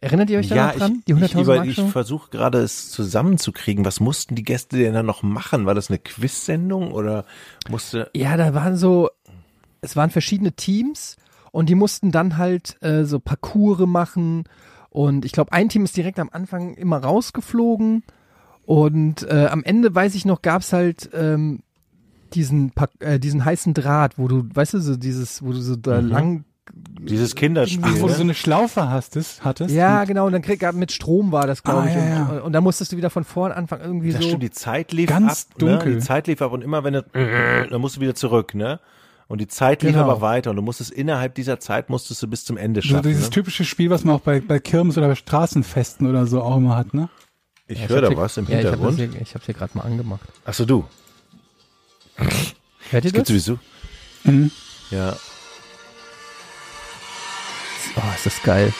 erinnert 0.00 0.30
ihr 0.30 0.38
euch 0.38 0.48
da 0.48 0.54
Ja, 0.56 0.66
noch 0.66 0.72
ich, 0.74 0.78
dran? 0.78 1.02
Die 1.06 1.12
ich, 1.12 1.18
100.000 1.18 1.42
über- 1.42 1.56
Mark 1.56 1.66
ich 1.68 1.76
Show? 1.76 1.86
versuche 1.88 2.30
gerade 2.30 2.58
es 2.58 2.90
zusammenzukriegen. 2.90 3.84
Was 3.84 4.00
mussten 4.00 4.34
die 4.34 4.42
Gäste 4.44 4.76
denn 4.78 4.94
dann 4.94 5.06
noch 5.06 5.22
machen? 5.22 5.66
War 5.66 5.74
das 5.74 5.88
eine 5.90 5.98
Quiz-Sendung 5.98 6.92
oder 6.92 7.24
musste 7.70 8.10
Ja, 8.14 8.36
da 8.36 8.52
waren 8.54 8.76
so, 8.76 9.10
es 9.80 9.96
waren 9.96 10.10
verschiedene 10.10 10.52
Teams 10.52 11.16
und 11.52 11.68
die 11.68 11.74
mussten 11.74 12.10
dann 12.12 12.36
halt 12.36 12.76
äh, 12.82 13.04
so 13.04 13.18
Parcours 13.20 13.86
machen 13.86 14.44
Und 14.90 15.24
ich 15.24 15.32
glaube, 15.32 15.52
ein 15.52 15.68
Team 15.68 15.84
ist 15.84 15.96
direkt 15.96 16.18
am 16.18 16.30
Anfang 16.32 16.74
immer 16.74 16.98
rausgeflogen. 16.98 18.02
Und 18.64 19.22
äh, 19.30 19.46
am 19.46 19.62
Ende, 19.62 19.94
weiß 19.94 20.14
ich 20.16 20.24
noch, 20.24 20.42
gab's 20.42 20.72
halt 20.72 21.08
ähm, 21.14 21.60
diesen, 22.36 22.70
Pack- 22.70 22.90
äh, 23.00 23.18
diesen 23.18 23.44
heißen 23.44 23.74
Draht, 23.74 24.18
wo 24.18 24.28
du, 24.28 24.44
weißt 24.54 24.74
du, 24.74 24.78
so 24.80 24.96
dieses, 24.96 25.42
wo 25.42 25.50
du 25.52 25.60
so 25.60 25.74
da 25.76 25.98
lang. 26.00 26.44
Dieses 27.00 27.34
Kinderspiel. 27.36 27.80
Ach, 27.84 27.94
wo 28.00 28.06
du 28.08 28.12
so 28.12 28.18
ne? 28.18 28.24
eine 28.24 28.34
Schlaufe 28.34 28.88
hastest, 28.90 29.44
hattest? 29.44 29.72
Ja, 29.74 30.04
genau, 30.04 30.26
und 30.26 30.32
dann 30.32 30.42
krieg, 30.42 30.60
mit 30.74 30.90
Strom 30.92 31.30
war 31.30 31.46
das, 31.46 31.62
glaube 31.62 31.82
Ah, 31.82 31.86
ich. 31.88 31.94
ja, 31.94 32.00
und, 32.28 32.36
ja. 32.36 32.42
und 32.42 32.52
dann 32.52 32.64
musstest 32.64 32.90
du 32.92 32.96
wieder 32.96 33.08
von 33.10 33.22
vorn 33.24 33.52
anfangen, 33.52 33.82
irgendwie 33.84 34.10
Das 34.12 34.20
so. 34.22 34.28
stimmt, 34.28 34.42
die 34.42 34.50
Zeit 34.50 34.92
lief 34.92 35.08
Ganz 35.08 35.46
ab. 35.52 35.58
dunkel. 35.58 35.90
Ne? 35.92 35.98
Die 35.98 36.04
Zeit 36.04 36.26
lief 36.26 36.42
ab 36.42 36.52
und 36.52 36.62
immer 36.62 36.82
wenn 36.84 36.94
du, 36.94 37.02
dann 37.70 37.80
musst 37.80 37.96
du 37.96 38.00
wieder 38.00 38.14
zurück, 38.16 38.54
ne? 38.54 38.80
Und 39.28 39.40
die 39.40 39.48
Zeit 39.48 39.82
lief 39.82 39.92
Genau. 39.92 40.04
aber 40.04 40.20
weiter 40.20 40.50
und 40.50 40.56
du 40.56 40.62
musstest 40.62 40.90
innerhalb 40.92 41.34
dieser 41.34 41.58
Zeit 41.58 41.88
musstest 41.90 42.22
du 42.22 42.28
bis 42.28 42.44
zum 42.44 42.56
Ende 42.56 42.80
So 42.80 42.88
schaffen. 42.88 43.08
dieses 43.08 43.24
ne? 43.24 43.30
typische 43.30 43.64
Spiel, 43.64 43.90
was 43.90 44.04
man 44.04 44.16
auch 44.16 44.20
bei, 44.20 44.40
bei 44.40 44.58
Kirmes 44.60 44.96
oder 44.98 45.08
bei 45.08 45.14
Straßenfesten 45.16 46.06
oder 46.08 46.26
so 46.26 46.42
auch 46.42 46.56
immer 46.56 46.76
hat, 46.76 46.94
ne? 46.94 47.08
Ich 47.68 47.80
Ja, 47.80 47.88
höre 47.88 47.96
hab 47.96 48.02
da 48.04 48.08
hier- 48.10 48.16
was 48.18 48.36
im 48.36 48.46
ja, 48.48 48.56
Hintergrund. 48.58 49.00
Ich 49.00 49.08
habe 49.08 49.18
ich 49.22 49.34
hab's 49.34 49.46
hier 49.46 49.54
gerade 49.54 49.76
mal 49.78 49.82
angemacht. 49.84 50.28
Achso, 50.44 50.64
du. 50.64 50.84
Hört 52.90 53.04
ihr 53.04 53.12
Gibt's 53.12 53.18
das? 53.18 53.28
sowieso. 53.28 53.58
Mhm. 54.24 54.50
Ja. 54.90 55.16
Oh, 57.96 58.02
ist 58.14 58.26
das 58.26 58.42
geil. 58.42 58.72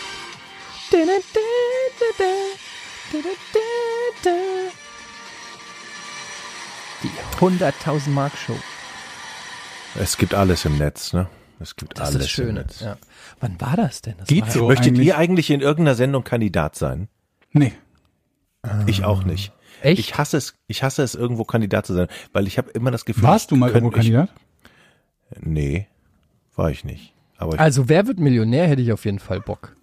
Die 7.02 7.10
100.000 7.38 8.08
Mark 8.10 8.32
Show. 8.36 8.56
Es 9.98 10.16
gibt 10.16 10.34
alles 10.34 10.64
im 10.64 10.78
Netz, 10.78 11.12
ne? 11.12 11.28
Es 11.58 11.76
gibt 11.76 11.98
Das 11.98 12.08
alles 12.08 12.22
das 12.22 12.30
Schöne. 12.30 12.48
im 12.50 12.54
Netz. 12.56 12.80
Ja. 12.80 12.96
Wann 13.40 13.58
war 13.60 13.76
das 13.76 14.02
denn? 14.02 14.14
Das 14.18 14.28
Geht 14.28 14.42
war, 14.44 14.50
so. 14.50 14.66
Möchtet 14.68 14.88
eigentlich. 14.88 15.06
ihr 15.06 15.16
eigentlich 15.16 15.50
in 15.50 15.60
irgendeiner 15.60 15.94
Sendung 15.94 16.22
Kandidat 16.24 16.76
sein? 16.76 17.08
Nee. 17.52 17.72
Ich 18.86 19.04
auch 19.04 19.22
nicht. 19.24 19.52
Echt? 19.82 19.98
Ich 20.00 20.16
hasse 20.18 20.36
es, 20.36 20.54
ich 20.66 20.82
hasse 20.82 21.02
es 21.02 21.14
irgendwo 21.14 21.44
Kandidat 21.44 21.86
zu 21.86 21.94
sein, 21.94 22.08
weil 22.32 22.46
ich 22.46 22.58
habe 22.58 22.70
immer 22.70 22.90
das 22.90 23.04
Gefühl. 23.04 23.24
Warst 23.24 23.50
du 23.50 23.56
mal 23.56 23.68
irgendwo 23.70 23.88
ich- 23.90 23.94
Kandidat? 23.94 24.30
Nee, 25.40 25.86
war 26.54 26.70
ich 26.70 26.84
nicht. 26.84 27.12
Aber 27.38 27.54
ich, 27.54 27.60
Also, 27.60 27.88
wer 27.88 28.06
wird 28.06 28.18
Millionär, 28.18 28.66
hätte 28.68 28.82
ich 28.82 28.92
auf 28.92 29.04
jeden 29.04 29.18
Fall 29.18 29.40
Bock. 29.40 29.74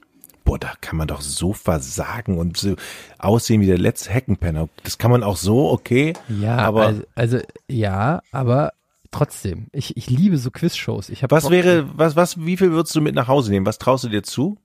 boah, 0.45 0.59
da 0.59 0.73
kann 0.81 0.97
man 0.97 1.07
doch 1.07 1.21
so 1.21 1.53
versagen 1.53 2.37
und 2.37 2.57
so 2.57 2.75
aussehen 3.17 3.61
wie 3.61 3.65
der 3.67 3.77
letzte 3.77 4.09
Heckenpenner. 4.11 4.67
Das 4.83 4.97
kann 4.97 5.09
man 5.11 5.23
auch 5.23 5.37
so, 5.37 5.69
okay. 5.71 6.13
Ja, 6.27 6.57
aber 6.57 6.85
also, 6.87 7.03
also 7.15 7.39
ja, 7.69 8.21
aber 8.31 8.73
trotzdem. 9.11 9.67
Ich, 9.71 9.95
ich 9.95 10.09
liebe 10.09 10.37
so 10.37 10.51
Quizshows. 10.51 11.09
Ich 11.09 11.23
was 11.29 11.43
Bock- 11.43 11.51
wäre, 11.51 11.87
was, 11.97 12.15
was, 12.15 12.43
wie 12.45 12.57
viel 12.57 12.71
würdest 12.71 12.93
du 12.95 13.01
mit 13.01 13.15
nach 13.15 13.27
Hause 13.27 13.51
nehmen? 13.51 13.65
Was 13.65 13.77
traust 13.77 14.03
du 14.03 14.09
dir 14.09 14.23
zu? 14.23 14.57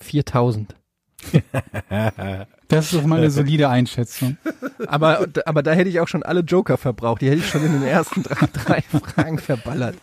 4000. 0.00 0.74
Das 2.68 2.84
ist 2.86 2.94
doch 2.94 3.06
mal 3.06 3.18
eine 3.20 3.30
solide 3.30 3.70
Einschätzung. 3.70 4.36
Aber, 4.88 5.26
aber 5.46 5.62
da 5.62 5.72
hätte 5.72 5.88
ich 5.88 6.00
auch 6.00 6.08
schon 6.08 6.22
alle 6.22 6.40
Joker 6.40 6.76
verbraucht. 6.76 7.22
Die 7.22 7.26
hätte 7.30 7.38
ich 7.38 7.48
schon 7.48 7.64
in 7.64 7.72
den 7.72 7.82
ersten 7.82 8.22
drei, 8.22 8.46
drei 8.52 8.82
Fragen 8.82 9.38
verballert. 9.38 9.96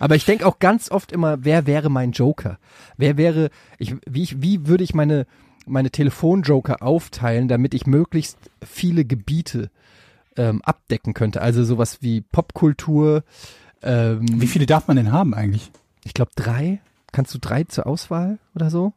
Aber 0.00 0.16
ich 0.16 0.24
denke 0.24 0.44
auch 0.44 0.58
ganz 0.58 0.90
oft 0.90 1.12
immer, 1.12 1.44
wer 1.44 1.66
wäre 1.66 1.90
mein 1.90 2.10
Joker? 2.10 2.58
Wer 2.96 3.16
wäre, 3.16 3.50
ich, 3.78 3.94
wie, 4.04 4.22
ich, 4.24 4.42
wie 4.42 4.66
würde 4.66 4.82
ich 4.82 4.94
meine, 4.94 5.26
meine 5.64 5.90
Telefonjoker 5.90 6.82
aufteilen, 6.82 7.46
damit 7.46 7.72
ich 7.72 7.86
möglichst 7.86 8.38
viele 8.66 9.04
Gebiete 9.04 9.70
ähm, 10.36 10.60
abdecken 10.64 11.14
könnte? 11.14 11.40
Also 11.40 11.62
sowas 11.64 11.98
wie 12.00 12.20
Popkultur. 12.20 13.22
Ähm, 13.80 14.26
Wie 14.40 14.48
viele 14.48 14.66
darf 14.66 14.88
man 14.88 14.96
denn 14.96 15.12
haben 15.12 15.34
eigentlich? 15.34 15.70
ich 16.04 16.14
glaube 16.14 16.32
drei. 16.34 16.80
Kannst 17.12 17.32
du 17.32 17.38
drei 17.38 17.62
zur 17.64 17.86
Auswahl 17.86 18.38
oder 18.56 18.70
so? 18.70 18.92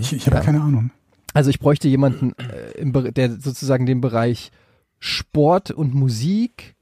Ich, 0.00 0.12
ich 0.12 0.26
habe 0.26 0.36
Ja. 0.38 0.42
keine 0.42 0.60
Ahnung. 0.60 0.90
Also 1.34 1.50
ich 1.50 1.58
bräuchte 1.58 1.88
jemanden, 1.88 2.32
äh, 2.38 2.78
im, 2.78 2.92
der 3.12 3.32
sozusagen 3.32 3.84
den 3.84 4.00
Bereich 4.00 4.50
Sport 4.98 5.70
und 5.70 5.92
Musik, 5.94 6.74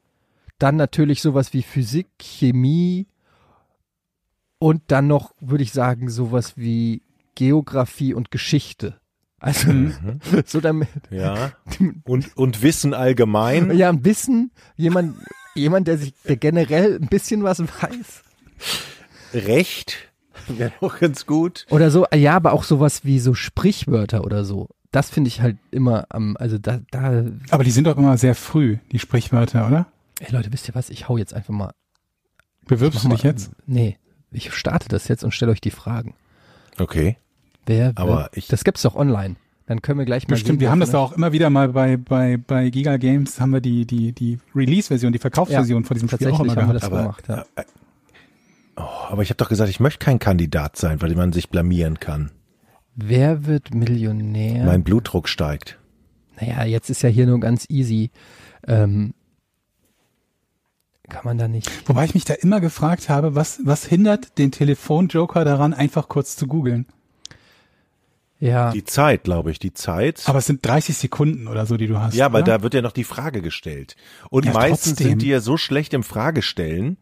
dann 0.59 0.77
natürlich 0.77 1.21
sowas 1.23 1.53
wie 1.53 1.63
Physik, 1.63 2.07
Chemie 2.21 3.09
und 4.61 4.83
dann 4.87 5.09
noch, 5.09 5.35
würde 5.41 5.65
ich 5.65 5.73
sagen, 5.73 6.09
sowas 6.09 6.53
wie 6.57 7.03
Geografie 7.35 8.15
und 8.15 8.31
Geschichte. 8.31 9.01
Also 9.41 9.73
Mhm. 9.73 10.21
so 10.47 10.61
damit, 10.61 10.89
Ja. 11.11 11.53
Und, 12.05 12.37
und 12.37 12.63
Wissen 12.63 12.95
allgemein. 12.95 13.77
ja, 13.77 13.89
ein 13.89 14.05
Wissen, 14.05 14.53
jemand, 14.77 15.17
jemand, 15.57 15.89
der 15.89 15.99
sich, 15.99 16.15
der 16.29 16.37
generell 16.37 17.01
ein 17.03 17.09
bisschen 17.09 17.43
was 17.43 17.59
weiß. 17.59 18.23
Recht. 19.35 20.12
Wäre 20.59 20.73
auch 20.81 20.99
ganz 20.99 21.27
gut. 21.27 21.67
Oder 21.71 21.91
so, 21.91 22.07
ja, 22.15 22.35
aber 22.37 22.53
auch 22.53 22.65
sowas 22.65 23.05
wie 23.05 23.19
so 23.19 23.35
Sprichwörter 23.35 24.25
oder 24.25 24.45
so. 24.45 24.69
Das 24.91 25.09
finde 25.11 25.29
ich 25.29 25.41
halt 25.41 25.57
immer 25.71 26.05
am, 26.11 26.37
also 26.39 26.59
da, 26.59 26.81
da, 26.91 27.25
Aber 27.51 27.65
die 27.65 27.71
sind 27.71 27.87
doch 27.87 27.97
immer 27.97 28.17
sehr 28.19 28.35
früh, 28.35 28.77
die 28.93 28.99
Sprichwörter, 28.99 29.67
oder? 29.67 29.87
ey 30.21 30.31
Leute, 30.33 30.53
wisst 30.53 30.69
ihr 30.69 30.75
was? 30.75 30.91
Ich 30.91 31.09
hau 31.09 31.17
jetzt 31.17 31.35
einfach 31.35 31.55
mal 31.55 31.73
Bewirbst 32.67 33.03
du 33.05 33.09
mal- 33.09 33.15
dich 33.15 33.25
jetzt? 33.25 33.51
Nee, 33.67 33.97
ich 34.31 34.53
starte 34.55 34.89
das 34.89 35.09
jetzt 35.09 35.25
und 35.25 35.33
stelle 35.33 35.51
euch 35.53 35.61
die 35.61 35.71
Fragen. 35.71 36.15
Okay. 36.79 37.17
Wer 37.67 37.93
Aber 37.97 38.17
wird, 38.25 38.37
ich- 38.37 38.49
das 38.49 38.65
gibt's 38.65 38.83
doch 38.83 38.95
online. 38.95 39.37
Dann 39.67 39.81
können 39.81 39.99
wir 39.99 40.05
gleich 40.05 40.27
mal 40.29 40.35
Bestimmt, 40.35 40.59
sehen, 40.59 40.61
wir 40.61 40.67
wer 40.67 40.71
haben 40.73 40.81
das 40.81 40.95
auch 40.95 41.13
immer 41.13 41.33
wieder 41.33 41.49
mal 41.49 41.69
bei, 41.71 41.97
bei, 41.97 42.37
bei 42.37 42.69
Giga 42.71 42.97
Games, 42.99 43.41
haben 43.41 43.53
wir 43.53 43.61
die, 43.61 43.87
die, 43.87 44.13
die 44.13 44.39
Release-Version, 44.55 45.13
die 45.13 45.19
Verkaufsversion 45.19 45.85
von 45.85 45.95
diesem 45.95 46.09
Spiel 46.09 46.29
auch 46.31 46.41
immer 46.41 46.51
haben 46.55 46.57
wir 46.57 46.75
gehabt. 46.75 46.75
das 46.77 46.85
Aber- 46.85 47.01
gemacht, 47.03 47.25
ja. 47.29 47.45
Oh, 48.83 49.07
aber 49.13 49.23
ich 49.23 49.31
habe 49.31 49.37
doch 49.39 49.49
gesagt, 49.49 49.71
ich 49.71 49.81
möchte 49.81 50.05
kein 50.05 50.19
Kandidat 50.19 50.77
sein, 50.77 51.01
weil 51.03 51.15
man 51.15 51.33
sich 51.33 51.49
blamieren 51.51 52.01
kann. 52.01 52.31
Wer 52.95 53.47
wird 53.47 53.73
Millionär? 53.75 54.65
Mein 54.65 54.83
Blutdruck 54.85 55.29
steigt. 55.29 55.79
naja, 56.41 56.65
jetzt 56.65 56.91
ist 56.91 57.03
ja 57.03 57.09
hier 57.09 57.27
nur 57.27 57.41
ganz 57.41 57.67
easy. 57.71 58.11
Ähm, 58.67 59.15
kann 61.09 61.23
man 61.25 61.39
da 61.39 61.49
nicht. 61.49 61.71
Wobei 61.89 62.05
ich 62.05 62.15
mich 62.15 62.25
da 62.25 62.35
immer 62.35 62.61
gefragt 62.61 63.09
habe, 63.09 63.35
was, 63.35 63.61
was 63.65 63.85
hindert 63.85 64.39
den 64.39 64.51
Telefonjoker 64.53 65.45
daran, 65.45 65.75
einfach 65.75 66.09
kurz 66.09 66.37
zu 66.37 66.47
googeln? 66.47 66.87
Ja, 68.39 68.73
Die 68.73 68.85
Zeit, 68.85 69.23
glaube 69.25 69.53
ich, 69.53 69.59
die 69.61 69.73
Zeit. 69.73 70.23
Aber 70.27 70.39
es 70.41 70.47
sind 70.47 70.67
30 70.67 70.97
Sekunden 70.97 71.47
oder 71.47 71.65
so, 71.65 71.77
die 71.77 71.87
du 71.87 72.01
hast. 72.01 72.15
ja, 72.15 72.27
aber 72.27 72.39
oder? 72.39 72.59
da 72.59 72.63
wird 72.63 72.75
ja 72.75 72.83
noch 72.83 72.93
die 72.93 73.05
Frage 73.05 73.41
gestellt. 73.41 73.95
Und 74.31 74.47
Ja, 74.47 74.53
meistens 74.53 74.93
trotzdem. 74.95 75.09
sind 75.11 75.23
die 75.23 75.29
ja 75.29 75.41
so 75.41 75.57
schlecht 75.57 75.95
im 75.95 76.03
Fragestellen, 76.03 76.97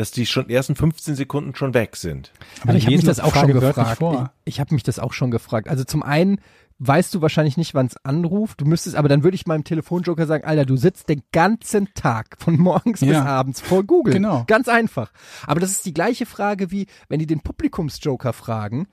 dass 0.00 0.10
die 0.10 0.24
schon 0.26 0.48
ersten 0.48 0.74
15 0.74 1.14
Sekunden 1.14 1.54
schon 1.54 1.74
weg 1.74 1.96
sind. 1.96 2.32
aber 2.62 2.74
ich 2.74 2.86
habe 2.86 2.96
mich 2.96 3.04
das 3.04 3.20
auch 3.20 3.34
schon 3.34 3.42
Frage 3.50 3.54
wörtlich 3.54 3.74
gefragt. 3.74 3.98
vor. 3.98 4.32
Ich, 4.44 4.54
ich 4.54 4.60
habe 4.60 4.72
mich 4.74 4.82
das 4.82 4.98
auch 4.98 5.12
schon 5.12 5.30
gefragt. 5.30 5.68
Also 5.68 5.84
zum 5.84 6.02
einen 6.02 6.40
weißt 6.78 7.14
du 7.14 7.20
wahrscheinlich 7.20 7.58
nicht, 7.58 7.74
wann 7.74 7.84
es 7.86 7.96
anruft. 8.04 8.62
Du 8.62 8.64
müsstest, 8.64 8.96
aber 8.96 9.10
dann 9.10 9.22
würde 9.22 9.34
ich 9.34 9.46
meinem 9.46 9.64
Telefonjoker 9.64 10.26
sagen, 10.26 10.44
Alter, 10.44 10.64
du 10.64 10.76
sitzt 10.78 11.10
den 11.10 11.22
ganzen 11.32 11.92
Tag 11.92 12.36
von 12.38 12.58
morgens 12.58 13.00
bis 13.00 13.10
Ja. 13.10 13.26
abends 13.26 13.60
vor 13.60 13.84
Google. 13.84 14.14
Genau. 14.14 14.44
Ganz 14.46 14.66
einfach. 14.68 15.12
Aber 15.46 15.60
das 15.60 15.72
ist 15.72 15.84
die 15.84 15.92
gleiche 15.92 16.24
Frage 16.24 16.70
wie, 16.70 16.86
wenn 17.10 17.18
die 17.18 17.26
den 17.26 17.40
Publikumsjoker 17.42 18.32
fragen 18.32 18.86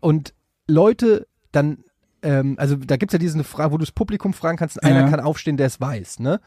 und 0.00 0.34
Leute 0.68 1.26
dann, 1.52 1.78
ähm, 2.22 2.56
also 2.58 2.76
da 2.76 2.98
gibt's 2.98 3.14
ja 3.14 3.18
diese 3.18 3.42
Frage, 3.44 3.72
wo 3.72 3.78
du 3.78 3.84
das 3.84 3.92
Publikum 3.92 4.34
fragen 4.34 4.58
kannst 4.58 4.76
und 4.76 4.84
einer 4.84 5.00
Ja. 5.00 5.08
kann 5.08 5.20
aufstehen, 5.20 5.56
der 5.56 5.68
es 5.68 5.80
weiß, 5.80 6.18
ne? 6.20 6.38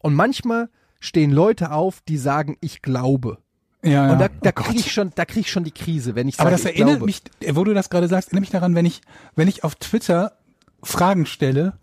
Und 0.00 0.14
manchmal 0.14 0.68
stehen 0.98 1.30
Leute 1.30 1.70
auf, 1.70 2.00
die 2.08 2.16
sagen, 2.16 2.56
ich 2.60 2.82
glaube. 2.82 3.38
Ja, 3.82 3.90
ja. 4.06 4.12
Und 4.12 4.18
da, 4.20 4.28
da 4.28 4.50
Oh 4.50 4.62
kriege 4.62 4.80
ich 4.80 4.92
schon, 4.92 5.10
da 5.14 5.24
krieg 5.24 5.42
ich 5.42 5.50
schon 5.50 5.64
die 5.64 5.72
Krise, 5.72 6.14
wenn 6.14 6.28
ich 6.28 6.38
Aber 6.38 6.50
sage, 6.50 6.62
das 6.62 6.70
ich 6.70 6.76
erinnert 6.78 6.98
glaube. 6.98 7.06
mich, 7.06 7.22
wo 7.56 7.64
du 7.64 7.74
das 7.74 7.90
gerade 7.90 8.08
sagst, 8.08 8.28
erinnert 8.28 8.42
mich 8.42 8.50
daran, 8.50 8.74
wenn 8.74 8.86
ich, 8.86 9.00
wenn 9.34 9.48
ich 9.48 9.64
auf 9.64 9.74
Twitter 9.74 10.32
Fragen 10.82 11.26
stelle 11.26 11.74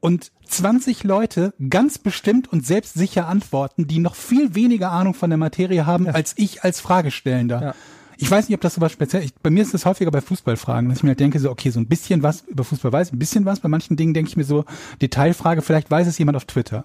und 0.00 0.30
20 0.46 1.04
Leute 1.04 1.54
ganz 1.68 1.98
bestimmt 1.98 2.52
und 2.52 2.64
selbstsicher 2.66 3.26
antworten, 3.26 3.86
die 3.86 3.98
noch 3.98 4.14
viel 4.14 4.54
weniger 4.54 4.92
Ahnung 4.92 5.14
von 5.14 5.30
der 5.30 5.36
Materie 5.38 5.86
haben 5.86 6.06
als 6.06 6.34
ich 6.36 6.62
als 6.62 6.80
Fragestellender. 6.80 7.62
Ja. 7.62 7.74
Ich 8.18 8.30
weiß 8.30 8.48
nicht, 8.48 8.54
ob 8.54 8.62
das 8.62 8.74
so 8.74 8.80
was 8.80 8.92
speziell 8.92 9.22
ich, 9.22 9.34
Bei 9.34 9.50
mir 9.50 9.62
ist 9.62 9.74
das 9.74 9.84
häufiger 9.84 10.10
bei 10.10 10.22
Fußballfragen, 10.22 10.88
dass 10.88 10.98
ich 10.98 11.04
mir 11.04 11.10
halt 11.10 11.20
denke, 11.20 11.38
so, 11.38 11.50
okay, 11.50 11.70
so 11.70 11.80
ein 11.80 11.86
bisschen 11.86 12.22
was 12.22 12.42
über 12.42 12.64
Fußball 12.64 12.92
weiß, 12.92 13.12
ein 13.12 13.18
bisschen 13.18 13.44
was. 13.44 13.60
Bei 13.60 13.68
manchen 13.68 13.96
Dingen 13.96 14.14
denke 14.14 14.30
ich 14.30 14.36
mir 14.36 14.44
so, 14.44 14.64
Detailfrage, 15.02 15.60
vielleicht 15.60 15.90
weiß 15.90 16.06
es 16.06 16.16
jemand 16.16 16.36
auf 16.36 16.46
Twitter. 16.46 16.84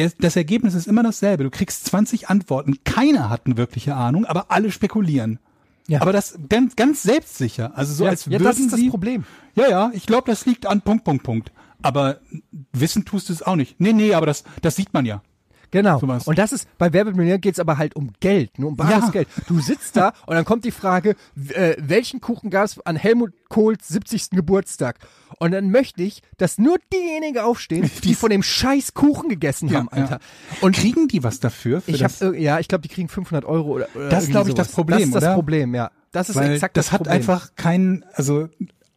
Der, 0.00 0.12
das 0.18 0.36
Ergebnis 0.36 0.74
ist 0.74 0.86
immer 0.86 1.02
dasselbe. 1.02 1.44
Du 1.44 1.50
kriegst 1.50 1.84
20 1.84 2.30
Antworten. 2.30 2.78
Keiner 2.84 3.28
hat 3.28 3.42
eine 3.44 3.56
wirkliche 3.56 3.94
Ahnung, 3.94 4.24
aber 4.24 4.46
alle 4.50 4.70
spekulieren. 4.70 5.38
Ja. 5.88 6.00
Aber 6.00 6.12
das 6.12 6.38
ganz, 6.48 6.76
ganz 6.76 7.02
selbstsicher. 7.02 7.72
Also 7.76 7.92
so 7.92 8.04
ja, 8.04 8.10
als 8.10 8.24
ja, 8.24 8.32
würden 8.32 8.44
das 8.44 8.58
ist 8.58 8.72
das 8.72 8.80
sie, 8.80 8.88
Problem. 8.88 9.24
Ja, 9.54 9.68
ja, 9.68 9.90
ich 9.92 10.06
glaube, 10.06 10.30
das 10.30 10.46
liegt 10.46 10.66
an 10.66 10.80
Punkt, 10.80 11.04
Punkt, 11.04 11.22
Punkt. 11.22 11.52
Aber 11.82 12.20
wissen 12.72 13.04
tust 13.04 13.28
du 13.28 13.32
es 13.32 13.42
auch 13.42 13.56
nicht. 13.56 13.80
Nee, 13.80 13.92
nee, 13.92 14.14
aber 14.14 14.26
das, 14.26 14.44
das 14.62 14.76
sieht 14.76 14.94
man 14.94 15.04
ja. 15.04 15.22
Genau. 15.70 15.98
Sowas. 15.98 16.26
Und 16.26 16.38
das 16.38 16.52
ist, 16.52 16.66
bei 16.78 16.92
Wer 16.92 17.06
wird 17.06 17.16
Millionär 17.16 17.38
geht's 17.38 17.58
aber 17.60 17.78
halt 17.78 17.94
um 17.96 18.10
Geld, 18.20 18.58
nur 18.58 18.70
um 18.70 18.76
bares 18.76 19.04
Ja. 19.06 19.10
Geld. 19.10 19.28
Du 19.46 19.60
sitzt 19.60 19.96
da 19.96 20.12
und 20.26 20.34
dann 20.34 20.44
kommt 20.44 20.64
die 20.64 20.70
Frage, 20.70 21.14
äh, 21.54 21.76
welchen 21.78 22.20
Kuchen 22.20 22.50
gab's 22.50 22.78
an 22.84 22.96
Helmut 22.96 23.32
Kohls 23.48 23.88
70. 23.88 24.30
Geburtstag? 24.30 24.98
Und 25.38 25.52
dann 25.52 25.70
möchte 25.70 26.02
ich, 26.02 26.22
dass 26.38 26.58
nur 26.58 26.78
diejenigen 26.92 27.38
aufstehen, 27.38 27.90
die 28.04 28.14
von 28.14 28.30
dem 28.30 28.42
scheiß 28.42 28.94
Kuchen 28.94 29.28
gegessen 29.28 29.68
Ja, 29.68 29.78
haben, 29.78 29.88
Alter. 29.90 30.10
ja. 30.14 30.18
Und 30.60 30.74
Kriegen 30.76 31.08
die 31.08 31.22
was 31.22 31.40
dafür? 31.40 31.80
Für 31.80 31.90
ich 31.92 31.98
das? 32.00 32.20
ja, 32.36 32.58
ich 32.58 32.68
glaube, 32.68 32.82
die 32.82 32.88
kriegen 32.88 33.08
500 33.08 33.44
Euro 33.44 33.68
oder, 33.70 33.88
oder 33.94 34.08
Das 34.08 34.24
ist, 34.24 34.30
irgendwie 34.30 34.32
glaub 34.32 34.48
ich, 34.48 34.54
das 34.54 34.66
sowas. 34.68 34.74
Problem, 34.74 34.98
Das 34.98 35.06
ist 35.08 35.14
das 35.14 35.22
oder? 35.24 35.34
Problem, 35.34 35.74
ja. 35.74 35.90
Das 36.12 36.28
ist 36.28 36.34
Weil 36.36 36.52
exakt 36.54 36.76
das, 36.76 36.86
das, 36.86 36.92
hat 36.92 36.98
Problem. 37.02 37.16
einfach 37.16 37.54
keinen, 37.54 38.04
also 38.14 38.48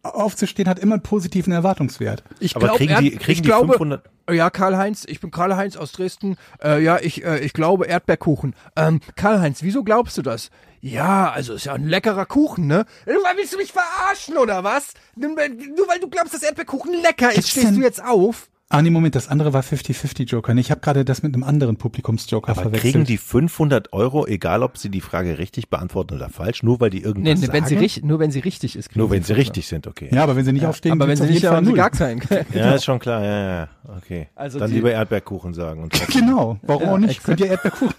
aufzustehen 0.04 0.68
hat 0.70 0.80
immer 0.80 0.96
einen 0.96 1.04
positiven 1.04 1.54
Erwartungswert. 1.54 2.24
Ich 2.40 2.56
Aber 2.56 2.70
kriegen 2.70 2.96
die- 3.00 3.12
kriegen 3.12 3.32
ich 3.32 3.42
die 3.42 3.48
glaube, 3.48 3.70
500 3.74 4.04
Ja, 4.30 4.50
Karl-Heinz, 4.50 5.06
ich 5.08 5.20
bin 5.20 5.32
Karl-Heinz 5.32 5.76
aus 5.78 5.92
Dresden. 5.92 6.38
Äh, 6.64 6.82
ja, 6.84 7.00
ich, 7.00 7.26
äh, 7.26 7.40
ich 7.40 7.54
glaube 7.54 7.86
Erdbeerkuchen. 7.88 8.56
Ähm, 8.76 9.00
Karl-Heinz, 9.16 9.64
wieso 9.64 9.84
glaubst 9.84 10.18
du 10.18 10.22
das? 10.22 10.50
Ja, 10.82 11.30
also 11.32 11.54
ist 11.54 11.66
ja 11.66 11.74
ein 11.74 11.88
leckerer 11.88 12.26
Kuchen, 12.26 12.68
ne? 12.68 12.86
Willst 13.06 13.54
du 13.54 13.58
mich 13.58 13.72
verarschen 13.72 14.38
oder 14.38 14.64
was? 14.66 14.94
Nur 15.16 15.36
weil 15.38 15.50
nur 15.50 15.88
weil 15.88 16.00
du 16.00 16.10
glaubst, 16.10 16.34
dass 16.34 16.44
Erdbeerkuchen 16.44 16.94
lecker 17.02 17.30
ist, 17.30 17.36
Gibt's 17.36 17.50
stehst 17.52 17.68
denn- 17.68 17.76
du 17.76 17.82
jetzt 17.82 18.04
auf? 18.04 18.50
Ah, 18.70 18.82
nee, 18.82 18.90
Moment, 18.90 19.14
das 19.14 19.28
andere 19.28 19.54
war 19.54 19.62
50-50 19.62 20.24
Joker. 20.30 20.54
Nee, 20.56 20.62
Ich 20.62 20.72
habe 20.72 20.82
gerade 20.82 21.06
das 21.06 21.22
mit 21.22 21.36
einem 21.36 21.44
anderen 21.44 21.78
Publikumsjoker 21.78 22.54
Aber 22.54 22.62
verwechselt. 22.64 22.94
kriegen 22.94 23.06
die 23.06 23.18
500 23.18 23.94
Euro, 23.94 24.26
egal 24.26 24.64
ob 24.64 24.78
sie 24.80 24.90
die 24.90 25.02
Frage 25.02 25.38
richtig 25.38 25.70
beantworten 25.70 26.16
oder 26.16 26.30
falsch, 26.30 26.64
nur 26.64 26.80
weil 26.80 26.90
die 26.90 27.00
Nee, 27.00 27.04
irgendwas 27.06 27.40
nee, 27.42 27.48
wenn 27.52 27.64
sie 27.66 27.70
sagen? 27.76 27.82
richtig, 27.82 28.04
nur 28.04 28.18
wenn 28.20 28.32
sie 28.32 28.40
richtig 28.40 28.76
ist. 28.76 28.96
Nur 28.96 29.12
wenn 29.12 29.22
sie 29.22 29.34
richtig 29.34 29.68
sind, 29.68 29.86
okay. 29.86 30.10
ja, 30.12 30.24
aber 30.24 30.36
wenn 30.36 30.46
sie 30.46 30.54
nicht 30.54 30.66
aufstehen, 30.66 30.94
Aber 30.94 31.08
wenn 31.08 31.18
sie 31.18 31.24
auf 31.24 31.30
nicht, 31.30 31.42
jeden 31.44 31.48
Fall 31.50 31.58
haben 31.58 31.66
sie 31.68 31.74
gar 31.74 31.94
sein. 31.94 32.22
Ja, 32.54 32.72
ist 32.74 32.86
schon 32.86 32.98
klar, 32.98 33.24
ja, 33.24 33.48
ja, 33.62 33.68
okay. 33.98 34.30
Also 34.34 34.58
Dann 34.58 34.70
die- 34.72 34.78
lieber 34.78 34.92
Erdbeerkuchen 34.92 35.54
sagen. 35.54 35.84
Und 35.84 35.94
Genau, 36.12 36.58
warum 36.64 36.84
Ja, 36.84 36.92
auch 36.94 36.98
nicht? 36.98 37.12
exakt. 37.18 37.26
Könnt 37.26 37.40
ihr 37.42 37.48
Erdbeerkuchen 37.52 37.94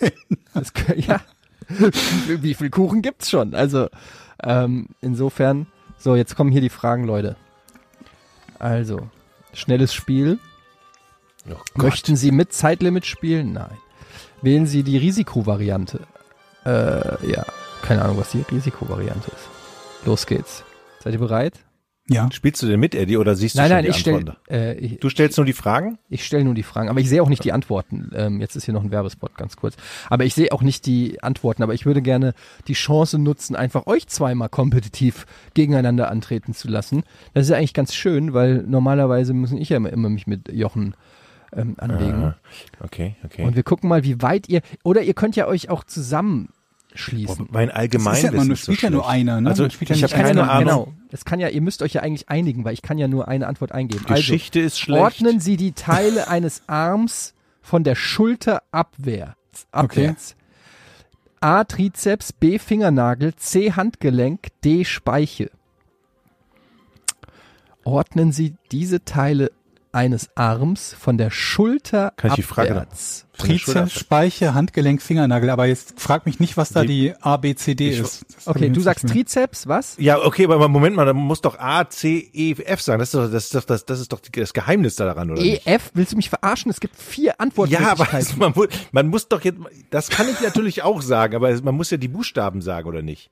kö- 0.54 0.94
ja. 1.08 1.20
Wie- 2.26 2.42
Wie 2.42 2.54
viel 2.54 2.68
Kuchen 2.68 3.00
gibt's 3.00 3.30
schon? 3.30 3.54
Also, 3.54 3.88
ähm, 4.42 4.88
insofern. 5.00 5.66
So, 5.96 6.16
jetzt 6.16 6.36
kommen 6.36 6.50
hier 6.52 6.60
die 6.60 6.68
Fragen, 6.68 7.04
Leute. 7.04 7.36
Also, 8.58 9.08
schnelles 9.58 9.92
Spiel. 9.94 10.38
oh 11.50 11.54
Möchten 11.74 12.16
Sie 12.16 12.30
mit 12.30 12.52
Zeitlimit 12.52 13.06
spielen? 13.06 13.52
Nein. 13.52 13.76
Wählen 14.42 14.66
Sie 14.66 14.82
die 14.82 14.98
Risikovariante. 14.98 16.00
Äh, 16.64 17.30
ja. 17.30 17.44
Keine 17.82 18.02
Ahnung, 18.02 18.18
was 18.18 18.30
die 18.30 18.44
Risikovariante 18.50 19.30
ist. 19.30 20.06
Los 20.06 20.26
geht's. 20.26 20.64
Seid 21.02 21.12
ihr 21.12 21.18
bereit? 21.18 21.54
Ja. 22.10 22.28
Spielst 22.32 22.62
du 22.62 22.66
denn 22.66 22.80
mit, 22.80 22.94
Eddie, 22.94 23.18
oder 23.18 23.36
siehst 23.36 23.54
du 23.54 23.58
nein, 23.58 23.68
schon 23.68 23.76
nein, 23.76 23.84
die 23.84 23.90
ich 23.90 23.96
stelle 23.96 24.16
Antworten? 24.18 24.40
äh, 24.50 24.74
ich, 24.74 24.98
Du 24.98 25.10
stellst 25.10 25.36
nur 25.36 25.44
die 25.44 25.52
Fragen? 25.52 25.98
ich 26.08 26.24
stell 26.24 26.42
nur 26.42 26.54
die 26.54 26.62
Fragen, 26.62 26.88
aber 26.88 27.00
ich 27.00 27.08
sehe 27.08 27.22
auch 27.22 27.28
nicht 27.28 27.44
die 27.44 27.52
Antworten. 27.52 28.10
Ähm, 28.14 28.40
jetzt 28.40 28.56
ist 28.56 28.64
hier 28.64 28.72
noch 28.74 28.82
ein 28.82 28.90
Werbespot, 28.90 29.36
ganz 29.36 29.56
kurz. 29.56 29.76
Aber 30.08 30.24
ich 30.24 30.34
sehe 30.34 30.50
auch 30.52 30.62
nicht 30.62 30.86
die 30.86 31.22
Antworten, 31.22 31.62
aber 31.62 31.74
ich 31.74 31.84
würde 31.84 32.00
gerne 32.00 32.32
die 32.66 32.72
Chance 32.72 33.18
nutzen, 33.18 33.56
einfach 33.56 33.86
euch 33.86 34.06
zweimal 34.06 34.48
kompetitiv 34.48 35.26
gegeneinander 35.54 36.10
antreten 36.10 36.54
zu 36.54 36.68
lassen. 36.68 37.02
Das 37.34 37.44
ist 37.44 37.50
ja 37.50 37.56
eigentlich 37.58 37.74
ganz 37.74 37.94
schön, 37.94 38.32
weil 38.32 38.62
normalerweise 38.66 39.34
müssen 39.34 39.58
ich 39.58 39.68
ja 39.68 39.76
immer, 39.76 39.90
immer 39.92 40.08
mich 40.08 40.26
mit 40.26 40.50
Jochen 40.50 40.94
ähm, 41.54 41.74
anlegen. 41.78 42.24
Ah, 42.24 42.36
okay, 42.80 43.16
okay. 43.24 43.44
Und 43.44 43.56
wir 43.56 43.62
gucken 43.62 43.88
mal, 43.88 44.04
wie 44.04 44.20
weit 44.22 44.48
ihr, 44.48 44.62
oder 44.82 45.02
ihr 45.02 45.14
könnt 45.14 45.36
ja 45.36 45.46
euch 45.46 45.68
auch 45.70 45.84
zusammenschließen. 45.84 46.54
Mein 47.50 47.68
Das 47.68 47.76
Allgemeinwissen 47.76 48.12
ist 48.12 48.22
ja 48.22 48.30
nur, 48.44 48.52
ist 48.52 48.64
so 48.64 48.72
spielt 48.72 48.82
ja 48.82 48.90
nur 48.90 49.08
einer, 49.08 49.40
ne? 49.40 49.50
Also 49.50 49.62
Man 49.64 49.70
spielt 49.70 49.90
ja 49.90 49.96
ich 49.96 50.02
nicht 50.02 50.14
habe 50.14 50.22
keine 50.22 50.40
nur, 50.40 50.50
Ahnung. 50.50 50.64
Genau. 50.64 50.94
Es 51.10 51.24
kann 51.24 51.40
ja, 51.40 51.48
ihr 51.48 51.60
müsst 51.60 51.82
euch 51.82 51.92
ja 51.92 52.02
eigentlich 52.02 52.28
einigen, 52.28 52.64
weil 52.64 52.74
ich 52.74 52.82
kann 52.82 52.98
ja 52.98 53.08
nur 53.08 53.28
eine 53.28 53.46
Antwort 53.46 53.72
eingeben. 53.72 54.04
Geschichte 54.06 54.60
ist 54.60 54.74
also, 54.74 54.84
schlecht. 54.84 55.02
ordnen 55.02 55.40
Sie 55.40 55.56
die 55.56 55.72
Teile 55.72 56.28
eines 56.28 56.62
Arms 56.66 57.34
von 57.60 57.84
der 57.84 57.94
Schulter 57.94 58.62
abwärts. 58.72 59.66
abwärts. 59.70 60.36
A. 61.40 61.64
Trizeps, 61.64 62.32
B. 62.32 62.58
Fingernagel, 62.58 63.34
C. 63.36 63.72
Handgelenk, 63.72 64.48
D. 64.64 64.84
Speiche. 64.84 65.50
Ordnen 67.84 68.32
Sie 68.32 68.56
diese 68.72 69.04
Teile 69.04 69.52
eines 69.92 70.28
Arms 70.36 70.94
von 70.98 71.18
der 71.18 71.30
Schulter 71.30 72.12
Kann 72.16 72.30
ich 72.30 72.36
die 72.36 72.42
Frage 72.42 72.70
abwärts. 72.72 73.26
Der 73.40 73.46
Schulter 73.58 73.84
Trizeps, 73.84 74.00
Speiche, 74.00 74.54
Handgelenk, 74.54 75.00
Fingernagel. 75.00 75.50
Aber 75.50 75.66
jetzt 75.66 76.00
frag 76.00 76.26
mich 76.26 76.40
nicht, 76.40 76.56
was 76.56 76.70
da 76.70 76.82
Die- 76.82 76.88
die 77.12 77.14
A, 77.20 77.36
B, 77.36 77.54
C, 77.54 77.74
D 77.74 77.90
Ich- 77.90 77.98
ist. 78.00 78.24
Das 78.34 78.46
Okay, 78.48 78.68
du 78.70 78.80
sagst. 78.80 79.08
Trizeps, 79.08 79.66
was? 79.68 79.94
Ja, 79.98 80.18
okay, 80.24 80.44
aber 80.44 80.68
Moment 80.68 80.96
mal, 80.96 81.04
da 81.06 81.12
muss 81.12 81.40
doch 81.40 81.58
A, 81.58 81.88
C, 81.88 82.28
E, 82.32 82.52
F 82.64 82.80
sagen. 82.80 82.98
Das 82.98 83.08
ist 83.08 83.14
doch 83.14 83.30
das, 83.30 83.44
ist 83.44 83.54
doch, 83.54 83.64
das, 83.64 83.84
das, 83.86 84.00
ist 84.00 84.12
doch 84.12 84.20
das 84.20 84.52
Geheimnis 84.52 84.96
da 84.96 85.04
daran, 85.04 85.30
oder 85.30 85.40
nicht? 85.42 85.66
EF, 85.66 85.90
willst 85.94 86.12
du 86.12 86.16
mich 86.16 86.28
verarschen? 86.30 86.70
Es 86.70 86.80
gibt 86.80 86.96
vier 86.96 87.34
Ja, 87.68 87.90
aber 87.92 88.08
es- 88.14 88.36
man, 88.36 88.52
man 88.92 89.06
muss 89.08 89.28
doch 89.28 89.42
jetzt, 89.44 89.58
das 89.90 90.08
kann 90.10 90.28
ich 90.28 90.40
natürlich 90.40 90.82
auch 90.82 91.00
sagen, 91.02 91.36
aber 91.36 91.50
man 91.62 91.74
muss 91.74 91.90
ja 91.90 91.96
die 91.96 92.08
Buchstaben 92.08 92.60
sagen, 92.60 92.88
oder 92.88 93.02
nicht? 93.02 93.30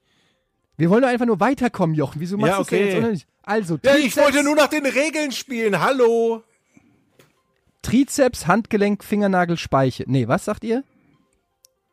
Wir 0.76 0.90
wollen 0.90 1.02
doch 1.02 1.08
einfach 1.08 1.26
nur 1.26 1.40
weiterkommen, 1.40 1.94
Jochen. 1.96 2.20
Wieso 2.20 2.36
machst 2.36 2.50
Ja, 2.50 2.56
du 2.58 2.62
das 2.62 2.68
denn 2.68 2.82
okay. 2.82 2.98
jetzt 3.00 3.10
nicht? 3.12 3.26
Also, 3.42 3.78
Ja, 3.82 3.92
Trizeps, 3.92 4.06
ich 4.06 4.16
wollte 4.16 4.42
nur 4.42 4.54
nach 4.56 4.68
den 4.68 4.84
Regeln 4.86 5.32
spielen, 5.32 5.80
hallo. 5.80 6.42
Trizeps, 7.82 8.46
Handgelenk, 8.46 9.04
Fingernagel, 9.04 9.56
Speiche. 9.56 10.04
Nee, 10.06 10.26
was 10.28 10.44
sagt 10.44 10.64
ihr? 10.64 10.82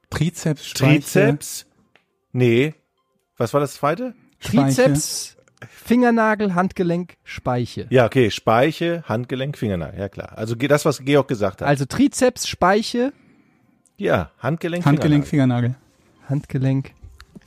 Trizeps, 0.09 0.65
Speiche, 0.65 0.99
Trizeps? 1.01 1.65
Nee. 2.31 2.73
Was 3.37 3.53
war 3.53 3.61
das 3.61 3.75
zweite? 3.75 4.15
Speiche. 4.39 4.83
Trizeps, 4.83 5.37
Fingernagel, 5.69 6.55
Handgelenk, 6.55 7.15
Speiche. 7.23 7.87
Ja, 7.89 8.05
okay, 8.05 8.31
Speiche, 8.31 9.03
Handgelenk, 9.07 9.57
Fingernagel, 9.57 9.99
ja 9.99 10.09
klar. 10.09 10.37
Also 10.37 10.55
das, 10.55 10.85
was 10.85 10.99
Georg 11.03 11.27
gesagt 11.27 11.61
hat. 11.61 11.67
Also 11.67 11.85
Trizeps, 11.85 12.47
Speiche, 12.47 13.13
ja, 13.97 14.31
Handgelenk, 14.39 14.85
Handgelenk, 14.85 15.27
Fingernagel. 15.27 15.69
Fingernagel. 15.69 16.29
Handgelenk, 16.29 16.91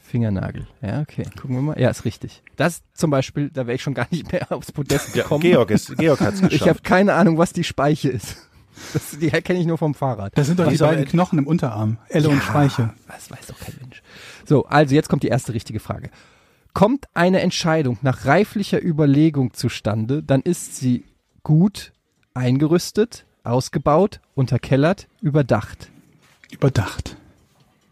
Fingernagel. 0.06 0.66
Ja, 0.82 1.00
okay. 1.00 1.24
Gucken 1.40 1.56
wir 1.56 1.62
mal. 1.62 1.80
Ja, 1.80 1.90
ist 1.90 2.04
richtig. 2.04 2.42
Das 2.56 2.82
zum 2.94 3.10
Beispiel, 3.10 3.50
da 3.50 3.66
wäre 3.66 3.74
ich 3.74 3.82
schon 3.82 3.94
gar 3.94 4.06
nicht 4.10 4.30
mehr 4.32 4.50
aufs 4.52 4.72
Podest 4.72 5.14
Ja, 5.14 5.22
gekommen. 5.22 5.42
Georg, 5.42 5.70
ist, 5.70 5.96
Georg 5.96 6.20
hat's 6.20 6.36
ich 6.38 6.44
habe 6.44 6.50
geschafft. 6.58 6.84
keine 6.84 7.14
Ahnung, 7.14 7.38
was 7.38 7.52
die 7.52 7.64
Speiche 7.64 8.08
ist. 8.08 8.36
Das, 8.92 9.18
die 9.18 9.30
kenne 9.30 9.58
ich 9.58 9.64
nur 9.64 9.78
vom 9.78 9.94
Fahrrad. 9.94 10.36
Das 10.36 10.48
sind 10.48 10.58
doch 10.58 10.66
Was 10.66 10.74
die 10.74 10.78
beiden 10.80 11.06
Knochen 11.06 11.38
im 11.38 11.46
Unterarm. 11.46 11.96
Elle 12.10 12.28
und 12.28 12.42
Speiche. 12.42 12.92
Das 13.08 13.30
weiß 13.30 13.46
doch 13.46 13.58
kein 13.58 13.74
Mensch. 13.80 14.02
So, 14.44 14.66
also 14.66 14.94
jetzt 14.94 15.08
kommt 15.08 15.22
die 15.22 15.28
erste 15.28 15.54
richtige 15.54 15.80
Frage. 15.80 16.10
Kommt 16.74 17.06
eine 17.14 17.40
Entscheidung 17.40 17.96
nach 18.02 18.26
reiflicher 18.26 18.84
Überlegung 18.84 19.54
zustande, 19.54 20.22
dann 20.22 20.42
ist 20.42 20.76
sie 20.76 21.04
gut 21.42 21.94
eingerüstet, 22.34 23.24
ausgebaut, 23.44 24.20
unterkellert, 24.34 25.08
überdacht. 25.22 25.90
Überdacht. 26.50 27.16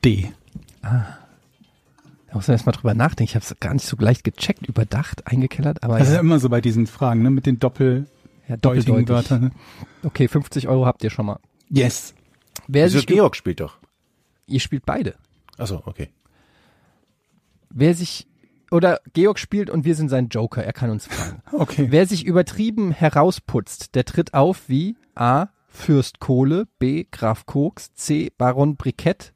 D. 0.04 0.34
Da 2.34 2.38
muss 2.38 2.48
man 2.48 2.56
erst 2.56 2.66
mal 2.66 2.72
drüber 2.72 2.94
nachdenken. 2.94 3.30
Ich 3.30 3.36
habe 3.36 3.44
es 3.44 3.54
gar 3.60 3.72
nicht 3.74 3.86
so 3.86 3.96
leicht 3.96 4.24
gecheckt, 4.24 4.66
überdacht, 4.66 5.24
eingekellert, 5.28 5.84
aber 5.84 6.00
Das 6.00 6.08
ist 6.08 6.14
ja 6.14 6.20
immer 6.20 6.40
so 6.40 6.48
bei 6.48 6.60
diesen 6.60 6.88
Fragen, 6.88 7.22
ne? 7.22 7.30
Mit 7.30 7.46
den 7.46 7.60
doppeldeutigen 7.60 8.08
ja, 8.48 8.56
doppeldeutig. 8.56 9.08
Wörtern. 9.08 9.40
Ne? 9.40 9.50
Okay, 10.02 10.26
50 10.26 10.66
Euro 10.66 10.84
habt 10.84 11.04
ihr 11.04 11.10
schon 11.10 11.26
mal. 11.26 11.38
Yes. 11.70 12.12
Wer 12.66 12.86
Wieso 12.86 12.98
sich, 12.98 13.06
Georg 13.06 13.36
spielt 13.36 13.60
doch. 13.60 13.78
ihr 14.48 14.58
spielt 14.58 14.84
beide. 14.84 15.14
Achso, 15.58 15.80
okay. 15.86 16.08
Wer 17.70 17.94
sich, 17.94 18.26
oder 18.72 18.98
Georg 19.12 19.38
spielt 19.38 19.70
und 19.70 19.84
wir 19.84 19.94
sind 19.94 20.08
sein 20.08 20.26
Joker, 20.28 20.64
er 20.64 20.72
kann 20.72 20.90
uns 20.90 21.06
fragen. 21.06 21.40
Okay. 21.52 21.86
Wer 21.90 22.04
sich 22.08 22.26
übertrieben 22.26 22.90
herausputzt, 22.90 23.94
der 23.94 24.04
tritt 24.06 24.34
auf 24.34 24.68
wie 24.68 24.96
A. 25.14 25.50
Fürst 25.68 26.18
Kohle, 26.18 26.66
B. 26.80 27.06
Graf 27.08 27.46
Koks, 27.46 27.94
C. 27.94 28.32
Baron 28.36 28.74
Brikett, 28.74 29.34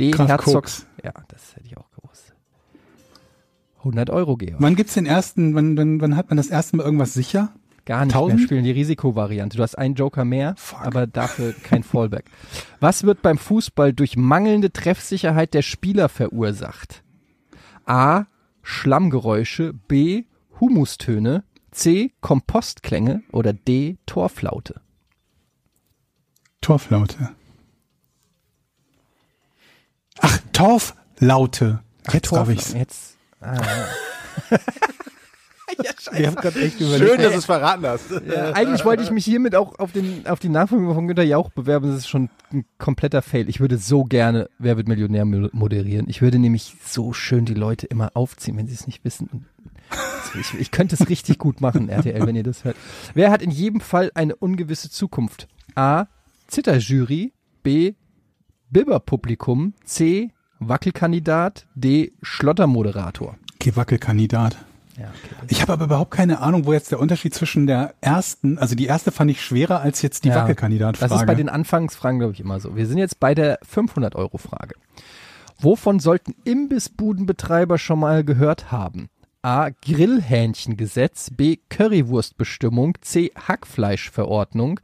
D. 0.00 0.10
Graf 0.10 0.28
Herzog. 0.28 0.54
Koks. 0.54 0.86
Ja, 1.04 1.12
das 1.28 1.54
hätte 1.54 1.66
ich 1.66 1.76
auch. 1.76 1.89
100 3.80 4.10
Euro, 4.10 4.36
Georg. 4.36 4.56
Wann 4.58 4.76
gibt's 4.76 4.94
den 4.94 5.06
ersten, 5.06 5.54
wann, 5.54 5.76
wann, 5.76 6.00
wann 6.00 6.16
hat 6.16 6.30
man 6.30 6.36
das 6.36 6.48
erste 6.48 6.76
Mal 6.76 6.84
irgendwas 6.84 7.14
sicher? 7.14 7.52
Gar 7.86 8.04
nicht 8.04 8.14
mehr 8.14 8.22
1000? 8.22 8.40
spielen, 8.42 8.64
die 8.64 8.70
Risikovariante. 8.70 9.56
Du 9.56 9.62
hast 9.62 9.76
einen 9.76 9.94
Joker 9.94 10.24
mehr, 10.24 10.54
aber 10.78 11.06
dafür 11.06 11.54
kein 11.62 11.82
Fallback. 11.82 12.26
Was 12.78 13.04
wird 13.04 13.22
beim 13.22 13.38
Fußball 13.38 13.92
durch 13.92 14.16
mangelnde 14.16 14.72
Treffsicherheit 14.72 15.54
der 15.54 15.62
Spieler 15.62 16.08
verursacht? 16.08 17.02
A. 17.86 18.26
Schlammgeräusche, 18.62 19.72
B. 19.72 20.24
Humustöne, 20.60 21.44
C. 21.70 22.12
Kompostklänge 22.20 23.22
oder 23.32 23.52
D. 23.54 23.96
Torflaute. 24.06 24.80
Torflaute. 26.60 27.30
Ach, 30.20 30.38
Torflaute. 30.52 31.82
Jetzt 32.12 32.32
darf 32.32 32.50
ich's. 32.50 32.74
Jetzt. 32.74 33.16
Ah, 33.40 33.56
Ich 36.12 36.26
hab 36.26 36.36
grad 36.36 36.56
echt 36.56 36.78
Schön, 36.78 37.18
dass 37.18 37.32
du 37.32 37.38
es 37.38 37.44
verraten 37.44 37.86
hast. 37.86 38.10
ja, 38.10 38.52
eigentlich 38.52 38.84
wollte 38.84 39.02
ich 39.02 39.10
mich 39.10 39.24
hiermit 39.24 39.54
auch 39.54 39.78
auf, 39.78 39.92
den, 39.92 40.26
auf 40.26 40.38
die 40.40 40.48
Nachfolge 40.48 40.92
von 40.94 41.06
Günter 41.06 41.22
Jauch 41.22 41.50
bewerben. 41.50 41.88
Das 41.88 41.98
ist 41.98 42.08
schon 42.08 42.28
ein 42.52 42.64
kompletter 42.78 43.22
Fail. 43.22 43.48
Ich 43.48 43.60
würde 43.60 43.78
so 43.78 44.04
gerne 44.04 44.48
Wer 44.58 44.76
wird 44.76 44.88
Millionär 44.88 45.24
mo- 45.24 45.48
moderieren. 45.52 46.06
Ich 46.08 46.20
würde 46.22 46.38
nämlich 46.38 46.74
so 46.84 47.12
schön 47.12 47.44
die 47.44 47.54
Leute 47.54 47.86
immer 47.86 48.10
aufziehen, 48.14 48.56
wenn 48.56 48.66
sie 48.66 48.74
es 48.74 48.86
nicht 48.86 49.04
wissen. 49.04 49.46
Ich, 50.38 50.54
ich 50.60 50.70
könnte 50.70 50.96
es 51.00 51.08
richtig 51.08 51.38
gut 51.38 51.60
machen, 51.60 51.88
RTL, 51.88 52.26
wenn 52.26 52.36
ihr 52.36 52.42
das 52.44 52.64
hört. 52.64 52.76
Wer 53.14 53.30
hat 53.30 53.42
in 53.42 53.50
jedem 53.50 53.80
Fall 53.80 54.10
eine 54.14 54.36
ungewisse 54.36 54.90
Zukunft? 54.90 55.48
A. 55.74 56.06
Zitterjury. 56.46 57.32
B. 57.62 57.94
Bibberpublikum. 58.70 59.74
C. 59.84 60.30
Wackelkandidat. 60.60 61.66
D. 61.74 62.12
Schlottermoderator. 62.22 63.36
Okay, 63.56 63.72
Wackelkandidat. 63.74 64.56
Ja, 64.98 65.06
okay. 65.08 65.46
Ich 65.48 65.62
habe 65.62 65.72
aber 65.72 65.86
überhaupt 65.86 66.10
keine 66.10 66.40
Ahnung, 66.40 66.66
wo 66.66 66.72
jetzt 66.72 66.90
der 66.90 67.00
Unterschied 67.00 67.34
zwischen 67.34 67.66
der 67.66 67.94
ersten, 68.00 68.58
also 68.58 68.74
die 68.74 68.86
erste 68.86 69.10
fand 69.10 69.30
ich 69.30 69.42
schwerer 69.42 69.80
als 69.80 70.02
jetzt 70.02 70.24
die 70.24 70.28
Ja, 70.28 70.36
Wackelkandidat-Frage. 70.36 71.10
Das 71.10 71.20
ist 71.20 71.26
bei 71.26 71.34
den 71.34 71.48
Anfangsfragen, 71.48 72.18
glaube 72.18 72.34
ich, 72.34 72.40
immer 72.40 72.60
so. 72.60 72.76
Wir 72.76 72.86
sind 72.86 72.98
jetzt 72.98 73.18
bei 73.18 73.34
der 73.34 73.58
500-Euro-Frage. 73.62 74.74
Wovon 75.58 76.00
sollten 76.00 76.34
Imbissbudenbetreiber 76.44 77.78
schon 77.78 78.00
mal 78.00 78.24
gehört 78.24 78.70
haben? 78.72 79.08
A. 79.42 79.70
Grillhähnchengesetz, 79.70 81.30
B. 81.30 81.56
Currywurstbestimmung, 81.70 82.98
C. 83.00 83.32
Hackfleischverordnung 83.34 84.80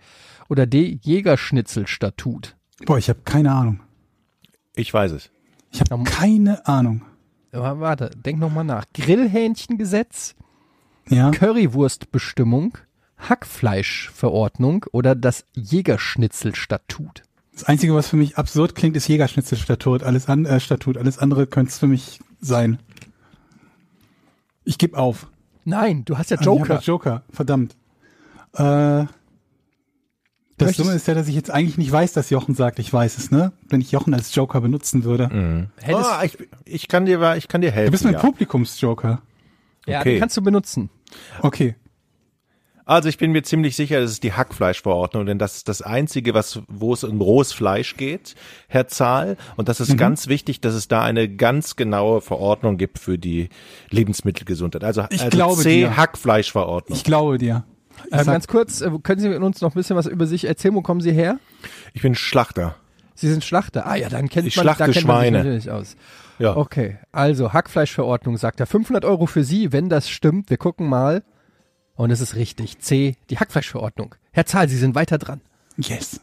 oder 0.49 0.67
D. 0.67 0.99
Jägerschnitzelstatut? 1.03 2.57
Boah, 2.87 2.97
ich 2.97 3.11
habe 3.11 3.21
keine 3.25 3.53
Ahnung. 3.53 3.81
Ich 4.75 4.93
weiß 4.93 5.13
es. 5.13 5.31
Ich 5.77 5.81
habe 5.91 6.05
keine 6.05 6.67
Ahnung. 6.67 7.03
Aber 7.53 7.81
warte, 7.81 8.09
denk 8.17 8.39
noch 8.39 8.51
mal 8.51 8.65
nach. 8.65 8.87
Grillhähnchengesetz, 8.95 10.35
Ja. 11.11 11.31
Currywurstbestimmung, 11.33 12.79
Hackfleischverordnung 13.19 14.87
oder 14.93 15.15
das 15.15 15.45
Jägerschnitzelstatut? 15.53 17.25
Das 17.53 17.65
Einzige, 17.65 17.95
was 17.95 18.09
für 18.09 18.17
mich 18.17 18.39
absurd 18.39 18.75
klingt, 18.75 18.97
ist 18.97 19.07
Jägerschnitzelstatut. 19.09 20.03
Alles, 20.03 20.29
an, 20.31 20.47
äh, 20.47 20.61
Statut. 20.61 20.97
Alles 20.97 21.19
andere 21.19 21.47
könnte 21.47 21.71
es 21.73 21.79
für 21.79 21.87
mich 21.87 22.21
sein. 22.41 22.79
Ich 24.65 24.79
gebe 24.79 24.97
auf. 24.97 25.27
Nein, 25.67 26.07
du 26.07 26.17
hast 26.17 26.31
ja 26.31 26.39
Ah, 26.39 26.41
Ich 26.41 26.47
hab 26.49 26.57
Joker. 26.59 26.75
ja 26.75 26.81
Joker. 26.81 27.23
Verdammt. 27.31 27.77
Äh, 28.55 29.05
das 30.59 30.77
Dumme 30.77 30.93
ist 30.93 31.07
ja, 31.07 31.15
dass 31.15 31.29
ich 31.29 31.35
jetzt 31.35 31.51
eigentlich 31.51 31.79
nicht 31.79 31.93
weiß, 31.93 32.13
dass 32.13 32.31
Jochen 32.31 32.55
sagt, 32.55 32.79
ich 32.79 32.93
weiß 32.93 33.19
es, 33.19 33.31
ne? 33.31 33.53
Wenn 33.69 33.81
ich 33.81 33.93
Jochen 33.93 34.15
als 34.15 34.35
Joker 34.35 34.61
benutzen 34.61 35.05
würde. 35.05 35.69
Hättest, 35.81 36.11
Ah, 36.11 36.25
ich, 36.25 36.39
ich 36.65 36.89
kann 36.89 37.05
dir, 37.07 37.37
ich 37.37 37.49
kann 37.49 37.61
dir 37.61 37.71
helfen. 37.71 37.87
Du 37.87 37.93
bist 37.93 38.05
mein 38.05 38.15
ja. 38.15 38.21
Publikumsjoker. 38.21 39.21
ja, 39.87 40.01
okay. 40.01 40.13
den 40.13 40.21
kannst 40.21 40.37
du 40.37 40.43
benutzen. 40.43 40.91
Okay. 41.43 41.75
Also 42.89 43.09
ich 43.09 43.19
bin 43.19 43.33
mir 43.33 43.43
ziemlich 43.43 43.75
sicher, 43.75 44.01
das 44.01 44.13
ist 44.13 44.23
die 44.23 44.33
Hackfleischverordnung, 44.33 45.27
denn 45.27 45.41
das 45.41 45.57
ist 45.57 45.69
das 45.69 45.83
einzige, 45.83 46.35
was 46.35 46.61
wo 46.69 46.93
es 46.95 47.03
um 47.03 47.21
rohes 47.21 47.53
Fleisch 47.53 47.97
geht, 47.97 48.37
Herr 48.69 48.87
Zahl. 48.87 49.37
Und 49.57 49.69
das 49.69 49.81
ist 49.81 49.93
Mhm. 49.95 49.97
ganz 49.97 50.29
wichtig, 50.29 50.61
dass 50.61 50.73
es 50.75 50.87
da 50.87 51.03
eine 51.03 51.29
ganz 51.29 51.75
genaue 51.75 52.21
Verordnung 52.21 52.77
gibt 52.77 53.01
für 53.01 53.19
die 53.19 53.49
Lebensmittelgesundheit. 53.91 54.85
Also, 54.85 55.03
Ich 55.11 55.21
also 55.21 55.37
glaube 55.37 55.63
C 55.63 55.81
dir. 55.81 55.97
Hackfleischverordnung. 55.97 56.97
Ich 56.97 57.03
glaube 57.03 57.39
dir. 57.39 57.65
Ähm, 58.11 58.19
sag, 58.19 58.27
ganz 58.27 58.47
kurz, 58.47 58.81
äh, 58.81 58.91
können 59.03 59.21
Sie 59.21 59.29
uns 59.35 59.61
noch 59.61 59.73
ein 59.73 59.75
bisschen 59.75 59.97
was 59.97 60.07
über 60.07 60.27
sich 60.27 60.45
erzählen? 60.45 60.75
Wo 60.75 60.83
kommen 60.83 61.01
Sie 61.01 61.13
her? 61.13 61.39
Ich 61.93 62.03
bin 62.03 62.15
Schlachter. 62.15 62.77
Sie 63.15 63.29
sind 63.31 63.45
Schlachter. 63.45 63.87
Ah 63.87 63.95
ja, 63.97 64.09
dann 64.09 64.29
kennt 64.29 64.47
Ich 64.47 64.57
man, 64.57 64.67
da 64.67 64.75
schlachte 64.75 64.93
kennt 64.93 65.07
man 65.07 65.21
sich 65.21 65.29
Schweine. 65.31 65.39
natürlich 65.39 65.71
aus. 65.71 65.97
Ja. 66.39 66.55
Okay, 66.57 66.99
also 67.13 67.53
Hackfleischverordnung 67.55 68.37
sagt 68.37 68.61
er 68.61 68.67
500 68.67 69.05
Euro 69.07 69.25
für 69.27 69.43
Sie, 69.43 69.73
wenn 69.73 69.89
das 69.89 70.11
stimmt. 70.11 70.51
Wir 70.51 70.59
gucken 70.59 70.89
mal. 70.89 71.23
Und 71.95 72.11
es 72.11 72.21
ist 72.21 72.35
richtig. 72.37 72.79
C, 72.81 73.17
die 73.31 73.39
Hackfleischverordnung. 73.39 74.15
Herr 74.33 74.45
Zahl, 74.45 74.69
Sie 74.69 74.77
sind 74.77 74.95
weiter 74.95 75.17
dran. 75.17 75.41
yes. 75.79 76.21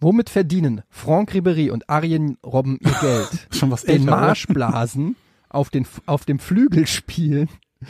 Womit 0.00 0.30
verdienen 0.30 0.82
Franck 0.88 1.32
Ribéry 1.32 1.70
und 1.70 1.88
Arjen 1.90 2.38
Robben 2.44 2.78
ihr 2.80 2.90
Geld? 3.00 3.28
Schon 3.52 3.70
was 3.70 3.82
Den 3.84 4.00
älter? 4.00 4.10
Marschblasen, 4.10 5.16
auf, 5.50 5.68
den, 5.70 5.86
auf 6.06 6.24
dem 6.24 6.38
Flügel 6.38 6.86
spielen, 6.86 7.48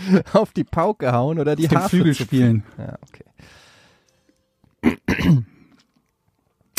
auf 0.32 0.52
die 0.52 0.64
Pauke 0.64 1.12
hauen 1.12 1.38
oder 1.38 1.56
die 1.56 1.68
Harfe 1.68 1.96
Flügel 1.96 2.14
spielen. 2.14 2.64
Ja, 2.78 2.98
okay. 3.02 3.24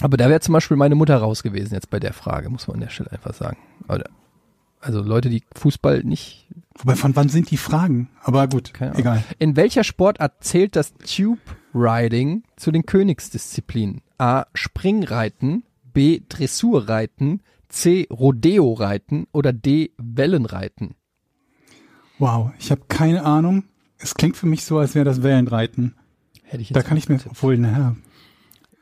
Aber 0.01 0.17
da 0.17 0.29
wäre 0.29 0.41
zum 0.41 0.53
Beispiel 0.53 0.75
meine 0.75 0.95
Mutter 0.95 1.15
raus 1.17 1.43
gewesen 1.43 1.73
jetzt 1.73 1.89
bei 1.89 1.99
der 1.99 2.13
Frage, 2.13 2.49
muss 2.49 2.67
man 2.67 2.75
an 2.75 2.81
der 2.81 2.89
Stelle 2.89 3.11
einfach 3.11 3.33
sagen. 3.33 3.57
Also 4.81 5.01
Leute, 5.01 5.29
die 5.29 5.43
Fußball 5.55 6.03
nicht, 6.03 6.47
Wobei, 6.77 6.95
von 6.95 7.15
wann 7.15 7.29
sind 7.29 7.51
die 7.51 7.57
Fragen? 7.57 8.09
Aber 8.21 8.47
gut, 8.47 8.73
egal. 8.95 9.23
In 9.39 9.55
welcher 9.55 9.83
Sportart 9.83 10.43
zählt 10.43 10.75
das 10.75 10.93
Tube 10.95 11.39
Riding 11.73 12.43
zu 12.57 12.71
den 12.71 12.85
Königsdisziplinen? 12.85 14.01
A. 14.17 14.45
Springreiten, 14.53 15.63
B. 15.93 16.21
Dressurreiten, 16.27 17.41
C. 17.69 18.07
Rodeo-Reiten 18.09 19.27
oder 19.31 19.53
D. 19.53 19.91
Wellenreiten? 19.97 20.95
Wow, 22.23 22.51
ich 22.57 22.71
habe 22.71 22.83
keine 22.87 23.25
Ahnung. 23.25 23.65
Es 23.97 24.15
klingt 24.15 24.37
für 24.37 24.45
mich 24.45 24.63
so, 24.63 24.77
als 24.77 24.95
wäre 24.95 25.03
das 25.03 25.23
Wellenreiten. 25.23 25.93
Hätte 26.43 26.61
ich 26.61 26.69
jetzt 26.69 26.77
Da 26.77 26.81
kann 26.81 26.95
ich 26.95 27.09
mir, 27.09 27.19
obwohl, 27.29 27.57
naja, 27.57 27.97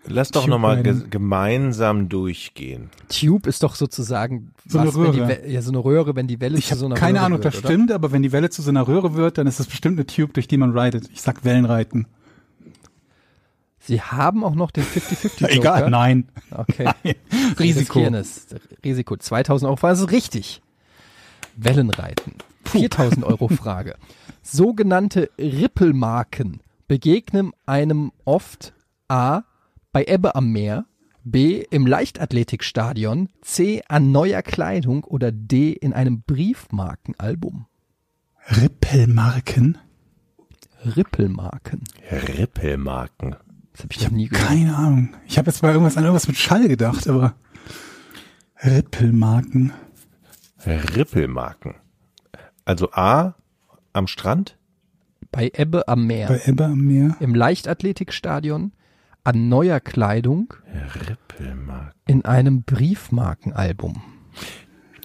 Lass 0.05 0.29
doch 0.29 0.41
Tube 0.41 0.51
nochmal 0.51 0.83
ge 0.83 0.95
gemeinsam 1.09 2.07
durchgehen. 2.07 2.91
Tube 3.09 3.47
ist 3.47 3.63
doch 3.63 3.73
sozusagen 3.73 4.53
So 4.67 4.77
eine 4.77 4.89
was, 4.89 4.95
wenn 4.95 5.11
die 5.13 5.19
Röhre. 5.21 5.47
Ja, 5.47 5.63
so 5.63 5.71
eine 5.71 5.79
Röhre, 5.79 6.15
wenn 6.15 6.27
die 6.27 6.39
Welle 6.39 6.59
ich 6.59 6.67
zu 6.67 6.75
so 6.75 6.85
habe 6.85 6.93
einer 6.93 6.99
keine 6.99 7.17
Röhre 7.17 7.25
Ahnung, 7.25 7.37
ob 7.39 7.43
wird, 7.45 7.55
das 7.55 7.61
oder? 7.61 7.69
stimmt, 7.73 7.91
aber 7.91 8.11
wenn 8.11 8.21
die 8.21 8.31
Welle 8.31 8.51
zu 8.51 8.61
so 8.61 8.69
einer 8.69 8.87
Röhre 8.87 9.15
wird, 9.15 9.39
dann 9.39 9.47
ist 9.47 9.59
das 9.59 9.65
bestimmt 9.65 9.97
eine 9.97 10.05
Tube, 10.05 10.35
durch 10.35 10.47
die 10.47 10.57
man 10.57 10.77
ridet. 10.77 11.09
Ich 11.11 11.23
sag 11.23 11.43
Wellenreiten. 11.43 12.05
Sie 13.79 14.03
haben 14.03 14.43
auch 14.43 14.53
noch 14.53 14.69
den 14.69 14.83
50-50 14.83 15.39
Joker. 15.39 15.51
Egal, 15.51 15.89
nein. 15.89 16.29
Okay. 16.51 16.91
Risiko. 17.57 17.99
Riskieren 17.99 18.13
es. 18.13 18.45
Risiko. 18.85 19.17
2000 19.17 19.67
Euro. 19.67 19.79
Das 19.81 19.99
ist 19.99 20.11
richtig. 20.11 20.61
Wellenreiten. 21.55 22.35
4000 22.65 23.23
Euro 23.25 23.47
Frage. 23.47 23.95
Sogenannte 24.41 25.29
Rippelmarken 25.37 26.61
begegnen 26.87 27.51
einem 27.65 28.11
oft 28.25 28.73
A. 29.07 29.43
bei 29.91 30.05
Ebbe 30.05 30.35
am 30.35 30.51
Meer, 30.51 30.85
B. 31.23 31.63
im 31.69 31.85
Leichtathletikstadion, 31.85 33.29
C. 33.41 33.83
an 33.87 34.11
neuer 34.11 34.41
Kleidung 34.41 35.03
oder 35.03 35.31
D. 35.31 35.71
in 35.71 35.93
einem 35.93 36.21
Briefmarkenalbum. 36.21 37.65
Rippelmarken? 38.49 39.77
Rippelmarken. 40.83 41.83
Rippelmarken. 42.11 43.35
Das 43.73 43.83
habe 43.83 43.93
ich 43.93 44.03
noch 44.03 44.11
nie 44.11 44.27
gehört. 44.27 44.47
Keine 44.47 44.75
Ahnung. 44.75 45.13
Ich 45.27 45.37
habe 45.37 45.49
jetzt 45.49 45.61
mal 45.61 45.71
irgendwas 45.71 45.95
an 45.97 46.03
irgendwas 46.03 46.27
mit 46.27 46.37
Schall 46.37 46.67
gedacht, 46.67 47.07
aber 47.07 47.35
Rippelmarken. 48.63 49.73
Rippelmarken. 50.65 51.75
Also 52.71 52.89
A 52.93 53.33
am 53.91 54.07
Strand, 54.07 54.55
Bei 55.29 55.51
Ebbe 55.53 55.89
am 55.89 56.07
Meer. 56.07 56.29
Bei 56.29 56.39
Ebbe 56.45 56.63
am 56.63 56.79
Meer. 56.79 57.17
im 57.19 57.35
Leichtathletikstadion, 57.35 58.71
an 59.25 59.49
neuer 59.49 59.81
Kleidung, 59.81 60.53
Rippelmarken. 60.95 61.91
in 62.07 62.23
einem 62.23 62.63
Briefmarkenalbum. 62.63 64.01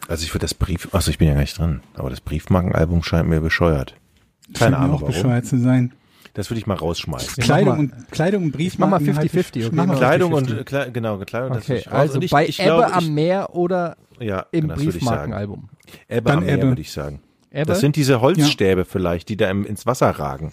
Also 0.07 0.23
ich 0.23 0.33
würde 0.33 0.45
das 0.45 0.55
Brief, 0.55 0.95
achso, 0.95 1.11
ich 1.11 1.19
bin 1.19 1.27
ja 1.27 1.35
gar 1.35 1.41
nicht 1.41 1.59
drin, 1.59 1.81
aber 1.95 2.09
das 2.09 2.21
Briefmarkenalbum 2.21 3.03
scheint 3.03 3.29
mir 3.29 3.41
bescheuert. 3.41 3.97
Scheint 4.45 4.59
Keine 4.59 4.71
mir 4.77 4.83
Ahnung 4.83 4.95
auch 4.99 5.01
warum. 5.03 5.13
bescheuert 5.15 5.47
zu 5.47 5.59
sein. 5.59 5.93
Das 6.35 6.49
würde 6.51 6.61
ich 6.61 6.69
mal 6.69 6.75
rausschmeißen. 6.75 7.43
Kleidung 7.43 7.79
und, 7.81 8.11
Kleidung 8.13 8.45
und 8.45 8.53
mach 8.79 8.91
mal 8.91 8.99
Briefmarken. 9.01 9.29
50-50, 9.29 9.67
okay, 9.67 9.71
Mach 9.73 9.97
Kleidung 9.97 10.35
50-50. 10.35 10.37
und 10.37 10.51
äh, 10.61 10.65
Kle 10.65 10.93
genau, 10.93 11.19
Kleidung. 11.19 11.57
Okay, 11.57 11.83
also 11.91 12.15
Und 12.19 12.25
ich, 12.25 12.31
bei 12.31 12.47
ich 12.47 12.61
Ebbe 12.61 12.69
glaube, 12.69 12.93
am 12.93 13.05
ich, 13.05 13.11
Meer 13.11 13.55
oder 13.57 13.97
ja, 14.21 14.47
im 14.53 14.69
genau. 14.69 14.75
Briefmarkenalbum. 14.77 15.69
Ebbe 16.09 16.29
Dann 16.31 16.39
am 16.39 16.45
Meer 16.45 16.55
Ebbe. 16.59 16.69
würde 16.69 16.81
ich 16.83 16.93
sagen. 16.93 17.21
Ebbe? 17.51 17.67
Das 17.67 17.81
sind 17.81 17.97
diese 17.97 18.21
Holzstäbe 18.21 18.85
vielleicht, 18.85 19.29
die 19.29 19.37
da 19.37 19.51
im, 19.51 19.65
ins 19.65 19.87
Wasser 19.87 20.11
ragen. 20.11 20.51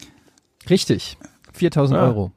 Richtig. 0.69 1.17
4000 1.53 1.99
Ah. 1.99 2.03
Euro. 2.07 2.31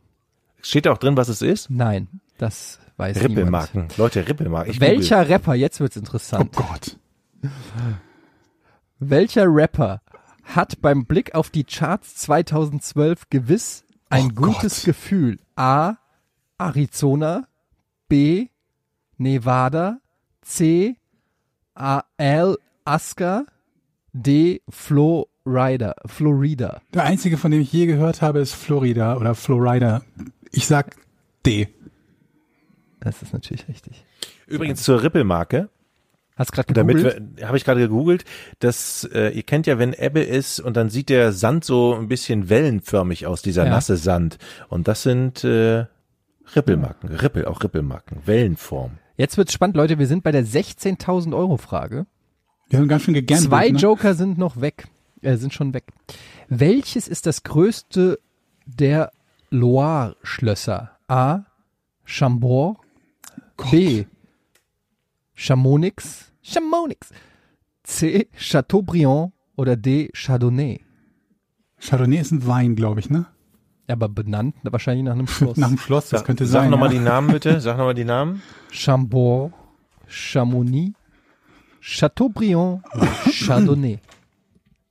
Steht 0.63 0.87
da 0.87 0.93
auch 0.93 0.99
drin, 0.99 1.17
was 1.17 1.29
es 1.29 1.43
ist? 1.43 1.71
Nein, 1.71 2.09
das 2.39 2.81
weiß 2.97 3.21
Rippelmarken. 3.23 3.89
Leute, 3.97 4.27
Rippelmarken. 4.27 4.73
Ich 4.73 4.81
niemand. 4.81 4.99
Welcher 4.99 5.29
Rapper, 5.29 5.55
jetzt 5.55 5.79
wird's 5.81 5.97
Oh 5.97 6.01
interessant. 6.01 6.53
Gott. 6.57 6.97
Welcher 8.99 9.45
Rapper 9.47 10.01
hat 10.45 10.81
beim 10.81 11.05
Blick 11.07 11.35
auf 11.35 11.51
die 11.51 11.65
Charts 11.65 12.17
2012 12.17 13.29
gewiss 13.31 13.85
ein 14.09 14.31
Oh 14.33 14.47
gutes 14.47 14.77
Gott. 14.79 14.85
Gefühl? 14.87 15.39
A. 15.57 15.95
Arizona. 16.59 17.47
B. 18.09 18.49
Nevada. 19.19 19.99
C. 20.43 20.97
A. 21.75 22.03
Al 22.17 22.57
Aska. 22.85 23.45
D. 24.23 24.63
Florida. 24.69 25.95
Florida. 26.07 26.81
Der 26.95 27.05
einzige, 27.05 27.37
von 27.37 27.51
dem 27.51 27.61
ich 27.61 27.73
je 27.73 27.87
gehört 27.87 28.23
habe, 28.23 28.41
ist 28.41 28.55
Florida 28.55 29.17
oder 29.17 29.35
Florida. 29.35 30.03
Ich 30.53 30.67
sag 30.67 30.97
D. 31.45 31.69
Das 33.01 33.23
ist 33.23 33.33
natürlich 33.33 33.69
richtig. 33.69 34.05
Übrigens 34.47 34.83
zur 34.83 35.03
Rippelmarke. 35.03 35.69
Hast 36.37 36.53
gerade 36.53 36.73
Damit 36.75 36.97
gegoogelt? 36.97 37.23
wir- 37.39 37.49
habe 37.49 37.57
ich 37.57 37.65
gerade 37.65 37.81
gegoogelt, 37.81 38.25
dass 38.59 39.09
äh, 39.13 39.31
ihr 39.31 39.43
kennt 39.43 39.67
ja, 39.67 39.79
wenn 39.79 39.95
Ebbe 39.95 40.21
ist 40.21 40.61
und 40.61 40.77
dann 40.77 40.91
sieht 40.91 41.09
der 41.09 41.33
Sand 41.33 41.65
so 41.65 41.95
ein 41.95 42.09
bisschen 42.09 42.51
wellenförmig 42.51 43.27
aus, 43.27 43.41
dieser 43.41 43.65
Ja. 43.65 43.71
nasse 43.71 43.97
Sand. 43.97 44.37
Und 44.69 44.87
das 44.87 45.03
sind 45.03 45.45
äh, 45.45 45.87
Rippelmarken, 46.55 47.09
Rippel, 47.09 47.47
auch 47.47 47.63
Rippelmarken, 47.63 48.19
Wellenform. 48.27 48.99
Jetzt 49.17 49.39
wird's 49.39 49.55
spannend, 49.55 49.77
Leute. 49.77 49.99
Wir 49.99 50.07
sind 50.07 50.23
bei 50.25 50.31
der 50.33 50.45
16.000 50.45 51.35
Euro 51.35 51.57
Frage. 51.57 52.07
Wir 52.69 52.79
haben 52.79 52.89
ganz 52.89 53.03
schön 53.03 53.15
gegambelt. 53.15 53.49
Zwei 53.49 53.71
ne? 53.71 53.79
Joker 53.79 54.15
sind 54.15 54.39
noch 54.39 54.61
weg, 54.61 54.89
äh, 55.23 55.37
sind 55.37 55.53
schon 55.53 55.73
weg. 55.75 55.85
Welches 56.49 57.09
ist 57.09 57.27
das 57.27 57.43
größte 57.43 58.19
der 58.67 59.13
Loire-Schlösser? 59.51 60.91
A. 61.09 61.45
Chambord. 62.05 62.79
B. 63.71 64.05
Chamonix. 65.35 66.33
Chamonix. 66.43 67.11
C. 67.85 68.29
Chateaubriand 68.37 69.33
oder 69.57 69.77
D. 69.77 70.11
Chardonnay. 70.13 70.81
Chardonnay 71.79 72.19
ist 72.19 72.33
ein 72.33 72.47
Wein, 72.47 72.75
glaube 72.75 73.01
ich, 73.01 73.11
ne? 73.11 73.27
Aber 73.89 74.09
benannt 74.09 74.57
wahrscheinlich 74.65 75.05
nach 75.05 75.13
einem 75.13 75.29
Schloss. 75.29 75.57
Nach 75.59 75.69
dem 75.69 75.79
Schloss, 75.79 76.09
das 76.09 76.21
Sag, 76.21 76.27
könnte 76.27 76.45
sag 76.47 76.63
sein. 76.63 76.71
nochmal 76.71 76.93
ja. 76.93 76.99
die 76.99 77.05
Namen 77.05 77.31
bitte, 77.31 77.61
sag 77.61 77.77
nochmal 77.77 77.95
die 77.95 78.05
Namen. 78.05 78.43
Chambord, 78.73 79.53
Chamonix, 80.09 80.96
Chateaubriand 81.81 82.83
oder 82.95 83.07
Chardonnay. 83.47 83.99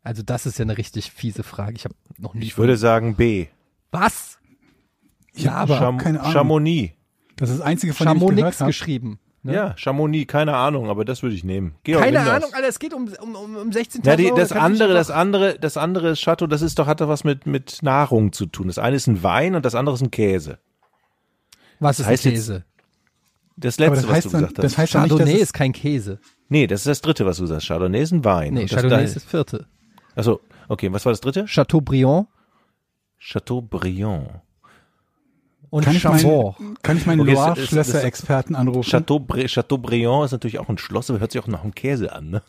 Also 0.03 0.22
das 0.24 0.45
ist 0.45 0.60
ja 0.60 0.64
eine 0.64 0.78
richtig 0.78 1.12
fiese 1.12 1.44
Frage. 1.44 1.74
Ich 1.76 1.86
habe 1.86 1.95
noch 2.18 2.34
nie. 2.34 2.45
Ich 2.45 2.57
würde 2.57 2.78
sagen 2.78 3.16
B. 3.16 3.48
was? 3.91 4.38
Ja, 5.34 5.53
aber 5.56 5.78
Cham 5.80 5.98
keine 5.98 6.22
Ahnung. 6.22 6.32
Chamonix. 6.34 6.94
Das 7.36 7.49
ist 7.49 7.60
das 7.60 7.66
einzige, 7.66 7.94
von 7.94 8.07
dem 8.07 8.14
ich 8.16 8.20
gehört 8.22 8.32
Chamonix 8.38 8.60
habe. 8.62 8.70
geschrieben. 8.70 9.20
Ne? 9.44 9.53
Ja, 9.53 9.78
Chamonix, 9.78 10.32
keine 10.32 10.56
Ahnung, 10.56 10.90
aber 10.90 11.03
das 11.06 11.22
würde 11.22 11.36
ich 11.36 11.44
nehmen. 11.44 11.76
Georg, 11.84 12.03
Keine 12.03 12.18
das. 12.20 12.30
Ahnung, 12.30 12.49
Alter, 12.53 12.68
es 12.68 12.80
geht 12.80 12.94
um, 12.95 13.10
um, 13.22 13.36
um, 13.36 13.56
um 13.57 13.70
16.000 13.70 14.07
Ja, 14.07 14.16
die, 14.16 14.28
Euro. 14.28 14.38
das 14.38 14.52
ich 14.52 14.57
andere, 14.57 14.94
das 14.94 15.12
andere, 15.12 15.60
das 15.60 15.78
andere 15.78 16.10
ist 16.12 16.22
Chateau, 16.22 16.48
das 16.48 16.62
ist 16.64 16.80
doch, 16.80 16.88
hat 16.88 17.02
doch 17.02 17.10
was 17.10 17.24
mit, 17.26 17.45
mit 17.45 17.84
Nahrung 17.84 18.32
zu 18.32 18.45
tun. 18.48 18.68
Das 18.68 18.80
eine 18.80 18.95
ist 18.95 19.06
ein 19.07 19.22
Wein 19.22 19.53
und 19.56 19.64
das 19.66 19.76
andere 19.76 19.94
ist 19.95 20.02
ein 20.02 20.10
Käse. 20.10 20.57
Was 21.80 21.99
ist 21.99 22.06
das 22.06 22.07
heißt 22.07 22.26
ein 22.26 22.32
jetzt- 22.32 22.40
Käse? 22.48 22.66
Das 23.57 23.80
letzte, 23.80 23.95
das 23.95 24.07
was 24.07 24.11
heißt, 24.15 24.26
du 24.26 24.30
dann, 24.32 24.40
gesagt 24.41 24.57
hast. 24.57 24.64
das 24.64 24.77
heißt 24.77 24.94
nicht, 24.95 25.02
Chardonnay 25.10 25.36
es, 25.36 25.41
ist 25.41 25.53
kein 25.53 25.72
Käse. 25.72 26.19
nee, 26.49 26.68
das 26.68 26.82
ist 26.82 26.88
das 26.88 27.02
dritte, 27.02 27.26
was 27.26 27.38
du 27.38 27.45
sagst. 27.45 27.68
Chardonnay 27.68 28.02
ist 28.02 28.11
ein 28.11 28.23
Wein. 28.26 28.53
Nee, 28.53 28.64
das 28.64 28.72
Chardonnay 28.72 28.98
da- 28.98 29.02
ist 29.03 29.15
das 29.15 29.23
vierte. 29.23 29.65
Achso, 30.15 30.40
okay, 30.68 30.91
was 30.91 31.06
war 31.06 31.11
das 31.14 31.22
dritte? 31.22 31.45
Chateaubriand 31.48 32.27
Chateaubriand. 33.18 34.41
und 35.69 35.84
kann 35.86 35.95
ich 35.95 36.03
meinen, 36.03 36.19
Chambord. 36.19 36.56
kann 36.84 36.98
ich 36.98 37.06
meinen 37.06 37.22
Okay, 37.22 37.32
es- 37.32 37.40
es- 37.40 37.45
Loire-Schlösser-Experten 37.45 38.56
anrufen? 38.56 38.90
Chateaubri 38.90 39.48
Chateaubriand 39.48 40.26
ist 40.26 40.32
natürlich 40.32 40.60
auch 40.60 40.69
ein 40.69 40.77
Schloss, 40.77 41.10
aber 41.10 41.19
hört 41.19 41.32
sich 41.32 41.41
auch 41.41 41.48
nach 41.48 41.64
einem 41.64 41.73
Käse 41.73 42.14
an, 42.14 42.30
ne? 42.30 42.41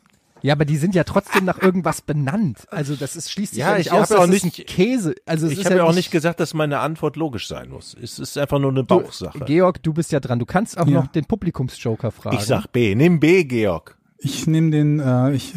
Ja, 0.46 0.52
aber 0.54 0.64
die 0.64 0.76
sind 0.76 0.94
ja 0.94 1.02
trotzdem 1.04 1.44
nach 1.44 1.60
irgendwas 1.60 2.02
benannt. 2.02 2.68
Also 2.70 2.94
das 2.94 3.16
ist 3.16 3.32
schließt 3.32 3.54
sich 3.54 3.60
Ja, 3.60 3.72
ja, 3.72 3.78
nicht 3.78 3.86
ich 3.88 3.92
aus, 3.92 4.12
auch 4.12 4.24
es 4.24 4.30
nicht- 4.44 4.60
ein 4.60 4.66
Käse. 4.66 5.14
Also 5.26 5.46
es 5.46 5.52
Ich 5.54 5.64
habe 5.64 5.76
ja 5.76 5.84
auch 5.84 5.94
nicht 5.94 6.10
gesagt, 6.12 6.38
dass 6.38 6.54
meine 6.54 6.78
Antwort 6.78 7.16
logisch 7.16 7.48
sein 7.48 7.68
muss. 7.70 7.96
Es 8.00 8.18
ist 8.20 8.38
einfach 8.38 8.58
nur 8.60 8.70
eine 8.70 8.84
Du, 8.84 9.00
Bauchsache. 9.00 9.40
Georg, 9.44 9.82
du 9.82 9.92
bist 9.92 10.12
ja 10.12 10.20
dran. 10.20 10.38
Du 10.38 10.46
kannst 10.46 10.78
auch 10.78 10.86
Ja. 10.86 11.00
noch 11.00 11.08
den 11.08 11.24
Publikumsjoker 11.24 12.12
fragen. 12.12 12.36
Ich 12.36 12.42
sag 12.44 12.68
B. 12.70 12.94
Nimm 12.94 13.18
B, 13.18 13.42
Georg. 13.44 13.96
Ich 14.18 14.46
nehme 14.46 14.70
den, 14.70 15.00
äh, 15.00 15.32
ich, 15.32 15.52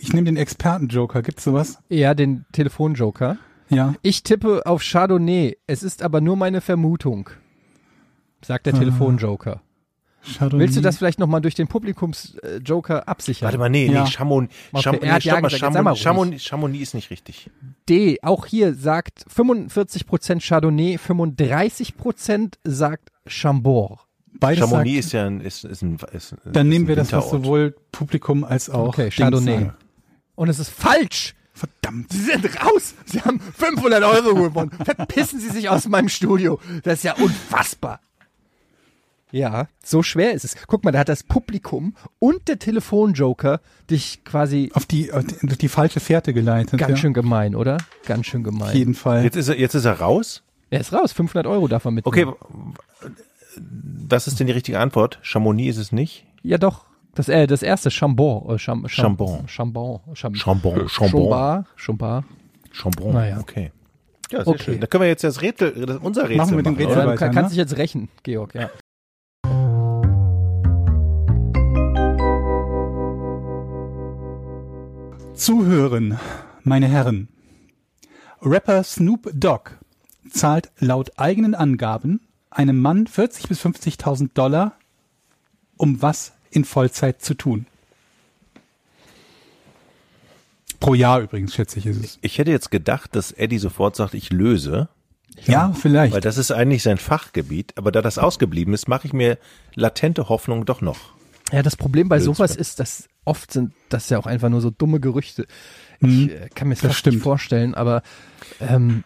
ich 0.00 0.12
nehme 0.12 0.26
den 0.26 0.36
Experten-Joker. 0.36 1.22
Gibt's 1.22 1.42
sowas? 1.44 1.78
Ja, 1.88 2.12
den 2.14 2.44
Telefonjoker. 2.52 3.38
Ja. 3.70 3.94
Ich 4.02 4.22
tippe 4.22 4.66
auf 4.66 4.82
Chardonnay. 4.82 5.56
Es 5.66 5.82
ist 5.82 6.02
aber 6.02 6.20
nur 6.20 6.36
meine 6.36 6.60
Vermutung. 6.60 7.30
Sagt 8.44 8.66
der 8.66 8.74
Ah. 8.74 8.78
Telefonjoker. 8.78 9.60
Chardonnay. 10.38 10.64
Willst 10.64 10.76
du 10.76 10.80
das 10.80 10.96
vielleicht 10.98 11.18
nochmal 11.18 11.40
durch 11.40 11.54
den 11.54 11.68
Publikumsjoker 11.68 13.08
absichern? 13.08 13.46
Warte 13.46 13.58
mal, 13.58 13.68
nee, 13.70 13.86
Ja. 13.90 14.04
nee, 14.04 14.10
Chamon, 14.10 14.48
Okay, 14.72 14.82
Cham, 14.82 14.94
er 15.02 15.14
nee, 15.14 15.20
stopp 15.20 15.72
mal, 15.74 15.82
mal 15.82 15.96
Chamon, 15.96 16.38
Chamonix, 16.38 16.82
ist 16.82 16.94
nicht 16.94 17.10
richtig. 17.10 17.50
D, 17.88 18.18
auch 18.22 18.46
hier 18.46 18.74
sagt 18.74 19.24
45% 19.34 20.40
Chardonnay, 20.46 20.96
35% 20.98 22.54
sagt 22.64 23.10
Chambord. 23.26 24.00
Beides 24.38 24.58
Chamonix 24.68 24.94
sagt, 24.96 25.06
ist 25.06 25.12
ja 25.12 25.26
ein, 25.26 25.40
ist, 25.40 25.64
ist 25.64 25.82
ein, 25.82 25.98
ist, 26.12 26.32
ist 26.32 26.36
dann 26.44 26.68
nehmen 26.68 26.84
ein 26.84 26.88
wir 26.88 26.96
das, 26.96 27.12
was 27.12 27.30
sowohl 27.30 27.74
Publikum 27.92 28.44
als 28.44 28.68
auch 28.68 28.88
Okay, 28.88 29.10
Chardonnay. 29.10 29.52
sagen. 29.60 29.74
Und 30.34 30.48
es 30.48 30.58
ist 30.58 30.68
falsch. 30.70 31.34
Verdammt. 31.54 32.12
Sie 32.12 32.18
sind 32.20 32.44
raus. 32.62 32.92
Sie 33.06 33.22
haben 33.22 33.40
500 33.40 34.04
Euro 34.04 34.34
gewonnen. 34.34 34.70
Verpissen 34.84 35.40
Sie 35.40 35.48
sich 35.48 35.70
aus 35.70 35.88
meinem 35.88 36.10
Studio. 36.10 36.60
Das 36.84 36.98
ist 36.98 37.04
ja 37.04 37.14
unfassbar. 37.14 38.00
Ja, 39.32 39.66
so 39.84 40.02
schwer 40.02 40.32
ist 40.32 40.44
es. 40.44 40.56
Guck 40.66 40.84
mal, 40.84 40.92
da 40.92 41.00
hat 41.00 41.08
das 41.08 41.22
Publikum 41.24 41.94
und 42.18 42.46
der 42.48 42.58
Telefonjoker 42.58 43.60
dich 43.90 44.24
quasi 44.24 44.70
Auf 44.72 44.86
die, 44.86 45.12
auf 45.12 45.24
die, 45.24 45.68
falsche 45.68 46.00
Fährte 46.00 46.32
geleitet. 46.32 46.78
ganz 46.78 46.90
ja. 46.90 46.96
schön 46.96 47.12
gemein, 47.12 47.54
oder? 47.54 47.78
Ganz 48.06 48.26
schön 48.26 48.44
gemein. 48.44 48.68
Auf 48.68 48.74
jeden 48.74 48.94
Fall. 48.94 49.24
Jetzt 49.24 49.36
ist 49.36 49.48
er, 49.48 49.58
jetzt 49.58 49.74
ist 49.74 49.84
er 49.84 50.00
raus? 50.00 50.42
Er 50.70 50.80
ist 50.80 50.92
raus. 50.92 51.12
500 51.12 51.46
Euro 51.46 51.66
darf 51.68 51.84
er 51.84 51.90
mitnehmen. 51.90 52.34
Okay, 52.34 53.16
das 53.58 54.26
ist 54.26 54.38
denn 54.38 54.46
die 54.46 54.52
richtige 54.52 54.78
Antwort. 54.78 55.18
Chamonix 55.22 55.76
ist 55.76 55.82
es 55.86 55.92
nicht. 55.92 56.24
Ja, 56.42 56.58
doch. 56.58 56.84
Das, 57.14 57.28
äh, 57.28 57.46
das 57.46 57.62
erste, 57.62 57.90
Chambord. 57.90 58.50
Äh, 58.50 58.56
Cham, 58.58 58.86
Cham, 58.86 59.16
Chambord. 59.16 59.50
Chambord. 59.50 60.02
Cham, 60.14 60.34
Chambord. 60.34 60.90
Chambord. 60.90 61.66
Chambord. 61.76 62.24
Chambon. 62.72 63.12
Naja. 63.14 63.38
Okay. 63.40 63.72
Ja, 64.30 64.44
sehr 64.44 64.48
Okay. 64.48 64.62
schön. 64.62 64.80
Da 64.80 64.86
können 64.86 65.02
wir 65.02 65.08
jetzt 65.08 65.24
das 65.24 65.40
Rätsel, 65.40 65.86
das, 65.86 65.98
unser 65.98 66.24
Rätsel 66.24 66.36
Machen 66.36 66.56
wir 66.56 66.62
den 66.62 66.74
Rätsel 66.74 66.92
Oder 66.92 66.96
oder? 66.96 67.02
du 67.04 67.08
weiter, 67.12 67.18
kann, 67.18 67.28
ne? 67.28 67.34
kannst 67.34 67.50
dich 67.52 67.58
jetzt 67.58 67.76
rächen, 67.76 68.08
Georg, 68.22 68.54
ja. 68.54 68.70
Zuhören, 75.36 76.18
meine 76.64 76.88
Herren. 76.88 77.28
Rapper 78.40 78.82
Snoop 78.84 79.30
Dogg 79.34 79.72
zahlt 80.30 80.70
laut 80.78 81.18
eigenen 81.18 81.54
Angaben 81.54 82.20
einem 82.50 82.80
Mann 82.80 83.06
40 83.06 83.48
bis 83.48 83.60
50.000 83.64 84.30
Dollar, 84.34 84.72
um 85.76 86.00
was 86.00 86.32
in 86.50 86.64
Vollzeit 86.64 87.20
zu 87.22 87.34
tun. 87.34 87.66
Pro 90.80 90.94
Jahr 90.94 91.20
übrigens, 91.20 91.54
schätze 91.54 91.78
ich, 91.78 91.86
ist 91.86 92.02
es. 92.04 92.18
Ich 92.22 92.38
hätte 92.38 92.50
jetzt 92.50 92.70
gedacht, 92.70 93.14
dass 93.14 93.32
Eddie 93.32 93.58
sofort 93.58 93.96
sagt, 93.96 94.14
ich 94.14 94.30
löse, 94.30 94.88
Ja, 95.44 95.72
vielleicht. 95.72 96.14
weil 96.14 96.20
das 96.20 96.38
ist 96.38 96.50
eigentlich 96.50 96.82
sein 96.82 96.98
Fachgebiet. 96.98 97.72
Aber 97.76 97.92
da 97.92 98.00
das 98.02 98.18
ausgeblieben 98.18 98.72
ist, 98.74 98.88
mache 98.88 99.06
ich 99.06 99.12
mir 99.12 99.38
latente 99.74 100.28
Hoffnung 100.28 100.64
doch 100.64 100.80
noch. 100.80 101.14
Ja, 101.52 101.62
das 101.62 101.76
Problem 101.76 102.08
bei 102.08 102.16
Blöd, 102.16 102.24
sowas 102.26 102.56
ist, 102.56 102.80
dass 102.80 103.08
oft 103.26 103.52
sind 103.52 103.74
das 103.90 104.08
ja 104.08 104.18
auch 104.18 104.26
einfach 104.26 104.48
nur 104.48 104.60
so 104.62 104.70
dumme 104.70 105.00
Gerüchte. 105.00 105.46
Ich 106.00 106.30
äh, 106.30 106.48
kann 106.54 106.68
mir 106.68 106.74
das 106.74 106.82
das 106.82 106.90
fast 106.90 107.00
stimmt. 107.00 107.16
nicht 107.16 107.22
vorstellen, 107.22 107.74
aber 107.74 108.02
ähm, 108.60 109.04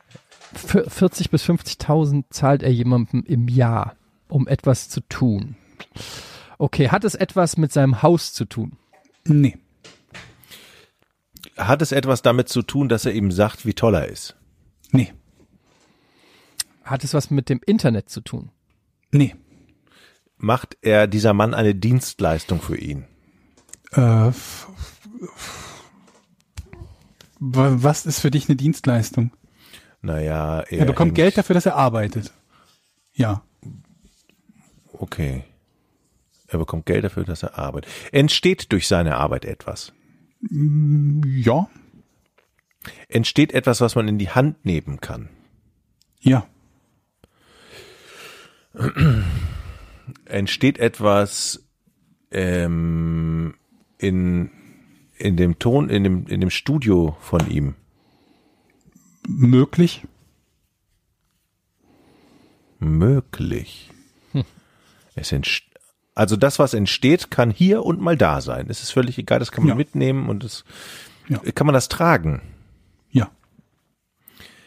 für 0.55 0.89
40 0.89 1.31
bis 1.31 1.45
50.000 1.45 2.25
zahlt 2.31 2.63
er 2.63 2.73
jemandem 2.73 3.25
im 3.27 3.49
Jahr, 3.49 3.97
um 4.29 4.47
etwas 4.47 4.89
zu 4.89 5.01
tun. 5.01 5.57
Okay, 6.59 6.91
hat 6.91 7.05
es 7.05 7.15
etwas 7.15 7.57
mit 7.57 7.73
seinem 7.73 8.03
Haus 8.03 8.33
zu 8.33 8.45
tun? 8.45 8.77
Nee. 9.25 9.57
Hat 11.57 11.83
es 11.83 11.93
etwas 11.93 12.23
damit 12.23 12.49
zu 12.49 12.63
tun, 12.63 12.89
dass 12.89 13.07
er 13.07 13.13
ihm 13.13 13.33
sagt, 13.33 13.67
wie 13.67 13.75
toll 13.75 13.95
er 13.95 14.09
ist? 14.09 14.37
Nee. 14.93 15.13
Hat 16.85 17.05
es 17.05 17.15
was 17.15 17.31
mit 17.31 17.49
dem 17.49 17.61
Internet 17.65 18.09
zu 18.11 18.21
tun? 18.21 18.51
Nee. 19.11 19.35
Macht 20.37 20.77
er 20.81 21.07
dieser 21.07 21.35
Mann 21.35 21.55
eine 21.55 21.75
Dienstleistung 21.75 22.61
für 22.61 22.77
ihn? 22.77 23.05
Äh, 23.93 24.31
was 27.41 28.07
ist 28.07 28.21
für 28.21 28.31
dich 28.31 28.49
eine 28.49 28.57
Dienstleistung? 28.57 29.33
Naja, 30.03 30.61
er, 30.61 30.79
Er 30.81 30.85
bekommt 30.87 31.15
Geld 31.15 31.37
dafür, 31.37 31.55
dass 31.55 31.67
er 31.67 31.77
arbeitet. 31.77 32.33
Ja. 33.13 33.43
Okay. 34.93 35.45
Er 36.47 36.59
bekommt 36.59 36.87
Geld 36.87 37.05
dafür, 37.05 37.25
dass 37.25 37.43
er 37.43 37.59
arbeitet. 37.59 37.91
Entsteht 38.13 38.73
durch 38.73 38.89
seine 38.89 39.17
Arbeit 39.17 39.45
etwas? 39.45 39.93
Ja. 40.51 41.69
Entsteht 43.09 43.53
etwas, 43.53 43.81
was 43.81 43.95
man 43.95 44.09
in 44.09 44.19
die 44.19 44.31
Hand 44.31 44.65
nehmen 44.65 45.01
kann? 45.01 45.29
Ja. 46.21 46.47
Entsteht 50.25 50.79
etwas 50.79 51.65
ähm, 52.31 53.55
in, 54.01 54.51
in 55.17 55.37
dem 55.37 55.59
Ton, 55.59 55.89
in 55.91 56.05
dem, 56.05 56.27
in 56.27 56.41
dem 56.41 56.51
Studio 56.51 57.17
von 57.21 57.49
ihm? 57.51 57.75
Möglich. 59.27 60.03
Möglich. 62.79 63.91
Es 65.15 65.33
entst 65.33 65.65
also 66.15 66.37
das, 66.37 66.59
was 66.59 66.75
entsteht, 66.75 67.31
kann 67.31 67.51
hier 67.51 67.85
und 67.85 68.01
mal 68.01 68.17
da 68.17 68.41
sein. 68.41 68.67
Es 68.69 68.83
ist 68.83 68.91
völlig 68.91 69.17
egal, 69.19 69.39
das 69.39 69.53
kann 69.53 69.63
man 69.65 69.71
Ja. 69.71 69.75
mitnehmen 69.75 70.29
und 70.29 70.45
das 70.45 70.65
Ja. 71.29 71.39
kann 71.55 71.67
man 71.67 71.73
das 71.75 71.89
tragen. 71.89 72.43
Ja. 73.11 73.31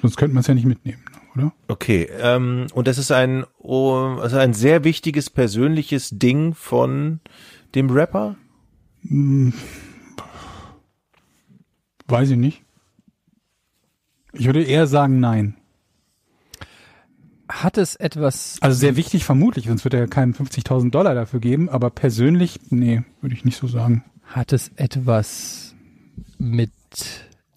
Sonst 0.02 0.16
könnte 0.18 0.34
man 0.34 0.42
es 0.42 0.48
ja 0.48 0.54
nicht 0.54 0.66
mitnehmen, 0.66 1.04
oder? 1.36 1.54
Okay, 1.68 2.08
ähm, 2.20 2.68
und 2.74 2.88
das 2.88 2.98
ist 2.98 3.12
ein, 3.12 3.46
oh, 3.60 4.18
also 4.20 4.38
ein 4.38 4.54
sehr 4.54 4.84
wichtiges 4.84 5.30
persönliches 5.30 6.10
Ding 6.18 6.54
von 6.56 7.20
dem 7.76 7.90
Rapper? 7.90 8.36
Weiß 12.08 12.30
ich 12.30 12.38
nicht. 12.38 12.64
Ich 14.34 14.46
würde 14.46 14.64
eher 14.64 14.88
sagen 14.88 15.20
nein. 15.20 15.56
Hat 17.50 17.78
es 17.78 17.96
etwas, 17.96 18.58
Also 18.62 18.78
sehr 18.80 18.96
wichtig 18.96 19.26
vermutlich, 19.26 19.68
sonst 19.68 19.84
wird 19.84 19.94
er 19.94 20.00
ja 20.02 20.08
keinem 20.08 20.34
50.000 20.34 20.90
Dollar 20.92 21.14
dafür 21.14 21.40
geben, 21.40 21.70
aber 21.70 21.90
persönlich, 21.92 22.60
nee, 22.70 23.04
würde 23.22 23.36
ich 23.36 23.46
nicht 23.46 23.58
so 23.58 23.68
sagen. 23.68 24.04
hat 24.24 24.54
es 24.54 24.70
etwas 24.76 25.76
mit 26.40 26.72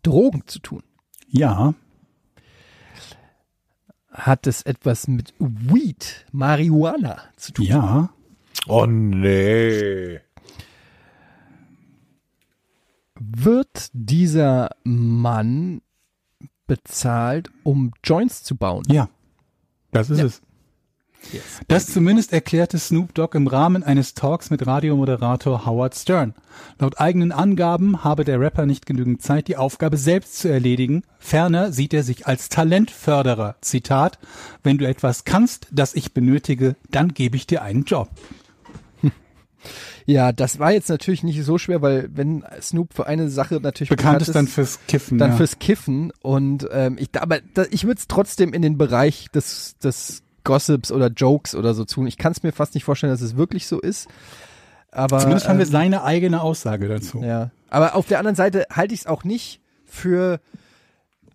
Drogen 0.03 0.43
zu 0.47 0.59
tun? 0.59 0.83
Ja, 1.29 1.75
Hat 4.11 4.47
es 4.47 4.63
etwas 4.63 5.09
mit 5.09 5.35
Weed, 5.39 6.27
Marihuana 6.33 7.19
zu 7.37 7.53
tun? 7.53 7.65
ja, 7.67 8.11
Oh 8.67 8.87
nee. 8.87 10.21
Wird 13.19 13.89
dieser 13.93 14.71
Mann 14.85 15.81
bezahlt, 16.67 17.51
um 17.65 17.93
Joints 18.05 18.43
zu 18.43 18.57
bauen? 18.57 18.85
ja. 18.89 19.09
Das 19.93 20.11
ist 20.11 20.19
Ja. 20.19 20.27
es. 20.27 20.43
Das 21.69 21.87
zumindest 21.87 22.33
erklärte 22.33 22.79
Snoop 22.79 23.15
Dogg 23.15 23.35
im 23.37 23.47
Rahmen 23.47 23.83
eines 23.83 24.15
Talks 24.15 24.51
mit 24.51 24.67
Radiomoderator 24.67 25.65
Howard 25.65 25.95
Stern. 25.97 26.35
Laut 26.79 27.01
eigenen 27.01 27.33
Angaben 27.33 28.05
habe 28.05 28.25
der 28.25 28.39
Rapper 28.39 28.67
nicht 28.67 28.85
genügend 28.85 29.23
Zeit, 29.23 29.49
die 29.49 29.57
Aufgabe 29.57 29.97
selbst 29.97 30.39
zu 30.39 30.49
erledigen. 30.49 31.03
Ferner 31.19 31.73
sieht 31.73 31.95
er 31.95 32.03
sich 32.03 32.27
als 32.27 32.49
Talentförderer. 32.51 33.57
Zitat, 33.63 34.19
wenn 34.63 34.77
du 34.79 34.87
etwas 34.87 35.25
kannst, 35.25 35.67
das 35.73 35.95
ich 35.95 36.13
benötige, 36.13 36.77
dann 36.91 37.15
gebe 37.15 37.37
ich 37.37 37.47
dir 37.47 37.63
einen 37.63 37.85
Job. 37.85 38.11
Ja, 40.07 40.33
das 40.33 40.59
war 40.59 40.73
jetzt 40.73 40.89
natürlich 40.89 41.23
nicht 41.23 41.43
so 41.45 41.59
schwer, 41.59 41.83
weil 41.83 42.09
wenn 42.13 42.45
Snoop 42.61 42.95
für 42.95 43.07
eine 43.07 43.29
Sache 43.29 43.61
natürlich 43.61 43.91
Bekannt 43.91 44.23
ist 44.23 44.35
dann 44.35 44.47
fürs 44.47 44.79
Kiffen. 44.87 45.19
dann 45.19 45.31
ja. 45.31 45.37
fürs 45.37 45.59
Kiffen 45.59 46.13
und 46.23 46.69
ähm, 46.71 46.97
ich 46.99 47.09
aber 47.21 47.41
da, 47.55 47.65
ich 47.71 47.85
würde 47.85 47.99
es 47.99 48.09
trotzdem 48.09 48.53
in 48.53 48.63
den 48.63 48.79
Bereich 48.79 49.29
des 49.33 49.77
des 49.79 50.23
Gossips 50.45 50.93
oder 50.93 51.09
Jokes 51.09 51.55
oder 51.55 51.75
so 51.75 51.85
tun. 51.85 52.07
Ich 52.07 52.19
kann 52.19 52.33
es 52.33 52.43
mir 52.43 52.53
fast 52.53 52.75
nicht 52.75 52.85
vorstellen, 52.85 53.13
dass 53.13 53.21
es 53.21 53.37
wirklich 53.37 53.67
so 53.67 53.81
ist. 53.81 54.09
Aber 54.93 55.19
Zumindest 55.19 55.49
haben 55.49 55.59
wir 55.59 55.67
ähm, 55.67 55.73
seine 55.73 56.05
eigene 56.05 56.41
Aussage 56.41 56.89
dazu. 56.89 57.23
ja, 57.23 57.51
aber 57.69 57.97
auf 57.97 58.07
der 58.07 58.19
anderen 58.19 58.37
Seite 58.37 58.67
halte 58.71 58.95
ich 58.95 59.01
es 59.01 59.07
auch 59.07 59.25
nicht 59.25 59.61
für 59.85 60.41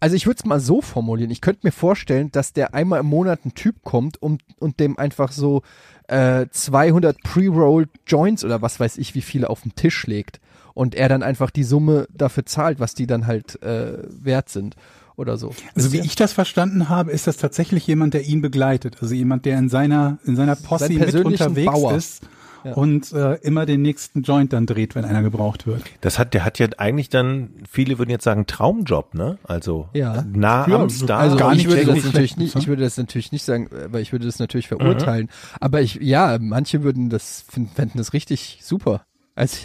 also 0.01 0.15
ich 0.15 0.25
würde 0.25 0.39
es 0.39 0.45
mal 0.45 0.59
so 0.59 0.81
formulieren. 0.81 1.29
Ich 1.29 1.41
könnte 1.41 1.61
mir 1.63 1.71
vorstellen, 1.71 2.31
dass 2.31 2.53
der 2.53 2.73
einmal 2.73 2.99
im 2.99 3.05
Monat 3.05 3.45
ein 3.45 3.53
Typ 3.53 3.83
kommt 3.83 4.21
und, 4.21 4.41
und 4.57 4.79
dem 4.79 4.97
einfach 4.97 5.31
so 5.31 5.61
äh, 6.07 6.47
200 6.49 7.21
Pre-Rolled 7.21 7.89
Joints 8.07 8.43
oder 8.43 8.63
was 8.63 8.79
weiß 8.79 8.97
ich, 8.97 9.13
wie 9.13 9.21
viele 9.21 9.49
auf 9.49 9.61
den 9.61 9.75
Tisch 9.75 10.07
legt. 10.07 10.41
Und 10.73 10.95
er 10.95 11.07
dann 11.07 11.21
einfach 11.21 11.51
die 11.51 11.63
Summe 11.63 12.07
dafür 12.11 12.45
zahlt, 12.45 12.79
was 12.79 12.95
die 12.95 13.05
dann 13.05 13.27
halt 13.27 13.61
äh, 13.61 13.99
wert 14.09 14.49
sind 14.49 14.75
oder 15.17 15.37
so. 15.37 15.53
Also 15.75 15.93
wie 15.93 15.99
ich 15.99 16.15
das 16.15 16.33
verstanden 16.33 16.89
habe, 16.89 17.11
ist 17.11 17.27
das 17.27 17.37
tatsächlich 17.37 17.85
jemand, 17.85 18.15
der 18.15 18.23
ihn 18.23 18.41
begleitet. 18.41 18.97
Also 19.01 19.13
jemand, 19.13 19.45
der 19.45 19.59
in 19.59 19.69
seiner 19.69 20.17
in 20.25 20.35
seiner 20.35 20.55
Posse 20.55 20.85
Sein 20.85 20.95
mit 20.95 21.03
persönlichen 21.03 21.47
unterwegs 21.47 21.71
Bauer. 21.71 21.93
ist 21.93 22.21
Ja. 22.63 22.73
und 22.73 23.11
äh, 23.13 23.35
immer 23.41 23.65
den 23.65 23.81
nächsten 23.81 24.21
Joint 24.23 24.53
dann 24.53 24.65
dreht, 24.65 24.93
wenn 24.95 25.05
einer 25.05 25.21
gebraucht 25.23 25.65
wird. 25.67 25.81
Das 26.01 26.19
hat, 26.19 26.33
der 26.33 26.45
hat 26.45 26.59
ja 26.59 26.67
eigentlich 26.77 27.09
dann, 27.09 27.51
viele 27.69 27.97
würden 27.97 28.09
jetzt 28.11 28.23
sagen, 28.23 28.45
Traumjob, 28.47 29.13
ne? 29.15 29.37
Also 29.43 29.89
Ja. 29.93 30.23
nah 30.31 30.67
Ja, 30.67 30.75
am 30.79 30.89
Star. 30.89 31.19
Also 31.19 31.37
gar 31.37 31.51
ich 31.53 31.65
nicht 31.65 31.69
würde 31.69 31.85
das 31.95 32.03
natürlich 32.05 32.37
nicht, 32.37 32.55
ich 32.55 32.67
würde 32.67 32.83
das 32.83 32.97
natürlich 32.97 33.31
nicht 33.31 33.43
sagen, 33.43 33.69
weil 33.87 34.01
ich 34.01 34.11
würde 34.11 34.25
das 34.25 34.39
natürlich 34.39 34.67
verurteilen. 34.67 35.29
Aber 35.59 35.81
ich, 35.81 35.95
ja, 35.95 36.37
manche 36.39 36.83
würden 36.83 37.09
das 37.09 37.43
finden, 37.49 37.71
fänden 37.75 37.97
das 37.97 38.13
richtig 38.13 38.59
super. 38.63 39.01
Also 39.33 39.57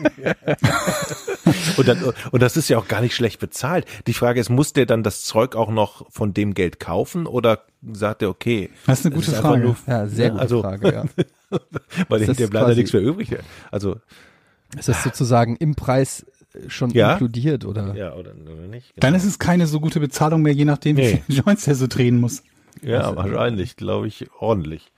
Und, 1.76 1.88
dann, 1.88 1.98
und 2.30 2.42
das 2.42 2.56
ist 2.56 2.68
ja 2.68 2.78
auch 2.78 2.86
gar 2.88 3.00
nicht 3.00 3.14
schlecht 3.14 3.40
bezahlt. 3.40 3.84
Die 4.06 4.12
Frage 4.12 4.40
ist, 4.40 4.50
muss 4.50 4.72
der 4.72 4.86
dann 4.86 5.02
das 5.02 5.22
Zeug 5.24 5.56
auch 5.56 5.70
noch 5.70 6.06
von 6.10 6.32
dem 6.32 6.54
Geld 6.54 6.78
kaufen 6.78 7.26
oder 7.26 7.64
sagt 7.92 8.22
er, 8.22 8.28
okay. 8.28 8.70
Das 8.86 9.00
ist 9.00 9.06
eine 9.06 9.14
gute 9.14 9.32
Frage. 9.32 9.62
nur- 9.64 9.76
ja, 9.86 10.06
sehr 10.06 10.30
gute 10.30 10.42
also- 10.42 10.62
Frage. 10.62 10.92
Ja. 10.92 11.04
Weil 12.08 12.20
hinterher 12.20 12.48
bleibt 12.48 12.66
quasi- 12.66 12.78
nichts 12.80 12.92
mehr 12.92 13.02
übrig. 13.02 13.36
Also, 13.70 13.96
Ist 14.78 14.88
das 14.88 15.02
sozusagen 15.02 15.56
im 15.56 15.74
Preis 15.74 16.24
äh, 16.54 16.68
schon 16.70 16.90
Ja. 16.90 17.12
inkludiert 17.12 17.64
oder? 17.64 17.94
ja, 17.94 18.14
oder, 18.14 18.32
oder 18.34 18.66
nicht? 18.68 18.92
Dann 18.96 19.14
ist 19.14 19.24
es 19.24 19.38
keine 19.38 19.66
so 19.66 19.80
gute 19.80 20.00
Bezahlung 20.00 20.42
mehr, 20.42 20.52
je 20.52 20.64
nachdem, 20.64 20.96
wie 20.96 21.02
Nee. 21.02 21.22
viele 21.26 21.38
Joints 21.44 21.66
er 21.66 21.74
so 21.74 21.86
drehen 21.86 22.20
muss. 22.20 22.42
Ja, 22.82 23.14
wahrscheinlich, 23.16 23.76
glaube 23.76 24.06
ich, 24.06 24.28
ordentlich. 24.38 24.90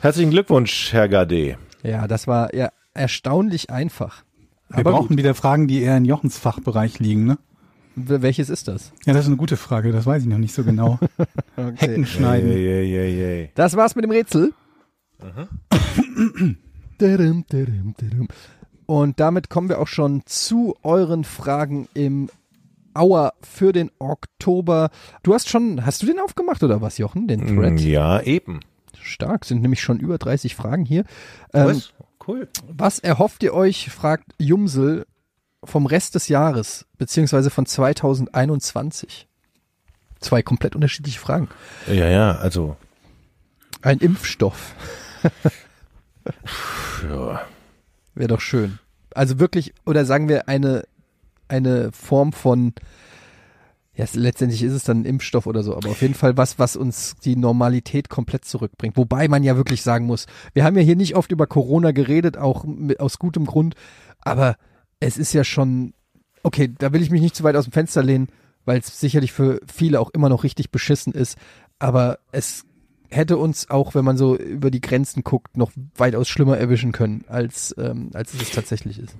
Herzlichen 0.00 0.30
Glückwunsch, 0.30 0.92
Herr 0.92 1.08
Gade. 1.08 1.56
Ja, 1.84 2.06
das 2.08 2.26
war 2.26 2.54
ja 2.54 2.70
erstaunlich 2.94 3.70
einfach. 3.70 4.24
Wir 4.68 4.78
Aber 4.80 4.92
brauchen 4.92 5.16
wieder 5.16 5.34
Fragen, 5.34 5.68
die 5.68 5.80
eher 5.82 5.96
in 5.96 6.04
Jochens 6.04 6.38
Fachbereich 6.38 6.98
liegen, 6.98 7.24
ne? 7.24 7.38
welches 7.94 8.48
ist 8.48 8.68
das? 8.68 8.90
Ja, 9.04 9.12
das 9.12 9.22
ist 9.22 9.28
eine 9.28 9.36
gute 9.36 9.58
Frage, 9.58 9.92
das 9.92 10.06
weiß 10.06 10.22
ich 10.22 10.28
noch 10.28 10.38
nicht 10.38 10.54
so 10.54 10.64
genau. 10.64 10.98
Hecken 11.76 12.06
schneiden. 12.06 12.50
Yay, 12.50 12.84
yay, 12.90 13.18
yay. 13.20 13.50
Das 13.54 13.76
war's 13.76 13.94
mit 13.96 14.04
dem 14.04 14.10
Rätsel. 14.10 14.52
Dadum. 16.98 18.28
Und 18.86 19.20
damit 19.20 19.48
kommen 19.48 19.68
wir 19.68 19.78
auch 19.80 19.86
schon 19.88 20.22
zu 20.26 20.76
euren 20.82 21.24
Fragen 21.24 21.88
im 21.94 22.28
Auer 22.94 23.32
für 23.40 23.72
den 23.72 23.90
Oktober. 23.98 24.90
Du 25.22 25.32
hast 25.34 25.48
schon, 25.48 25.86
hast 25.86 26.02
du 26.02 26.06
den 26.06 26.20
aufgemacht 26.20 26.62
oder 26.62 26.82
was, 26.82 26.98
Jochen? 26.98 27.26
Den 27.26 27.46
Thread? 27.46 27.80
Ja, 27.80 28.20
eben. 28.20 28.60
Stark, 29.00 29.44
sind 29.44 29.62
nämlich 29.62 29.82
schon 29.82 29.98
über 29.98 30.18
30 30.18 30.54
Fragen 30.54 30.84
hier. 30.84 31.04
Ähm, 31.52 31.66
Was? 31.66 31.92
Cool. 32.26 32.48
was 32.68 33.00
erhofft 33.00 33.42
ihr 33.42 33.52
euch, 33.52 33.90
fragt 33.90 34.26
Jumsel, 34.38 35.06
vom 35.64 35.86
Rest 35.86 36.14
des 36.14 36.28
Jahres, 36.28 36.86
beziehungsweise 36.96 37.50
von 37.50 37.66
2021? 37.66 39.26
Zwei 40.20 40.42
komplett 40.42 40.76
unterschiedliche 40.76 41.18
Fragen. 41.18 41.48
Ja, 41.88 42.08
ja, 42.08 42.36
also, 42.36 42.76
Ein 43.80 43.98
Impfstoff. 43.98 44.76
ja. 47.08 47.42
Wäre 48.14 48.28
doch 48.28 48.40
schön. 48.40 48.78
Also 49.14 49.38
wirklich, 49.38 49.74
oder 49.86 50.04
sagen 50.04 50.28
wir 50.28 50.48
eine, 50.48 50.84
eine 51.48 51.92
Form 51.92 52.32
von, 52.32 52.74
ja, 53.94 54.06
letztendlich 54.14 54.62
ist 54.62 54.72
es 54.72 54.84
dann 54.84 55.02
ein 55.02 55.04
Impfstoff 55.04 55.46
oder 55.46 55.62
so, 55.62 55.76
aber 55.76 55.90
auf 55.90 56.00
jeden 56.00 56.14
Fall 56.14 56.36
was, 56.36 56.58
was 56.58 56.76
uns 56.76 57.14
die 57.24 57.36
Normalität 57.36 58.08
komplett 58.08 58.44
zurückbringt. 58.44 58.96
Wobei 58.96 59.28
man 59.28 59.42
ja 59.42 59.56
wirklich 59.56 59.82
sagen 59.82 60.06
muss, 60.06 60.26
wir 60.54 60.64
haben 60.64 60.76
ja 60.76 60.82
hier 60.82 60.96
nicht 60.96 61.14
oft 61.14 61.30
über 61.30 61.46
Corona 61.46 61.92
geredet, 61.92 62.38
auch 62.38 62.64
mit, 62.64 63.00
aus 63.00 63.18
gutem 63.18 63.44
Grund, 63.44 63.74
aber 64.20 64.56
es 65.00 65.18
ist 65.18 65.32
ja 65.32 65.44
schon, 65.44 65.92
okay, 66.42 66.72
da 66.78 66.92
will 66.92 67.02
ich 67.02 67.10
mich 67.10 67.20
nicht 67.20 67.36
zu 67.36 67.44
weit 67.44 67.56
aus 67.56 67.64
dem 67.64 67.72
Fenster 67.72 68.02
lehnen, 68.02 68.28
weil 68.64 68.78
es 68.78 69.00
sicherlich 69.00 69.32
für 69.32 69.60
viele 69.70 70.00
auch 70.00 70.10
immer 70.10 70.28
noch 70.28 70.44
richtig 70.44 70.70
beschissen 70.70 71.12
ist, 71.12 71.36
aber 71.78 72.18
es 72.30 72.64
hätte 73.12 73.36
uns 73.36 73.70
auch, 73.70 73.94
wenn 73.94 74.04
man 74.04 74.16
so 74.16 74.36
über 74.36 74.70
die 74.70 74.80
Grenzen 74.80 75.22
guckt, 75.22 75.56
noch 75.56 75.70
weitaus 75.96 76.28
schlimmer 76.28 76.56
erwischen 76.58 76.92
können, 76.92 77.24
als, 77.28 77.74
ähm, 77.78 78.10
als 78.14 78.34
es 78.34 78.50
tatsächlich 78.50 78.98
ist. 78.98 79.14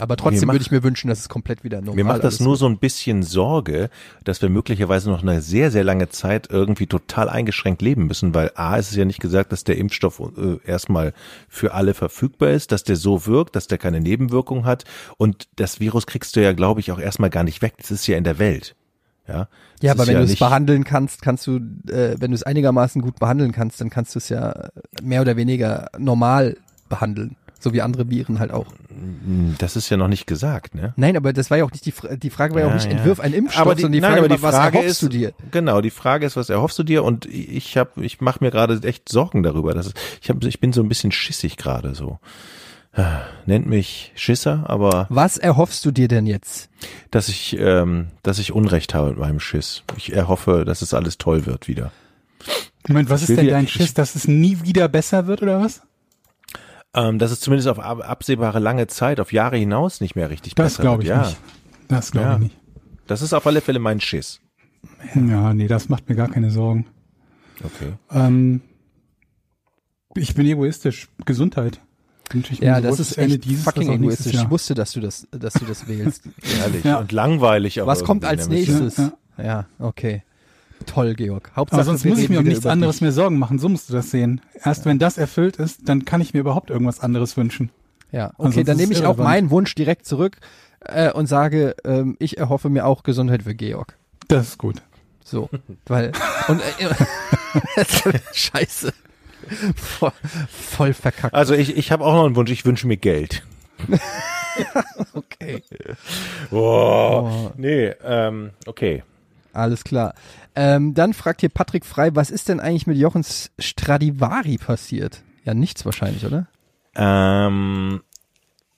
Aber 0.00 0.16
trotzdem 0.16 0.42
Mir 0.46 0.52
würde 0.52 0.58
macht- 0.58 0.66
ich 0.66 0.70
mir 0.70 0.82
wünschen, 0.84 1.08
dass 1.08 1.18
es 1.18 1.28
komplett 1.28 1.64
wieder 1.64 1.78
normal 1.80 1.96
Mir 1.96 2.04
macht 2.04 2.22
das 2.22 2.38
nur 2.38 2.56
so 2.56 2.66
ein 2.66 2.78
bisschen 2.78 3.24
Sorge, 3.24 3.90
dass 4.22 4.40
wir 4.40 4.48
möglicherweise 4.48 5.10
noch 5.10 5.22
eine 5.22 5.40
sehr, 5.42 5.72
sehr 5.72 5.82
lange 5.82 6.08
Zeit 6.08 6.46
irgendwie 6.50 6.86
total 6.86 7.28
eingeschränkt 7.28 7.82
leben 7.82 8.06
müssen, 8.06 8.32
weil 8.32 8.52
A, 8.54 8.76
ist 8.76 8.90
es 8.90 8.96
ja 8.96 9.04
nicht 9.04 9.18
gesagt, 9.18 9.50
dass 9.50 9.64
der 9.64 9.76
Impfstoff 9.76 10.20
äh, 10.20 10.58
erstmal 10.64 11.14
für 11.48 11.74
alle 11.74 11.94
verfügbar 11.94 12.50
ist, 12.50 12.70
dass 12.70 12.84
der 12.84 12.94
so 12.94 13.26
wirkt, 13.26 13.56
dass 13.56 13.66
der 13.66 13.78
keine 13.78 14.00
Nebenwirkungen 14.00 14.66
hat 14.66 14.84
und 15.16 15.48
das 15.56 15.80
Virus 15.80 16.06
kriegst 16.06 16.36
du 16.36 16.42
ja, 16.44 16.52
glaube 16.52 16.78
ich, 16.78 16.92
auch 16.92 17.00
erstmal 17.00 17.30
gar 17.30 17.42
nicht 17.42 17.60
weg. 17.60 17.74
Das 17.78 17.90
ist 17.90 18.06
ja 18.06 18.16
in 18.16 18.22
der 18.24 18.38
Welt. 18.38 18.76
Ja, 19.28 19.48
Ja, 19.82 19.92
aber 19.92 20.06
wenn 20.06 20.16
du 20.16 20.22
es 20.22 20.36
behandeln 20.36 20.84
kannst, 20.84 21.22
kannst 21.22 21.46
du, 21.46 21.56
äh, 21.88 22.16
wenn 22.18 22.30
du 22.30 22.34
es 22.34 22.42
einigermaßen 22.42 23.02
gut 23.02 23.18
behandeln 23.18 23.52
kannst, 23.52 23.80
dann 23.80 23.90
kannst 23.90 24.14
du 24.14 24.18
es 24.18 24.28
ja 24.30 24.68
mehr 25.02 25.20
oder 25.20 25.36
weniger 25.36 25.88
normal 25.98 26.56
behandeln. 26.88 27.36
So 27.60 27.72
wie 27.72 27.82
andere 27.82 28.08
Viren 28.08 28.38
halt 28.38 28.52
auch. 28.52 28.66
Das 29.58 29.74
ist 29.74 29.90
ja 29.90 29.96
noch 29.96 30.06
nicht 30.06 30.28
gesagt, 30.28 30.76
ne? 30.76 30.92
Nein, 30.96 31.16
aber 31.16 31.32
das 31.32 31.50
war 31.50 31.58
ja 31.58 31.64
auch 31.64 31.72
nicht 31.72 31.84
die, 31.86 31.92
die 32.16 32.30
Frage 32.30 32.54
war 32.54 32.60
ja 32.60 32.66
auch 32.68 32.70
Ja, 32.70 32.76
nicht, 32.76 32.86
ja. 32.86 32.92
entwirf 32.92 33.18
einen 33.18 33.34
Impfstoff, 33.34 33.62
aber 33.62 33.74
die, 33.74 33.82
sondern 33.82 33.92
die 33.94 34.00
nein, 34.00 34.10
Frage 34.12 34.24
aber 34.26 34.36
die 34.36 34.42
war, 34.42 34.52
was 34.52 34.56
Frage 34.60 34.78
erhoffst 34.78 34.90
ist, 34.90 35.02
du 35.02 35.08
dir? 35.08 35.32
Genau, 35.50 35.80
die 35.80 35.90
Frage 35.90 36.24
ist, 36.24 36.36
was 36.36 36.50
erhoffst 36.50 36.78
du 36.78 36.84
dir? 36.84 37.02
Und 37.02 37.26
ich 37.26 37.76
habe, 37.76 38.04
ich 38.04 38.20
mache 38.20 38.38
mir 38.44 38.52
gerade 38.52 38.80
echt 38.86 39.08
Sorgen 39.08 39.42
darüber. 39.42 39.74
Das 39.74 39.88
ist, 39.88 39.96
ich 40.22 40.30
hab, 40.30 40.42
ich 40.44 40.60
bin 40.60 40.72
so 40.72 40.82
ein 40.82 40.88
bisschen 40.88 41.10
schissig 41.10 41.56
gerade 41.56 41.96
so. 41.96 42.20
Nennt 43.46 43.66
mich 43.66 44.12
Schisser, 44.16 44.64
aber 44.68 45.06
Was 45.08 45.36
erhoffst 45.38 45.84
du 45.84 45.90
dir 45.90 46.08
denn 46.08 46.26
jetzt? 46.26 46.68
dass 47.10 47.28
ich, 47.28 47.56
ähm, 47.58 48.08
dass 48.22 48.38
ich 48.38 48.52
Unrecht 48.52 48.94
habe 48.94 49.10
mit 49.10 49.18
meinem 49.18 49.40
Schiss. 49.40 49.82
Ich 49.96 50.12
erhoffe, 50.12 50.64
dass 50.66 50.82
es 50.82 50.94
alles 50.94 51.16
toll 51.18 51.46
wird 51.46 51.68
wieder. 51.68 51.92
Moment, 52.88 53.08
was 53.10 53.22
ist 53.22 53.28
denn 53.30 53.38
wieder- 53.42 53.52
dein 53.52 53.64
ich- 53.64 53.72
Schiss, 53.72 53.94
dass 53.94 54.14
es 54.14 54.26
nie 54.28 54.58
wieder 54.62 54.88
besser 54.88 55.26
wird 55.26 55.42
oder 55.42 55.60
was? 55.60 55.82
Ähm, 56.94 57.18
dass 57.18 57.30
es 57.30 57.40
zumindest 57.40 57.68
auf 57.68 57.78
ab- 57.78 58.00
absehbare 58.08 58.58
lange 58.58 58.86
Zeit, 58.86 59.20
auf 59.20 59.32
Jahre 59.32 59.56
hinaus 59.58 60.00
nicht 60.00 60.16
mehr 60.16 60.30
richtig 60.30 60.54
Das 60.54 60.72
besser 60.72 60.82
glaube 60.82 61.02
ich 61.02 61.08
wird. 61.08 61.18
Ja, 61.20 61.26
nicht. 61.26 61.38
Das 61.88 62.10
glaube 62.10 62.26
Ja. 62.28 62.34
ich 62.34 62.40
nicht. 62.40 62.56
das 63.06 63.22
ist 63.22 63.32
auf 63.32 63.46
alle 63.46 63.60
Fälle 63.60 63.78
mein 63.78 64.00
Schiss. 64.00 64.40
Ja, 65.14 65.54
nee, 65.54 65.66
das 65.68 65.88
macht 65.88 66.08
mir 66.08 66.14
gar 66.16 66.28
keine 66.28 66.50
Sorgen. 66.50 66.86
Okay. 67.64 67.92
Ähm, 68.10 68.60
ich 70.14 70.34
bin 70.34 70.46
egoistisch. 70.46 71.08
Gesundheit. 71.24 71.80
Ich 72.34 72.58
Ja, 72.60 72.80
das 72.80 73.00
ist 73.00 73.16
echt 73.18 73.44
dieses 73.44 73.64
fucking 73.64 73.88
auch 73.90 73.94
egoistisch. 73.94 74.34
Ich 74.34 74.50
wusste, 74.50 74.74
dass 74.74 74.92
du 74.92 75.00
das, 75.00 75.26
dass 75.30 75.54
du 75.54 75.64
das 75.64 75.88
wählst. 75.88 76.22
Ehrlich 76.62 76.84
Ja. 76.84 76.98
und 76.98 77.12
langweilig. 77.12 77.80
aber 77.80 77.90
Was 77.90 78.04
kommt 78.04 78.24
als 78.24 78.48
ne? 78.48 78.54
nächstes? 78.56 78.96
Ja, 78.96 79.12
Ja, 79.42 79.66
okay. 79.78 80.22
Toll, 80.86 81.14
Georg. 81.14 81.50
Hauptsache, 81.56 81.76
Aber 81.80 81.84
sonst 81.84 82.04
muss 82.04 82.18
ich 82.18 82.28
mir 82.28 82.38
um 82.38 82.44
nichts 82.44 82.64
anderes 82.64 82.96
dich. 82.96 83.02
mehr 83.02 83.12
Sorgen 83.12 83.38
machen. 83.38 83.58
So 83.58 83.68
musst 83.68 83.88
du 83.90 83.94
das 83.94 84.10
sehen. 84.10 84.40
Erst 84.64 84.84
wenn 84.84 84.98
das 84.98 85.18
erfüllt 85.18 85.56
ist, 85.56 85.88
dann 85.88 86.04
kann 86.04 86.20
ich 86.20 86.34
mir 86.34 86.40
überhaupt 86.40 86.70
irgendwas 86.70 87.00
anderes 87.00 87.36
wünschen. 87.36 87.70
Ja, 88.12 88.26
okay, 88.28 88.34
Ansonsten 88.38 88.64
dann 88.66 88.76
nehme 88.76 88.92
ich 88.92 88.98
auch 89.00 89.02
irrelevant. 89.18 89.28
meinen 89.28 89.50
Wunsch 89.50 89.74
direkt 89.74 90.06
zurück 90.06 90.36
äh, 90.80 91.10
und 91.12 91.26
sage, 91.26 91.74
ähm, 91.84 92.16
ich 92.20 92.38
erhoffe 92.38 92.70
mir 92.70 92.86
auch 92.86 93.02
Gesundheit 93.02 93.42
für 93.42 93.54
Georg. 93.54 93.96
Das 94.28 94.48
ist 94.48 94.58
gut. 94.58 94.76
So, 95.24 95.50
weil 95.86 96.12
und 96.46 96.60
äh, 96.60 97.84
Scheiße, 98.32 98.92
voll, 99.76 100.12
voll 100.48 100.94
verkackt. 100.94 101.34
Also 101.34 101.54
ich, 101.54 101.76
ich 101.76 101.92
habe 101.92 102.04
auch 102.04 102.14
noch 102.14 102.24
einen 102.24 102.36
Wunsch. 102.36 102.50
Ich 102.50 102.64
wünsche 102.64 102.86
mir 102.86 102.96
Geld. 102.96 103.42
Okay. 105.12 105.62
Boah. 106.50 107.52
Nee, 107.56 107.94
ähm, 108.02 108.50
okay. 108.66 109.04
Alles 109.52 109.84
klar. 109.84 110.14
Ähm, 110.54 110.94
dann 110.94 111.14
fragt 111.14 111.40
hier 111.40 111.48
Patrick 111.48 111.84
Frei, 111.84 112.14
was 112.14 112.30
ist 112.30 112.48
denn 112.48 112.60
eigentlich 112.60 112.86
mit 112.86 112.96
Jochens 112.96 113.50
Stradivari 113.58 114.58
passiert? 114.58 115.22
Ja, 115.44 115.54
nichts 115.54 115.84
wahrscheinlich, 115.84 116.26
oder? 116.26 116.48
Ähm, 116.94 118.02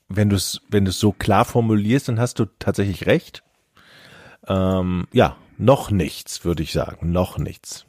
wenn 0.09 0.29
du 0.29 0.37
es 0.37 0.61
wenn 0.69 0.85
du's 0.85 1.01
so 1.01 1.13
klar 1.13 1.45
formulierst, 1.45 2.09
dann 2.09 2.21
hast 2.21 2.39
du 2.39 2.47
tatsächlich 2.59 3.07
recht. 3.07 3.43
Ähm, 4.47 5.07
ja, 5.13 5.37
noch 5.59 5.91
nichts, 5.91 6.45
würde 6.45 6.63
ich 6.63 6.73
sagen. 6.73 7.13
Noch 7.13 7.39
nichts. 7.39 7.87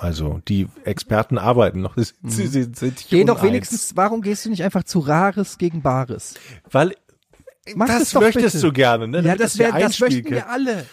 Also 0.00 0.40
die 0.48 0.66
Experten 0.84 1.36
arbeiten 1.38 1.80
noch. 1.82 1.96
Sie, 1.96 2.04
sie, 2.24 2.46
sie 2.46 2.62
sind 2.62 2.76
sich 2.98 3.08
Geh 3.08 3.24
doch 3.24 3.42
wenigstens, 3.42 3.96
warum 3.96 4.22
gehst 4.22 4.44
du 4.44 4.50
nicht 4.50 4.64
einfach 4.64 4.84
zu 4.84 4.98
Rares 5.00 5.58
gegen 5.58 5.82
Bares? 5.82 6.34
Weil 6.70 6.94
Mach 7.74 7.86
das 7.86 7.98
das 7.98 8.10
doch 8.12 8.22
möchtest 8.22 8.54
bitte. 8.56 8.66
du 8.66 8.72
gerne, 8.72 9.06
ne? 9.08 9.18
Ja, 9.18 9.22
Damit 9.22 9.40
das 9.40 9.58
wäre, 9.58 9.78
das 9.78 10.00
möchten 10.00 10.30
wir 10.30 10.48
alle. 10.48 10.86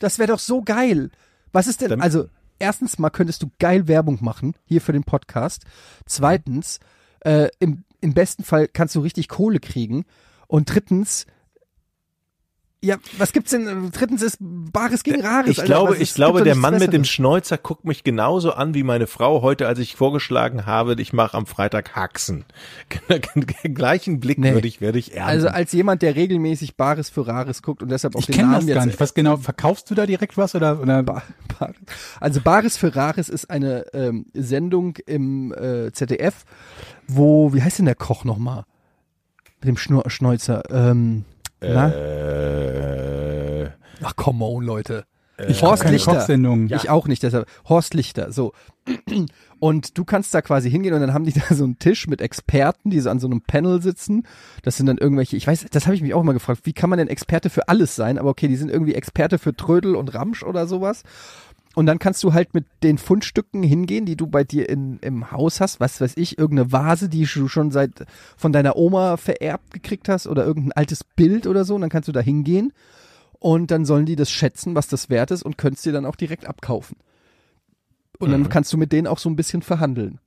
Das 0.00 0.18
wäre 0.18 0.32
doch 0.32 0.38
so 0.38 0.62
geil. 0.62 1.10
Was 1.52 1.66
ist 1.66 1.80
denn, 1.80 1.90
Dann- 1.90 2.00
also, 2.00 2.28
erstens 2.58 2.98
mal 2.98 3.10
könntest 3.10 3.42
du 3.42 3.50
geil 3.58 3.86
Werbung 3.88 4.18
machen, 4.22 4.54
hier 4.64 4.80
für 4.80 4.92
den 4.92 5.04
Podcast. 5.04 5.64
Zweitens, 6.06 6.80
äh, 7.20 7.48
im, 7.58 7.84
im 8.00 8.14
besten 8.14 8.44
Fall 8.44 8.68
kannst 8.68 8.94
du 8.94 9.00
richtig 9.00 9.28
Kohle 9.28 9.60
kriegen. 9.60 10.04
Und 10.46 10.72
drittens, 10.72 11.26
ja, 12.80 12.96
was 13.16 13.32
gibt's 13.32 13.50
denn, 13.50 13.90
drittens 13.92 14.22
ist 14.22 14.36
Bares 14.40 15.02
gegen 15.02 15.20
Rares. 15.20 15.50
Ich 15.50 15.58
Alter, 15.60 15.66
glaube, 15.66 15.94
ist- 15.96 16.00
ich 16.02 16.14
glaube, 16.14 16.42
der 16.44 16.54
Mann 16.54 16.78
mit 16.78 16.92
dem. 16.92 17.04
Schnäuzer 17.04 17.58
guckt 17.58 17.84
mich 17.84 18.04
genauso 18.04 18.52
an 18.52 18.72
wie 18.74 18.82
meine 18.84 19.06
Frau 19.06 19.42
heute, 19.42 19.66
als 19.66 19.78
ich 19.80 19.96
vorgeschlagen 19.96 20.64
habe, 20.66 20.94
ich 21.00 21.12
mache 21.12 21.36
am 21.36 21.46
Freitag 21.46 21.96
Haxen. 21.96 22.44
Gleichen 23.74 24.20
Blick 24.20 24.38
Nee. 24.38 24.52
würde 24.54 24.68
ich, 24.68 24.80
werde 24.80 24.98
ich 24.98 25.14
ernten. 25.14 25.28
Also 25.30 25.48
als 25.48 25.72
jemand, 25.72 26.02
der 26.02 26.14
regelmäßig 26.16 26.76
Bares 26.76 27.10
für 27.10 27.26
Rares 27.26 27.62
guckt 27.62 27.82
und 27.82 27.90
deshalb 27.90 28.14
auch 28.14 28.20
Ich 28.20 28.26
den 28.26 28.36
Namen 28.42 28.52
das 28.54 28.64
jetzt 28.66 28.74
gar 28.76 28.86
nicht. 28.86 29.00
Was 29.00 29.14
genau, 29.14 29.36
verkaufst 29.36 29.90
du 29.90 29.94
da 29.94 30.06
direkt 30.06 30.36
was 30.36 30.54
oder, 30.54 30.80
oder 30.80 31.02
Ba- 31.02 31.22
Bares. 31.58 31.76
Also 32.20 32.40
Bares 32.40 32.76
für 32.76 32.94
Rares 32.94 33.28
ist 33.28 33.50
eine 33.50 33.86
ähm, 33.92 34.26
Sendung 34.34 34.96
im 35.06 35.52
äh, 35.52 35.90
ZDF, 35.92 36.44
wo, 37.06 37.52
wie 37.54 37.62
heißt 37.62 37.78
denn 37.78 37.86
der 37.86 37.94
Koch 37.94 38.24
nochmal? 38.24 38.64
Mit 39.60 39.68
dem 39.68 39.76
Schnur 39.76 40.08
Schnäuzer. 40.08 40.62
Ähm? 40.70 41.24
Äh, 41.60 43.66
Ach, 44.02 44.16
come 44.16 44.44
on, 44.44 44.64
Leute. 44.64 45.04
ich 45.48 45.62
Horst 45.62 45.82
keine 45.82 45.96
Lichter. 45.96 46.14
Kochsendung. 46.14 46.68
Ich 46.70 46.90
auch 46.90 47.06
nicht, 47.06 47.22
deshalb 47.22 47.48
Horst 47.68 47.94
Lichter, 47.94 48.32
so. 48.32 48.52
Und 49.58 49.98
du 49.98 50.04
kannst 50.04 50.32
da 50.34 50.40
quasi 50.40 50.70
hingehen 50.70 50.94
und 50.94 51.00
dann 51.00 51.12
haben 51.12 51.24
die 51.24 51.32
da 51.48 51.54
so 51.54 51.64
einen 51.64 51.78
Tisch 51.78 52.06
mit 52.06 52.20
Experten, 52.20 52.90
die 52.90 53.00
so 53.00 53.10
an 53.10 53.20
so 53.20 53.26
einem 53.26 53.42
Panel 53.42 53.82
sitzen. 53.82 54.24
Das 54.62 54.76
sind 54.76 54.86
dann 54.86 54.98
irgendwelche, 54.98 55.36
ich 55.36 55.46
weiß, 55.46 55.66
das 55.70 55.86
habe 55.86 55.94
ich 55.94 56.02
mich 56.02 56.14
auch 56.14 56.20
immer 56.20 56.32
gefragt, 56.32 56.60
wie 56.64 56.72
kann 56.72 56.90
man 56.90 56.98
denn 56.98 57.08
Experte 57.08 57.50
für 57.50 57.68
alles 57.68 57.96
sein? 57.96 58.18
Aber 58.18 58.30
okay, 58.30 58.48
die 58.48 58.56
sind 58.56 58.70
irgendwie 58.70 58.94
Experte 58.94 59.38
für 59.38 59.54
Trödel 59.54 59.96
und 59.96 60.14
Ramsch 60.14 60.42
oder 60.42 60.66
sowas. 60.66 61.02
Und 61.78 61.86
dann 61.86 62.00
kannst 62.00 62.24
du 62.24 62.32
halt 62.32 62.54
mit 62.54 62.66
den 62.82 62.98
Fundstücken 62.98 63.62
hingehen, 63.62 64.04
die 64.04 64.16
du 64.16 64.26
bei 64.26 64.42
dir 64.42 64.68
in, 64.68 64.98
im 64.98 65.30
Haus 65.30 65.60
hast, 65.60 65.78
was 65.78 66.00
weiß 66.00 66.14
ich, 66.16 66.36
irgendeine 66.36 66.72
Vase, 66.72 67.08
die 67.08 67.24
du 67.24 67.46
schon 67.46 67.70
seit 67.70 68.04
von 68.36 68.52
deiner 68.52 68.74
Oma 68.74 69.16
vererbt 69.16 69.74
gekriegt 69.74 70.08
hast 70.08 70.26
oder 70.26 70.44
irgendein 70.44 70.72
altes 70.72 71.04
Bild 71.04 71.46
oder 71.46 71.64
so. 71.64 71.76
Und 71.76 71.82
dann 71.82 71.88
kannst 71.90 72.08
du 72.08 72.12
da 72.12 72.18
hingehen 72.18 72.72
und 73.38 73.70
dann 73.70 73.84
sollen 73.84 74.06
die 74.06 74.16
das 74.16 74.28
schätzen, 74.28 74.74
was 74.74 74.88
das 74.88 75.08
wert 75.08 75.30
ist 75.30 75.44
und 75.44 75.56
könntest 75.56 75.86
dir 75.86 75.92
dann 75.92 76.04
auch 76.04 76.16
direkt 76.16 76.48
abkaufen. 76.48 76.96
Und 78.18 78.32
dann 78.32 78.48
kannst 78.48 78.72
du 78.72 78.76
mit 78.76 78.90
denen 78.90 79.06
auch 79.06 79.20
so 79.20 79.30
ein 79.30 79.36
bisschen 79.36 79.62
verhandeln. 79.62 80.18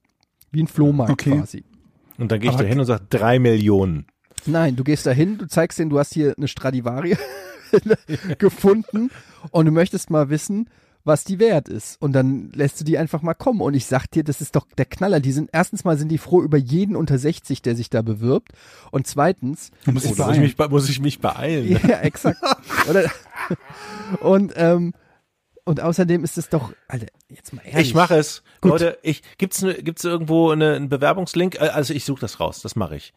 Wie 0.51 0.63
ein 0.63 0.67
Flohmarkt 0.67 1.11
Okay. 1.11 1.37
quasi. 1.37 1.65
und 2.17 2.31
dann 2.31 2.39
gehe 2.39 2.49
ich 2.51 2.55
da 2.55 2.63
hin 2.63 2.79
und 2.79 2.85
sage, 2.85 3.03
drei 3.09 3.39
Millionen. 3.39 4.05
Nein, 4.45 4.77
du 4.77 4.85
gehst 4.85 5.05
da 5.05 5.11
hin, 5.11 5.37
du 5.37 5.49
zeigst 5.49 5.79
denen, 5.79 5.89
du 5.89 5.99
hast 5.99 6.13
hier 6.13 6.33
eine 6.37 6.47
Stradivari 6.47 7.17
gefunden 8.37 9.11
und 9.49 9.65
du 9.65 9.73
möchtest 9.73 10.09
mal 10.09 10.29
wissen, 10.29 10.69
was 11.03 11.23
die 11.23 11.39
wert 11.39 11.67
ist. 11.69 12.01
Und 12.01 12.13
dann 12.13 12.51
lässt 12.53 12.79
du 12.79 12.83
die 12.83 12.97
einfach 12.97 13.21
mal 13.21 13.33
kommen. 13.33 13.61
Und 13.61 13.73
ich 13.73 13.85
sag 13.85 14.07
dir, 14.07 14.23
das 14.23 14.41
ist 14.41 14.55
doch 14.55 14.67
der 14.77 14.85
Knaller. 14.85 15.19
Die 15.19 15.31
sind, 15.31 15.49
erstens 15.53 15.83
mal 15.83 15.97
sind 15.97 16.09
die 16.09 16.17
froh 16.17 16.41
über 16.41 16.57
jeden 16.57 16.95
unter 16.95 17.17
60, 17.17 17.61
der 17.61 17.75
sich 17.75 17.89
da 17.89 18.01
bewirbt. 18.01 18.49
Und 18.91 19.07
zweitens, 19.07 19.71
Du 19.85 19.91
musst 19.91 20.05
dich 20.05 20.15
da 20.15 20.27
muss, 20.27 20.35
ich 20.35 20.41
mich, 20.41 20.69
muss 20.69 20.89
ich 20.89 20.99
mich 20.99 21.19
beeilen. 21.19 21.79
ja, 21.87 21.99
exakt. 22.01 22.39
Und, 24.21 24.53
ähm, 24.55 24.93
und 25.63 25.79
außerdem 25.79 26.23
ist 26.23 26.37
es 26.37 26.49
doch, 26.49 26.73
Alter, 26.87 27.07
jetzt 27.29 27.53
mal 27.53 27.61
ehrlich. 27.63 27.89
Ich 27.89 27.93
mache 27.93 28.15
es. 28.15 28.43
Gut. 28.61 28.71
Leute, 28.71 28.97
ich, 29.03 29.21
gibt's, 29.37 29.61
ne, 29.61 29.75
gibt's 29.75 30.03
irgendwo 30.03 30.49
eine, 30.49 30.73
einen 30.73 30.89
Bewerbungslink? 30.89 31.55
Äh, 31.55 31.69
Also 31.69 31.93
ich 31.93 32.03
suche 32.03 32.21
das 32.21 32.39
raus, 32.39 32.61
das 32.61 32.75
mache 32.75 32.95
ich. 32.95 33.13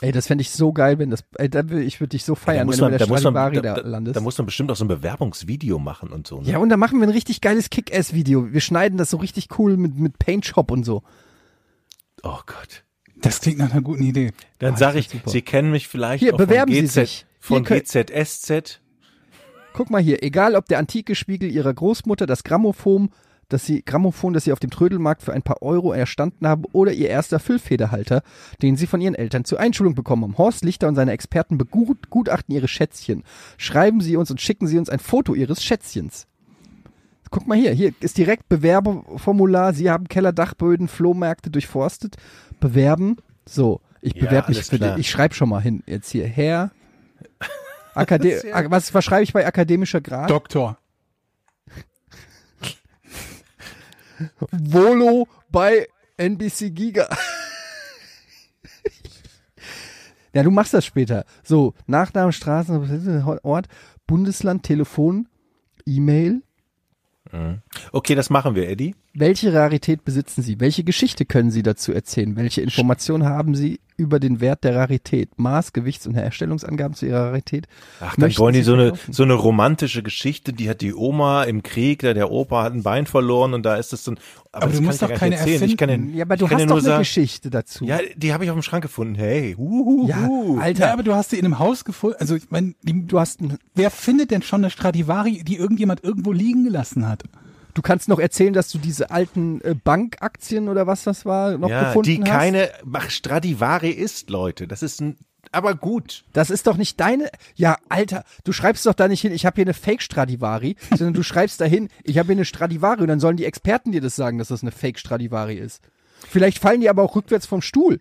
Ey, 0.00 0.12
das 0.12 0.28
fände 0.28 0.42
ich 0.42 0.50
so 0.50 0.72
geil, 0.72 0.98
wenn 1.00 1.10
das, 1.10 1.24
ey, 1.38 1.48
da 1.50 1.68
will, 1.70 1.80
ich 1.82 1.98
würde 1.98 2.10
dich 2.10 2.24
so 2.24 2.36
feiern, 2.36 2.68
wenn 2.70 2.78
du 2.78 2.88
mit 2.88 3.00
der 3.00 3.08
muss 3.08 3.22
man, 3.24 3.32
Stradivari 3.34 3.56
da, 3.56 3.74
da, 3.74 3.82
da, 3.82 3.88
landest. 3.88 4.16
da 4.16 4.20
muss 4.20 4.38
man 4.38 4.46
bestimmt 4.46 4.70
auch 4.70 4.76
so 4.76 4.84
ein 4.84 4.88
Bewerbungsvideo 4.88 5.78
machen 5.80 6.10
und 6.10 6.26
so. 6.26 6.40
Ne? 6.40 6.50
Ja, 6.52 6.58
und 6.58 6.68
da 6.68 6.76
machen 6.76 7.00
wir 7.00 7.06
ein 7.08 7.12
richtig 7.12 7.40
geiles 7.40 7.68
Kick-Ass-Video. 7.70 8.52
Wir 8.52 8.60
schneiden 8.60 8.96
das 8.96 9.10
so 9.10 9.16
richtig 9.16 9.48
cool 9.58 9.76
mit, 9.76 9.96
mit 9.98 10.18
Paint 10.20 10.46
Shop 10.46 10.70
und 10.70 10.84
so. 10.84 11.02
Oh 12.22 12.38
Gott. 12.46 12.84
Das 13.16 13.40
klingt 13.40 13.58
nach 13.58 13.72
einer 13.72 13.82
guten 13.82 14.04
Idee. 14.04 14.32
Dann 14.60 14.74
Ah, 14.74 14.76
sage 14.76 15.00
ich, 15.00 15.08
super. 15.08 15.28
Sie 15.30 15.42
kennen 15.42 15.72
mich 15.72 15.88
vielleicht 15.88 16.22
Hier, 16.22 16.34
auch 16.34 16.38
bewerben 16.38 16.72
von 16.72 16.80
Sie 16.80 16.86
GZ, 16.86 16.92
sich. 16.94 17.26
von 17.40 17.66
Hier 17.66 17.80
GZSZ. 17.80 18.80
Guck 19.72 19.90
mal 19.90 20.00
hier, 20.02 20.22
egal 20.22 20.54
ob 20.54 20.66
der 20.66 20.78
antike 20.78 21.14
Spiegel 21.16 21.50
ihrer 21.50 21.74
Großmutter, 21.74 22.26
das 22.26 22.44
Grammophon, 22.44 23.10
das 23.48 23.64
sie, 23.64 23.82
Grammophon, 23.82 24.32
das 24.32 24.44
sie 24.44 24.52
auf 24.52 24.60
dem 24.60 24.70
Trödelmarkt 24.70 25.22
für 25.22 25.32
ein 25.32 25.42
paar 25.42 25.62
Euro 25.62 25.92
erstanden 25.92 26.46
haben, 26.46 26.64
oder 26.72 26.92
ihr 26.92 27.08
erster 27.08 27.38
Füllfederhalter, 27.38 28.22
den 28.62 28.76
sie 28.76 28.86
von 28.86 29.00
ihren 29.00 29.14
Eltern 29.14 29.44
zur 29.44 29.60
Einschulung 29.60 29.94
bekommen 29.94 30.22
haben. 30.22 30.38
Horst 30.38 30.64
Lichter 30.64 30.88
und 30.88 30.94
seine 30.94 31.12
Experten 31.12 31.58
begutachten 31.58 32.54
ihre 32.54 32.68
Schätzchen. 32.68 33.24
Schreiben 33.56 34.00
sie 34.00 34.16
uns 34.16 34.30
und 34.30 34.40
schicken 34.40 34.66
sie 34.66 34.78
uns 34.78 34.90
ein 34.90 34.98
Foto 34.98 35.34
ihres 35.34 35.62
Schätzchens. 35.62 36.26
Guck 37.30 37.46
mal 37.46 37.58
hier, 37.58 37.72
hier 37.72 37.92
ist 38.00 38.16
direkt 38.16 38.48
Bewerbeformular. 38.48 39.74
Sie 39.74 39.90
haben 39.90 40.08
Keller, 40.08 40.32
Dachböden, 40.32 40.88
Flohmärkte 40.88 41.50
durchforstet. 41.50 42.16
Bewerben. 42.60 43.16
So, 43.44 43.80
ich 44.00 44.14
Ja, 44.14 44.24
bewerbe 44.24 44.52
mich 44.52 44.62
für 44.62 44.78
den. 44.78 44.98
Ich 44.98 45.10
schreibe 45.10 45.34
schon 45.34 45.48
mal 45.48 45.60
hin. 45.60 45.82
Jetzt 45.86 46.10
hier, 46.10 46.26
Herr. 46.26 46.70
Akade 47.94 48.40
was, 48.68 48.94
was 48.94 49.04
schreibe 49.04 49.24
ich 49.24 49.32
bei 49.32 49.46
akademischer 49.46 50.00
Grad? 50.00 50.30
Doktor. 50.30 50.78
Volo 54.50 55.28
bei 55.50 55.86
NBC 56.16 56.70
Giga. 56.74 57.08
ja, 60.32 60.42
du 60.42 60.50
machst 60.50 60.74
das 60.74 60.84
später. 60.84 61.24
So, 61.42 61.74
Nachname, 61.86 62.32
Straßen, 62.32 63.22
Ort, 63.42 63.68
Bundesland, 64.06 64.62
Telefon, 64.62 65.28
E-Mail. 65.86 66.42
Okay, 67.92 68.14
das 68.14 68.30
machen 68.30 68.54
wir, 68.54 68.68
Eddie. 68.68 68.94
Welche 69.18 69.52
Rarität 69.52 70.04
besitzen 70.04 70.42
Sie? 70.42 70.60
Welche 70.60 70.84
Geschichte 70.84 71.24
können 71.24 71.50
Sie 71.50 71.64
dazu 71.64 71.92
erzählen? 71.92 72.36
Welche 72.36 72.60
Informationen 72.60 73.24
haben 73.24 73.56
Sie 73.56 73.80
über 73.96 74.20
den 74.20 74.40
Wert 74.40 74.62
der 74.62 74.76
Rarität? 74.76 75.36
Maß, 75.38 75.72
Gewichts- 75.72 76.06
und 76.06 76.14
Herstellungsangaben 76.14 76.94
zu 76.94 77.06
Ihrer 77.06 77.26
Rarität? 77.26 77.66
Ach, 78.00 78.14
dann 78.14 78.26
Möchten 78.26 78.40
wollen 78.40 78.52
die 78.52 78.60
Sie 78.60 78.66
so 78.66 78.74
eine, 78.74 78.92
so 79.10 79.24
eine 79.24 79.32
romantische 79.34 80.04
Geschichte, 80.04 80.52
die 80.52 80.70
hat 80.70 80.82
die 80.82 80.94
Oma 80.94 81.42
im 81.44 81.64
Krieg, 81.64 82.02
da 82.02 82.14
der 82.14 82.30
Opa 82.30 82.62
hat 82.62 82.74
ein 82.74 82.84
Bein 82.84 83.06
verloren 83.06 83.54
und 83.54 83.66
da 83.66 83.74
ist 83.74 83.92
es 83.92 84.04
dann, 84.04 84.18
aber, 84.52 84.62
Aber 84.62 84.70
das 84.70 84.80
du 84.80 84.86
musst 84.86 85.02
doch 85.02 85.12
keine 85.12 85.36
erzählen. 85.36 85.64
Ich 85.64 85.76
kann 85.76 85.88
den, 85.88 86.14
Ja, 86.14 86.24
aber 86.24 86.36
du 86.36 86.48
hast 86.48 86.64
doch 86.64 86.70
eine 86.70 86.80
sagen, 86.80 86.98
Geschichte 87.00 87.50
dazu. 87.50 87.86
Ja, 87.86 87.98
die 88.14 88.32
habe 88.32 88.44
ich 88.44 88.50
auf 88.50 88.56
dem 88.56 88.62
Schrank 88.62 88.82
gefunden. 88.82 89.16
Hey, 89.16 89.54
huhuhu. 89.58 90.06
Ja, 90.08 90.28
Alter, 90.60 90.86
Ja, 90.86 90.92
aber 90.92 91.02
du 91.02 91.14
hast 91.14 91.30
sie 91.30 91.38
in 91.38 91.44
einem 91.44 91.58
Haus 91.58 91.84
gefunden. 91.84 92.18
Also, 92.20 92.36
ich 92.36 92.50
meine, 92.50 92.74
du 92.84 93.18
hast 93.18 93.40
wer 93.74 93.90
findet 93.90 94.30
denn 94.30 94.42
schon 94.42 94.60
eine 94.60 94.70
Stradivari, 94.70 95.42
die 95.42 95.56
irgendjemand 95.56 96.04
irgendwo 96.04 96.30
liegen 96.30 96.62
gelassen 96.62 97.08
hat? 97.08 97.24
Du 97.78 97.82
kannst 97.82 98.08
noch 98.08 98.18
erzählen, 98.18 98.52
dass 98.52 98.72
du 98.72 98.78
diese 98.78 99.12
alten 99.12 99.60
äh, 99.60 99.72
Bankaktien 99.72 100.68
oder 100.68 100.88
was 100.88 101.04
das 101.04 101.24
war 101.24 101.56
noch 101.58 101.70
ja, 101.70 101.84
gefunden 101.84 102.10
die 102.10 102.20
hast. 102.22 102.28
keine 102.28 102.70
ach, 102.92 103.08
Stradivari 103.08 103.90
ist, 103.90 104.30
Leute. 104.30 104.66
Das 104.66 104.82
ist 104.82 105.00
ein, 105.00 105.16
aber 105.52 105.76
gut. 105.76 106.24
Das 106.32 106.50
ist 106.50 106.66
doch 106.66 106.76
nicht 106.76 106.98
deine. 106.98 107.30
Ja, 107.54 107.76
Alter, 107.88 108.24
du 108.42 108.50
schreibst 108.50 108.84
doch 108.84 108.94
da 108.94 109.06
nicht 109.06 109.20
hin, 109.20 109.30
ich 109.30 109.46
habe 109.46 109.54
hier 109.54 109.64
eine 109.64 109.74
Fake 109.74 110.02
Stradivari, 110.02 110.74
sondern 110.90 111.14
du 111.14 111.22
schreibst 111.22 111.60
da 111.60 111.66
hin, 111.66 111.88
ich 112.02 112.18
habe 112.18 112.26
hier 112.26 112.34
eine 112.38 112.44
Stradivari 112.44 113.02
und 113.02 113.06
dann 113.06 113.20
sollen 113.20 113.36
die 113.36 113.44
Experten 113.44 113.92
dir 113.92 114.00
das 114.00 114.16
sagen, 114.16 114.38
dass 114.38 114.48
das 114.48 114.62
eine 114.62 114.72
Fake 114.72 114.98
Stradivari 114.98 115.54
ist. 115.54 115.80
Vielleicht 116.28 116.58
fallen 116.58 116.80
die 116.80 116.90
aber 116.90 117.04
auch 117.04 117.14
rückwärts 117.14 117.46
vom 117.46 117.62
Stuhl. 117.62 118.00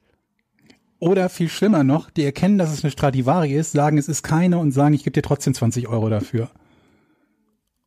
Oder 0.97 1.29
viel 1.29 1.49
schlimmer 1.49 1.83
noch, 1.83 2.09
die 2.09 2.23
erkennen, 2.23 2.57
dass 2.57 2.73
es 2.73 2.83
eine 2.83 2.89
Stradivari 2.89 3.53
ist, 3.53 3.73
sagen, 3.73 3.99
es 3.99 4.07
ist 4.07 4.23
keine 4.23 4.57
und 4.57 4.71
sagen, 4.71 4.95
ich 4.95 5.03
gebe 5.03 5.13
dir 5.13 5.21
trotzdem 5.21 5.53
20 5.53 5.87
Euro 5.87 6.09
dafür. 6.09 6.49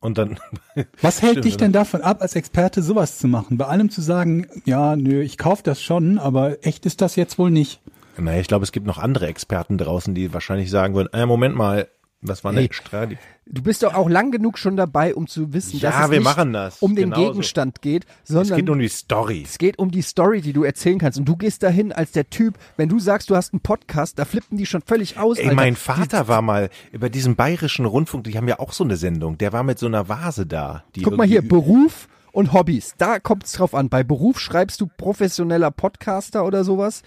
Und 0.01 0.17
dann, 0.17 0.39
Was 1.01 1.21
hält 1.21 1.45
dich 1.45 1.57
denn 1.57 1.71
davon 1.71 2.01
ab, 2.01 2.21
als 2.21 2.35
Experte 2.35 2.81
sowas 2.81 3.19
zu 3.19 3.27
machen? 3.27 3.57
Bei 3.57 3.67
allem 3.67 3.89
zu 3.89 4.01
sagen, 4.01 4.47
ja, 4.65 4.95
nö, 4.95 5.21
ich 5.21 5.37
kauf 5.37 5.61
das 5.61 5.81
schon, 5.81 6.17
aber 6.17 6.65
echt 6.65 6.85
ist 6.85 7.01
das 7.01 7.15
jetzt 7.15 7.37
wohl 7.37 7.51
nicht. 7.51 7.79
naja, 8.17 8.41
ich 8.41 8.47
glaube, 8.47 8.63
es 8.63 8.71
gibt 8.71 8.87
noch 8.87 8.97
andere 8.97 9.27
Experten 9.27 9.77
draußen, 9.77 10.13
die 10.15 10.33
wahrscheinlich 10.33 10.71
sagen 10.71 10.95
würden, 10.95 11.13
äh, 11.13 11.25
Moment 11.25 11.55
mal, 11.55 11.87
Was 12.23 12.43
war 12.43 12.53
Hey. 12.53 12.69
Stradi? 12.71 13.17
Du 13.47 13.63
bist 13.63 13.81
doch 13.83 13.95
auch 13.95 14.07
lang 14.07 14.31
genug 14.31 14.57
schon 14.59 14.77
dabei, 14.77 15.15
um 15.15 15.27
zu 15.27 15.53
wissen, 15.53 15.79
Ja, 15.79 15.89
dass 15.91 16.05
es 16.05 16.11
wir 16.11 16.19
nicht 16.19 16.23
machen 16.23 16.53
das. 16.53 16.77
um 16.81 16.95
den 16.95 17.09
Genauso. 17.09 17.29
Gegenstand 17.31 17.81
geht, 17.81 18.05
Es 18.23 18.29
sondern 18.29 18.57
geht 18.59 18.69
um 18.69 18.79
die 18.79 18.87
Story. 18.89 19.43
es 19.45 19.57
geht 19.57 19.79
um 19.79 19.89
die 19.91 20.03
Story, 20.03 20.41
die 20.41 20.53
du 20.53 20.63
erzählen 20.63 20.99
kannst. 20.99 21.17
Und 21.17 21.25
du 21.25 21.35
gehst 21.35 21.63
dahin 21.63 21.91
als 21.91 22.11
der 22.11 22.29
Typ, 22.29 22.57
wenn 22.77 22.89
du 22.89 22.99
sagst, 22.99 23.29
du 23.29 23.35
hast 23.35 23.53
einen 23.53 23.59
Podcast, 23.61 24.19
da 24.19 24.25
flippen 24.25 24.57
die 24.57 24.65
schon 24.67 24.81
völlig 24.83 25.17
aus. 25.17 25.37
Ey, 25.39 25.45
Alter. 25.45 25.55
mein 25.55 25.75
Vater 25.75 26.27
war 26.27 26.41
mal 26.41 26.69
über 26.91 27.09
diesen 27.09 27.35
bayerischen 27.35 27.85
Rundfunk, 27.85 28.25
die 28.25 28.37
haben 28.37 28.47
ja 28.47 28.59
auch 28.59 28.71
so 28.71 28.83
eine 28.83 28.97
Sendung, 28.97 29.37
der 29.39 29.51
war 29.51 29.63
mit 29.63 29.79
so 29.79 29.87
einer 29.87 30.07
Vase 30.07 30.45
da. 30.45 30.83
Die 30.95 31.01
Guck 31.01 31.17
mal 31.17 31.25
hier, 31.27 31.41
Beruf 31.41 32.07
und 32.31 32.53
Hobbys. 32.53 32.93
Da 32.99 33.19
kommt 33.19 33.45
es 33.45 33.53
drauf 33.53 33.73
an. 33.73 33.89
Bei 33.89 34.03
Beruf 34.03 34.39
schreibst 34.39 34.79
du 34.79 34.87
professioneller 34.95 35.71
Podcaster 35.71 36.45
oder 36.45 36.63
sowas. 36.63 37.01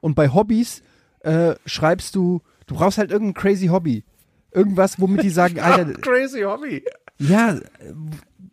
Und 0.00 0.14
bei 0.14 0.32
Hobbys 0.32 0.82
äh, 1.20 1.56
schreibst 1.66 2.14
du, 2.14 2.40
du 2.66 2.76
brauchst 2.76 2.96
halt 2.96 3.10
irgendein 3.10 3.34
crazy 3.34 3.66
Hobby. 3.66 4.04
Irgendwas, 4.52 5.00
womit 5.00 5.22
die 5.22 5.30
sagen, 5.30 5.58
Alter, 5.60 5.92
Crazy 6.00 6.42
Hobby. 6.42 6.82
ja, 7.18 7.56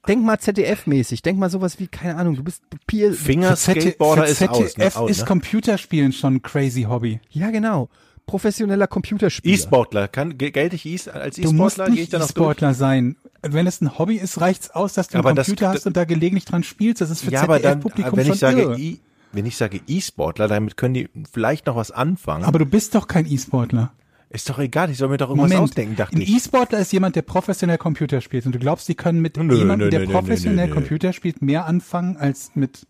denk 0.08 0.24
mal 0.24 0.36
ZDF-mäßig. 0.38 1.22
Denk 1.22 1.38
mal 1.40 1.50
sowas 1.50 1.80
wie, 1.80 1.88
keine 1.88 2.16
Ahnung, 2.16 2.36
du 2.36 2.44
bist 2.44 2.62
Pier. 2.86 3.14
Finger 3.14 3.56
Skateboarder 3.56 4.26
ist 4.28 4.42
aus. 4.48 4.60
Ne? 4.60 4.68
ZDF 4.68 4.96
Aus, 4.98 5.12
ist 5.12 5.20
ne? 5.22 5.26
Computerspielen 5.26 6.12
schon 6.14 6.36
ein 6.36 6.42
crazy 6.42 6.84
Hobby. 6.84 7.20
Ja, 7.30 7.52
genau. 7.52 7.90
Professioneller 8.26 8.88
Computerspieler. 8.88 9.54
E-Sportler, 9.56 10.08
kann, 10.10 10.38
gel- 10.38 10.52
gelte 10.52 10.76
ich 10.76 10.86
E- 10.86 11.10
als 11.12 11.38
Du 11.38 11.52
musst 11.54 11.78
E-Sportler? 11.78 11.86
Gehe 11.86 11.94
ich 11.94 12.00
nicht 12.02 12.14
da 12.14 12.20
noch 12.20 12.26
durch? 12.28 12.36
E-Sportler 12.36 12.74
sein. 12.74 13.16
Wenn 13.42 13.68
es 13.68 13.80
ein 13.82 13.98
Hobby 13.98 14.16
ist, 14.18 14.42
reicht's 14.42 14.70
aus, 14.72 14.94
dass 14.94 15.08
du 15.08 15.18
Aber 15.18 15.30
einen 15.30 15.38
Computer 15.38 15.68
das- 15.68 15.76
hast 15.78 15.88
und 15.88 15.96
da 15.96 16.04
gelegentlich 16.04 16.44
dran 16.46 16.64
spielst. 16.64 17.00
Das 17.02 17.10
ist 17.10 17.22
für 17.24 17.32
Ja, 17.32 17.46
dann, 17.48 17.62
ZDF-Publikum 17.62 18.18
wenn 18.18 18.26
schon 18.26 18.34
ich 18.34 18.40
sage 18.40 18.62
irre. 18.62 18.78
E, 18.80 18.98
wenn 19.32 19.46
ich 19.46 19.56
sage 19.56 19.80
E-Sportler, 19.88 20.48
damit 20.50 20.76
können 20.76 20.94
die 20.96 21.10
vielleicht 21.32 21.68
noch 21.68 21.76
was 21.78 21.92
anfangen. 21.92 22.44
Aber 22.44 22.60
du 22.60 22.66
bist 22.66 22.96
doch 22.96 23.08
kein 23.08 23.26
E-Sportler. 23.26 23.94
Ist 24.30 24.50
doch 24.50 24.60
egal, 24.60 24.90
ich 24.92 24.98
soll 24.98 25.10
mir 25.10 25.18
doch 25.18 25.30
irgendwas 25.30 25.50
Moment, 25.52 25.64
ausdenken, 25.70 25.96
dachte 25.96 26.16
ein 26.18 26.22
ich. 26.22 26.36
E-Sportler 26.36 26.80
ist 26.80 26.92
jemand, 26.92 27.16
der 27.16 27.22
professionell 27.22 27.78
Computer 27.78 28.20
spielt. 28.22 28.46
Und 28.46 28.54
du 28.54 28.60
glaubst, 28.60 28.88
die 28.90 28.96
können 28.96 29.22
mit 29.22 29.38
Nö, 29.38 29.56
jemandem, 29.56 29.88
nö, 29.88 29.90
der 29.92 30.02
nö, 30.02 30.12
professionell 30.12 30.68
nö, 30.68 30.74
nö. 30.74 30.80
Computer 30.82 31.14
spielt, 31.14 31.42
mehr 31.42 31.66
anfangen 31.66 32.18
als 32.18 32.52
mit 32.56 32.86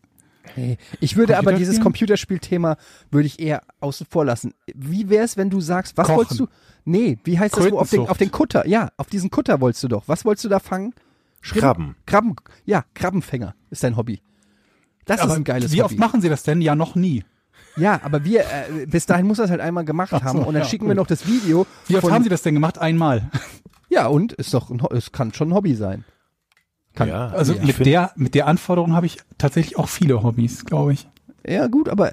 Nee. 0.56 0.78
Ich 1.02 1.18
würde 1.18 1.38
aber 1.38 1.54
dieses? 1.54 1.82
Computerspielthema 1.82 2.78
würde 3.12 3.28
ich 3.28 3.40
eher 3.40 3.64
außen 3.82 4.08
vor 4.10 4.24
lassen. 4.24 4.54
Wie 4.74 5.10
wär's, 5.10 5.36
wenn 5.36 5.50
du 5.50 5.60
sagst, 5.60 5.98
was 5.98 6.08
Kochen. 6.08 6.18
wolltest 6.18 6.40
du? 6.40 6.48
Nee, 6.86 7.18
wie 7.26 7.38
heißt 7.38 7.58
das 7.58 7.70
wo 7.70 7.78
auf 7.80 7.90
den, 7.90 8.08
auf 8.08 8.18
den 8.18 8.32
Kutter? 8.32 8.66
Ja, 8.66 8.90
auf 8.96 9.08
diesen 9.08 9.30
Kutter 9.30 9.60
wolltest 9.60 9.84
du 9.84 9.90
doch. 9.90 10.08
Was 10.08 10.24
wolltest 10.24 10.46
du 10.46 10.50
da 10.50 10.60
fangen? 10.60 10.94
Schrimp- 11.42 11.60
Krabben. 11.60 11.96
Krabben. 12.06 12.36
Ja, 12.66 12.86
Krabbenfänger 12.94 13.56
ist 13.72 13.84
dein 13.84 13.98
Hobby. 13.98 14.22
Das 15.04 15.24
ist 15.24 15.30
ein 15.32 15.44
geiles 15.44 15.74
wie 15.74 15.82
Hobby. 15.82 15.94
oft 15.96 16.00
machen 16.00 16.22
sie 16.22 16.30
das 16.30 16.44
denn? 16.44 16.62
Ja, 16.62 16.76
noch 16.76 16.96
nie. 16.96 17.26
Ja, 17.78 18.00
aber 18.04 18.24
wir 18.24 18.42
äh, 18.42 18.86
bis 18.88 19.06
dahin 19.06 19.26
muss 19.28 19.40
er 19.40 19.46
es 19.46 19.52
halt 19.52 19.62
einmal 19.62 19.86
gemacht 19.86 20.12
Ach 20.14 20.20
so, 20.20 20.26
haben 20.26 20.40
und 20.40 20.54
dann 20.54 20.64
ja, 20.64 20.70
schicken 20.70 20.86
gut. 20.86 20.92
wir 20.92 20.96
noch 20.96 21.08
das 21.08 21.28
Video. 21.28 21.66
Wie 21.88 21.98
oft 21.98 22.10
haben 22.12 22.24
sie 22.24 22.30
das 22.30 22.42
denn 22.42 22.54
gemacht? 22.54 22.78
Einmal. 22.78 23.30
Ja, 23.90 24.08
und 24.08 24.34
ist 24.34 24.54
doch 24.54 24.70
ein, 24.70 24.82
Ho- 24.82 24.90
es 24.94 25.12
kann 25.12 25.34
schon 25.34 25.50
ein 25.50 25.54
Hobby 25.54 25.74
sein. 25.76 26.04
Kann. 26.94 27.08
Ja. 27.10 27.28
Also 27.30 27.54
Ich 27.54 27.62
mit 27.78 27.86
der, 27.86 28.12
mit 28.16 28.36
der 28.36 28.48
Anforderung 28.48 28.94
habe 28.94 29.06
ich 29.06 29.18
tatsächlich 29.38 29.78
auch 29.78 29.88
viele 29.90 30.24
Hobbys, 30.24 30.66
glaube 30.66 30.94
ich. 30.94 31.08
Ja, 31.48 31.68
gut, 31.68 31.88
aber 31.90 32.12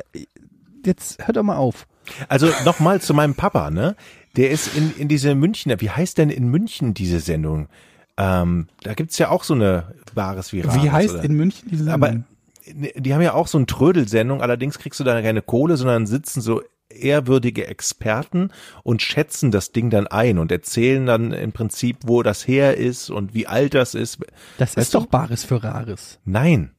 jetzt 0.84 1.26
hört 1.26 1.36
doch 1.36 1.42
mal 1.42 1.56
auf. 1.56 1.86
Also 2.28 2.48
nochmal 2.64 3.00
zu 3.00 3.14
meinem 3.14 3.34
Papa, 3.34 3.70
ne? 3.70 3.96
Der 4.36 4.50
ist 4.50 4.76
in, 4.76 4.94
in 4.98 5.08
diese 5.08 5.34
Münchner, 5.34 5.80
wie 5.80 5.90
heißt 5.90 6.18
denn 6.18 6.28
in 6.30 6.48
München 6.48 6.92
diese 6.92 7.20
Sendung? 7.20 7.68
Ähm, 8.16 8.68
da 8.82 8.94
gibt's 8.94 9.18
ja 9.18 9.30
auch 9.30 9.42
so 9.42 9.54
eine 9.54 9.94
Bares 10.14 10.52
wie 10.52 10.60
Rares, 10.60 10.82
Wie 10.82 10.90
heißt 10.90 11.14
oder? 11.14 11.24
in 11.24 11.34
München 11.34 11.68
diese 11.70 11.92
Aber 11.92 12.08
Sendung? 12.08 12.24
Die 12.66 13.14
haben 13.14 13.22
ja 13.22 13.34
auch 13.34 13.46
so 13.46 13.58
eine 13.58 13.66
Trödelsendung, 13.66 14.40
allerdings 14.40 14.78
kriegst 14.78 15.00
du 15.00 15.04
da 15.04 15.20
keine 15.20 15.42
Kohle, 15.42 15.76
sondern 15.76 16.06
sitzen 16.06 16.40
so 16.40 16.62
ehrwürdige 16.88 17.66
Experten 17.66 18.50
und 18.82 19.02
schätzen 19.02 19.50
das 19.50 19.72
Ding 19.72 19.90
dann 19.90 20.06
ein 20.06 20.38
und 20.38 20.52
erzählen 20.52 21.06
dann 21.06 21.32
im 21.32 21.52
Prinzip, 21.52 21.98
wo 22.04 22.22
das 22.22 22.46
her 22.46 22.76
ist 22.76 23.10
und 23.10 23.34
wie 23.34 23.46
alt 23.46 23.74
das 23.74 23.94
ist. 23.94 24.18
Das 24.58 24.76
Weißt 24.76 24.78
ist 24.78 24.94
du? 24.94 25.00
doch 25.00 25.06
Bares 25.06 25.44
für 25.44 25.62
Rares. 25.62 26.20
Nein, 26.24 26.72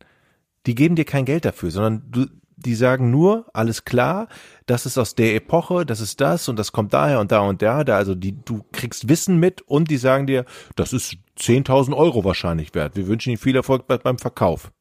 die 0.65 0.75
geben 0.75 0.95
dir 0.95 1.05
kein 1.05 1.25
Geld 1.25 1.45
dafür, 1.45 1.71
sondern 1.71 2.03
du, 2.09 2.27
die 2.57 2.75
sagen 2.75 3.11
nur, 3.11 3.45
alles 3.53 3.83
klar, 3.83 4.27
das 4.65 4.85
ist 4.85 4.97
aus 4.97 5.15
der 5.15 5.35
Epoche, 5.35 5.85
das 5.85 5.99
ist 5.99 6.21
das 6.21 6.47
und 6.49 6.57
das 6.57 6.71
kommt 6.71 6.93
daher 6.93 7.19
und 7.19 7.31
da 7.31 7.41
und 7.41 7.61
da, 7.61 7.83
da 7.83 7.97
also 7.97 8.15
die, 8.15 8.41
du 8.43 8.63
kriegst 8.71 9.09
Wissen 9.09 9.37
mit 9.37 9.61
und 9.61 9.91
die 9.91 9.97
sagen 9.97 10.25
dir, 10.25 10.45
das 10.75 10.93
ist 10.93 11.17
10.000 11.37 11.95
Euro 11.95 12.23
wahrscheinlich 12.23 12.73
wert. 12.73 12.95
Wir 12.95 13.07
wünschen 13.07 13.31
Ihnen 13.31 13.37
viel 13.37 13.55
Erfolg 13.55 13.87
bei, 13.87 13.97
beim 13.97 14.17
Verkauf. 14.17 14.71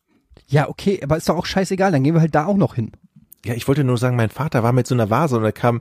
Ja, 0.46 0.68
okay, 0.68 1.00
aber 1.02 1.16
ist 1.16 1.28
doch 1.28 1.36
auch 1.36 1.46
scheißegal, 1.46 1.92
dann 1.92 2.02
gehen 2.04 2.14
wir 2.14 2.20
halt 2.20 2.34
da 2.34 2.46
auch 2.46 2.56
noch 2.56 2.74
hin. 2.74 2.92
Ja, 3.44 3.54
ich 3.54 3.66
wollte 3.68 3.84
nur 3.84 3.98
sagen, 3.98 4.16
mein 4.16 4.30
Vater 4.30 4.62
war 4.62 4.72
mit 4.72 4.86
so 4.86 4.94
einer 4.94 5.10
Vase 5.10 5.36
und 5.36 5.44
er 5.44 5.52
kam, 5.52 5.80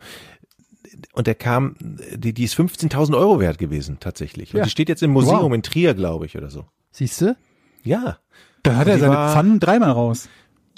und 1.13 1.27
er 1.27 1.35
kam, 1.35 1.75
die, 1.79 2.33
die 2.33 2.43
ist 2.43 2.55
15.000 2.55 3.15
Euro 3.17 3.39
wert 3.39 3.57
gewesen, 3.57 3.97
tatsächlich. 3.99 4.53
Und 4.53 4.59
Ja. 4.59 4.63
die 4.65 4.69
steht 4.69 4.89
jetzt 4.89 5.03
im 5.03 5.11
Museum 5.11 5.43
Wow. 5.51 5.53
in 5.53 5.63
Trier, 5.63 5.93
glaube 5.93 6.25
ich, 6.25 6.37
oder 6.37 6.49
so. 6.49 6.65
Siehst 6.91 7.21
du? 7.21 7.35
Ja. 7.83 8.17
Da 8.63 8.75
hat 8.77 8.87
er 8.87 8.95
die 8.95 9.01
seine 9.01 9.13
war- 9.15 9.31
Pfannen 9.33 9.59
dreimal 9.59 9.91
raus. 9.91 10.29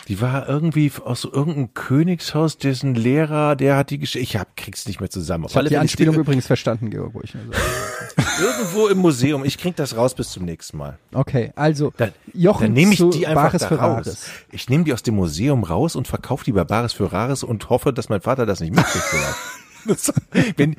Die 0.08 0.22
war 0.22 0.48
irgendwie 0.48 0.92
aus 1.04 1.24
irgendeinem 1.24 1.74
Königshaus, 1.74 2.58
dessen 2.60 2.94
Lehrer, 2.94 3.56
der 3.56 3.76
hat 3.76 3.90
die 3.90 3.98
Geschichte. 3.98 4.20
Ich 4.20 4.38
hab, 4.38 4.56
krieg's 4.56 4.86
nicht 4.88 5.00
mehr 5.00 5.10
zusammen. 5.10 5.46
Ich 5.46 5.52
habe 5.52 5.62
alle 5.62 5.70
die 5.70 5.78
Anspielung 5.78 6.16
übrigens 6.16 6.46
verstanden, 6.46 6.92
Georg. 6.92 7.16
wo 7.16 7.22
ich 7.22 7.34
irgendwo 8.40 8.88
im 8.88 9.00
Museum. 9.00 9.44
Ich 9.46 9.58
krieg 9.58 9.76
das 9.76 9.98
raus 9.98 10.14
bis 10.14 10.30
zum 10.30 10.46
nächsten 10.46 10.78
Mal. 10.78 11.00
Okay, 11.14 11.52
also 11.56 11.92
Dann, 11.98 12.12
Jochen 12.34 12.66
dann 12.66 12.74
nehme 12.74 12.94
ich 12.94 13.00
die 13.10 13.26
einfach 13.26 13.46
Bares 13.54 13.62
da 13.62 13.70
raus. 13.70 13.80
Rares. 13.80 14.26
Ich 14.52 14.70
nehme 14.70 14.84
die 14.84 14.94
aus 14.94 15.02
dem 15.02 15.16
Museum 15.16 15.64
raus 15.64 15.96
und 15.96 16.08
verkaufe 16.08 16.46
die 16.46 16.52
bei 16.52 16.64
Bares 16.66 16.94
für 16.94 17.12
Rares 17.12 17.44
und 17.44 17.70
hoffe, 17.70 17.92
dass 17.92 18.08
mein 18.10 18.22
Vater 18.22 18.46
das 18.46 18.60
nicht 18.60 18.76
mitkriegt. 18.76 19.06
vielleicht. 19.06 19.36
Das- 19.88 20.12
wenn, 20.58 20.76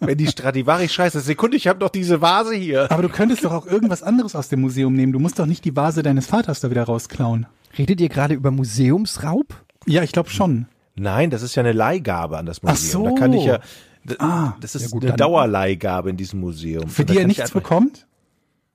wenn 0.00 0.18
die 0.18 0.26
Stradivari 0.26 0.86
scheiße, 0.90 1.20
Sekunde, 1.20 1.56
ich 1.56 1.66
habe 1.66 1.78
doch 1.78 1.88
diese 1.88 2.20
Vase 2.20 2.54
hier. 2.54 2.92
Aber 2.92 3.00
du 3.00 3.08
könntest 3.08 3.42
doch 3.42 3.52
auch 3.52 3.66
irgendwas 3.66 4.02
anderes 4.02 4.36
aus 4.36 4.50
dem 4.50 4.60
Museum 4.60 4.92
nehmen. 4.94 5.14
Du 5.14 5.18
musst 5.18 5.38
doch 5.38 5.46
nicht 5.46 5.64
die 5.64 5.74
Vase 5.74 6.02
deines 6.02 6.26
Vaters 6.26 6.60
da 6.60 6.70
wieder 6.70 6.82
rausklauen. 6.82 7.46
Redet 7.78 8.00
ihr 8.00 8.08
gerade 8.08 8.34
über 8.34 8.50
Museumsraub? 8.50 9.54
Ja, 9.86 10.02
ich 10.02 10.12
glaube 10.12 10.30
schon. 10.30 10.66
Nein, 10.96 11.30
das 11.30 11.42
ist 11.42 11.54
ja 11.54 11.62
eine 11.62 11.72
Leihgabe 11.72 12.36
an 12.38 12.46
das 12.46 12.62
Museum. 12.62 12.76
Ach 12.76 12.92
so. 12.92 13.04
Da 13.04 13.20
kann 13.20 13.32
ich 13.32 13.44
ja, 13.44 13.60
d- 14.04 14.16
Ah, 14.18 14.56
das 14.60 14.74
ist 14.74 14.82
ja 14.82 14.88
gut, 14.88 15.04
eine 15.04 15.14
Dauerleihgabe 15.16 16.10
in 16.10 16.16
diesem 16.16 16.40
Museum. 16.40 16.88
Für 16.88 17.04
da 17.04 17.12
die 17.12 17.20
er 17.20 17.26
nichts 17.26 17.40
einfach- 17.42 17.54
bekommt? 17.54 18.06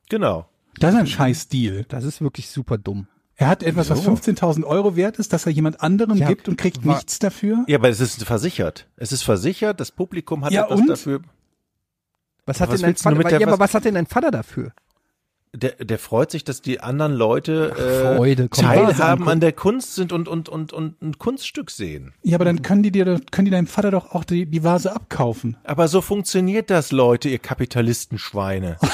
Genau. 0.10 0.48
Das 0.80 0.94
ist 0.94 1.00
ein 1.00 1.08
scheiß 1.08 1.48
Deal. 1.50 1.86
Das 1.88 2.04
ist 2.04 2.22
wirklich 2.22 2.50
super 2.50 2.78
dumm. 2.78 3.08
Er 3.38 3.48
hat 3.48 3.64
etwas, 3.64 3.90
was 3.90 4.02
15.000 4.02 4.64
Euro 4.66 4.96
wert 4.96 5.20
ist, 5.20 5.34
das 5.34 5.46
er 5.46 5.52
jemand 5.52 5.82
anderem 5.82 6.18
Ja, 6.18 6.28
gibt 6.28 6.48
und 6.48 6.58
kriegt 6.58 6.86
wa- 6.86 6.94
nichts 6.96 7.20
dafür? 7.20 7.66
Ja, 7.68 7.78
aber 7.78 7.90
es 7.90 8.00
ist 8.00 8.24
versichert. 8.24 8.88
Es 8.96 9.12
ist 9.12 9.24
versichert, 9.24 9.80
das 9.82 9.92
Publikum 9.92 10.46
hat 10.46 10.54
Ja, 10.54 10.64
etwas 10.66 10.80
und? 10.80 10.88
dafür. 10.88 11.22
Was 12.46 12.58
Aber 12.62 12.68
hat 12.68 12.74
was 12.76 12.82
denn 12.82 12.90
dein 12.92 12.96
Vater? 12.96 13.30
der 13.30 13.40
Ja, 13.42 13.48
aber 13.48 13.54
was- 13.54 13.60
was 13.70 13.74
hat 13.74 13.86
denn 13.86 13.96
dein 13.96 14.06
Vater 14.06 14.32
dafür? 14.32 14.72
Der, 15.56 15.72
der 15.72 16.00
freut 16.00 16.32
sich, 16.32 16.44
dass 16.44 16.62
die 16.62 16.82
anderen 16.82 17.14
Leute 17.14 17.72
äh, 17.72 18.16
Freude, 18.16 18.50
Teilhaben 18.50 19.30
an 19.30 19.40
der 19.40 19.54
Kunst 19.54 19.96
sind 19.96 20.12
und, 20.12 20.28
und, 20.28 20.50
und, 20.50 20.74
und 20.74 21.02
ein 21.02 21.18
Kunststück 21.18 21.72
sehen. 21.72 22.14
Ja, 22.24 22.36
aber 22.36 22.46
dann 22.46 22.62
können 22.62 22.84
die 22.84 22.92
dir, 22.92 23.06
können 23.32 23.46
die 23.46 23.52
deinem 23.52 23.68
Vater 23.68 23.92
doch 23.92 24.14
auch 24.14 24.26
die, 24.26 24.46
die 24.46 24.64
Vase 24.64 24.94
abkaufen. 24.94 25.58
Aber 25.64 25.88
so 25.88 26.02
funktioniert 26.02 26.70
das, 26.70 26.92
Leute, 26.92 27.30
ihr 27.30 27.40
Kapitalistenschweine. 27.40 28.78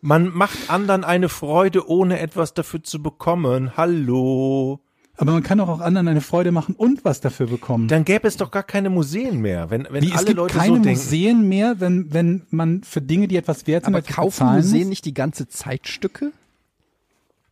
Man 0.00 0.28
macht 0.34 0.68
anderen 0.68 1.04
eine 1.04 1.28
Freude, 1.28 1.88
ohne 1.88 2.20
etwas 2.20 2.52
dafür 2.52 2.82
zu 2.82 3.02
bekommen. 3.02 3.76
Hallo. 3.76 4.80
Aber 5.16 5.32
man 5.32 5.42
kann 5.44 5.60
auch 5.60 5.80
anderen 5.80 6.08
eine 6.08 6.20
Freude 6.20 6.50
machen 6.50 6.74
und 6.74 7.04
was 7.04 7.20
dafür 7.20 7.46
bekommen. 7.46 7.86
Dann 7.86 8.04
gäbe 8.04 8.26
es 8.26 8.36
doch 8.36 8.50
gar 8.50 8.64
keine 8.64 8.90
Museen 8.90 9.40
mehr, 9.40 9.70
wenn, 9.70 9.86
wenn 9.90 10.02
Wie, 10.02 10.08
es 10.10 10.16
alle 10.16 10.26
gibt 10.26 10.36
Leute 10.38 10.58
keine 10.58 10.76
so 10.76 10.82
denken. 10.82 10.90
Museen 10.90 11.48
mehr, 11.48 11.78
wenn, 11.80 12.12
wenn 12.12 12.42
man 12.50 12.82
für 12.82 13.00
Dinge, 13.00 13.28
die 13.28 13.36
etwas 13.36 13.66
wert 13.68 13.84
sind, 13.84 13.94
Aber 13.94 14.02
kaufen 14.02 14.46
Museen 14.46 14.80
muss? 14.80 14.88
nicht 14.88 15.04
die 15.04 15.14
ganze 15.14 15.46
Zeit 15.48 15.86
Stücke? 15.86 16.32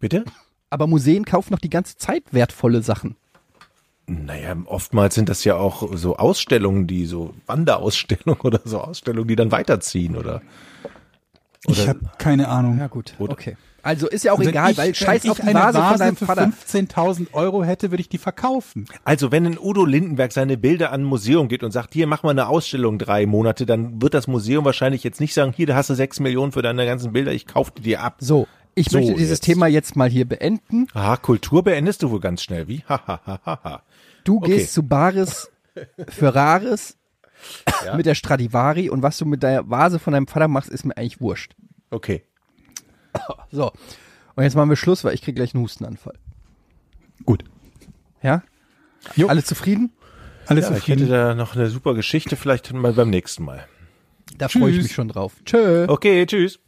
Bitte? 0.01 0.24
Aber 0.70 0.89
Museen 0.89 1.24
kaufen 1.24 1.52
noch 1.52 1.60
die 1.60 1.70
ganze 1.70 1.97
Zeit 1.97 2.24
wertvolle 2.32 2.82
Sachen. 2.82 3.14
Naja, 4.06 4.56
oftmals 4.66 5.14
sind 5.14 5.28
das 5.28 5.44
ja 5.44 5.55
auch 5.55 5.89
so 5.97 6.16
Ausstellungen, 6.16 6.89
die 6.89 7.06
so 7.06 7.34
Wanderausstellungen 7.47 8.40
oder 8.43 8.60
so 8.64 8.80
Ausstellungen, 8.80 9.28
die 9.28 9.36
dann 9.36 9.52
weiterziehen, 9.52 10.16
oder? 10.16 10.43
Ich 11.68 11.89
habe 11.89 12.01
keine 12.18 12.48
Ahnung. 12.48 12.78
Ja 12.80 12.89
gut, 12.89 13.14
Oder- 13.20 13.32
okay. 13.34 13.56
Also 13.82 14.09
ist 14.09 14.24
ja 14.24 14.32
auch 14.32 14.38
Wenn 14.38 14.48
egal, 14.48 14.70
ich, 14.72 14.78
weil 14.78 14.86
wenn 14.88 14.94
scheiß 14.94 15.24
ich 15.24 15.30
auf 15.30 15.36
die 15.38 15.42
eine 15.42 15.54
Vase, 15.59 15.78
Vase 15.78 15.88
von 15.90 15.98
deinem 15.98 16.16
für 16.16 16.26
Vater. 16.26 16.44
15.000 16.68 17.32
Euro 17.32 17.64
hätte, 17.64 17.90
würde 17.90 18.00
ich 18.00 18.09
die 18.09 18.18
verkaufen. 18.18 18.86
Also 19.04 19.32
wenn 19.32 19.44
ein 19.44 19.59
Udo 19.59 19.84
Lindenberg 19.84 20.32
seine 20.32 20.56
Bilder 20.56 20.92
an 20.92 21.00
ein 21.02 21.04
Museum 21.04 21.48
geht 21.48 21.62
und 21.64 21.72
sagt, 21.72 21.92
hier 21.94 22.06
mach 22.06 22.22
mal 22.22 22.30
eine 22.30 22.46
Ausstellung 22.48 22.98
drei 22.98 23.26
Monate, 23.26 23.66
dann 23.66 24.00
wird 24.00 24.14
das 24.14 24.28
Museum 24.28 24.64
wahrscheinlich 24.64 25.02
jetzt 25.02 25.20
nicht 25.20 25.34
sagen, 25.34 25.52
hier, 25.56 25.66
da 25.66 25.74
hast 25.74 25.90
du 25.90 25.94
sechs 25.94 26.20
Millionen 26.20 26.52
für 26.52 26.62
deine 26.62 26.86
ganzen 26.86 27.12
Bilder, 27.12 27.32
ich 27.32 27.46
kauf 27.46 27.70
die 27.72 27.82
dir 27.82 28.02
ab. 28.02 28.16
So, 28.20 28.46
ich 28.74 28.88
So, 28.88 28.98
möchte 28.98 29.14
dieses 29.14 29.30
jetzt. 29.38 29.44
Thema 29.44 29.66
jetzt 29.66 29.96
mal 29.96 30.09
hier 30.09 30.28
beenden. 30.28 30.86
Aha, 30.94 31.16
Kultur 31.16 31.64
beendest 31.64 32.02
du 32.04 32.10
wohl 32.10 32.20
ganz 32.20 32.42
schnell, 32.42 32.68
wie? 32.68 32.84
Ha, 32.88 33.00
ha, 33.06 33.20
ha, 33.26 33.40
ha, 33.44 33.60
ha. 33.64 33.82
Du 34.24 34.36
Okay. 34.36 34.59
gehst 34.59 34.74
zu 34.74 34.84
Bares 34.84 35.50
für 36.09 36.34
Rares 36.34 36.96
Ja. 37.84 37.96
mit 37.96 38.06
der 38.06 38.14
Stradivari 38.14 38.88
und 38.90 39.02
was 39.02 39.18
du 39.18 39.26
mit 39.26 39.42
der 39.42 39.68
Vase 39.68 39.98
von 39.98 40.12
deinem 40.12 40.28
Vater 40.28 40.46
machst, 40.46 40.70
ist 40.70 40.84
mir 40.84 40.96
eigentlich 40.96 41.20
wurscht. 41.20 41.56
Okay. 41.90 42.22
So. 43.51 43.72
Und 44.34 44.44
jetzt 44.44 44.55
machen 44.56 44.70
wir 44.70 44.76
Schluss, 44.76 45.05
weil 45.05 45.14
ich 45.14 45.22
krieg 45.22 45.36
gleich 45.36 45.55
einen 45.55 45.62
Hustenanfall. 45.62 46.14
Gut. 47.26 47.44
Ja? 48.22 48.43
Jo. 49.16 49.28
Alle 49.28 49.44
zufrieden? 49.44 49.93
Alles 50.47 50.68
Ja, 50.68 50.76
ich 50.76 50.89
hätte 50.89 51.01
zufrieden. 51.01 51.10
da 51.10 51.34
noch 51.34 51.55
eine 51.55 51.68
super 51.68 51.94
Geschichte, 51.94 52.36
vielleicht 52.36 52.72
mal 52.72 52.93
beim 52.94 53.10
nächsten 53.10 53.44
Mal. 53.44 53.66
Da 54.39 54.48
freue 54.48 54.70
ich 54.72 54.82
mich 54.82 54.93
schon 54.94 55.09
drauf. 55.09 55.34
Tschö. 55.44 55.86
Okay, 55.89 56.24
tschüss. 56.26 56.59